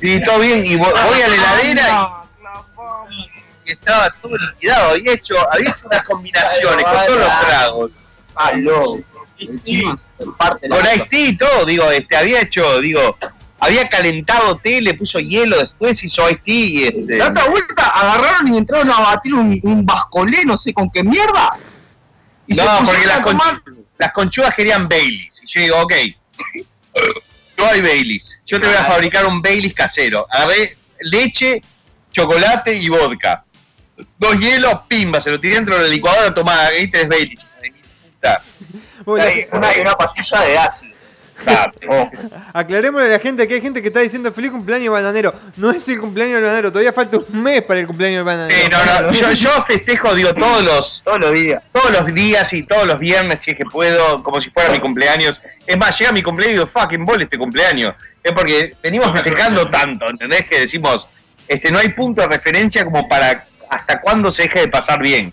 Y 0.00 0.22
todo 0.24 0.38
bien, 0.38 0.64
y 0.66 0.76
vo- 0.76 0.92
voy 1.08 1.20
a 1.20 1.28
la 1.28 1.34
heladera 1.34 2.22
y, 3.10 3.30
y 3.66 3.72
estaba 3.72 4.08
todo 4.22 4.36
liquidado. 4.36 4.90
Había 4.92 5.12
hecho, 5.12 5.34
había 5.52 5.70
hecho 5.70 5.86
unas 5.86 6.02
combinaciones 6.04 6.84
con 6.84 7.06
todos 7.06 7.18
los 7.18 7.40
tragos. 7.40 7.92
Ah. 8.36 8.52
El 9.40 9.62
chino 9.62 9.96
se 9.98 10.24
parte 10.38 10.68
la 10.68 10.76
Con 10.76 10.84
Ice 10.86 11.06
Tea 11.10 11.28
y 11.28 11.36
todo, 11.36 11.64
digo, 11.64 11.90
este, 11.90 12.16
había 12.16 12.40
hecho, 12.42 12.80
digo, 12.80 13.16
había 13.58 13.88
calentado 13.88 14.56
té, 14.58 14.80
le 14.80 14.94
puso 14.94 15.18
hielo, 15.18 15.58
después 15.58 16.02
hizo 16.04 16.28
Ice 16.30 16.40
Tea 16.44 16.54
y 16.54 16.84
este. 16.84 17.16
La 17.18 17.28
otra 17.28 17.48
vuelta 17.48 17.86
agarraron 17.88 18.54
y 18.54 18.58
entraron 18.58 18.90
a 18.90 19.00
batir 19.00 19.34
un, 19.34 19.58
un 19.62 19.84
bascolé, 19.86 20.44
no 20.44 20.56
sé 20.56 20.72
con 20.72 20.90
qué 20.90 21.02
mierda. 21.02 21.52
Y 22.46 22.54
No, 22.54 22.64
porque 22.84 23.06
las, 23.06 23.20
conchu- 23.20 23.62
las 23.98 24.12
conchudas 24.12 24.54
querían 24.54 24.88
Baileys. 24.88 25.40
Y 25.42 25.46
yo 25.46 25.60
digo, 25.60 25.80
ok, 25.82 25.92
no 27.56 27.66
hay 27.66 27.80
Baileys. 27.80 28.38
Yo 28.46 28.60
te 28.60 28.66
voy 28.66 28.76
a 28.76 28.84
fabricar 28.84 29.26
un 29.26 29.40
Baileys 29.42 29.74
casero. 29.74 30.26
Agarré 30.30 30.76
leche, 31.00 31.60
chocolate 32.10 32.74
y 32.74 32.88
vodka. 32.88 33.44
Dos 34.18 34.38
hielos, 34.38 34.80
pimba, 34.88 35.20
se 35.20 35.30
lo 35.30 35.38
tiré 35.40 35.56
dentro 35.56 35.76
de 35.76 35.82
la 35.82 35.88
licuadora, 35.88 36.34
tomá, 36.34 36.66
ahí 36.66 36.90
tenés 36.90 37.08
Baileys. 37.08 37.46
puta. 38.14 38.42
Hay 39.06 39.46
una, 39.52 39.68
hay 39.68 39.80
una 39.80 39.92
pastilla 39.94 40.40
de 40.42 40.58
ácido. 40.58 40.90
Sabe. 41.40 41.72
aclarémosle 42.52 43.06
a 43.06 43.10
la 43.12 43.18
gente 43.18 43.48
que 43.48 43.54
hay 43.54 43.60
gente 43.62 43.80
que 43.80 43.88
está 43.88 44.00
diciendo 44.00 44.30
feliz 44.32 44.50
cumpleaños 44.50 44.92
bananero. 44.92 45.34
No 45.56 45.70
es 45.70 45.88
el 45.88 45.98
cumpleaños 45.98 46.36
del 46.36 46.44
bananero, 46.44 46.70
todavía 46.70 46.92
falta 46.92 47.18
un 47.18 47.42
mes 47.42 47.62
para 47.62 47.80
el 47.80 47.86
cumpleaños 47.86 48.18
del 48.18 48.24
bananero. 48.24 48.60
Eh, 48.60 48.68
no, 48.70 49.02
no, 49.02 49.12
yo, 49.12 49.32
yo 49.32 49.50
festejo, 49.64 50.14
digo, 50.14 50.34
todos 50.34 50.62
los, 50.62 51.02
Todos 51.04 51.20
los 51.20 51.32
días. 51.32 51.62
todos 51.72 51.90
los 51.90 52.14
días 52.14 52.52
y 52.52 52.62
todos 52.64 52.86
los 52.86 52.98
viernes, 52.98 53.40
si 53.40 53.52
es 53.52 53.56
que 53.56 53.64
puedo, 53.64 54.22
como 54.22 54.40
si 54.40 54.50
fuera 54.50 54.70
mi 54.70 54.80
cumpleaños. 54.80 55.40
Es 55.66 55.78
más, 55.78 55.98
llega 55.98 56.12
mi 56.12 56.22
cumpleaños 56.22 56.56
y 56.56 56.58
digo, 56.58 56.70
fucking 56.72 57.04
bol 57.04 57.22
este 57.22 57.38
cumpleaños. 57.38 57.94
Es 58.22 58.32
porque 58.32 58.74
venimos 58.82 59.10
festejando 59.12 59.70
tanto, 59.70 60.10
¿entendés? 60.10 60.46
Que 60.46 60.60
decimos, 60.60 61.06
este, 61.48 61.70
no 61.70 61.78
hay 61.78 61.88
punto 61.88 62.20
de 62.20 62.28
referencia 62.28 62.84
como 62.84 63.08
para 63.08 63.46
hasta 63.70 64.00
cuándo 64.00 64.30
se 64.32 64.42
deje 64.42 64.60
de 64.60 64.68
pasar 64.68 65.00
bien. 65.00 65.32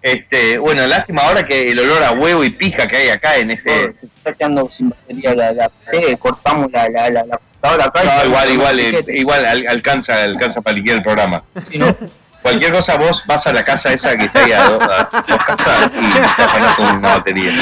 Este, 0.00 0.58
bueno, 0.58 0.86
lástima 0.86 1.22
ahora 1.22 1.44
que 1.44 1.70
el 1.70 1.78
olor 1.80 2.02
a 2.04 2.12
huevo 2.12 2.44
y 2.44 2.50
pija 2.50 2.86
que 2.86 2.96
hay 2.96 3.08
acá 3.08 3.36
en 3.36 3.50
este. 3.50 3.70
Se 4.00 4.06
está 4.16 4.32
quedando 4.32 4.68
sin 4.70 4.90
batería 4.90 5.34
la, 5.34 5.52
la 5.52 5.68
PC, 5.68 6.16
cortamos 6.18 6.70
la, 6.72 6.88
la, 6.88 7.10
la, 7.10 7.24
la 7.24 7.36
computadora 7.38 7.84
acá. 7.86 8.02
y 8.04 8.06
No, 8.06 8.24
igual, 8.26 8.50
igual, 8.50 8.80
eh, 8.80 9.04
igual 9.08 9.44
al- 9.44 9.66
alcanza, 9.68 10.22
alcanza 10.22 10.60
para 10.60 10.76
liquidar 10.76 10.98
el 10.98 11.02
programa. 11.02 11.42
Si 11.68 11.78
no, 11.78 11.94
Cualquier 12.40 12.72
cosa 12.72 12.96
vos 12.96 13.24
vas 13.26 13.44
a 13.48 13.52
la 13.52 13.64
casa 13.64 13.92
esa 13.92 14.16
que 14.16 14.26
está 14.26 14.44
ahí 14.44 14.52
a 14.52 14.64
dos, 14.70 14.80
a 14.82 15.08
dos 15.26 15.44
casas 15.44 15.90
y 16.00 16.12
te 16.12 16.42
afanás 16.42 16.76
con 16.76 16.86
una 16.98 17.08
batería. 17.18 17.52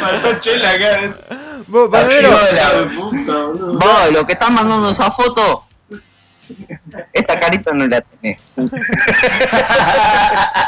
Faltó 0.00 0.40
chela 0.40 0.70
acá. 0.70 1.14
Vos, 1.66 1.90
bananero, 1.90 2.30
vos, 3.74 4.12
lo 4.12 4.26
que 4.26 4.32
están 4.32 4.54
mandando 4.54 4.90
esa 4.90 5.10
foto, 5.10 5.64
esta 7.12 7.38
carita 7.38 7.72
no 7.72 7.86
la 7.86 8.00
tenés. 8.00 8.40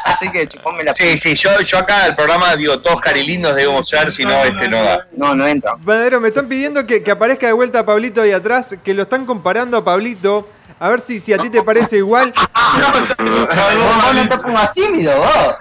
Así 0.05 0.31
que 0.31 0.47
chupame 0.47 0.85
la 0.85 0.95
Sí, 0.95 1.17
sí, 1.17 1.35
yo, 1.35 1.51
yo 1.61 1.79
acá 1.79 2.07
el 2.07 2.15
programa 2.15 2.55
digo, 2.57 2.79
todos 2.81 3.01
carilindos 3.01 3.55
debemos 3.55 3.89
ser, 3.89 4.13
si 4.13 4.25
no, 4.25 4.33
este 4.45 4.69
no 4.69 4.83
da. 4.83 5.07
No, 5.17 5.35
no 5.35 5.47
entra. 5.47 5.75
bananero, 5.79 6.21
me 6.21 6.29
están 6.29 6.49
pidiendo 6.49 6.87
que, 6.87 7.03
que 7.03 7.11
aparezca 7.11 7.47
de 7.47 7.53
vuelta 7.53 7.81
a 7.81 7.87
Pablito 7.87 8.23
ahí 8.23 8.33
atrás, 8.33 8.77
que 8.83 8.95
lo 8.95 9.03
están 9.03 9.27
comparando 9.27 9.77
a 9.77 9.85
Pablito. 9.85 10.49
A 10.81 10.89
ver 10.89 11.01
si, 11.01 11.21
si 11.21 11.33
a 11.33 11.39
ti 11.39 11.51
te 11.51 11.63
parece 11.63 11.99
igual. 11.99 12.35
Vos, 12.35 13.17
vos 13.17 14.15
no 14.15 14.29
te 14.29 14.39
pongas 14.39 14.73
tímido, 14.75 15.17
vos. 15.17 15.55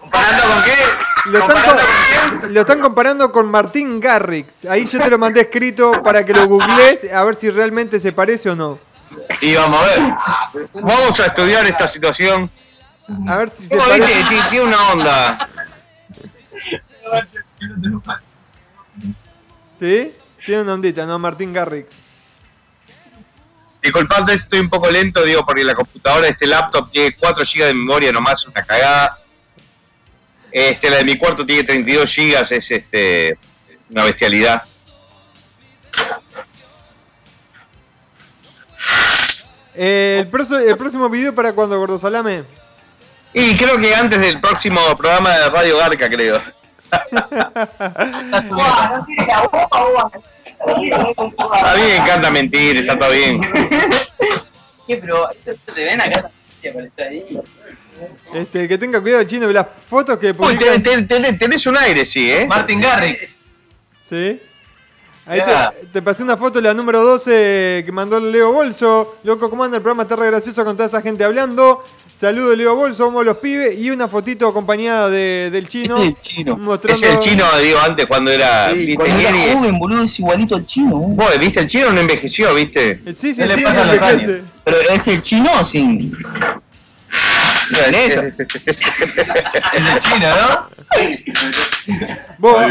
¿Comparando 0.00 0.42
con 0.42 0.62
qué? 0.64 1.30
Lo 1.30 1.38
están, 1.38 2.54
lo 2.54 2.60
están 2.60 2.80
comparando 2.80 3.32
con 3.32 3.50
Martín 3.50 4.00
Garrix. 4.00 4.64
Ahí 4.66 4.86
yo 4.86 5.00
te 5.00 5.10
lo 5.10 5.18
mandé 5.18 5.40
escrito 5.42 5.90
para 6.02 6.24
que 6.24 6.32
lo 6.32 6.46
googlees 6.46 7.12
a 7.12 7.24
ver 7.24 7.34
si 7.34 7.50
realmente 7.50 7.98
se 7.98 8.12
parece 8.12 8.50
o 8.50 8.56
no. 8.56 8.78
Y 9.40 9.54
vamos 9.54 9.80
a 9.80 9.86
ver. 9.86 10.00
Vamos 10.74 11.20
a 11.20 11.26
estudiar 11.26 11.66
esta 11.66 11.88
situación. 11.88 12.50
A 13.28 13.36
ver 13.36 13.50
si 13.50 13.66
se 13.66 13.76
Tiene 14.50 14.60
una 14.66 14.92
onda. 14.92 15.48
¿Sí? 19.78 20.14
Tiene 20.44 20.62
una 20.62 20.74
ondita, 20.74 21.06
¿no? 21.06 21.18
Martín 21.18 21.52
Garrix. 21.52 22.06
Disculpad, 23.82 24.28
estoy 24.30 24.60
un 24.60 24.68
poco 24.68 24.90
lento, 24.90 25.22
digo, 25.22 25.44
porque 25.46 25.62
la 25.62 25.74
computadora 25.74 26.26
de 26.26 26.32
este 26.32 26.46
laptop 26.46 26.90
tiene 26.90 27.14
4 27.14 27.44
GB 27.44 27.66
de 27.66 27.74
memoria 27.74 28.10
nomás, 28.10 28.44
una 28.46 28.62
cagada. 28.62 29.18
Este, 30.50 30.90
la 30.90 30.96
de 30.96 31.04
mi 31.04 31.16
cuarto 31.16 31.46
tiene 31.46 31.62
32 31.62 32.16
GB, 32.16 32.52
es 32.52 32.70
este 32.70 33.38
una 33.90 34.04
bestialidad. 34.04 34.62
Eh, 39.74 40.18
el, 40.20 40.30
proso- 40.30 40.58
el 40.58 40.76
próximo 40.76 41.08
video 41.08 41.34
para 41.34 41.52
cuando, 41.52 41.78
Gordo 41.78 41.98
Salame. 41.98 42.44
Y 43.34 43.56
creo 43.56 43.76
que 43.78 43.94
antes 43.94 44.18
del 44.20 44.40
próximo 44.40 44.80
programa 44.96 45.30
de 45.36 45.50
Radio 45.50 45.76
Garca, 45.76 46.08
creo. 46.08 46.40
A 50.66 51.74
mí 51.76 51.82
me 51.82 51.96
encanta 51.96 52.30
mentir, 52.30 52.76
está 52.78 52.98
todo 52.98 53.10
bien. 53.10 53.40
¿Qué, 54.86 54.96
pero 54.96 55.28
te 55.74 55.84
ven 55.84 56.00
acá? 56.00 56.30
Este, 58.34 58.68
que 58.68 58.78
tenga 58.78 59.00
cuidado, 59.00 59.24
chino, 59.24 59.46
las 59.48 59.66
fotos 59.88 60.18
que 60.18 60.28
Uy, 60.28 60.32
publican. 60.32 60.82
ten- 60.82 61.38
tenés 61.38 61.66
un 61.66 61.76
aire, 61.76 62.04
sí, 62.04 62.30
¿eh? 62.30 62.46
Martin 62.46 62.80
Garrix. 62.80 63.42
¿Sí? 64.08 64.40
Ahí 65.28 65.40
te, 65.40 65.86
te 65.88 66.02
pasé 66.02 66.22
una 66.22 66.36
foto, 66.36 66.60
la 66.60 66.72
número 66.72 67.02
12, 67.02 67.82
que 67.84 67.90
mandó 67.92 68.20
Leo 68.20 68.52
Bolso. 68.52 69.16
Loco, 69.24 69.50
¿cómo 69.50 69.64
anda 69.64 69.76
el 69.76 69.82
programa? 69.82 70.04
Está 70.04 70.14
re 70.14 70.26
gracioso 70.28 70.64
con 70.64 70.76
toda 70.76 70.86
esa 70.88 71.02
gente 71.02 71.24
hablando. 71.24 71.82
Saludos, 72.14 72.56
Leo 72.56 72.76
Bolso, 72.76 73.04
somos 73.06 73.24
los 73.24 73.38
pibes. 73.38 73.76
Y 73.76 73.90
una 73.90 74.06
fotito 74.08 74.46
acompañada 74.46 75.10
de- 75.10 75.50
del 75.50 75.68
chino. 75.68 75.98
Es 75.98 76.08
el 76.16 76.20
chino. 76.20 76.56
Mostrando... 76.56 77.04
Es 77.04 77.12
el 77.12 77.18
chino, 77.18 77.44
digo, 77.60 77.78
antes 77.84 78.06
cuando 78.06 78.30
era. 78.30 78.70
Sí, 78.70 78.76
¿viste? 78.76 78.94
cuando 78.96 79.18
era 79.20 79.52
joven, 79.54 79.78
boludo, 79.80 80.02
es 80.04 80.18
igualito 80.20 80.54
al 80.54 80.64
chino. 80.64 80.96
boludo. 80.96 81.16
Vos, 81.24 81.38
¿viste? 81.40 81.60
El 81.60 81.66
chino 81.66 81.90
no 81.90 82.00
envejeció, 82.00 82.54
¿viste? 82.54 82.90
Eh, 83.04 83.14
Sí, 83.16 83.34
sí, 83.34 83.42
sí. 83.42 83.64
Pero 84.64 84.76
es 84.90 85.06
el 85.08 85.22
chino 85.22 85.64
sin. 85.64 86.16
Eso. 87.92 88.20
El 89.72 89.84
de 89.84 90.00
China, 90.00 90.34
¿no? 90.40 90.68
Vos, 92.38 92.64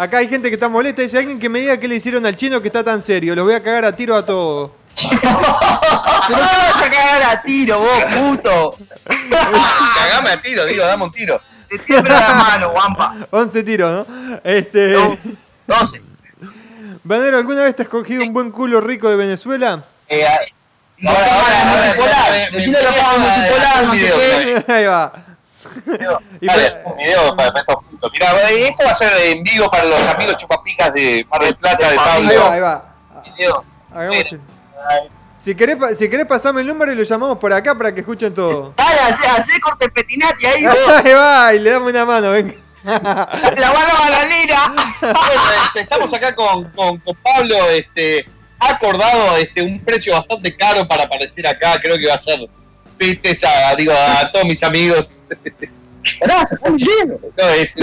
acá 0.00 0.18
hay 0.18 0.28
gente 0.28 0.48
que 0.48 0.54
está 0.54 0.68
molesta. 0.68 1.02
Dice 1.02 1.18
alguien 1.18 1.38
que 1.38 1.48
me 1.48 1.60
diga 1.60 1.78
qué 1.78 1.86
le 1.86 1.96
hicieron 1.96 2.24
al 2.24 2.34
chino 2.36 2.60
que 2.60 2.68
está 2.68 2.82
tan 2.82 3.02
serio. 3.02 3.34
Los 3.34 3.44
voy 3.44 3.54
a 3.54 3.62
cagar 3.62 3.84
a 3.84 3.94
tiro 3.94 4.16
a 4.16 4.24
todos. 4.24 4.70
Pero 4.96 5.20
qué 5.20 5.26
vas 6.36 6.76
a 6.76 6.90
cagar 6.90 7.22
a 7.36 7.42
tiro, 7.42 7.80
vos, 7.80 8.04
puto. 8.04 8.76
Cagame 9.04 10.30
a 10.30 10.42
tiro, 10.42 10.64
digo, 10.66 10.84
dame 10.84 11.04
un 11.04 11.10
tiro. 11.10 11.40
Te 11.68 11.78
tiembla 11.78 12.18
la 12.18 12.34
mano, 12.34 12.70
guampa. 12.70 13.16
11 13.30 13.62
tiros, 13.62 14.06
¿no? 14.08 14.40
Este. 14.42 14.88
No, 14.88 15.16
12. 15.66 16.02
Banero, 17.04 17.38
¿alguna 17.38 17.62
vez 17.64 17.76
te 17.76 17.82
has 17.82 17.88
cogido 17.88 18.22
un 18.22 18.32
buen 18.32 18.50
culo 18.50 18.80
rico 18.80 19.08
de 19.08 19.16
Venezuela? 19.16 19.84
Eh, 20.08 20.26
no, 20.98 21.10
ahora, 21.10 21.26
ahora, 21.26 21.90
ahora, 21.92 22.50
lo 22.50 22.58
multipolar, 22.58 23.84
no 23.84 23.92
sé 23.92 23.98
video, 23.98 24.64
qué. 24.66 24.72
Ahí 24.72 24.84
va. 25.66 26.20
Y 26.40 26.46
Dale, 26.46 26.62
pa- 26.62 26.68
haz 26.68 26.80
un 26.84 26.96
video 26.96 27.36
para, 27.36 27.60
estos 27.60 27.84
puntos. 27.84 28.12
Mirá, 28.12 28.50
eh, 28.50 28.68
esto 28.68 28.84
va 28.84 28.90
a 28.90 28.94
ser 28.94 29.12
en 29.26 29.42
vivo 29.42 29.70
para 29.70 29.84
los 29.84 30.06
amigos 30.08 30.36
chupapicas 30.36 30.92
de 30.94 31.26
Mar 31.30 31.42
del 31.42 31.54
Plata, 31.56 31.78
de 31.78 31.92
ahí 31.92 31.96
va, 31.96 32.04
Pablo. 32.04 32.50
ahí 32.50 32.60
va. 32.60 32.94
Video. 33.36 33.64
Hagamos 33.92 34.32
el- 34.32 34.40
Si 35.36 35.54
querés, 35.54 35.76
si 35.98 36.08
querés 36.10 36.26
pasame 36.26 36.60
el 36.60 36.66
número 36.66 36.92
y 36.92 36.96
lo 36.96 37.02
llamamos 37.02 37.38
por 37.38 37.52
acá 37.52 37.74
para 37.74 37.92
que 37.94 38.00
escuchen 38.00 38.32
todo. 38.34 38.74
Dale, 38.76 39.00
hacé, 39.00 39.26
hacé 39.26 39.60
corte 39.60 39.88
petinati 39.90 40.46
ahí, 40.46 40.64
vos. 40.66 41.02
Ahí 41.04 41.12
va, 41.12 41.54
y 41.54 41.58
le 41.60 41.70
damos 41.70 41.90
una 41.90 42.04
mano, 42.06 42.30
venga. 42.32 42.54
La 42.84 43.72
mano 43.72 43.92
bananera. 43.98 44.74
Bueno, 45.00 45.42
este, 45.66 45.80
estamos 45.80 46.12
acá 46.14 46.34
con, 46.34 46.64
con, 46.70 46.98
con 46.98 47.14
Pablo, 47.22 47.56
este, 47.70 48.26
ha 48.58 48.70
acordado 48.70 49.36
este, 49.36 49.62
un 49.62 49.82
precio 49.84 50.14
bastante 50.14 50.54
caro 50.56 50.86
para 50.88 51.04
aparecer 51.04 51.46
acá, 51.46 51.78
creo 51.82 51.96
que 51.96 52.06
va 52.08 52.14
a 52.14 52.18
ser 52.20 52.38
a, 53.04 53.74
digo, 53.76 53.92
a 53.92 54.30
todos 54.30 54.44
mis 54.46 54.62
amigos. 54.62 55.24
No, 56.26 56.42
es- 56.42 57.74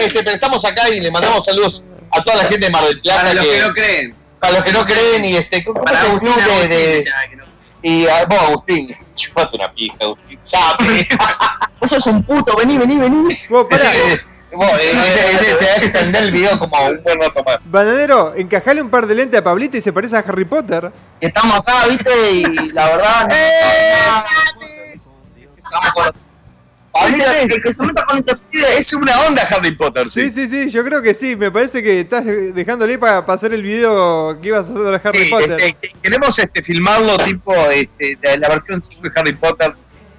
este, 0.00 0.22
pero 0.22 0.30
estamos 0.34 0.64
acá 0.64 0.88
y 0.88 1.00
le 1.00 1.10
mandamos 1.10 1.44
saludos 1.44 1.82
a 2.12 2.22
toda 2.22 2.42
la 2.42 2.48
gente 2.48 2.66
de 2.66 2.70
Mar 2.72 2.84
del 2.84 3.00
Plata. 3.00 3.20
Para 3.22 3.34
los 3.34 3.44
que- 3.44 3.50
que 3.52 3.60
no 3.62 3.72
creen. 3.74 4.14
para 4.40 4.52
los 4.54 4.64
que 4.64 4.72
no 4.72 4.84
creen 4.86 5.24
y 5.24 5.36
este, 5.36 5.64
¿cómo 5.64 5.82
Para 5.84 6.00
Agustín, 6.02 6.28
Agustín, 6.30 6.70
de- 6.70 7.04
ya, 7.04 7.28
que 7.28 7.36
no- 7.36 7.44
y 7.82 8.06
a 8.06 8.24
vos 8.26 8.40
Agustín, 8.40 8.96
chupate 9.14 9.56
una 9.56 9.72
pija, 9.72 9.94
Agustín, 10.00 10.38
sabe. 10.42 11.08
Vos 11.80 11.88
sos 11.90 12.06
un 12.08 12.22
puto, 12.24 12.54
vení, 12.56 12.76
vení, 12.76 12.96
vení. 12.96 13.38
Vos, 13.48 13.66
eh, 14.52 14.56
eh, 14.56 14.92
eh, 14.92 15.38
eh, 15.40 15.56
te 15.58 15.66
va 15.66 15.72
a 15.72 15.76
extender 15.76 16.22
el 16.24 16.32
video 16.32 16.58
como 16.58 16.86
un 16.86 17.02
buen 17.02 17.20
rato 17.20 17.42
más. 17.44 17.58
Bananero, 17.64 18.34
encajale 18.34 18.82
un 18.82 18.90
par 18.90 19.06
de 19.06 19.14
lentes 19.14 19.38
a 19.40 19.44
Pablito 19.44 19.76
y 19.76 19.80
se 19.80 19.92
parece 19.92 20.16
a 20.16 20.20
Harry 20.20 20.44
Potter. 20.44 20.90
Estamos 21.20 21.58
acá, 21.58 21.86
viste, 21.88 22.30
y 22.32 22.42
la 22.72 22.88
verdad. 22.96 23.28
no- 23.28 23.34
Estamos 25.56 25.92
con 25.94 26.04
los. 26.06 26.14
Que 27.62 27.72
se 27.72 27.82
meta 27.84 28.04
con 28.04 28.18
este 28.18 28.34
pibe 28.50 28.76
Es 28.78 28.92
una 28.92 29.20
onda 29.22 29.42
Harry 29.48 29.74
Potter, 29.76 30.10
Sí, 30.10 30.28
sí. 30.28 30.48
sí, 30.48 30.64
sí, 30.64 30.70
yo 30.70 30.84
creo 30.84 31.00
que 31.00 31.14
sí. 31.14 31.36
Me 31.36 31.50
parece 31.50 31.82
que 31.82 32.00
estás 32.00 32.24
dejándole 32.26 32.98
para 32.98 33.18
hacer 33.18 33.54
el 33.54 33.62
video 33.62 34.36
que 34.40 34.48
ibas 34.48 34.68
a 34.68 34.72
hacer 34.72 34.94
a 34.96 35.08
Harry 35.08 35.24
Sí, 35.24 35.30
Potter. 35.30 35.52
este, 35.60 35.74
que- 35.74 35.94
queremos 36.02 36.36
este, 36.38 36.62
filmarlo 36.62 37.16
tipo 37.18 37.54
este, 37.70 38.18
de 38.20 38.38
la 38.38 38.48
versión 38.48 38.82
5 38.82 39.02
de 39.02 39.10
Harry 39.20 39.32
Potter. 39.34 39.72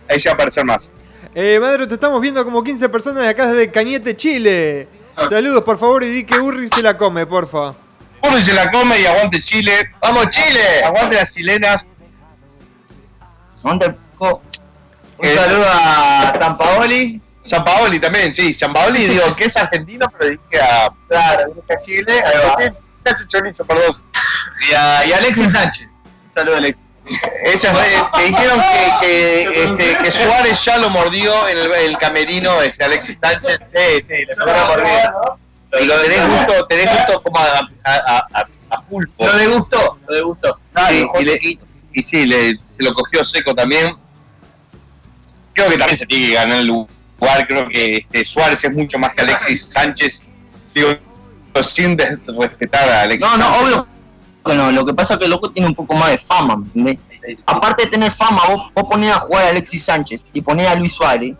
Ahí 0.10 0.20
se 0.20 0.30
va 0.30 0.34
a 0.34 0.36
aparecer 0.36 0.64
más. 0.64 0.90
Eh, 1.34 1.60
Madero, 1.62 1.88
te 1.88 1.94
estamos 1.94 2.20
viendo 2.22 2.44
como 2.44 2.64
15 2.64 2.90
personas 2.90 3.24
de 3.24 3.30
acá 3.30 3.48
desde 3.48 3.72
Cañete, 3.72 4.16
Chile. 4.18 4.88
Saludos, 5.30 5.64
por 5.64 5.78
favor, 5.78 6.04
y 6.04 6.08
di 6.10 6.24
que 6.26 6.40
Urri 6.40 6.68
se 6.68 6.82
la 6.82 6.98
come, 6.98 7.26
porfa. 7.26 7.74
Uno 8.24 8.42
se 8.42 8.54
la 8.54 8.70
come 8.72 9.00
y 9.00 9.06
aguante 9.06 9.40
Chile. 9.40 9.72
¡Vamos 10.02 10.30
Chile! 10.30 10.84
Aguante 10.86 11.16
las 11.16 11.34
chilenas. 11.34 11.88
¿Dónde? 13.64 13.96
Un 14.20 14.40
Eh, 15.20 15.36
saludo 15.36 15.66
a 15.68 16.34
Tampaoli. 16.40 17.22
San 17.44 17.64
Paoli 17.64 18.00
también, 18.00 18.34
sí. 18.36 18.54
San 18.54 18.74
Paoli 18.74 19.08
digo 19.08 19.36
que 19.36 19.46
es 19.46 19.58
argentino, 19.58 20.06
pero 20.18 20.32
dije 20.32 20.62
a, 20.64 20.90
Claro, 21.08 21.54
dije 21.56 21.74
a 21.74 21.82
Chile. 21.82 22.24
Ahí 22.24 22.68
va. 22.70 22.76
Chacho 23.04 23.24
Chorizo, 23.28 23.66
perdón. 23.66 23.96
Y 24.70 24.74
a, 24.74 25.06
y 25.08 25.12
a 25.14 25.18
Alexis 25.18 25.52
Sánchez. 25.52 25.88
Un 25.88 26.34
saludo 26.34 26.56
a 26.56 26.58
Alexis. 26.60 26.84
Esas, 27.44 27.76
te 28.14 28.24
dijeron 28.24 28.62
que, 28.62 29.08
que, 29.08 29.64
este, 29.64 29.98
que 30.04 30.12
Suárez 30.12 30.64
ya 30.64 30.78
lo 30.78 30.90
mordió 30.90 31.48
en 31.50 31.58
el, 31.58 31.72
el 31.74 31.98
camerino 31.98 32.62
este, 32.62 32.86
Alexis 32.86 33.18
Sánchez. 33.22 33.58
Sí, 33.76 34.06
sí, 34.08 34.26
le 34.26 34.36
pegó 34.36 34.46
la 34.52 34.66
mordida. 34.66 35.14
Y 35.82 35.86
lo 35.86 36.02
tenés 36.02 36.28
gusto, 36.28 36.66
tenés 36.68 36.92
gusto 36.98 37.22
como 37.24 37.40
a, 37.40 37.46
a, 37.46 37.94
a, 37.96 38.18
a- 38.34 38.48
a 38.74 38.82
pulpo. 38.84 39.26
Lo 39.26 39.34
degustó, 39.34 39.98
lo 40.08 40.16
degustó. 40.16 40.60
Sí, 40.90 41.06
y, 41.20 41.24
le- 41.26 41.60
y 41.94 42.04
sí, 42.04 42.26
le, 42.26 42.58
se 42.70 42.84
lo 42.84 42.94
cogió 42.94 43.26
seco 43.26 43.54
también. 43.54 43.96
Creo 45.54 45.70
que 45.70 45.78
también 45.78 45.98
se 45.98 46.06
tiene 46.06 46.28
que 46.28 46.34
ganar 46.36 46.58
el 46.60 46.68
lugar. 46.68 47.48
Creo 47.48 47.68
que 47.68 47.98
este, 47.98 48.24
Suárez 48.24 48.64
es 48.64 48.72
mucho 48.72 48.98
más 48.98 49.12
que 49.14 49.22
Alexis 49.24 49.66
Sánchez. 49.66 50.24
Digo, 50.74 50.90
sin 51.66 51.98
respetar 51.98 52.88
a 52.90 53.02
Alexis 53.02 53.30
No, 53.30 53.38
no, 53.38 53.44
Sánchez. 53.46 53.62
obvio 53.64 53.88
no. 54.46 54.72
Lo 54.72 54.86
que 54.86 54.94
pasa 54.94 55.14
es 55.14 55.20
que 55.20 55.26
el 55.26 55.32
loco 55.32 55.52
tiene 55.52 55.68
un 55.68 55.76
poco 55.76 55.94
más 55.94 56.12
de 56.12 56.18
fama. 56.18 56.64
Aparte 57.46 57.84
de 57.84 57.90
tener 57.92 58.12
fama, 58.12 58.42
vos, 58.50 58.72
vos 58.74 58.86
ponés 58.90 59.12
a 59.12 59.20
jugar 59.20 59.46
a 59.46 59.50
Alexis 59.50 59.86
Sánchez 59.86 60.22
y 60.34 60.42
ponés 60.42 60.68
a 60.68 60.76
Luis 60.76 60.94
Suárez. 60.94 61.36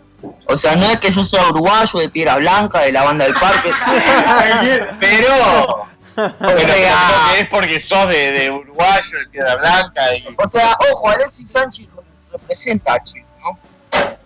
O 0.46 0.56
sea, 0.56 0.76
no 0.76 0.86
es 0.86 0.98
que 0.98 1.10
yo 1.10 1.24
sea 1.24 1.48
uruguayo, 1.48 1.98
de 1.98 2.08
Piedra 2.08 2.36
Blanca, 2.36 2.80
de 2.80 2.92
la 2.92 3.02
banda 3.02 3.24
del 3.24 3.34
parque. 3.34 3.72
Pero, 5.00 5.88
pero 6.14 6.54
O 6.54 6.58
sea, 6.58 7.10
porque 7.30 7.40
es 7.40 7.48
porque 7.48 7.80
sos 7.80 8.06
de, 8.08 8.32
de 8.32 8.50
uruguayo, 8.50 9.18
de 9.18 9.26
Piedra 9.28 9.56
Blanca. 9.56 10.14
Y, 10.14 10.26
o 10.36 10.48
sea, 10.48 10.76
ojo, 10.92 11.08
Alexis 11.08 11.50
Sánchez 11.50 11.88
representa 12.30 12.94
a. 12.94 13.02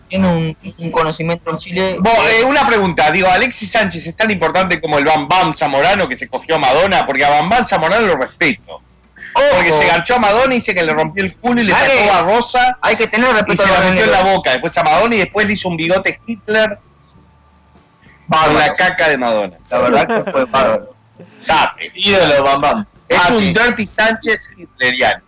Tiene 0.09 0.29
un, 0.29 0.57
un 0.79 0.91
conocimiento 0.93 1.51
en 1.51 1.59
Chile. 1.59 1.97
Vos, 1.99 2.13
eh, 2.31 2.45
una 2.45 2.67
pregunta, 2.67 3.11
digo, 3.11 3.29
Alexis 3.29 3.71
Sánchez 3.73 4.07
es 4.07 4.17
tan 4.17 4.31
importante 4.31 4.81
como 4.81 4.99
el 4.99 5.05
Bam 5.05 5.27
Bam 5.29 5.53
Zamorano 5.53 6.09
que 6.09 6.17
se 6.17 6.29
cogió 6.29 6.57
a 6.57 6.59
Madonna, 6.59 7.05
porque 7.05 7.25
a 7.25 7.31
Bam 7.31 7.49
Bam 7.49 7.65
Zamorano 7.65 8.07
lo 8.07 8.17
respeto. 8.17 8.81
Porque 9.53 9.73
se 9.73 9.87
garchó 9.87 10.15
a 10.15 10.19
Madonna 10.19 10.55
y 10.55 10.59
dice 10.59 10.75
que 10.75 10.83
le 10.83 10.95
rompió 10.95 11.23
el 11.25 11.37
culo 11.37 11.61
y 11.61 11.65
le 11.65 11.73
Dale. 11.73 11.95
sacó 11.99 12.13
a 12.15 12.23
Rosa 12.23 12.79
Hay 12.81 12.97
que 12.97 13.07
tener 13.07 13.29
y 13.29 13.33
respeto 13.35 13.67
se 13.67 13.69
a 13.75 13.81
la 13.81 13.91
metió 13.91 14.05
en 14.05 14.13
la 14.13 14.23
boca. 14.23 14.51
Después 14.53 14.79
a 14.79 14.83
Madonna 14.83 15.15
y 15.15 15.19
después 15.19 15.47
le 15.47 15.53
hizo 15.53 15.69
un 15.69 15.77
bigote 15.77 16.21
Hitler 16.27 16.79
con 18.29 18.55
la 18.55 18.75
caca 18.77 19.09
de 19.09 19.19
Madonna. 19.19 19.57
La 19.69 19.79
verdad 19.79 20.25
que 20.25 20.31
fue 20.31 20.45
bárbaro. 20.47 20.91
Sape. 21.43 21.93
Ídolo, 21.95 22.43
Bam 22.45 22.61
Bam. 22.61 22.87
Es 23.09 23.21
Sape. 23.21 23.35
un 23.37 23.53
Dirty 23.53 23.87
Sánchez 23.87 24.51
hitleriano. 24.57 25.23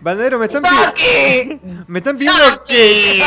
Bandero, 0.00 0.38
me 0.38 0.46
están, 0.46 0.62
pi- 0.62 1.60
me 1.86 1.98
están 1.98 2.16
pidiendo 2.16 2.64
que, 2.64 3.22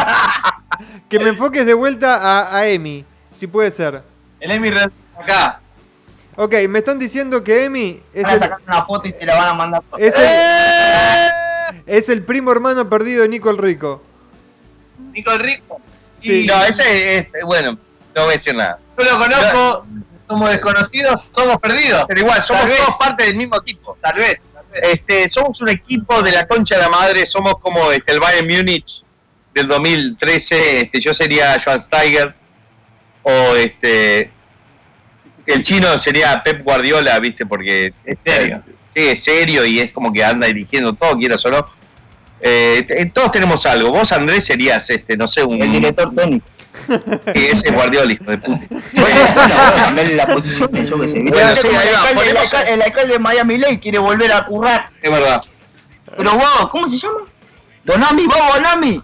que 1.08 1.20
me 1.20 1.30
enfoques 1.30 1.66
de 1.66 1.74
vuelta 1.76 2.18
a, 2.18 2.58
a 2.58 2.68
Emi, 2.68 3.06
si 3.32 3.45
puede 3.48 3.70
ser. 3.70 4.02
El 4.40 4.52
Emi 4.52 4.70
acá. 5.20 5.60
Ok, 6.36 6.56
me 6.68 6.80
están 6.80 6.98
diciendo 6.98 7.44
que 7.44 7.66
Emi 7.66 8.02
es 8.12 8.24
Van 8.24 8.32
a 8.32 8.34
el, 8.36 8.40
sacar 8.41 8.58
una 8.66 8.86
foto 8.86 9.08
y 9.08 9.14
te 9.14 9.24
la 9.26 9.36
van 9.36 9.50
a 9.50 9.54
mandar. 9.54 9.84
es 10.00 10.16
el, 10.18 11.84
es 11.86 12.10
el 12.10 12.24
primo 12.24 12.52
hermano 12.52 12.90
perdido 12.90 13.22
de 13.22 13.30
Nico 13.30 13.52
el 13.52 13.60
Rico. 13.60 14.02
Nico 15.12 15.32
el 15.32 15.40
Rico. 15.40 15.80
Sí. 16.22 16.45
No, 16.48 16.64
ese 16.64 17.18
es, 17.20 17.28
bueno, 17.45 17.74
no 18.16 18.22
voy 18.24 18.34
a 18.34 18.38
decir 18.38 18.56
nada. 18.56 18.80
Yo 18.98 19.04
lo 19.12 19.20
conozco, 19.20 19.86
somos 20.26 20.50
desconocidos, 20.50 21.30
somos 21.36 21.62
perdidos. 21.62 22.06
Pero 22.08 22.22
igual, 22.22 22.41
somos 22.41 22.64
todos 22.64 22.95
parte 22.98 23.26
del 23.26 23.36
mismo 23.36 23.58
equipo. 23.58 23.95
Tal 24.02 24.16
vez. 24.16 24.41
Este, 24.82 25.28
somos 25.28 25.62
un 25.62 25.70
equipo 25.70 26.22
de 26.22 26.32
la 26.32 26.48
concha 26.48 26.76
de 26.76 26.82
la 26.82 26.90
madre, 26.90 27.26
somos 27.26 27.56
como 27.62 27.91
este, 27.91 28.14
el 28.14 28.20
Bayern 28.20 28.48
Múnich 28.48 29.04
del 29.54 29.68
2013, 29.68 30.82
este, 30.82 31.00
yo 31.00 31.14
sería 31.14 31.62
Joan 31.64 31.82
Steiger, 31.82 32.34
o 33.22 33.56
este, 33.56 34.32
el 35.45 35.64
chino 35.64 35.98
sería 35.98 36.41
Pep 36.44 36.64
Guardiola, 36.64 37.20
viste, 37.20 37.45
porque 37.45 37.94
En 38.06 38.18
serio. 38.24 38.64
sí, 38.94 39.02
es 39.02 39.24
serio 39.24 39.66
y 39.66 39.80
es 39.80 39.91
como 39.91 40.12
que 40.12 40.24
anda 40.24 40.48
dirigiendo 40.48 40.94
todo, 40.94 41.18
quieras 41.18 41.45
o 41.45 41.52
no. 41.52 41.66
Eh, 42.45 43.10
todos 43.14 43.32
tenemos 43.32 43.66
algo. 43.66 43.91
Vos, 43.91 44.12
Andrés, 44.12 44.44
serías, 44.44 44.90
este, 44.90 45.16
no 45.16 45.30
sé, 45.30 45.44
un... 45.44 45.62
El 45.62 45.72
director 45.72 46.14
Tony. 46.14 46.41
que 47.34 47.52
ese 47.52 47.72
Guardiola, 47.72 48.12
hijo 48.14 48.24
de 48.26 48.38
puta. 48.38 48.62
Bueno, 48.94 49.36
cambiarle 49.76 50.16
la 50.16 50.28
posición, 50.28 50.70
yo 50.86 51.00
qué 51.02 51.10
sé. 51.10 51.20
Bueno, 51.22 51.56
sí, 51.56 51.68
ahí 51.68 51.88
el, 51.88 51.94
va, 51.95 52.00
alcalde, 52.02 52.10
el, 52.12 52.16
ponemos- 52.36 52.41
alcalde, 52.44 52.74
el 52.74 52.82
alcalde 52.82 53.14
de 53.14 53.20
Miami 53.20 53.58
Lake 53.58 53.80
quiere 53.80 53.98
volver 54.00 54.32
a 54.34 54.45
currar. 54.45 54.90
Es 55.02 55.12
verdad. 55.12 55.41
Pero 56.18 56.32
vos, 56.34 56.70
¿cómo 56.72 56.88
se 56.88 56.98
llama? 56.98 57.20
Donami, 57.84 58.26
vos, 58.28 58.38
Donami. 58.56 59.02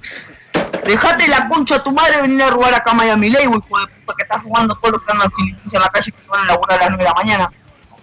Dejate 0.86 1.28
la 1.28 1.48
concha 1.48 1.76
a 1.76 1.84
tu 1.84 1.92
madre 1.92 2.22
venir 2.22 2.42
a 2.42 2.50
robar 2.50 2.74
acá 2.74 2.92
a 2.92 2.94
Miami 2.94 3.30
Lake, 3.30 3.44
hijo 3.46 3.56
de 3.56 3.62
puta, 3.62 4.14
que 4.18 4.24
estás 4.24 4.42
jugando 4.42 4.76
todos 4.76 4.94
los 4.94 5.02
que 5.04 5.12
andan 5.12 5.32
sin 5.34 5.46
licencia 5.48 5.78
en 5.78 5.84
la 5.84 5.90
calle 5.90 6.12
que 6.12 6.28
van 6.28 6.42
a 6.42 6.46
laburar 6.48 6.80
a 6.80 6.82
las 6.82 6.90
9 6.90 7.04
de 7.04 7.10
la 7.10 7.14
mañana. 7.16 7.52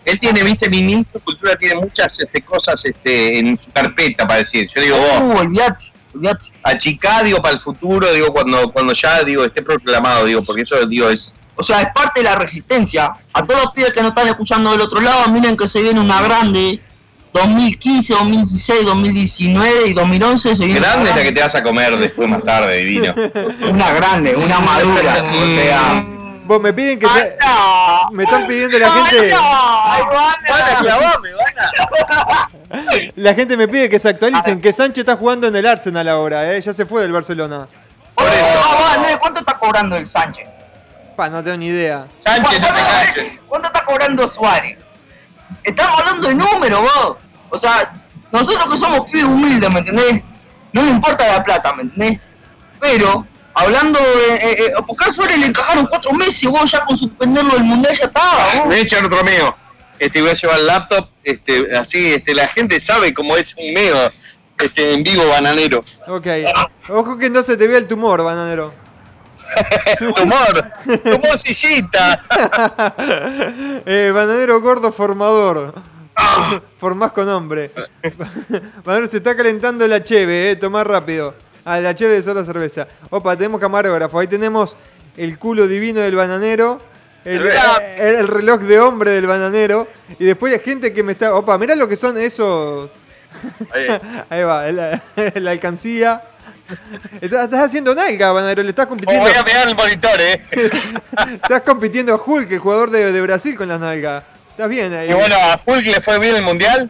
Él 0.05 0.19
tiene, 0.21 0.43
viste, 0.45 0.69
mi 0.71 0.83
ministro 0.83 1.19
de 1.19 1.25
Cultura 1.25 1.57
tiene 1.57 1.75
muchas 1.81 2.21
este, 2.21 2.41
cosas 2.43 2.85
este, 2.85 3.39
en 3.41 3.59
su 3.61 3.71
carpeta 3.73 4.27
para 4.27 4.39
decir. 4.39 4.69
Yo 4.75 4.81
digo, 4.83 4.97
vos, 4.99 5.21
Uh, 5.21 5.39
olvídate, 5.41 5.93
olvídate. 6.17 6.53
achicá, 6.63 7.23
digo, 7.23 7.39
para 7.39 7.55
el 7.55 7.61
futuro, 7.61 8.13
digo, 8.13 8.33
cuando, 8.33 8.71
cuando 8.73 8.93
ya, 8.93 9.23
digo, 9.23 9.45
esté 9.45 9.63
proclamado, 9.63 10.25
digo, 10.25 10.43
porque 10.43 10.63
eso, 10.63 10.85
digo, 10.87 11.09
es... 11.11 11.35
O 11.59 11.63
sea, 11.63 11.81
es 11.81 11.89
parte 11.95 12.21
de 12.21 12.25
la 12.25 12.35
resistencia. 12.35 13.11
A 13.33 13.43
todos 13.43 13.65
los 13.65 13.73
pibes 13.73 13.91
que 13.91 14.03
nos 14.03 14.11
están 14.11 14.29
escuchando 14.29 14.73
del 14.73 14.83
otro 14.83 15.01
lado, 15.01 15.29
miren 15.31 15.57
que 15.57 15.67
se 15.67 15.83
viene 15.83 16.01
una 16.01 16.21
grande. 16.21 16.81
2015, 17.33 18.15
2016, 18.15 18.85
2019 18.85 19.89
y 19.89 19.93
2011 19.93 20.57
se 20.57 20.65
viene 20.65 20.81
una 20.81 20.89
Grande 20.89 21.11
es 21.11 21.17
la 21.17 21.23
que 21.23 21.33
te 21.33 21.41
vas 21.43 21.55
a 21.55 21.63
comer 21.63 21.97
después 21.99 22.29
más 22.29 22.43
tarde, 22.43 22.77
divino. 22.79 23.15
Una 23.71 23.93
grande, 23.93 24.35
una 24.35 24.61
madura. 24.61 25.31
o 25.31 25.47
sea. 25.47 26.16
Vos 26.47 26.61
me 26.61 26.73
piden 26.73 26.99
que 26.99 27.09
se- 27.09 27.37
¡Anda! 27.41 28.09
me 28.13 28.25
están 28.25 28.47
pidiendo 28.47 28.79
la 28.79 28.91
gente 28.91 29.31
la 33.17 33.35
gente 33.35 33.57
me 33.57 33.69
pide 33.69 33.89
que 33.89 33.99
se 33.99 34.09
actualicen 34.09 34.61
que 34.61 34.73
Sánchez 34.73 35.03
está 35.03 35.17
jugando 35.17 35.49
en 35.49 35.57
el 35.57 35.67
Arsenal 35.67 36.09
ahora, 36.09 36.55
eh, 36.55 36.61
ya 36.61 36.73
se 36.73 36.87
fue 36.87 37.03
del 37.03 37.13
Barcelona. 37.13 37.67
Por 38.15 38.27
eso. 38.27 38.61
Andrés, 38.95 39.17
¿cuánto 39.21 39.41
está 39.41 39.59
cobrando 39.59 39.97
el 39.97 40.07
Sánchez? 40.07 40.47
Pa, 41.17 41.29
no 41.29 41.43
tengo 41.43 41.57
ni 41.57 41.67
idea. 41.67 42.07
Sánchez, 42.19 42.61
no 42.61 42.69
te 42.69 43.41
¿Cuánto, 43.47 43.69
está 43.69 43.85
cobrando 43.85 44.29
Suárez? 44.29 44.79
Estamos 45.63 45.99
hablando 46.01 46.29
de 46.29 46.35
números, 46.35 46.81
vos. 46.81 47.17
O 47.51 47.59
sea, 47.59 47.93
nosotros 48.33 48.73
que 48.73 48.79
somos 48.79 49.01
pibes 49.11 49.25
humildes, 49.25 49.71
¿me 49.71 49.81
entendés? 49.81 50.23
No 50.73 50.83
le 50.83 50.91
importa 50.91 51.27
la 51.27 51.43
plata, 51.43 51.73
¿me 51.73 51.83
entendés? 51.83 52.21
Pero, 52.81 53.27
hablando 53.57 53.99
de... 53.99 54.35
Eh, 54.35 54.65
eh, 54.67 54.73
porque 54.87 55.11
a 55.11 55.13
Suárez 55.13 55.39
le 55.39 55.47
encajaron 55.47 55.87
cuatro 55.87 56.13
meses, 56.13 56.49
vos 56.49 56.71
ya 56.71 56.85
con 56.85 56.97
suspenderlo 56.97 57.55
del 57.55 57.65
Mundial 57.65 57.97
ya 57.97 58.05
estaba, 58.05 58.55
vos. 58.55 58.67
Me 58.69 58.81
echan 58.81 59.05
otro 59.05 59.25
meo. 59.25 59.57
Este, 59.99 60.21
voy 60.21 60.31
a 60.31 60.35
llevar 60.35 60.59
el 60.59 60.67
laptop, 60.67 61.09
este, 61.25 61.75
así, 61.77 62.15
este, 62.15 62.35
la 62.35 62.47
gente 62.49 62.79
sabe 62.79 63.15
cómo 63.15 63.37
es 63.37 63.55
un 63.57 63.73
meo, 63.73 64.13
este, 64.59 64.93
en 64.93 65.03
vivo 65.03 65.27
bananero. 65.27 65.83
Ok. 66.07 66.27
Ojo 66.91 67.19
que 67.19 67.31
no 67.31 67.43
se 67.43 67.57
te 67.57 67.67
vea 67.67 67.79
el 67.79 67.87
tumor, 67.87 68.23
bananero. 68.23 68.73
Tumor, 69.99 70.73
tumor 71.05 71.39
sillita. 71.39 72.25
eh, 73.87 74.11
bananero 74.13 74.61
gordo 74.61 74.91
formador. 74.93 75.73
Formás 76.79 77.13
con 77.13 77.29
hombre. 77.29 77.71
bananero 78.85 79.09
se 79.09 79.19
está 79.19 79.37
calentando 79.37 79.87
la 79.87 80.03
cheve, 80.03 80.51
eh. 80.51 80.57
Tomá 80.57 80.85
rápido. 80.85 81.35
Ah, 81.67 81.81
la 81.81 81.95
cheve 81.95 82.15
de 82.15 82.23
sola 82.23 82.45
cerveza. 82.45 82.87
Opa, 83.11 83.37
tenemos 83.37 83.61
camarógrafo. 83.61 84.19
Ahí 84.21 84.29
tenemos 84.29 84.77
el 85.17 85.37
culo 85.39 85.67
divino 85.67 86.01
del 86.01 86.15
bananero. 86.15 86.81
El, 87.25 87.45
el- 87.45 88.15
el 88.17 88.29
reloj 88.29 88.61
de 88.61 88.79
hombre 88.79 89.11
del 89.11 89.27
bananero. 89.27 89.89
Y 90.19 90.25
después 90.25 90.53
la 90.53 90.61
gente 90.61 90.93
que 90.93 91.03
me 91.03 91.13
está. 91.13 91.35
Opa, 91.35 91.59
mirá 91.59 91.75
lo 91.75 91.89
que 91.89 91.97
son 91.97 92.17
esos. 92.19 92.93
Ahí 94.31 94.43
va, 94.45 94.71
la, 94.71 95.03
la 95.35 95.51
alcancía. 95.51 96.21
Estás, 97.21 97.45
estás 97.47 97.61
haciendo 97.67 97.95
nalga, 97.97 98.31
bananero. 98.31 98.63
Le 98.63 98.71
estás 98.71 98.87
Oh, 98.87 98.91
compitiendo. 98.91 99.23
voy 99.23 99.33
a 99.37 99.45
pegar 99.45 99.67
el 99.69 99.75
monitor, 99.75 100.21
eh. 100.21 100.43
Estás 101.43 101.63
compitiendo 101.63 102.15
a 102.15 102.23
Hulk, 102.25 102.51
el 102.53 102.59
jugador 102.61 102.91
de, 102.91 103.11
de 103.13 103.21
Brasil, 103.21 103.57
con 103.57 103.69
las 103.69 103.81
nalgas. 103.81 104.23
Estás 104.53 104.69
bien 104.69 104.93
ahí. 104.93 105.11
Y 105.11 105.15
bueno, 105.15 105.35
a 105.37 105.61
Hulk 105.67 105.85
le 105.85 106.01
fue 106.01 106.19
bien 106.21 106.37
el 106.37 106.43
mundial. 106.43 106.89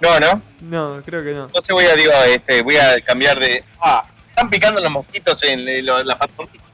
No, 0.00 0.18
no. 0.18 0.42
No, 0.60 1.02
creo 1.04 1.22
que 1.22 1.32
no. 1.32 1.46
Entonces 1.46 1.72
voy 1.72 1.84
a, 1.84 1.94
digo, 1.94 2.12
este, 2.26 2.62
voy 2.62 2.76
a 2.76 3.00
cambiar 3.00 3.38
de. 3.38 3.64
Ah, 3.80 4.04
están 4.28 4.48
picando 4.48 4.80
los 4.80 4.90
mosquitos 4.90 5.42
en, 5.42 5.68
en 5.68 5.84
la 5.86 6.18
pantorrilla. 6.18 6.60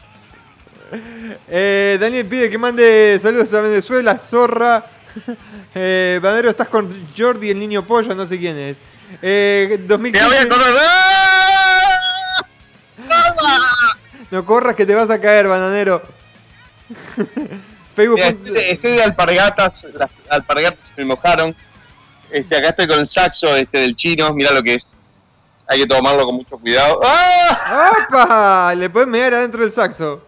Eh, 1.48 1.98
Daniel 2.00 2.26
pide 2.26 2.48
que 2.48 2.58
mande 2.58 3.18
saludos 3.20 3.52
a 3.54 3.60
Venezuela, 3.60 4.18
zorra. 4.18 4.86
Eh, 5.78 6.18
Banero, 6.22 6.48
estás 6.48 6.68
con 6.68 7.06
Jordi, 7.14 7.50
el 7.50 7.58
niño 7.58 7.86
pollo, 7.86 8.14
no 8.14 8.24
sé 8.24 8.38
quién 8.38 8.56
es. 8.56 8.78
Eh, 9.20 9.66
Te 9.68 9.76
voy 9.76 9.84
a 9.84 9.88
2015, 9.88 10.48
correr. 10.48 10.74
¡Ah! 10.80 11.90
no 14.30 14.46
corras 14.46 14.74
que 14.74 14.86
te 14.86 14.94
vas 14.94 15.10
a 15.10 15.20
caer, 15.20 15.48
bananero. 15.48 16.02
Facebook. 17.94 18.16
Mira, 18.16 18.28
estoy, 18.28 18.62
estoy 18.70 18.92
de 18.92 19.02
alpargatas, 19.02 19.86
las 19.92 20.10
alpargatas 20.30 20.86
se 20.86 20.92
me 20.96 21.04
mojaron. 21.04 21.54
Este, 22.30 22.56
acá 22.56 22.68
estoy 22.70 22.86
con 22.86 22.98
el 22.98 23.06
saxo 23.06 23.54
este, 23.56 23.78
del 23.78 23.96
chino, 23.96 24.32
mira 24.32 24.52
lo 24.52 24.62
que 24.62 24.74
es. 24.74 24.86
Hay 25.68 25.80
que 25.80 25.86
tomarlo 25.86 26.24
con 26.24 26.36
mucho 26.36 26.56
cuidado. 26.58 27.00
¡Ah! 27.04 27.92
¡Opa! 28.08 28.74
Le 28.74 28.88
puedes 28.88 29.08
mear 29.08 29.34
adentro 29.34 29.62
del 29.62 29.72
saxo. 29.72 30.24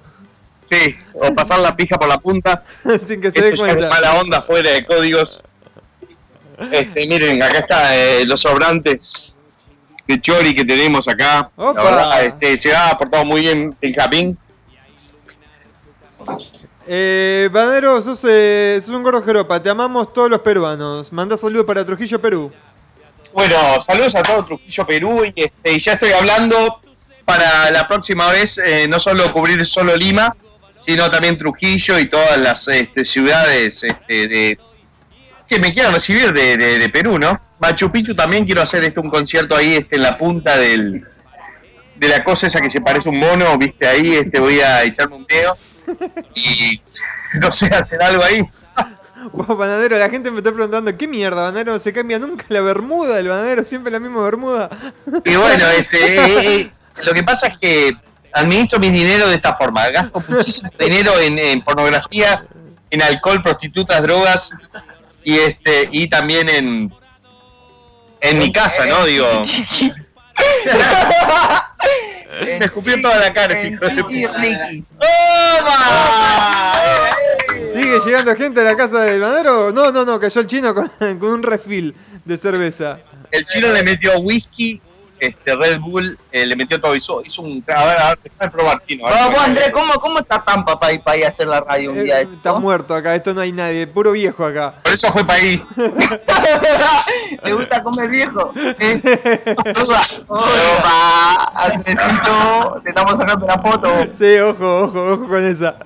Sí, 0.64 0.96
o 1.14 1.32
pasar 1.34 1.60
la 1.60 1.74
pija 1.76 1.96
por 1.96 2.08
la 2.08 2.18
punta. 2.18 2.64
sin 3.06 3.20
que 3.20 3.30
se 3.30 3.38
Eso 3.38 3.42
dé 3.42 3.48
ya 3.48 3.54
es 3.54 3.60
cuenta. 3.60 3.88
mala 3.88 4.14
onda 4.14 4.42
fuera 4.42 4.70
de 4.70 4.84
códigos. 4.84 5.40
Este, 6.72 7.06
miren, 7.06 7.40
acá 7.42 7.58
está 7.58 7.96
eh, 7.96 8.24
los 8.26 8.40
sobrantes 8.40 9.36
de 10.08 10.20
Chori 10.20 10.54
que 10.54 10.64
tenemos 10.64 11.06
acá. 11.06 11.50
Opa. 11.56 11.84
La 11.84 11.90
verdad, 11.90 12.24
este, 12.24 12.60
se 12.60 12.74
ha 12.74 12.98
portado 12.98 13.24
muy 13.24 13.42
bien 13.42 13.76
el 13.80 13.94
Japín. 13.94 14.36
Eh, 16.90 17.50
Banero, 17.52 18.00
sos, 18.00 18.24
eh, 18.26 18.78
sos 18.80 18.94
un 18.94 19.02
gordo 19.02 19.22
jeropa. 19.22 19.62
Te 19.62 19.68
amamos 19.68 20.10
todos 20.14 20.30
los 20.30 20.40
peruanos. 20.40 21.12
Manda 21.12 21.36
saludos 21.36 21.66
para 21.66 21.84
Trujillo, 21.84 22.18
Perú. 22.18 22.50
Bueno, 23.34 23.56
saludos 23.84 24.14
a 24.14 24.22
todo 24.22 24.42
Trujillo 24.46 24.86
Perú 24.86 25.22
y, 25.24 25.34
este, 25.36 25.78
ya 25.78 25.92
estoy 25.92 26.12
hablando 26.12 26.80
para 27.26 27.70
la 27.70 27.86
próxima 27.86 28.30
vez 28.30 28.56
eh, 28.64 28.86
no 28.88 28.98
solo 28.98 29.30
cubrir 29.34 29.66
solo 29.66 29.94
Lima, 29.94 30.34
sino 30.80 31.10
también 31.10 31.36
Trujillo 31.36 31.98
y 31.98 32.08
todas 32.08 32.38
las 32.38 32.66
este, 32.68 33.04
ciudades 33.04 33.84
este, 33.84 34.26
de, 34.26 34.58
que 35.46 35.60
me 35.60 35.74
quieran 35.74 35.92
recibir 35.92 36.32
de 36.32 36.90
Perú, 36.90 37.18
¿no? 37.18 37.38
Machu 37.60 37.92
Picchu 37.92 38.14
también 38.14 38.46
quiero 38.46 38.62
hacer 38.62 38.82
este, 38.84 38.98
un 38.98 39.10
concierto 39.10 39.54
ahí 39.54 39.74
este, 39.74 39.96
en 39.96 40.02
la 40.02 40.16
punta 40.16 40.56
del, 40.56 41.06
de 41.96 42.08
la 42.08 42.24
cosa 42.24 42.46
esa 42.46 42.60
que 42.60 42.70
se 42.70 42.80
parece 42.80 43.10
a 43.10 43.12
un 43.12 43.18
mono, 43.18 43.58
viste 43.58 43.86
ahí, 43.86 44.14
este, 44.14 44.40
voy 44.40 44.60
a 44.60 44.84
echarme 44.84 45.16
un 45.16 45.26
dedo 45.26 45.54
y 46.34 46.80
no 47.40 47.52
sé, 47.52 47.66
hacer 47.66 48.02
algo 48.02 48.22
ahí. 48.22 48.42
Wow, 49.32 49.56
bananero, 49.56 49.98
la 49.98 50.08
gente 50.08 50.30
me 50.30 50.38
está 50.38 50.52
preguntando, 50.52 50.96
¿qué 50.96 51.08
mierda, 51.08 51.42
bananero? 51.42 51.72
No 51.72 51.78
se 51.80 51.92
cambia 51.92 52.20
nunca 52.20 52.44
la 52.48 52.60
bermuda 52.60 53.16
del 53.16 53.26
bananero, 53.26 53.64
siempre 53.64 53.90
la 53.90 53.98
misma 53.98 54.22
bermuda. 54.22 54.70
Y 55.24 55.34
bueno, 55.34 55.66
este, 55.76 56.14
eh, 56.14 56.56
eh, 56.60 56.72
lo 57.02 57.12
que 57.12 57.24
pasa 57.24 57.48
es 57.48 57.58
que 57.58 57.96
administro 58.32 58.78
mi 58.78 58.90
dinero 58.90 59.28
de 59.28 59.34
esta 59.34 59.56
forma. 59.56 59.88
Gasto 59.90 60.22
muchísimo 60.28 60.70
dinero 60.78 61.18
en, 61.18 61.36
en 61.36 61.62
pornografía, 61.62 62.44
en 62.90 63.02
alcohol, 63.02 63.42
prostitutas, 63.42 64.00
drogas 64.02 64.52
y 65.24 65.36
este 65.38 65.88
y 65.90 66.08
también 66.08 66.48
en 66.48 66.92
en 68.20 68.38
mi 68.38 68.52
casa, 68.52 68.86
¿no? 68.86 69.04
Digo, 69.04 69.26
me 72.44 72.64
escupió 72.64 73.00
toda 73.00 73.18
la 73.18 73.32
cara, 73.32 73.62
hijo 73.64 73.86
de. 73.86 74.84
¡Toma! 74.98 76.72
¿Sigue 77.72 78.00
llegando 78.04 78.36
gente 78.36 78.60
a 78.60 78.64
la 78.64 78.76
casa 78.76 79.02
del 79.02 79.20
bananero? 79.20 79.72
No, 79.72 79.92
no, 79.92 80.04
no, 80.04 80.18
cayó 80.18 80.40
el 80.40 80.46
chino 80.46 80.74
con, 80.74 80.88
con 81.18 81.30
un 81.30 81.42
refill 81.42 81.94
de 82.24 82.36
cerveza. 82.36 83.00
El 83.30 83.44
chino 83.44 83.72
le 83.72 83.82
metió 83.82 84.18
whisky, 84.20 84.80
este 85.20 85.56
Red 85.56 85.80
Bull, 85.80 86.18
eh, 86.32 86.46
le 86.46 86.56
metió 86.56 86.80
todo, 86.80 86.94
hizo, 86.96 87.22
hizo 87.24 87.42
un 87.42 87.64
a 87.66 87.84
ver, 87.84 87.98
a 87.98 88.08
ver, 88.10 88.18
déjame 88.24 88.50
probar, 88.50 88.82
ver. 88.86 88.98
Vamos, 89.00 89.38
Andrés, 89.40 89.70
¿cómo, 89.72 89.92
¿cómo 89.94 90.18
está 90.20 90.42
Tampa 90.42 90.78
para 90.78 90.92
ir, 90.92 91.00
para 91.02 91.16
ir 91.16 91.24
a 91.24 91.28
hacer 91.28 91.46
la 91.46 91.60
radio 91.60 91.90
un 91.92 91.98
Eh, 91.98 92.02
día? 92.02 92.20
está 92.20 92.54
muerto 92.54 92.94
acá, 92.94 93.14
esto 93.14 93.34
no 93.34 93.40
hay 93.40 93.52
nadie, 93.52 93.86
puro 93.86 94.12
viejo 94.12 94.44
acá. 94.44 94.74
Por 94.82 94.92
eso 94.92 95.12
fue 95.12 95.24
para 95.24 95.38
ahí. 95.40 95.62
¿Le 97.44 97.52
gusta 97.52 97.82
comer 97.82 98.08
viejo? 98.08 98.52
¿Eh? 98.56 99.00
Opa, 100.26 101.52
Andresito, 101.54 102.80
te 102.82 102.88
estamos 102.90 103.16
sacando 103.18 103.44
una 103.44 103.58
foto. 103.58 103.88
Sí, 104.18 104.36
ojo, 104.38 104.84
ojo, 104.84 105.12
ojo 105.12 105.28
con 105.28 105.44
esa. 105.44 105.76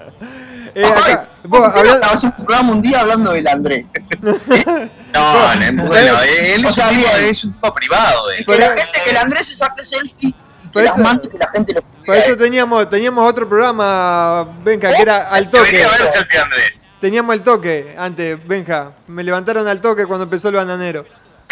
Eh, 0.75 0.85
acá, 0.85 1.29
vos, 1.45 1.61
¿por 1.61 1.73
qué 1.73 1.75
no 1.75 1.81
hablando- 1.81 1.95
estabas 1.95 2.25
en 2.25 2.31
un 2.31 2.37
programa 2.47 2.73
un 2.73 2.83
día 2.83 3.01
hablando 3.01 3.33
del 3.33 3.47
Andrés? 3.49 3.87
No, 5.13 5.55
no, 5.73 5.85
bueno, 5.87 6.19
él 6.23 6.65
O 6.65 6.69
es 6.69 6.75
sea, 6.75 6.89
un, 6.89 6.97
tipo, 6.97 7.09
es 7.17 7.45
un 7.45 7.53
tipo 7.53 7.75
privado. 7.75 8.31
eh. 8.33 8.45
Que 8.45 8.59
la 8.59 8.69
gente, 8.69 9.01
que 9.05 9.11
el 9.11 9.17
Andrés 9.17 9.47
se 9.47 9.55
saque 9.55 9.85
selfie 9.85 10.29
y 10.29 10.69
que 10.71 10.83
las 10.83 10.97
eso- 10.99 11.21
que 11.31 11.39
la 11.39 11.51
gente 11.53 11.73
lo 11.75 11.83
Por 12.05 12.17
eso 12.17 12.37
teníamos, 12.37 12.89
teníamos 12.89 13.29
otro 13.29 13.49
programa, 13.49 14.45
venga, 14.65 14.91
que 14.95 15.03
era 15.03 15.29
al 15.29 15.51
Debería 15.51 15.87
toque. 15.89 16.03
haber 16.03 16.13
selfie, 16.13 16.39
Andrés. 16.41 16.73
Teníamos 17.01 17.35
el 17.35 17.43
toque 17.43 17.95
antes, 17.99 18.47
Benja. 18.47 18.93
Me 19.09 19.23
levantaron 19.25 19.67
al 19.67 19.81
toque 19.81 20.07
cuando 20.07 20.25
empezó 20.25 20.49
el 20.49 20.55
bananero. 20.55 21.05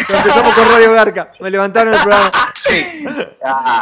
Empezamos 0.09 0.53
con 0.55 0.69
Radio 0.69 0.91
Garca. 0.93 1.31
Me 1.39 1.49
levantaron 1.49 1.93
el 1.93 1.99
programa. 2.01 2.31
Sí. 2.59 3.05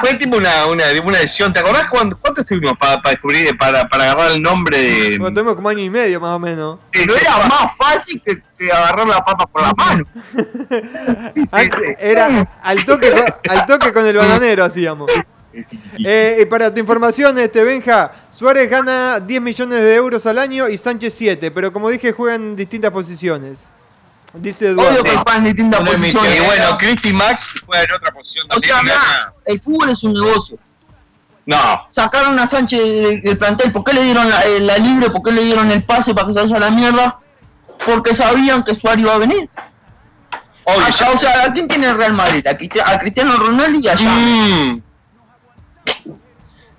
Fue 0.02 0.14
tipo 0.16 0.38
una, 0.38 0.66
una, 0.68 0.84
una 1.04 1.20
lesión. 1.20 1.52
¿Te 1.54 1.60
acordás 1.60 1.88
cuánto, 1.90 2.18
cuánto 2.20 2.41
estuvimos 2.41 2.74
para 2.78 3.02
descubrir, 3.10 3.58
para, 3.58 3.88
para 3.90 4.06
agarrar 4.12 4.32
el 4.32 4.41
nombre 4.41 4.78
de. 4.78 5.18
Bueno, 5.20 5.34
tuvimos 5.34 5.56
como 5.56 5.70
año 5.70 5.82
y 5.84 5.90
medio 5.90 6.20
más 6.20 6.36
o 6.36 6.40
menos. 6.40 6.80
Sí, 6.94 7.06
No 7.06 7.16
era 7.16 7.38
pa- 7.38 7.48
más 7.48 7.78
fácil 7.78 8.22
que, 8.26 8.38
que 8.58 8.72
agarrar 8.72 9.08
la 9.08 9.24
papa 9.26 9.46
por 9.48 9.62
la 9.62 9.74
mano. 9.74 10.06
Antes 11.52 11.96
Era 12.00 12.48
al 12.62 12.86
toque, 12.86 13.12
con- 13.12 13.52
al 13.56 13.66
toque 13.66 13.94
con 13.94 14.06
el 14.06 14.18
bananero 14.18 14.64
hacíamos. 14.64 15.10
Eh, 16.06 16.38
y 16.41 16.46
para 16.46 16.72
tu 16.74 16.80
información, 16.80 17.38
este 17.40 17.64
Benja, 17.64 18.12
Suárez 18.30 18.70
gana 18.70 19.20
10 19.20 19.41
millones 19.41 19.80
de 19.84 19.96
euros 19.96 20.26
al 20.28 20.38
año 20.38 20.70
y 20.70 20.78
Sánchez 20.78 21.14
7, 21.16 21.52
pero 21.52 21.74
como 21.74 21.90
dije, 21.90 22.12
juegan 22.12 22.41
en 22.41 22.56
distintas 22.56 22.91
posiciones. 22.91 23.70
Dice 24.34 24.68
Eduardo. 24.69 24.91
Obvio 24.91 25.03
que 25.03 25.10
juegan 25.18 25.38
en 25.38 25.43
distintas 25.45 25.80
Uno 25.81 25.91
de 25.91 25.97
mis- 25.97 26.14
posiciones. 26.15 26.43
Y 26.43 26.45
bueno, 26.45 26.77
Cristi 26.77 27.14
Max 27.14 27.49
juega 27.65 27.84
en 27.84 27.91
otra 27.93 28.11
posición 28.14 28.47
O 28.56 28.60
sea, 28.60 28.81
mirá, 28.84 29.34
el 29.45 29.60
fútbol 29.60 29.89
es 29.89 30.03
un 30.03 30.14
negocio. 30.14 30.57
No, 31.45 31.88
Sacaron 31.89 32.38
a 32.39 32.45
Sánchez 32.45 32.80
del, 33.23 33.38
plantel. 33.39 33.72
¿Por 33.72 33.84
qué 33.84 33.93
le 33.93 34.03
dieron 34.03 34.30
la, 34.30 34.43
eh, 34.43 34.60
la 34.60 34.77
libre? 34.77 35.10
¿Por 35.10 35.23
qué 35.23 35.31
le 35.31 35.43
dieron 35.45 35.72
el 35.72 35.84
pase 35.84 36.14
para 36.14 36.27
que 36.27 36.34
se 36.34 36.41
vaya 36.41 36.57
a 36.57 36.60
la 36.60 36.69
mierda? 36.69 37.19
Porque 37.88 38.14
sabían 38.14 38.64
que 38.64 38.76
Suárez 38.76 39.01
iba 39.01 39.15
a 39.15 39.18
venir. 39.18 39.49
obvio. 40.64 40.88
Ya- 40.89 41.10
o 41.11 41.18
sea, 41.18 41.43
¿a 41.45 41.51
quién 41.53 41.68
tiene 41.68 41.88
el 41.88 41.95
Real 41.97 42.14
Madrid? 42.14 42.45
A, 42.45 42.51
Cristi- 42.56 42.81
a 42.85 42.99
Cristiano 42.99 43.35
Ronaldo 43.35 43.80
y 43.80 43.88
a 43.88 43.97
Xavi. 43.97 44.06
Mm, 44.06 44.81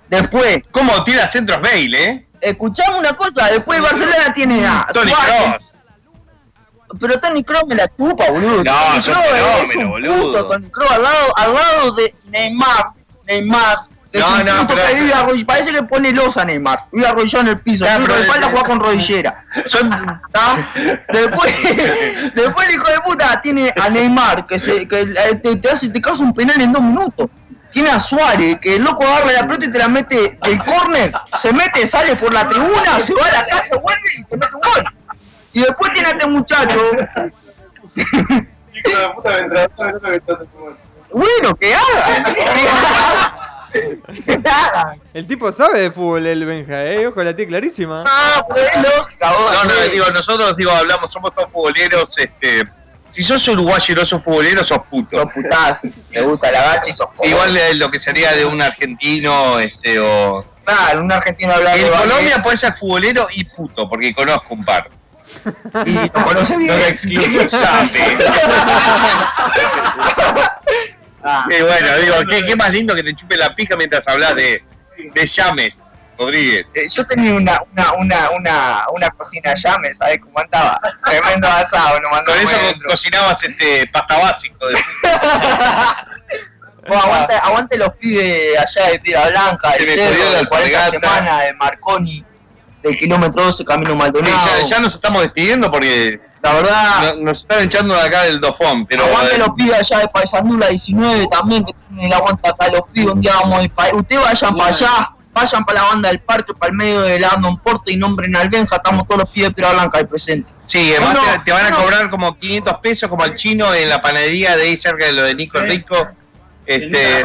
Después, 0.09 0.61
¿Cómo 0.71 1.03
tira 1.03 1.27
centros 1.27 1.61
Bale, 1.61 2.03
eh? 2.05 2.27
escuchame 2.41 2.99
una 2.99 3.13
cosa. 3.13 3.47
Después 3.47 3.81
Barcelona 3.81 4.33
tiene 4.33 4.65
a 4.65 4.87
Tony 4.93 5.11
Suárez. 5.11 5.35
Kroos. 5.43 5.70
Pero 6.99 7.19
Tony 7.19 7.43
Kroos 7.43 7.65
me 7.67 7.75
la 7.75 7.87
chupa, 7.87 8.29
boludo. 8.31 8.63
No, 8.63 8.93
es 8.97 9.07
un 9.07 9.13
fenómeno, 9.15 9.89
boludo. 9.89 10.15
puto, 10.23 10.47
Tony 10.47 10.69
Kroos 10.69 10.91
al 10.91 11.03
lado, 11.03 11.37
al 11.37 11.53
lado 11.53 11.91
de 11.93 12.15
Neymar. 12.25 12.87
Neymar. 13.27 13.77
No, 14.13 14.43
no, 14.43 14.67
puto 14.67 14.75
pero- 14.75 15.15
arroll- 15.15 15.45
parece 15.45 15.71
que 15.71 15.83
pone 15.83 16.11
losa 16.11 16.43
Neymar. 16.43 16.85
Vive 16.91 17.07
arrollado 17.07 17.41
en 17.43 17.47
el 17.47 17.59
piso. 17.61 17.85
Ya, 17.85 17.97
Pero 17.97 18.13
de 18.15 18.21
espalda 18.23 18.47
juega 18.51 18.67
con 18.67 18.79
rodillera. 18.81 19.45
Son. 19.67 19.89
Después, 21.13 21.53
después 22.35 22.67
el 22.67 22.75
hijo 22.75 22.87
de 22.91 22.99
puta 23.05 23.41
tiene 23.41 23.73
a 23.81 23.89
Neymar, 23.89 24.45
que, 24.47 24.59
se, 24.59 24.87
que 24.87 25.01
eh, 25.01 25.35
te, 25.41 25.55
te 25.55 25.69
hace 25.69 25.89
te 25.89 26.01
causa 26.01 26.23
un 26.23 26.33
penal 26.33 26.59
en 26.61 26.71
dos 26.73 26.81
minutos. 26.81 27.29
Tiene 27.71 27.89
a 27.89 28.01
Suárez, 28.01 28.57
que 28.61 28.75
el 28.75 28.83
loco 28.83 29.01
agarra 29.05 29.31
la 29.31 29.41
pelota 29.47 29.65
y 29.65 29.71
te 29.71 29.79
la 29.79 29.87
mete 29.87 30.37
del 30.43 30.61
córner, 30.65 31.13
se 31.39 31.53
mete, 31.53 31.87
sale 31.87 32.17
por 32.17 32.33
la 32.33 32.49
tribuna, 32.49 32.99
se 33.01 33.13
va 33.13 33.25
a 33.27 33.31
la 33.31 33.45
casa, 33.45 33.77
vuelve 33.81 34.01
y 34.19 34.23
te 34.25 34.35
mete 34.35 34.51
un 34.55 34.61
gol. 34.61 34.83
Y 35.53 35.61
después 35.61 35.93
tiene 35.93 36.07
a 36.07 36.11
este 36.11 36.27
muchacho, 36.27 36.79
bueno, 41.13 41.55
que 41.55 41.73
haga. 41.73 42.23
Que 44.25 44.33
haga. 44.33 44.95
El 45.13 45.27
tipo 45.27 45.51
sabe 45.51 45.79
de 45.79 45.91
fútbol, 45.91 46.25
el 46.27 46.45
Benja, 46.45 46.85
eh. 46.85 47.07
Ojo, 47.07 47.23
la 47.23 47.35
tiene 47.35 47.49
clarísima. 47.49 48.03
Ah, 48.07 48.45
pero 48.53 48.67
es 48.67 48.97
lógica, 48.97 49.31
vos. 49.31 49.53
no, 49.53 49.63
no, 49.65 49.81
digo, 49.91 50.05
nosotros 50.09 50.55
digo, 50.57 50.71
hablamos, 50.71 51.11
somos 51.11 51.33
todos 51.33 51.51
futboleros, 51.51 52.17
este. 52.17 52.63
Si 53.11 53.23
sos 53.23 53.45
uruguayo 53.49 53.93
y 53.93 53.95
no 53.95 54.05
sos 54.05 54.23
futbolero, 54.23 54.63
sos 54.63 54.79
puto. 54.89 55.21
Sos 55.21 55.33
putazo, 55.33 55.87
te 56.11 56.21
gusta 56.21 56.51
la 56.51 56.61
gacha 56.61 56.89
y 56.89 56.93
sos 56.93 57.07
cojo. 57.07 57.27
Igual 57.27 57.53
de 57.53 57.73
lo 57.75 57.91
que 57.91 57.99
sería 57.99 58.31
de 58.33 58.45
un 58.45 58.61
argentino, 58.61 59.59
este, 59.59 59.99
o. 59.99 60.45
Claro, 60.63 61.01
un 61.01 61.11
argentino 61.11 61.53
hablando 61.53 61.87
En 61.87 61.91
Colombia 61.91 62.41
puede 62.41 62.55
ser 62.55 62.73
futbolero 62.73 63.27
y 63.33 63.43
puto, 63.43 63.89
porque 63.89 64.13
conozco 64.13 64.53
un 64.53 64.63
par. 64.63 64.89
Y 65.85 65.93
lo 65.95 66.11
conoce 66.11 66.57
bien. 66.57 66.77
No 66.77 66.85
excluyo. 66.85 67.41
Y 71.49 71.61
bueno, 71.61 71.97
digo, 71.99 72.15
¿qué, 72.29 72.43
qué 72.45 72.55
más 72.55 72.71
lindo 72.71 72.95
que 72.95 73.03
te 73.03 73.13
chupe 73.15 73.37
la 73.37 73.53
pija 73.55 73.75
mientras 73.75 74.07
hablas 74.07 74.33
de, 74.35 74.63
de 75.13 75.25
Llames, 75.27 75.91
Rodríguez. 76.17 76.67
Eh, 76.73 76.87
Yo 76.89 77.05
tenía 77.05 77.33
una, 77.35 77.61
una, 77.71 77.91
una, 77.93 78.29
una, 78.31 78.85
una 78.91 79.09
cocina 79.11 79.53
llame, 79.53 79.93
¿sabes 79.93 80.19
cómo 80.19 80.39
andaba? 80.39 80.79
Tremendo 81.05 81.47
asado, 81.47 81.99
mandó 82.09 82.31
Con 82.31 82.41
eso 82.41 82.57
co- 82.73 82.87
cocinabas 82.89 83.43
este 83.43 83.87
pasta 83.93 84.17
básico. 84.17 84.67
De... 84.67 84.73
Vos, 86.87 86.97
aguante, 87.05 87.33
aguante 87.35 87.77
los 87.77 87.93
pibes 87.97 88.57
allá 88.57 88.87
de 88.89 88.99
Piedra 88.99 89.29
Blanca, 89.29 89.71
jodió 89.77 89.93
Cerro, 89.93 90.31
de 90.39 90.45
40 90.47 90.85
alpargata. 90.85 90.91
semanas, 90.91 91.43
de 91.43 91.53
Marconi, 91.53 92.25
del 92.83 92.97
kilómetro 92.97 93.43
12, 93.43 93.63
Camino 93.65 93.91
Sí, 93.91 93.97
Maldonado. 93.97 94.47
ya, 94.61 94.65
ya 94.67 94.79
nos 94.79 94.95
estamos 94.95 95.21
despidiendo 95.21 95.69
porque 95.71 96.19
La 96.41 96.53
verdad, 96.55 97.13
no- 97.15 97.31
nos 97.31 97.41
están 97.41 97.63
echando 97.63 97.93
de 97.93 98.01
acá 98.01 98.23
del 98.23 98.39
Dofón. 98.41 98.85
Pero 98.87 99.05
aguante 99.05 99.35
eh, 99.35 99.37
los 99.37 99.49
pibes 99.55 99.77
allá 99.79 99.99
de 99.99 100.07
Paisandú, 100.07 100.57
la 100.57 100.69
19 100.69 101.27
también, 101.27 101.63
que 101.63 101.73
tienen 101.87 102.05
el 102.07 102.13
aguante 102.13 102.49
acá 102.49 102.67
los 102.69 102.81
pibes, 102.91 103.13
un 103.13 103.21
día 103.21 103.33
vamos 103.41 103.59
a 103.59 103.63
ir 103.63 103.69
pa- 103.71 103.93
Ustedes 103.93 104.23
vayan 104.23 104.55
para 104.55 104.69
allá, 104.75 105.09
vayan 105.33 105.63
para 105.63 105.81
la 105.83 105.87
banda 105.89 106.09
del 106.09 106.19
parque, 106.19 106.53
para 106.55 106.71
el 106.71 106.77
medio 106.77 107.01
de 107.01 107.19
Landon 107.19 107.57
Porte 107.59 107.91
y 107.93 107.97
nombren 107.97 108.35
al 108.35 108.49
Benja, 108.49 108.77
estamos 108.77 109.05
todos 109.07 109.19
los 109.21 109.29
pibes 109.29 109.49
de 109.49 109.53
Piedra 109.55 109.73
Blanca 109.73 109.99
ahí 109.99 110.05
presentes. 110.05 110.51
sí, 110.63 110.91
además 110.97 111.19
te, 111.35 111.39
te 111.45 111.51
van 111.51 111.71
a 111.71 111.75
cobrar 111.75 112.09
como 112.09 112.35
500 112.37 112.73
pesos 112.81 113.07
como 113.07 113.23
al 113.23 113.35
chino 113.35 113.71
en 113.75 113.87
la 113.87 114.01
panadería 114.01 114.57
de 114.57 114.63
ahí 114.63 114.77
cerca 114.77 115.05
de 115.05 115.11
lo 115.13 115.21
de 115.21 115.35
Nico 115.35 115.59
Rico. 115.59 116.07
Este, 116.65 117.21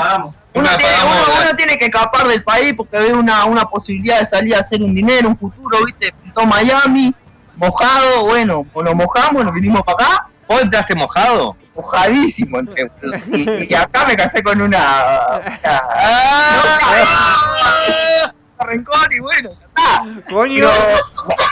Uno 0.56 0.68
una 0.68 0.76
tiene, 0.76 0.94
uno- 1.04 1.40
uno 1.42 1.56
tiene 1.56 1.78
que 1.78 1.84
escapar 1.86 2.26
del 2.28 2.42
país 2.42 2.74
porque 2.76 2.98
ve 2.98 3.12
una, 3.12 3.44
una 3.44 3.64
posibilidad 3.64 4.18
de 4.18 4.24
salir 4.26 4.54
a 4.56 4.60
hacer 4.60 4.82
un 4.82 4.94
dinero, 4.94 5.28
un 5.28 5.38
futuro, 5.38 5.84
¿viste? 5.84 6.12
Pintó 6.22 6.44
Miami, 6.46 7.14
mojado, 7.56 8.24
bueno, 8.24 8.64
pues 8.72 8.84
nos 8.86 8.94
mojamos, 8.94 9.44
nos 9.44 9.54
vinimos 9.54 9.82
para 9.82 10.04
acá, 10.04 10.28
¿Vos 10.48 10.62
entraste 10.62 10.94
mojado? 10.94 11.56
mojadísimo. 11.74 12.58
entré, 12.60 12.90
y, 13.32 13.66
y 13.70 13.74
acá 13.74 14.04
me 14.06 14.16
casé 14.16 14.42
con 14.42 14.60
una... 14.62 14.78
una- 14.78 15.58
¡Ah! 15.64 18.32
rencor 18.60 19.14
y 19.14 19.20
bueno, 19.20 19.50
ya 19.52 19.66
está. 19.66 20.04
Coño. 20.32 20.68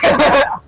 Pero, 0.01 0.17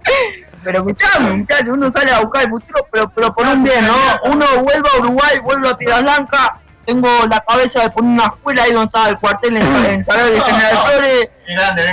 pero 0.64 0.78
escuchame, 0.80 1.30
muchachos, 1.30 1.68
uno 1.72 1.90
sale 1.92 2.12
a 2.12 2.20
buscar 2.20 2.42
el 2.44 2.50
futuro, 2.50 2.86
pero, 2.92 3.08
pero 3.10 3.34
por 3.34 3.46
un 3.46 3.62
bien, 3.64 3.86
¿no? 3.86 3.94
Uno 4.30 4.44
vuelve 4.62 4.88
a 4.94 4.98
Uruguay, 5.00 5.38
vuelve 5.42 5.68
a 5.70 5.76
Piedras 5.76 6.02
Blancas, 6.02 6.48
tengo 6.86 7.08
la 7.28 7.40
cabeza 7.40 7.82
de 7.82 7.90
poner 7.90 8.12
una 8.12 8.26
escuela 8.26 8.62
ahí 8.62 8.72
donde 8.72 8.86
estaba 8.86 9.08
el 9.08 9.18
cuartel 9.18 9.56
en, 9.56 9.84
en 9.86 10.04
Salario 10.04 10.34
de 10.34 10.40
General 10.40 10.78
Flores, 10.86 11.28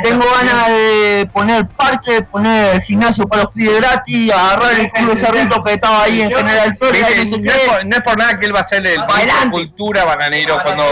tengo 0.04 0.26
ganas 0.32 0.68
de 0.68 1.30
poner 1.34 1.68
parque, 1.68 2.22
poner 2.22 2.82
gimnasio 2.84 3.28
para 3.28 3.44
los 3.44 3.52
pibes 3.54 3.82
gratis, 3.82 4.32
agarrar 4.32 4.80
el 4.80 4.92
culo 4.92 5.18
cerrito 5.18 5.64
que 5.64 5.74
estaba 5.74 6.04
ahí 6.04 6.22
en 6.22 6.32
General 6.32 6.78
Flores, 6.78 7.02
no 7.02 7.38
No, 7.38 7.52
es 7.52 7.68
por, 7.68 7.86
no 7.86 7.96
es 7.96 8.04
por 8.04 8.18
nada 8.18 8.40
que 8.40 8.46
él 8.46 8.56
va 8.56 8.60
a 8.60 8.68
ser 8.68 8.86
el 8.86 8.96
de 8.96 9.52
cultura 9.52 10.06
bananero 10.06 10.62
cuando 10.62 10.86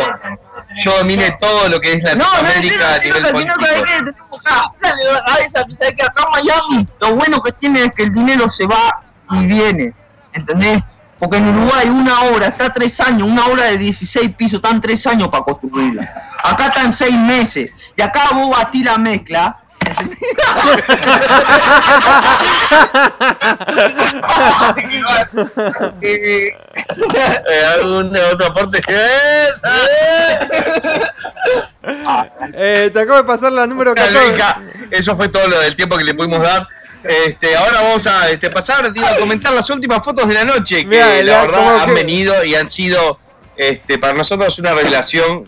yo 0.84 0.98
domine 0.98 1.38
todo 1.40 1.70
lo 1.70 1.80
que 1.80 1.94
es 1.94 2.04
No, 2.16 2.26
no 2.42 2.48
es 2.48 2.56
Latinoamérica 2.56 2.96
a 2.96 3.00
nivel 3.00 3.14
que 3.14 3.22
no 3.22 3.32
político. 3.32 3.56
acá 6.04 6.24
en 6.24 6.32
Miami 6.32 6.88
lo 7.00 7.16
bueno 7.16 7.42
que 7.42 7.52
tiene 7.52 7.84
es 7.86 7.92
que 7.94 8.04
el 8.04 8.14
dinero 8.14 8.50
se 8.50 8.66
va 8.66 9.04
y 9.32 9.46
viene, 9.46 9.94
¿entendés? 10.34 10.82
Porque 11.22 11.38
en 11.38 11.48
Uruguay 11.50 11.88
una 11.88 12.22
obra 12.22 12.48
está 12.48 12.74
tres 12.74 13.00
años, 13.00 13.30
una 13.30 13.46
obra 13.46 13.66
de 13.66 13.78
16 13.78 14.32
pisos, 14.36 14.56
están 14.56 14.82
tres 14.82 15.06
años 15.06 15.28
para 15.28 15.44
construirla. 15.44 16.12
Acá 16.44 16.66
están 16.66 16.92
seis 16.92 17.16
meses. 17.16 17.70
Y 17.96 18.02
acá 18.02 18.30
vos 18.34 18.50
batís 18.50 18.84
la 18.84 18.98
mezcla. 18.98 19.56
Eh, 26.02 26.50
Eh, 27.52 27.66
¿Algún 27.76 28.18
otro 28.34 28.48
aporte? 28.48 28.82
Eh, 32.54 32.92
te 32.94 33.00
acabo 33.00 33.18
de 33.18 33.24
pasar 33.24 33.52
la 33.52 33.66
número 33.66 33.96
14. 33.96 34.30
Venga, 34.32 34.62
Eso 34.92 35.16
fue 35.16 35.28
todo 35.30 35.48
lo 35.48 35.60
del 35.60 35.76
tiempo 35.76 35.98
que 35.98 36.04
le 36.04 36.14
pudimos 36.14 36.42
dar. 36.42 36.68
Este, 37.04 37.56
ahora 37.56 37.82
vamos 37.82 38.06
a 38.08 38.30
este, 38.30 38.50
pasar 38.50 38.92
digo, 38.94 39.06
a 39.08 39.18
comentar 39.18 39.52
las 39.54 39.70
últimas 39.70 40.04
fotos 40.04 40.28
de 40.28 40.36
la 40.36 40.46
noche 40.46 40.82
que 40.82 40.86
Mirá, 40.88 41.08
la 41.08 41.24
la- 41.24 41.42
verdad 41.42 41.78
han 41.82 41.86
que- 41.88 41.94
venido 41.94 42.44
y 42.44 42.56
han 42.56 42.70
sido 42.70 43.20
este, 43.58 43.98
para 43.98 44.14
nosotros 44.14 44.58
una 44.60 44.74
revelación. 44.74 45.46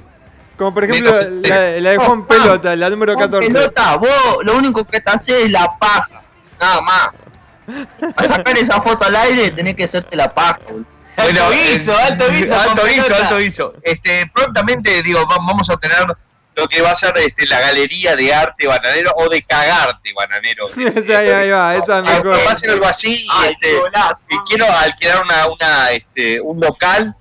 Como 0.58 0.74
por 0.74 0.84
ejemplo 0.84 1.12
Neto, 1.12 1.48
la, 1.50 1.72
la 1.80 1.90
de 1.92 1.98
Juan 1.98 2.26
Pelota, 2.28 2.76
la 2.76 2.90
número 2.90 3.14
Con 3.14 3.24
14. 3.24 3.52
pelota, 3.54 3.96
vos 3.98 4.10
lo 4.44 4.56
único 4.56 4.84
que 4.86 5.00
te 5.02 5.10
haces 5.12 5.46
es 5.46 5.52
la 5.52 5.68
paja. 5.80 6.22
Nada 6.60 6.82
más. 6.82 7.08
Para 8.16 8.28
sacar 8.28 8.58
esa 8.58 8.82
foto 8.82 9.06
al 9.06 9.16
aire 9.16 9.52
tenés 9.52 9.76
que 9.76 9.86
hacerte 9.86 10.16
la 10.16 10.34
paja. 10.34 10.60
boludo. 10.68 10.86
Bueno, 11.16 11.50
guiso, 11.52 11.92
eh, 11.92 11.96
alto 12.04 12.26
guiso, 12.30 12.56
alto 12.56 12.82
guiso, 12.86 13.16
alto 13.16 13.38
guiso. 13.38 13.74
Este, 13.84 14.26
prontamente 14.34 15.02
digo, 15.04 15.22
va- 15.28 15.38
vamos 15.38 15.70
a 15.70 15.78
tener 15.78 16.06
lo 16.56 16.68
que 16.68 16.82
va 16.82 16.92
a 16.92 16.96
ser 16.96 17.18
este, 17.18 17.48
la 17.48 17.60
galería 17.60 18.16
de 18.16 18.34
arte 18.34 18.68
bananero 18.68 19.12
o 19.16 19.30
de 19.30 19.42
cagarte 19.44 20.12
bananero. 20.16 20.70
Esa 20.96 21.20
ahí, 21.20 21.30
ahí 21.30 21.50
va, 21.50 21.76
esa 21.76 22.00
es 22.00 22.06
mejor. 22.06 22.40
Va 22.46 22.52
a 22.52 22.56
ser 22.56 22.72
algo 22.72 22.86
así 22.86 23.24
y, 23.24 23.28
Ay, 23.32 23.52
este, 23.52 23.82
y 24.30 24.38
quiero 24.48 24.72
alquilar 24.72 25.24
una, 25.24 25.48
una, 25.48 25.92
este, 25.92 26.40
un 26.42 26.60
local 26.60 27.16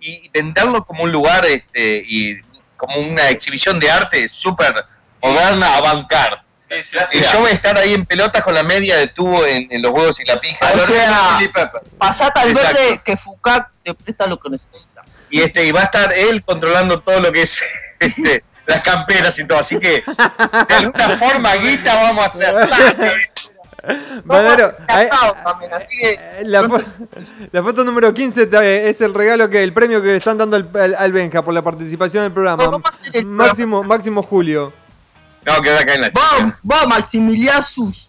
y 0.00 0.28
venderlo 0.30 0.84
como 0.84 1.04
un 1.04 1.12
lugar 1.12 1.44
este, 1.46 2.02
y 2.06 2.40
como 2.76 2.98
una 3.00 3.28
exhibición 3.28 3.78
de 3.80 3.90
arte 3.90 4.28
súper 4.28 4.72
moderna, 5.20 5.76
avant 5.76 6.06
Y 7.12 7.20
yo 7.20 7.40
voy 7.40 7.50
a 7.50 7.54
estar 7.54 7.76
ahí 7.76 7.94
en 7.94 8.06
pelotas 8.06 8.42
con 8.42 8.54
la 8.54 8.62
media 8.62 8.96
de 8.96 9.08
tubo 9.08 9.44
en, 9.44 9.66
en 9.70 9.82
los 9.82 9.92
huevos 9.92 10.18
y 10.20 10.24
la 10.24 10.40
pija. 10.40 10.70
O 10.72 10.86
sea, 10.86 11.72
pasate 11.98 12.40
al 12.40 12.50
Exacto. 12.50 12.78
verde 12.78 13.02
que 13.04 13.16
Fucac 13.16 13.70
te 13.84 13.94
presta 13.94 14.26
lo 14.26 14.38
que 14.38 14.50
necesita. 14.50 15.02
Y 15.30 15.40
este, 15.40 15.66
y 15.66 15.72
va 15.72 15.80
a 15.80 15.84
estar 15.84 16.12
él 16.14 16.42
controlando 16.42 17.00
todo 17.00 17.20
lo 17.20 17.32
que 17.32 17.42
es 17.42 17.60
este, 17.98 18.44
las 18.68 18.82
camperas 18.82 19.38
y 19.38 19.44
todo. 19.46 19.58
Así 19.58 19.78
que 19.78 20.02
de 20.68 20.74
alguna 20.76 21.18
forma, 21.18 21.54
guita, 21.56 21.94
vamos 21.94 22.22
a 22.24 22.26
hacer. 22.26 22.54
Bananero, 24.24 24.74
ahí- 24.88 25.08
Casado 25.08 25.36
también, 25.44 25.72
así 25.72 25.96
que 26.02 26.10
eh, 26.10 26.42
la, 26.44 26.62
fo- 26.64 26.84
la 27.52 27.62
foto 27.62 27.84
número 27.84 28.12
15 28.12 28.46
te- 28.46 28.90
es 28.90 29.00
el 29.00 29.14
regalo 29.14 29.48
que 29.48 29.62
el 29.62 29.72
premio 29.72 30.02
que 30.02 30.08
le 30.08 30.16
están 30.16 30.36
dando 30.36 30.56
al, 30.56 30.68
al- 30.74 30.94
al 30.96 31.12
Benja 31.12 31.42
por 31.42 31.54
la 31.54 31.62
participación 31.62 32.24
en 32.24 32.26
el 32.26 32.32
programa. 32.32 32.64
Vamos 32.66 32.82
a 32.84 32.88
hacer 32.90 33.16
el 33.16 33.24
Máximo, 33.24 33.82
Máximo 33.84 34.22
Julio. 34.22 34.72
No, 35.46 35.62
queda 35.62 35.80
acá 35.80 35.94
en 35.94 36.00
la 36.02 36.10
vos, 36.12 36.24
chica. 36.36 36.58
vos 36.62 36.86
Maximiliasus. 36.88 38.08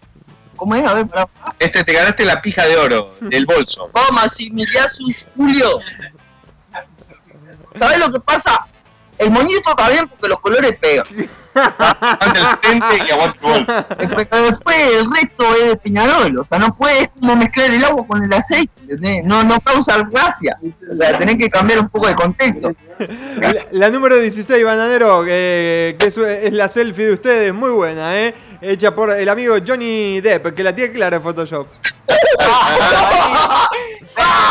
¿Cómo 0.56 0.74
es? 0.74 0.84
A 0.86 0.92
ver, 0.92 1.06
pará. 1.06 1.26
Este, 1.58 1.82
te 1.84 1.92
ganaste 1.94 2.24
la 2.26 2.42
pija 2.42 2.66
de 2.66 2.76
oro 2.76 3.14
del 3.20 3.46
bolso. 3.46 3.88
Vos 3.94 4.10
Maximiliasus 4.12 5.24
Julio. 5.34 5.78
¿Sabés 7.74 7.98
lo 7.98 8.12
que 8.12 8.20
pasa? 8.20 8.66
El 9.20 9.30
moñito 9.30 9.70
está 9.70 9.90
bien 9.90 10.08
porque 10.08 10.28
los 10.28 10.40
colores 10.40 10.78
pegan. 10.80 11.06
Aguante 11.54 12.38
el 12.38 12.58
frente 12.62 13.04
y 13.06 13.10
aguante 13.10 13.38
el 13.42 13.52
bolso. 13.52 13.86
Pero 14.30 14.44
después 14.44 14.76
el 14.94 15.12
resto 15.12 15.54
es 15.56 15.68
de 15.68 15.76
Peñarol. 15.76 16.38
O 16.38 16.44
sea, 16.44 16.58
no 16.58 16.74
puedes 16.74 17.08
como 17.18 17.36
mezclar 17.36 17.70
el 17.70 17.84
agua 17.84 18.06
con 18.06 18.24
el 18.24 18.32
aceite. 18.32 18.72
¿entendés? 18.80 19.24
No, 19.26 19.44
no 19.44 19.60
causa 19.60 19.98
gracia. 20.10 20.56
O 20.90 20.96
sea, 20.96 21.18
tenés 21.18 21.36
que 21.36 21.50
cambiar 21.50 21.80
un 21.80 21.90
poco 21.90 22.06
de 22.06 22.14
contexto. 22.14 22.72
La, 23.40 23.66
la 23.72 23.90
número 23.90 24.16
16, 24.18 24.64
Bananero, 24.64 25.24
eh, 25.28 25.96
que 25.98 26.06
es, 26.06 26.16
es 26.16 26.52
la 26.54 26.68
selfie 26.68 27.06
de 27.06 27.12
ustedes, 27.12 27.52
muy 27.52 27.70
buena, 27.70 28.18
¿eh? 28.18 28.34
Hecha 28.62 28.94
por 28.94 29.10
el 29.10 29.28
amigo 29.28 29.56
Johnny 29.66 30.20
Depp, 30.20 30.54
que 30.54 30.64
la 30.64 30.74
tiene 30.74 30.92
clara 30.92 31.16
en 31.16 31.22
Photoshop. 31.22 31.66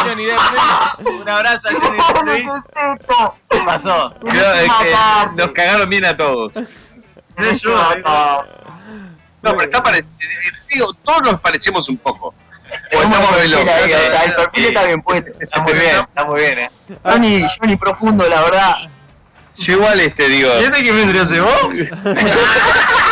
Johnny 0.03 0.25
Depp, 0.25 0.39
Un 1.21 1.29
abrazo 1.29 1.67
a 1.67 1.71
Johnny 1.73 1.97
Depp. 1.97 3.35
¿Qué 3.49 3.59
pasó? 3.65 4.13
Creo 4.21 4.53
es 4.53 4.69
que 4.79 4.95
nos 5.35 5.47
cagaron 5.49 5.89
bien 5.89 6.05
a 6.05 6.15
todos. 6.15 6.53
No 9.41 9.51
pero 9.51 9.61
está 9.61 9.81
parecido. 9.81 10.93
Todos 11.03 11.21
nos 11.23 11.39
parecemos 11.39 11.87
un 11.89 11.97
poco. 11.97 12.27
O 12.27 13.01
¿Cómo 13.01 13.15
estamos 13.15 13.31
lo 13.31 13.37
re 13.37 13.47
locos. 13.47 13.73
quisiera, 13.73 14.03
eh? 14.03 14.07
O 14.07 14.11
sea, 14.11 14.23
el 14.23 14.35
perfil 14.35 14.65
está 14.65 14.83
bien 14.85 15.01
puesto. 15.01 15.31
Está 15.39 15.61
muy 15.61 15.73
bien, 15.73 15.95
está 16.07 16.25
muy 16.25 16.39
bien, 16.39 16.59
eh. 16.59 16.71
Johnny, 17.03 17.47
Johnny 17.59 17.75
profundo, 17.77 18.27
la 18.29 18.41
verdad. 18.41 18.75
Yo 19.57 19.73
igual 19.73 19.99
este 19.99 20.29
digo. 20.29 20.51
¿Y 20.59 20.63
este 20.63 20.91
vendría 20.91 21.23
a 21.23 21.27
ser 21.27 21.41
vos? 21.41 21.53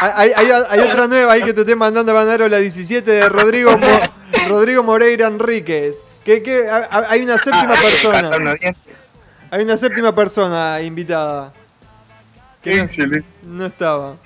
Hay, 0.00 0.32
hay- 0.36 0.50
hay 0.68 0.80
otra 0.80 1.06
nueva 1.08 1.32
ahí 1.32 1.42
que 1.42 1.52
te 1.54 1.60
estoy 1.60 1.76
mandando, 1.76 2.12
Bananero, 2.12 2.48
la 2.48 2.58
17 2.58 3.10
de 3.10 3.28
Rodrigo, 3.28 3.76
Mo- 3.78 4.00
Rodrigo 4.48 4.82
Moreira 4.82 5.26
Enríquez. 5.26 5.98
Que, 6.24 6.42
que 6.42 6.68
ha- 6.68 6.88
ha- 6.90 7.06
hay 7.08 7.22
una 7.22 7.38
séptima 7.38 7.74
persona. 7.74 8.30
Hay 9.50 9.64
una 9.64 9.76
séptima 9.76 10.14
persona 10.14 10.80
invitada. 10.82 11.52
Que 12.62 12.76
no, 13.42 13.66
estaba. 13.66 14.16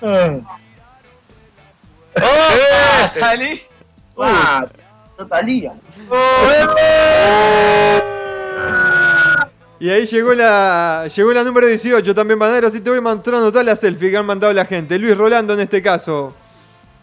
¡Oh! 0.00 0.42
¿Salí? 3.18 3.62
Ah, 4.18 4.66
totalía. 5.16 5.72
Y 9.80 9.90
ahí 9.90 10.06
llegó 10.06 10.32
la 10.34 11.08
llegó 11.14 11.32
la 11.32 11.42
número 11.42 11.66
18 11.66 12.14
también, 12.14 12.38
Bananero. 12.38 12.68
Así 12.68 12.80
te 12.80 12.90
voy 12.90 13.00
mostrando 13.00 13.50
todas 13.50 13.66
las 13.66 13.80
selfies 13.80 14.10
que 14.10 14.16
han 14.16 14.26
mandado 14.26 14.52
la 14.52 14.64
gente. 14.64 14.98
Luis 14.98 15.16
Rolando 15.16 15.54
en 15.54 15.60
este 15.60 15.82
caso. 15.82 16.34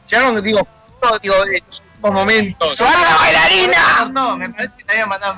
Llegaron, 0.09 0.41
digo, 0.43 0.59
no, 1.01 1.19
digo, 1.19 1.35
en 1.45 1.63
sus 1.69 1.83
momentos. 2.01 2.77
¡Suena 2.77 2.93
la 3.01 3.15
bailarina! 3.17 4.11
No, 4.11 4.35
me 4.37 4.49
parece 4.49 4.75
que 4.77 4.83
te 4.83 4.91
había 4.93 5.05
mandado. 5.05 5.35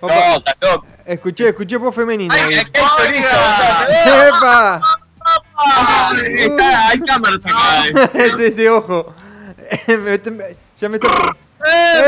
Opa, 0.00 0.14
No, 0.14 0.70
loco. 0.70 0.86
escuché, 1.06 1.48
escuché 1.48 1.76
voz 1.76 1.94
femenina. 1.94 2.34
¡Ay, 2.34 2.54
hay 2.54 2.64
chorizo! 2.64 3.28
¡Epa! 4.28 4.82
Está, 6.26 6.88
hay 6.88 7.00
cámaras 7.00 7.46
acá. 7.46 7.86
eh. 8.14 8.32
sí, 8.36 8.52
sí, 8.52 8.66
ojo. 8.66 9.14
Ya 10.76 10.88
me 10.88 10.96
está. 10.96 11.08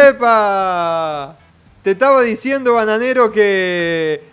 ¡Epa! 0.08 1.36
Te 1.84 1.90
estaba 1.92 2.22
diciendo, 2.22 2.74
bananero, 2.74 3.30
que. 3.30 4.32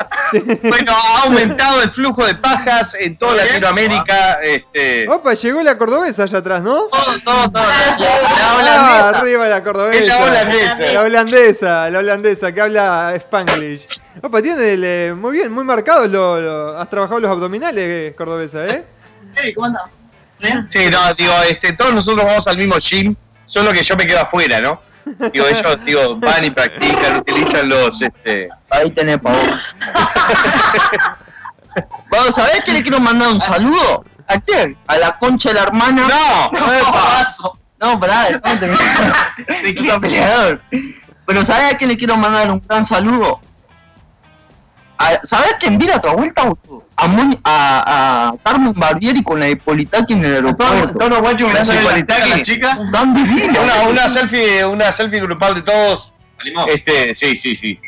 Bueno, 0.62 0.92
ha 0.94 1.22
aumentado 1.24 1.82
el 1.82 1.90
flujo 1.90 2.24
de 2.24 2.34
pajas 2.34 2.94
en 2.98 3.18
toda 3.18 3.34
Latinoamérica. 3.44 4.34
Este, 4.42 5.06
Opa, 5.08 5.34
llegó 5.34 5.60
la 5.62 5.76
cordobesa 5.76 6.22
allá 6.22 6.38
atrás, 6.38 6.62
¿no? 6.62 6.84
Todo, 6.84 7.18
todo, 7.24 7.50
todo. 7.50 7.62
Ah, 7.62 8.56
holandesa. 8.58 9.18
arriba 9.18 9.48
la 9.48 9.62
cordobesa. 9.62 9.98
Es 9.98 10.08
la 10.08 10.18
holandesa. 10.24 10.92
La 10.92 11.00
holandesa, 11.02 11.90
la 11.90 11.98
holandesa 11.98 12.52
que 12.52 12.60
habla 12.62 13.12
Spanglish. 13.16 13.86
Opa, 14.22 14.40
tiene 14.40 14.72
el, 14.72 14.82
eh, 14.84 15.14
muy 15.14 15.32
bien, 15.32 15.52
muy 15.52 15.64
marcado. 15.64 16.06
Lo, 16.06 16.40
lo- 16.40 16.78
has 16.78 16.88
trabajado 16.88 17.20
los 17.20 17.30
abdominales, 17.30 17.84
eh, 17.84 18.14
cordobesa, 18.16 18.66
¿eh? 18.68 18.84
Hey, 19.34 19.52
¿cómo 19.52 19.66
andás? 19.66 19.82
¿Bien? 20.38 20.66
sí, 20.70 20.88
no, 20.90 21.12
digo, 21.14 21.32
este, 21.48 21.74
todos 21.74 21.92
nosotros 21.92 22.24
vamos 22.24 22.46
al 22.46 22.56
mismo 22.56 22.76
gym, 22.78 23.14
solo 23.44 23.72
que 23.72 23.82
yo 23.82 23.94
me 23.96 24.06
quedo 24.06 24.20
afuera, 24.20 24.60
¿no? 24.60 24.80
Digo, 25.32 25.46
ellos, 25.46 25.78
digo, 25.84 26.16
van 26.16 26.44
y 26.44 26.50
practican, 26.50 27.18
utilizan 27.18 27.68
los, 27.68 28.00
este... 28.02 28.48
Ahí 28.70 28.90
tenés 28.90 29.18
pa' 29.18 29.30
vos. 29.32 29.60
Vos, 32.10 32.34
¿sabés 32.34 32.64
que 32.64 32.72
le 32.72 32.82
quiero 32.82 33.00
mandar 33.00 33.28
un 33.28 33.40
saludo? 33.40 34.04
¿A 34.26 34.38
quién? 34.40 34.76
A 34.86 34.96
la 34.98 35.18
concha 35.18 35.48
de 35.50 35.54
la 35.56 35.62
hermana. 35.62 36.06
¡No! 36.08 36.50
No, 37.80 37.92
no, 37.94 38.00
pará, 38.00 38.24
déjame 38.30 38.56
terminar. 38.60 39.14
¿De 39.64 39.74
qué 39.74 39.92
peleador? 40.00 40.60
Pero 41.26 41.44
¿sabés 41.44 41.74
a 41.74 41.76
quién 41.78 41.88
le 41.90 41.96
quiero 41.96 42.16
mandar 42.16 42.50
un 42.50 42.60
gran 42.68 42.84
saludo? 42.84 43.40
A- 44.98 45.20
¿Sabés 45.22 45.54
quién 45.58 45.78
viene 45.78 45.94
a 45.94 45.96
otra 45.96 46.12
vuelta? 46.12 46.42
boludo? 46.44 46.84
A, 47.02 47.06
Moni- 47.08 47.38
a, 47.44 48.28
a 48.28 48.34
Carmen 48.44 48.72
Barbieri 48.74 49.22
con 49.22 49.40
la 49.40 49.48
Hipolitaki 49.48 50.12
en 50.12 50.24
el 50.24 50.34
aeropuerto. 50.34 50.98
Todos 50.98 51.10
los 51.10 51.20
guachos 51.20 51.48
mirando 51.48 51.72
Sí, 51.72 51.78
la 51.82 51.90
Politaki. 51.90 52.30
la 52.30 52.42
chica. 52.42 52.78
Tan 52.92 53.14
divino. 53.14 53.60
Una, 53.62 53.82
una 53.88 54.08
selfie, 54.08 54.64
una 54.66 54.92
selfie 54.92 55.20
grupal 55.20 55.54
de 55.54 55.62
todos. 55.62 56.12
Animó. 56.40 56.66
Este, 56.66 57.14
sí, 57.14 57.36
sí, 57.36 57.56
sí. 57.56 57.78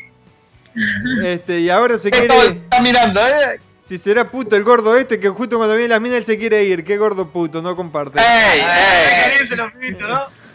Este, 1.25 1.61
y 1.61 1.69
ahora 1.71 1.99
se 1.99 2.11
quiere. 2.11 2.27
está 2.47 2.81
mirando, 2.81 3.21
¿eh? 3.21 3.61
Si 3.85 3.99
será 3.99 4.31
puto 4.31 4.57
el 4.57 4.63
gordo 4.65 4.97
este 4.97 5.21
que 5.21 5.29
justo 5.29 5.57
cuando 5.59 5.75
viene 5.77 5.89
la 5.91 6.01
mina 6.01 6.17
él 6.17 6.25
se 6.25 6.39
quiere 6.39 6.65
ir. 6.65 6.83
Qué 6.85 6.97
gordo 6.97 7.29
puto, 7.29 7.61
no 7.61 7.77
comparte. 7.77 8.19
¡Ey, 8.21 8.61
Está 8.61 9.67
ey! 9.67 9.73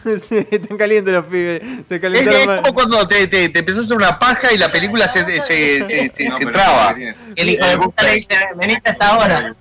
están 0.51 0.77
calientes 0.77 1.13
los 1.13 1.25
pibes. 1.25 1.61
Se 1.87 1.95
Es, 1.95 2.01
calentaron 2.01 2.39
es 2.41 2.47
mal. 2.47 2.61
como 2.61 2.73
cuando 2.73 3.07
te, 3.07 3.27
te, 3.27 3.49
te 3.49 3.59
empezás 3.59 3.81
a 3.83 3.85
hacer 3.85 3.97
una 3.97 4.17
paja 4.19 4.53
y 4.53 4.57
la 4.57 4.71
película 4.71 5.07
se, 5.07 5.23
se, 5.25 5.41
se, 5.41 5.85
se, 5.85 6.09
se- 6.13 6.31
se 6.31 6.45
traba. 6.45 6.95
El 7.35 7.49
hijo 7.49 7.65
de 7.65 7.77
puta 7.77 8.03
le 8.03 8.11
dice, 8.13 8.35
veniste 8.55 8.89
hasta 8.89 9.07
ahora. 9.09 9.55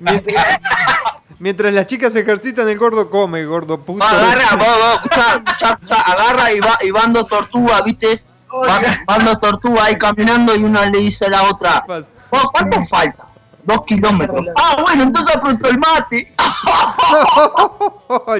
Mientras, 0.00 0.58
mientras 1.38 1.72
las 1.74 1.86
chicas 1.86 2.12
se 2.12 2.20
ejercitan, 2.20 2.68
el 2.68 2.78
gordo 2.78 3.08
come, 3.08 3.44
gordo 3.44 3.80
puto. 3.80 4.04
Va, 4.04 4.10
agarra, 4.10 4.56
vos, 4.56 4.66
vos, 4.66 4.94
escuchá, 4.94 5.36
escuchá, 5.44 5.68
escuchá, 5.74 5.94
agarra 6.02 6.52
y 6.52 6.60
va, 6.60 6.78
y 6.82 6.90
van 6.90 7.12
dos 7.12 7.26
tortugas, 7.28 7.82
¿viste? 7.84 8.22
Van, 8.66 8.82
van 9.06 9.24
dos 9.24 9.40
tortugas 9.40 9.84
ahí 9.86 9.96
caminando 9.96 10.54
y 10.54 10.62
una 10.62 10.84
le 10.86 10.98
dice 10.98 11.24
a 11.24 11.30
la 11.30 11.42
otra, 11.44 11.82
"Vos, 12.30 12.44
¿cuánto 12.52 12.82
falta? 12.82 13.26
Dos 13.64 13.84
kilómetros. 13.86 14.44
Ah, 14.56 14.76
bueno, 14.82 15.04
entonces 15.04 15.36
apretó 15.36 15.68
el 15.70 15.78
mate. 15.78 16.34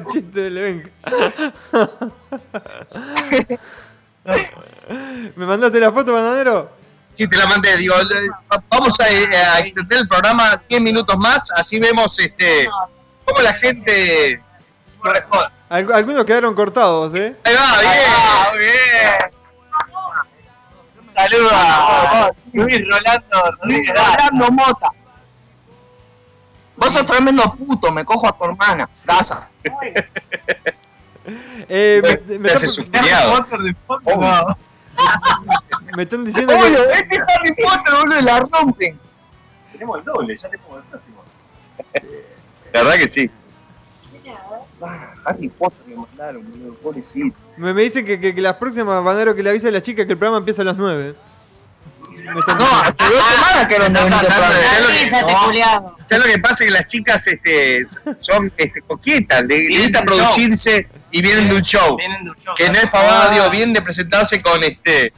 Chiste 0.13 0.41
de 0.41 0.51
Levenca. 0.51 0.91
¿Me 5.37 5.47
mandaste 5.47 5.79
la 5.81 5.93
foto, 5.93 6.13
bananero? 6.13 6.71
Sí, 7.15 7.27
te 7.29 7.37
la 7.37 7.47
mandé. 7.47 7.77
Digo, 7.77 7.95
eh, 8.01 8.29
vamos 8.69 8.99
a, 9.01 9.09
eh, 9.11 9.29
a 9.37 9.59
extender 9.61 9.99
el 10.01 10.09
programa 10.09 10.61
10 10.69 10.81
minutos 10.83 11.17
más, 11.19 11.49
así 11.57 11.79
vemos 11.79 12.19
este 12.19 12.67
cómo 13.25 13.43
la 13.43 13.53
gente 13.55 14.43
responde. 15.05 15.47
Algu- 15.71 15.95
algunos 15.95 16.25
quedaron 16.25 16.55
cortados, 16.55 17.15
¿eh? 17.15 17.37
Ahí 17.45 17.55
va, 17.55 18.53
bien. 18.59 18.61
Bien. 18.67 19.31
Saludos 21.15 21.53
Luis 22.53 22.79
Rolando. 22.91 23.57
Rolando 23.95 24.51
Mota. 24.53 24.89
Vos 26.77 26.93
sos 26.93 27.07
tremendo 27.07 27.43
puto, 27.57 27.93
me 27.93 28.05
cojo 28.05 28.27
a 28.27 28.37
tu 28.37 28.45
hermana. 28.45 28.89
Casa. 29.05 29.49
Eh, 31.69 32.03
me, 32.27 32.39
me 32.39 32.51
hace 32.51 32.67
su 32.67 32.83
están 36.03 36.25
diciendo 36.25 36.53
que. 36.53 36.61
Obvio, 36.61 36.91
este 36.91 37.17
Harry 37.17 37.55
Potter, 37.55 37.95
boludo, 38.01 38.21
la 38.23 38.41
rompen. 38.41 38.99
Tenemos 39.73 39.99
el 39.99 40.05
doble, 40.05 40.37
ya 40.37 40.51
tenemos 40.51 40.79
el 40.79 40.83
próximo. 40.83 41.23
La 42.73 42.83
verdad 42.83 42.97
que 42.97 43.09
sí. 43.09 43.31
Harry 45.25 45.49
Potter 45.49 45.79
me 45.87 45.97
mandaron, 45.97 46.51
boludo, 46.51 46.75
pobrecito. 46.75 47.37
Me, 47.57 47.73
me 47.73 47.83
dicen 47.83 48.05
que, 48.05 48.19
que, 48.19 48.35
que 48.35 48.41
las 48.41 48.57
próximas 48.57 49.03
bananero 49.05 49.35
que 49.35 49.43
le 49.43 49.51
avise 49.51 49.69
a 49.69 49.71
la 49.71 49.81
chica 49.81 50.05
que 50.05 50.13
el 50.13 50.19
programa 50.19 50.39
empieza 50.39 50.63
a 50.63 50.65
las 50.65 50.77
9. 50.77 51.15
Me 52.33 52.41
están 52.41 52.59
No, 52.59 52.65
hace 52.81 52.95
dos 52.99 53.25
semanas 53.35 53.67
que 53.69 53.79
no. 53.79 53.87
¿Sabes 56.09 56.27
lo 56.27 56.33
que 56.33 56.39
pasa? 56.39 56.65
Que 56.65 56.71
las 56.71 56.87
chicas 56.87 57.27
este, 57.27 57.85
son 58.17 58.53
este, 58.57 58.81
coquetas, 58.83 59.43
le, 59.45 59.69
le 59.69 59.79
gusta 59.83 59.99
show. 60.01 60.07
producirse 60.07 60.89
y 61.11 61.23
vienen 61.23 61.49
de 61.49 61.57
un 61.57 61.63
show. 61.63 61.97
Vienen 61.97 62.25
de 62.25 62.31
un 62.31 62.37
show. 62.37 62.55
Que 62.57 62.69
no 62.69 62.75
es 62.75 62.87
pavada, 62.87 63.31
digo, 63.35 63.51
vienen 63.51 63.73
de 63.75 63.83
presentarse 63.83 64.41
con 64.43 64.63
este 64.63 65.13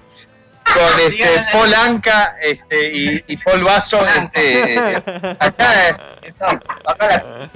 con 0.65 1.01
este 1.13 1.45
Paul 1.53 1.75
Anca 1.75 2.37
este, 2.43 2.91
y, 2.97 3.25
y 3.29 3.37
Paul 3.37 3.63
Vaso 3.65 3.99
este, 4.07 4.89
acá 5.39 5.89
eh, 5.91 5.97
Acá 6.87 7.07
la- 7.09 7.51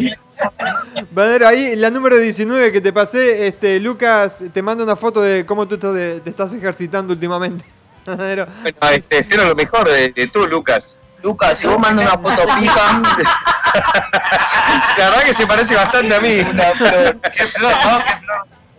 Banero, 1.11 1.49
ahí 1.49 1.75
la 1.75 1.91
número 1.91 2.17
19 2.17 2.71
que 2.71 2.81
te 2.81 2.93
pasé, 2.93 3.49
este, 3.49 3.81
Lucas, 3.81 4.45
te 4.53 4.63
manda 4.63 4.85
una 4.85 4.95
foto 4.95 5.21
de 5.21 5.45
cómo 5.45 5.67
tú 5.67 5.77
te, 5.79 6.21
te 6.21 6.31
estás 6.31 6.53
ejercitando 6.53 7.13
últimamente. 7.13 7.65
Bueno, 8.17 8.47
este, 8.93 9.19
espero 9.19 9.45
lo 9.49 9.55
mejor 9.55 9.89
de, 9.89 10.11
de 10.13 10.27
tú 10.29 10.47
Lucas 10.47 10.97
Lucas, 11.23 11.59
si 11.59 11.67
vos 11.67 11.79
mandas 11.81 12.07
una 12.07 12.19
foto 12.31 12.47
pija, 12.61 13.03
la 14.99 15.05
verdad 15.11 15.23
que 15.25 15.35
se 15.35 15.47
parece 15.47 15.75
bastante 15.75 16.15
a 16.15 16.21
mí 16.21 16.41
una 16.49 16.65
flor, 16.75 17.17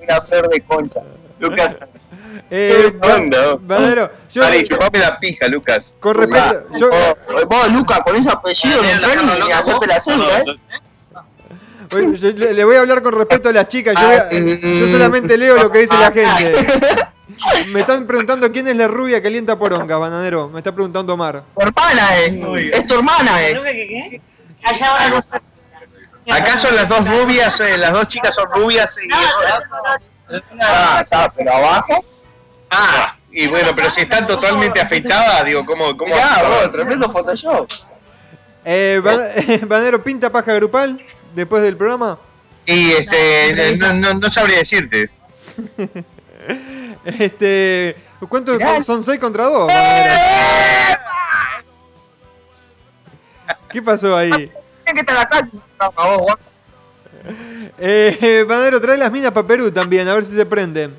una 0.01 0.21
flor 0.21 0.49
de 0.49 0.61
concha. 0.61 1.01
Lucas, 1.39 1.75
Eh. 2.49 2.93
Banero, 3.61 4.11
yo, 4.31 4.41
Dale, 4.41 4.63
chupame 4.63 4.99
la 4.99 5.19
pija 5.19 5.47
Lucas 5.49 5.93
con 5.99 6.15
respeto, 6.15 6.65
yo, 6.77 6.89
Vos, 6.89 7.43
vos, 7.47 7.69
Lucas, 7.71 7.99
con 8.05 8.15
ese 8.15 8.29
apellido 8.29 8.81
no 8.81 8.89
entrás 8.89 9.17
ni, 9.45 9.51
hacerte 9.51 9.87
la 9.87 9.99
cédula, 9.99 10.39
¿eh? 10.39 10.45
Yo 11.91 11.99
le 11.99 12.53
le 12.53 12.63
voy 12.63 12.75
a 12.75 12.79
hablar 12.81 13.01
con 13.01 13.13
respeto 13.13 13.49
a 13.49 13.51
las 13.51 13.67
chicas. 13.67 13.95
Yo, 13.99 14.07
voy 14.07 14.15
a- 14.15 14.29
yo 14.31 14.91
solamente 14.91 15.37
leo 15.37 15.57
lo 15.57 15.71
que 15.71 15.79
dice 15.79 15.93
la 15.97 16.11
gente. 16.11 16.67
Me 17.67 17.81
están 17.81 18.05
preguntando 18.07 18.51
quién 18.51 18.67
es 18.67 18.75
la 18.75 18.87
rubia 18.87 19.21
que 19.21 19.27
alienta 19.27 19.57
poronga, 19.57 19.97
bananero. 19.97 20.49
Me 20.49 20.59
está 20.59 20.73
preguntando 20.73 21.13
Omar. 21.13 21.43
Tu 21.55 21.61
hermana, 21.61 22.17
¿eh? 22.17 22.71
Es 22.73 22.87
tu 22.87 22.93
hermana, 22.95 23.47
¿eh? 23.47 23.53
¿Qué? 23.53 24.21
Allá 24.63 24.91
ahora 24.91 25.09
no 25.09 25.21
sé. 25.21 26.31
acá 26.31 26.57
son 26.57 26.75
las 26.75 26.87
dos 26.89 27.07
rubias 27.07 27.59
eh, 27.61 27.77
las 27.77 27.91
dos 27.93 28.07
chicas 28.07 28.35
son 28.35 28.45
rubias 28.51 28.97
y 29.01 29.07
Ah, 30.61 31.03
pero 31.35 31.53
abajo. 31.55 32.05
ah 32.69 33.15
y 33.31 33.47
bueno 33.49 33.71
pero 33.75 33.89
si 33.89 34.01
están 34.01 34.27
totalmente 34.27 34.81
afeitadas 34.81 35.45
digo 35.45 35.65
cómo 35.65 35.95
cómo 35.95 36.13
tremendo 36.71 37.11
Photoshop. 37.11 37.71
Eh, 38.65 38.99
Ban- 39.03 39.67
bananero, 39.67 40.03
¿pinta 40.03 40.29
paja 40.31 40.53
grupal 40.53 40.99
después 41.33 41.63
del 41.63 41.77
programa? 41.77 42.19
y 42.65 42.91
este 42.91 43.77
no, 43.77 43.93
no, 43.93 44.13
no 44.15 44.29
sabría 44.29 44.59
decirte 44.59 45.09
Este, 47.17 47.95
¿Cuántos 48.27 48.57
Mirá. 48.57 48.83
son 48.83 49.03
6 49.03 49.19
contra 49.19 49.45
2? 49.45 49.67
Bananero? 49.67 50.13
¿Qué 53.71 53.81
pasó 53.81 54.15
ahí? 54.17 54.31
Que 54.85 54.99
estar 54.99 55.17
acá. 55.17 55.43
si 55.43 55.55
no, 55.57 55.63
a 55.79 55.89
vos, 56.07 56.17
guapo. 56.19 56.43
Eh, 57.77 58.43
bananero, 58.47 58.81
trae 58.81 58.97
las 58.97 59.11
minas 59.11 59.31
para 59.31 59.45
Perú 59.47 59.71
también, 59.71 60.07
a 60.07 60.13
ver 60.15 60.25
si 60.25 60.35
se 60.35 60.45
prenden. 60.45 60.95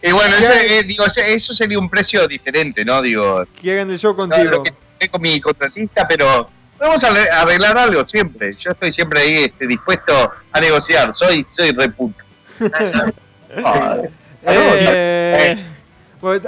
Y 0.00 0.10
bueno, 0.12 0.34
¿Qué 0.38 0.44
eso, 0.44 0.52
eh, 0.52 0.82
digo, 0.84 1.04
eso 1.06 1.54
sería 1.54 1.78
un 1.78 1.88
precio 1.88 2.26
diferente, 2.26 2.84
¿no? 2.84 3.00
Digo, 3.02 3.44
Que 3.60 3.72
hagan 3.72 3.90
el 3.90 3.98
show 3.98 4.12
no, 4.12 4.16
contigo. 4.16 4.44
lo 4.50 4.62
que 4.62 4.72
tengo 4.98 5.12
con 5.12 5.22
mi 5.22 5.40
contratista, 5.40 6.06
pero 6.08 6.48
vamos 6.78 7.02
a 7.04 7.08
arre- 7.10 7.30
arreglar 7.30 7.76
algo 7.78 8.06
siempre. 8.06 8.54
Yo 8.56 8.70
estoy 8.72 8.92
siempre 8.92 9.20
ahí 9.20 9.34
este, 9.44 9.66
dispuesto 9.66 10.30
a 10.52 10.60
negociar. 10.60 11.14
Soy, 11.14 11.44
soy 11.44 11.70
reputo. 11.72 12.24
Eh, 14.44 15.64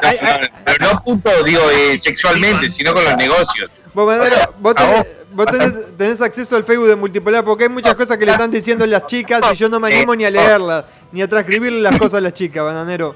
hay- 0.02 0.16
hay- 0.20 0.48
Pero 0.64 0.92
no 0.92 1.00
puto, 1.02 1.30
digo, 1.44 1.62
eh, 1.70 1.98
sexualmente, 2.00 2.70
sino 2.70 2.92
con 2.94 3.04
los 3.04 3.16
negocios. 3.16 3.70
Vos, 3.92 4.06
Bananero, 4.06 4.36
vos, 4.58 4.74
tenés, 4.74 5.06
vos. 5.30 5.46
tenés- 5.46 5.96
tenés 5.96 6.20
acceso 6.20 6.56
al 6.56 6.64
Facebook 6.64 6.88
de 6.88 6.96
Multipolar 6.96 7.44
porque 7.44 7.64
hay 7.64 7.70
muchas 7.70 7.94
cosas 7.94 8.16
que 8.18 8.26
le 8.26 8.32
están 8.32 8.50
diciendo 8.50 8.84
las 8.86 9.06
chicas 9.06 9.40
y 9.52 9.56
yo 9.56 9.68
no 9.68 9.78
me 9.78 9.88
animo 9.94 10.14
ni 10.16 10.24
a 10.24 10.30
leerlas, 10.30 10.84
ni 11.12 11.22
a 11.22 11.28
transcribirle 11.28 11.80
las 11.80 11.96
cosas 11.98 12.14
a 12.14 12.20
las 12.20 12.32
chicas, 12.32 12.64
Bananero. 12.64 13.14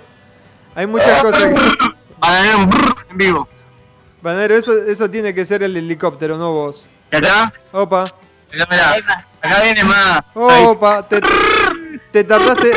Hay 0.74 0.86
muchas 0.86 1.20
cosas 1.22 1.42
que... 1.44 1.54
Bananero 2.18 2.68
en 3.10 3.16
vivo. 3.18 3.48
Bananero, 4.22 4.56
eso, 4.56 4.72
eso 4.84 5.08
tiene 5.10 5.34
que 5.34 5.44
ser 5.44 5.62
el 5.64 5.76
helicóptero, 5.76 6.36
no 6.36 6.52
vos. 6.52 6.88
¿Y 7.12 7.16
acá? 7.16 7.52
Opa, 7.72 8.04
mirá. 8.52 8.94
Acá 9.40 9.62
viene 9.62 9.84
más. 9.84 10.20
opa, 10.34 11.08
te, 11.08 11.20
te 12.12 12.24
tardaste... 12.24 12.72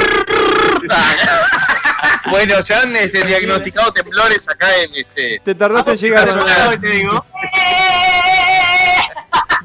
Bueno, 2.29 2.61
se 2.61 2.73
han 2.73 2.95
este, 2.95 3.23
diagnosticado 3.25 3.91
temblores 3.91 4.47
acá 4.47 4.67
en 4.83 4.95
este. 4.95 5.41
Te 5.43 5.55
tardaste 5.55 5.91
en 5.91 5.97
llegar, 5.97 6.27
Bananero. 6.27 6.79
Te 6.79 6.87
digo. 6.87 7.25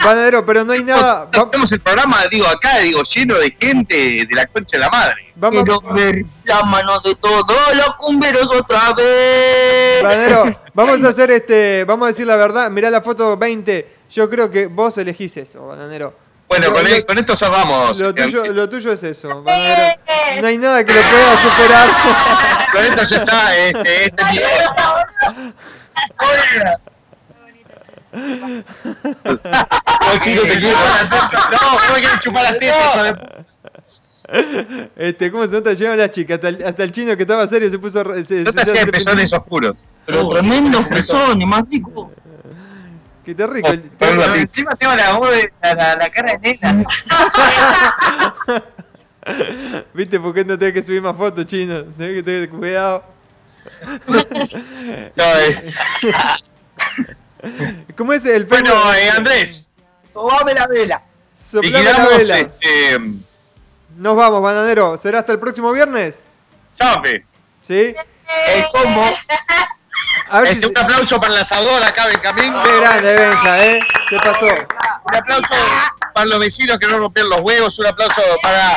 Bananero, 0.04 0.46
pero 0.46 0.64
no 0.64 0.72
hay 0.72 0.84
nada... 0.84 1.28
Tenemos 1.30 1.72
el 1.72 1.80
programa, 1.80 2.18
digo, 2.30 2.46
acá, 2.46 2.78
digo, 2.78 3.02
lleno 3.02 3.34
de 3.34 3.56
gente 3.58 3.96
de 3.96 4.28
la 4.30 4.46
concha 4.46 4.76
de 4.76 4.78
la 4.78 4.88
madre. 4.88 5.32
vamos, 5.34 5.64
Quiero 5.64 5.80
ver 5.94 6.24
la 6.44 6.62
mano 6.62 7.00
de 7.00 7.14
todos 7.16 7.74
los 7.74 7.94
cumberos 7.96 8.48
otra 8.54 8.92
vez. 8.92 10.02
Bananero, 10.04 10.44
vamos 10.74 11.02
a 11.02 11.08
hacer 11.08 11.32
este... 11.32 11.84
Vamos 11.84 12.06
a 12.06 12.08
decir 12.08 12.26
la 12.26 12.36
verdad, 12.36 12.70
mirá 12.70 12.88
la 12.88 13.02
foto 13.02 13.36
20. 13.36 13.96
Yo 14.10 14.30
creo 14.30 14.48
que 14.48 14.66
vos 14.66 14.96
elegís 14.98 15.36
eso, 15.38 15.66
Bananero. 15.66 16.25
Bueno, 16.48 16.68
Lo- 16.68 16.74
con, 16.74 16.84
lo- 16.84 16.88
el- 16.96 17.06
con 17.06 17.18
esto 17.18 17.34
cerramos. 17.36 17.98
Lo 17.98 18.08
este, 18.10 18.22
tuyo, 18.24 18.46
lo 18.52 18.68
tuyo 18.68 18.92
es 18.92 19.02
eso, 19.02 19.42
Bananero. 19.42 19.92
No 20.40 20.46
hay 20.46 20.58
nada 20.58 20.84
que 20.84 20.92
lo 20.94 21.00
pueda 21.00 21.36
superar. 21.38 21.88
Con 22.72 22.84
esto 22.84 23.04
ya 23.04 23.16
está. 23.18 23.56
Este, 23.56 24.04
este 24.06 24.22
es 24.22 24.30
mi- 24.32 24.38
No, 28.96 30.18
chico, 30.22 30.42
te 30.42 30.58
quiero. 30.60 30.76
No, 31.50 31.78
no 31.88 31.94
me 31.94 32.00
quieres 32.00 32.20
chupar 32.20 32.42
las 32.44 32.58
tetas. 32.58 33.18
Este, 34.96 35.30
¿cómo 35.30 35.44
se 35.46 35.52
nota? 35.52 35.72
Llegan 35.72 35.98
las 35.98 36.10
chicas. 36.10 36.34
Hasta 36.36 36.48
el, 36.48 36.64
hasta 36.64 36.82
el 36.84 36.92
chino 36.92 37.16
que 37.16 37.22
estaba 37.22 37.46
serio 37.46 37.70
se 37.70 37.78
puso. 37.78 38.02
re- 38.04 38.24
Se, 38.24 38.42
No 38.42 38.52
te 38.52 38.64
se- 38.64 38.86
pezones 38.88 39.32
oscuros. 39.32 39.84
Pero 40.04 40.28
tremendo 40.28 40.84
y 41.40 41.46
más 41.46 41.62
rico. 41.70 42.10
Que 43.26 43.34
te 43.34 43.46
rico. 43.46 43.68
el- 43.68 43.82
Pero 43.98 44.14
la- 44.16 44.36
encima 44.36 44.70
tengo 44.76 44.94
la 44.94 45.12
voz 45.14 45.30
de 45.32 45.52
la, 45.62 45.74
la, 45.74 45.94
la 45.96 46.08
cara 46.10 46.38
de 46.38 46.58
nena. 46.62 46.84
¿Viste 49.92 50.20
por 50.20 50.32
qué 50.32 50.44
no 50.44 50.56
tenés 50.56 50.74
que 50.74 50.82
subir 50.82 51.02
más 51.02 51.16
fotos, 51.16 51.44
chino? 51.46 51.82
Tenés 51.98 52.14
que 52.16 52.22
tener 52.22 52.48
cuidado. 52.48 53.04
No, 55.16 55.24
eh, 55.24 55.72
¿Cómo 57.96 58.12
es 58.12 58.24
el 58.24 58.44
Bueno, 58.44 58.70
eh, 58.94 59.10
Andrés, 59.16 59.66
Sobame 60.12 60.54
la 60.54 60.68
vela. 60.68 61.02
Soplame 61.36 61.82
la 61.82 62.06
vela. 62.06 62.38
este. 62.38 62.98
Nos 63.96 64.16
vamos, 64.16 64.40
bananero. 64.40 64.96
¿Será 64.98 65.18
hasta 65.20 65.32
el 65.32 65.40
próximo 65.40 65.72
viernes? 65.72 66.22
Chape. 66.78 67.26
¿Sí? 67.62 67.92
El 68.54 68.64
combo. 68.72 69.04
A 70.30 70.40
ver 70.40 70.48
si. 70.48 70.54
Este, 70.54 70.66
un 70.68 70.78
aplauso 70.78 71.20
para 71.20 71.34
el 71.34 71.40
asador 71.40 71.82
acá, 71.82 72.06
Benjamín. 72.06 72.54
Qué 72.62 72.76
grande, 72.80 73.14
Benja, 73.16 73.64
¿eh? 73.64 73.80
¿Qué 74.08 74.16
pasó? 74.16 74.46
Un 75.04 75.14
aplauso 75.14 75.54
para 76.12 76.26
los 76.26 76.38
vecinos 76.38 76.78
que 76.78 76.86
no 76.86 76.98
rompieron 76.98 77.30
los 77.30 77.40
huevos. 77.40 77.78
Un 77.78 77.86
aplauso 77.86 78.22
para 78.42 78.76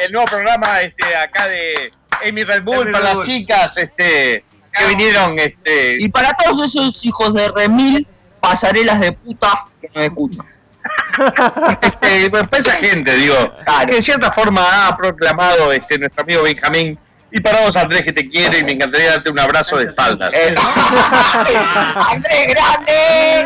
el 0.00 0.12
nuevo 0.12 0.26
programa 0.26 0.80
este, 0.80 1.16
acá 1.16 1.48
de 1.48 1.92
Amy 2.26 2.44
Red 2.44 2.62
Bull, 2.62 2.82
Amy 2.82 2.92
para 2.92 2.98
Red 2.98 3.04
las 3.04 3.14
Bull. 3.14 3.24
chicas 3.24 3.76
este, 3.76 4.44
que 4.72 4.86
vinieron. 4.86 5.38
Este, 5.38 5.96
Y 6.00 6.08
para 6.08 6.34
todos 6.34 6.62
esos 6.62 7.04
hijos 7.04 7.32
de 7.34 7.48
remil, 7.56 8.06
pasarelas 8.40 9.00
de 9.00 9.12
puta 9.12 9.66
que 9.80 9.90
nos 9.94 10.04
escuchan. 10.04 10.46
este, 11.82 12.30
pues, 12.30 12.44
esa 12.52 12.72
gente, 12.72 13.14
digo, 13.14 13.34
que 13.86 13.94
de 13.94 14.02
cierta 14.02 14.32
forma 14.32 14.88
ha 14.88 14.96
proclamado 14.96 15.72
este, 15.72 15.98
nuestro 15.98 16.22
amigo 16.22 16.42
Benjamín. 16.42 16.98
Y 17.30 17.40
para 17.40 17.60
vos, 17.60 17.76
Andrés, 17.76 18.02
que 18.02 18.12
te 18.12 18.28
quiero 18.28 18.56
y 18.56 18.64
me 18.64 18.72
encantaría 18.72 19.10
darte 19.10 19.30
un 19.30 19.38
abrazo 19.38 19.76
de 19.76 19.84
espaldas. 19.84 20.30
¡Andrés 22.12 22.46
Grande! 22.48 23.44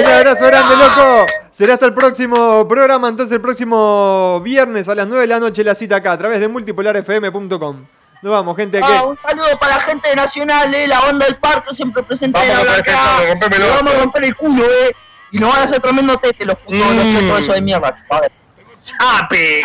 Un 0.00 0.10
abrazo 0.10 0.46
grande, 0.46 0.76
loco. 0.76 1.26
Será 1.50 1.74
hasta 1.74 1.86
el 1.86 1.94
próximo 1.94 2.68
programa, 2.68 3.08
entonces 3.08 3.34
el 3.34 3.40
próximo 3.40 4.40
viernes 4.42 4.88
a 4.88 4.94
las 4.94 5.06
9 5.06 5.22
de 5.22 5.26
la 5.28 5.40
noche 5.40 5.64
la 5.64 5.74
cita 5.74 5.96
acá, 5.96 6.12
a 6.12 6.18
través 6.18 6.40
de 6.40 6.48
multipolarfm.com. 6.48 7.86
Nos 8.22 8.32
vamos, 8.32 8.56
gente. 8.56 8.80
Ah, 8.82 8.86
que 8.86 9.06
un 9.06 9.18
saludo 9.22 9.58
para 9.58 9.76
la 9.76 9.82
gente 9.82 10.08
de 10.10 10.16
Nacional, 10.16 10.74
eh, 10.74 10.86
la 10.86 11.00
banda 11.00 11.24
del 11.26 11.36
parque 11.36 11.74
siempre 11.74 12.02
presente 12.02 12.38
Vamos 12.38 12.52
en 12.52 12.56
a 12.56 12.64
la 12.64 12.70
romper 12.76 13.48
blanca. 13.48 13.56
el 13.56 13.74
vamos 13.76 13.94
a 13.94 13.98
romper 14.00 14.36
culo, 14.36 14.64
eh. 14.64 14.94
Y 15.32 15.38
nos 15.38 15.50
van 15.52 15.60
a 15.62 15.64
hacer 15.64 15.80
tremendo 15.80 16.16
tete 16.18 16.44
los 16.44 16.56
putos, 16.56 16.80
Mm. 16.80 16.96
los 16.96 17.14
chetos 17.14 17.40
esos 17.40 17.54
de 17.54 17.60
mierda. 17.62 17.96
A 18.10 18.20
ver. 18.20 18.32
¡Chape! 18.78 19.62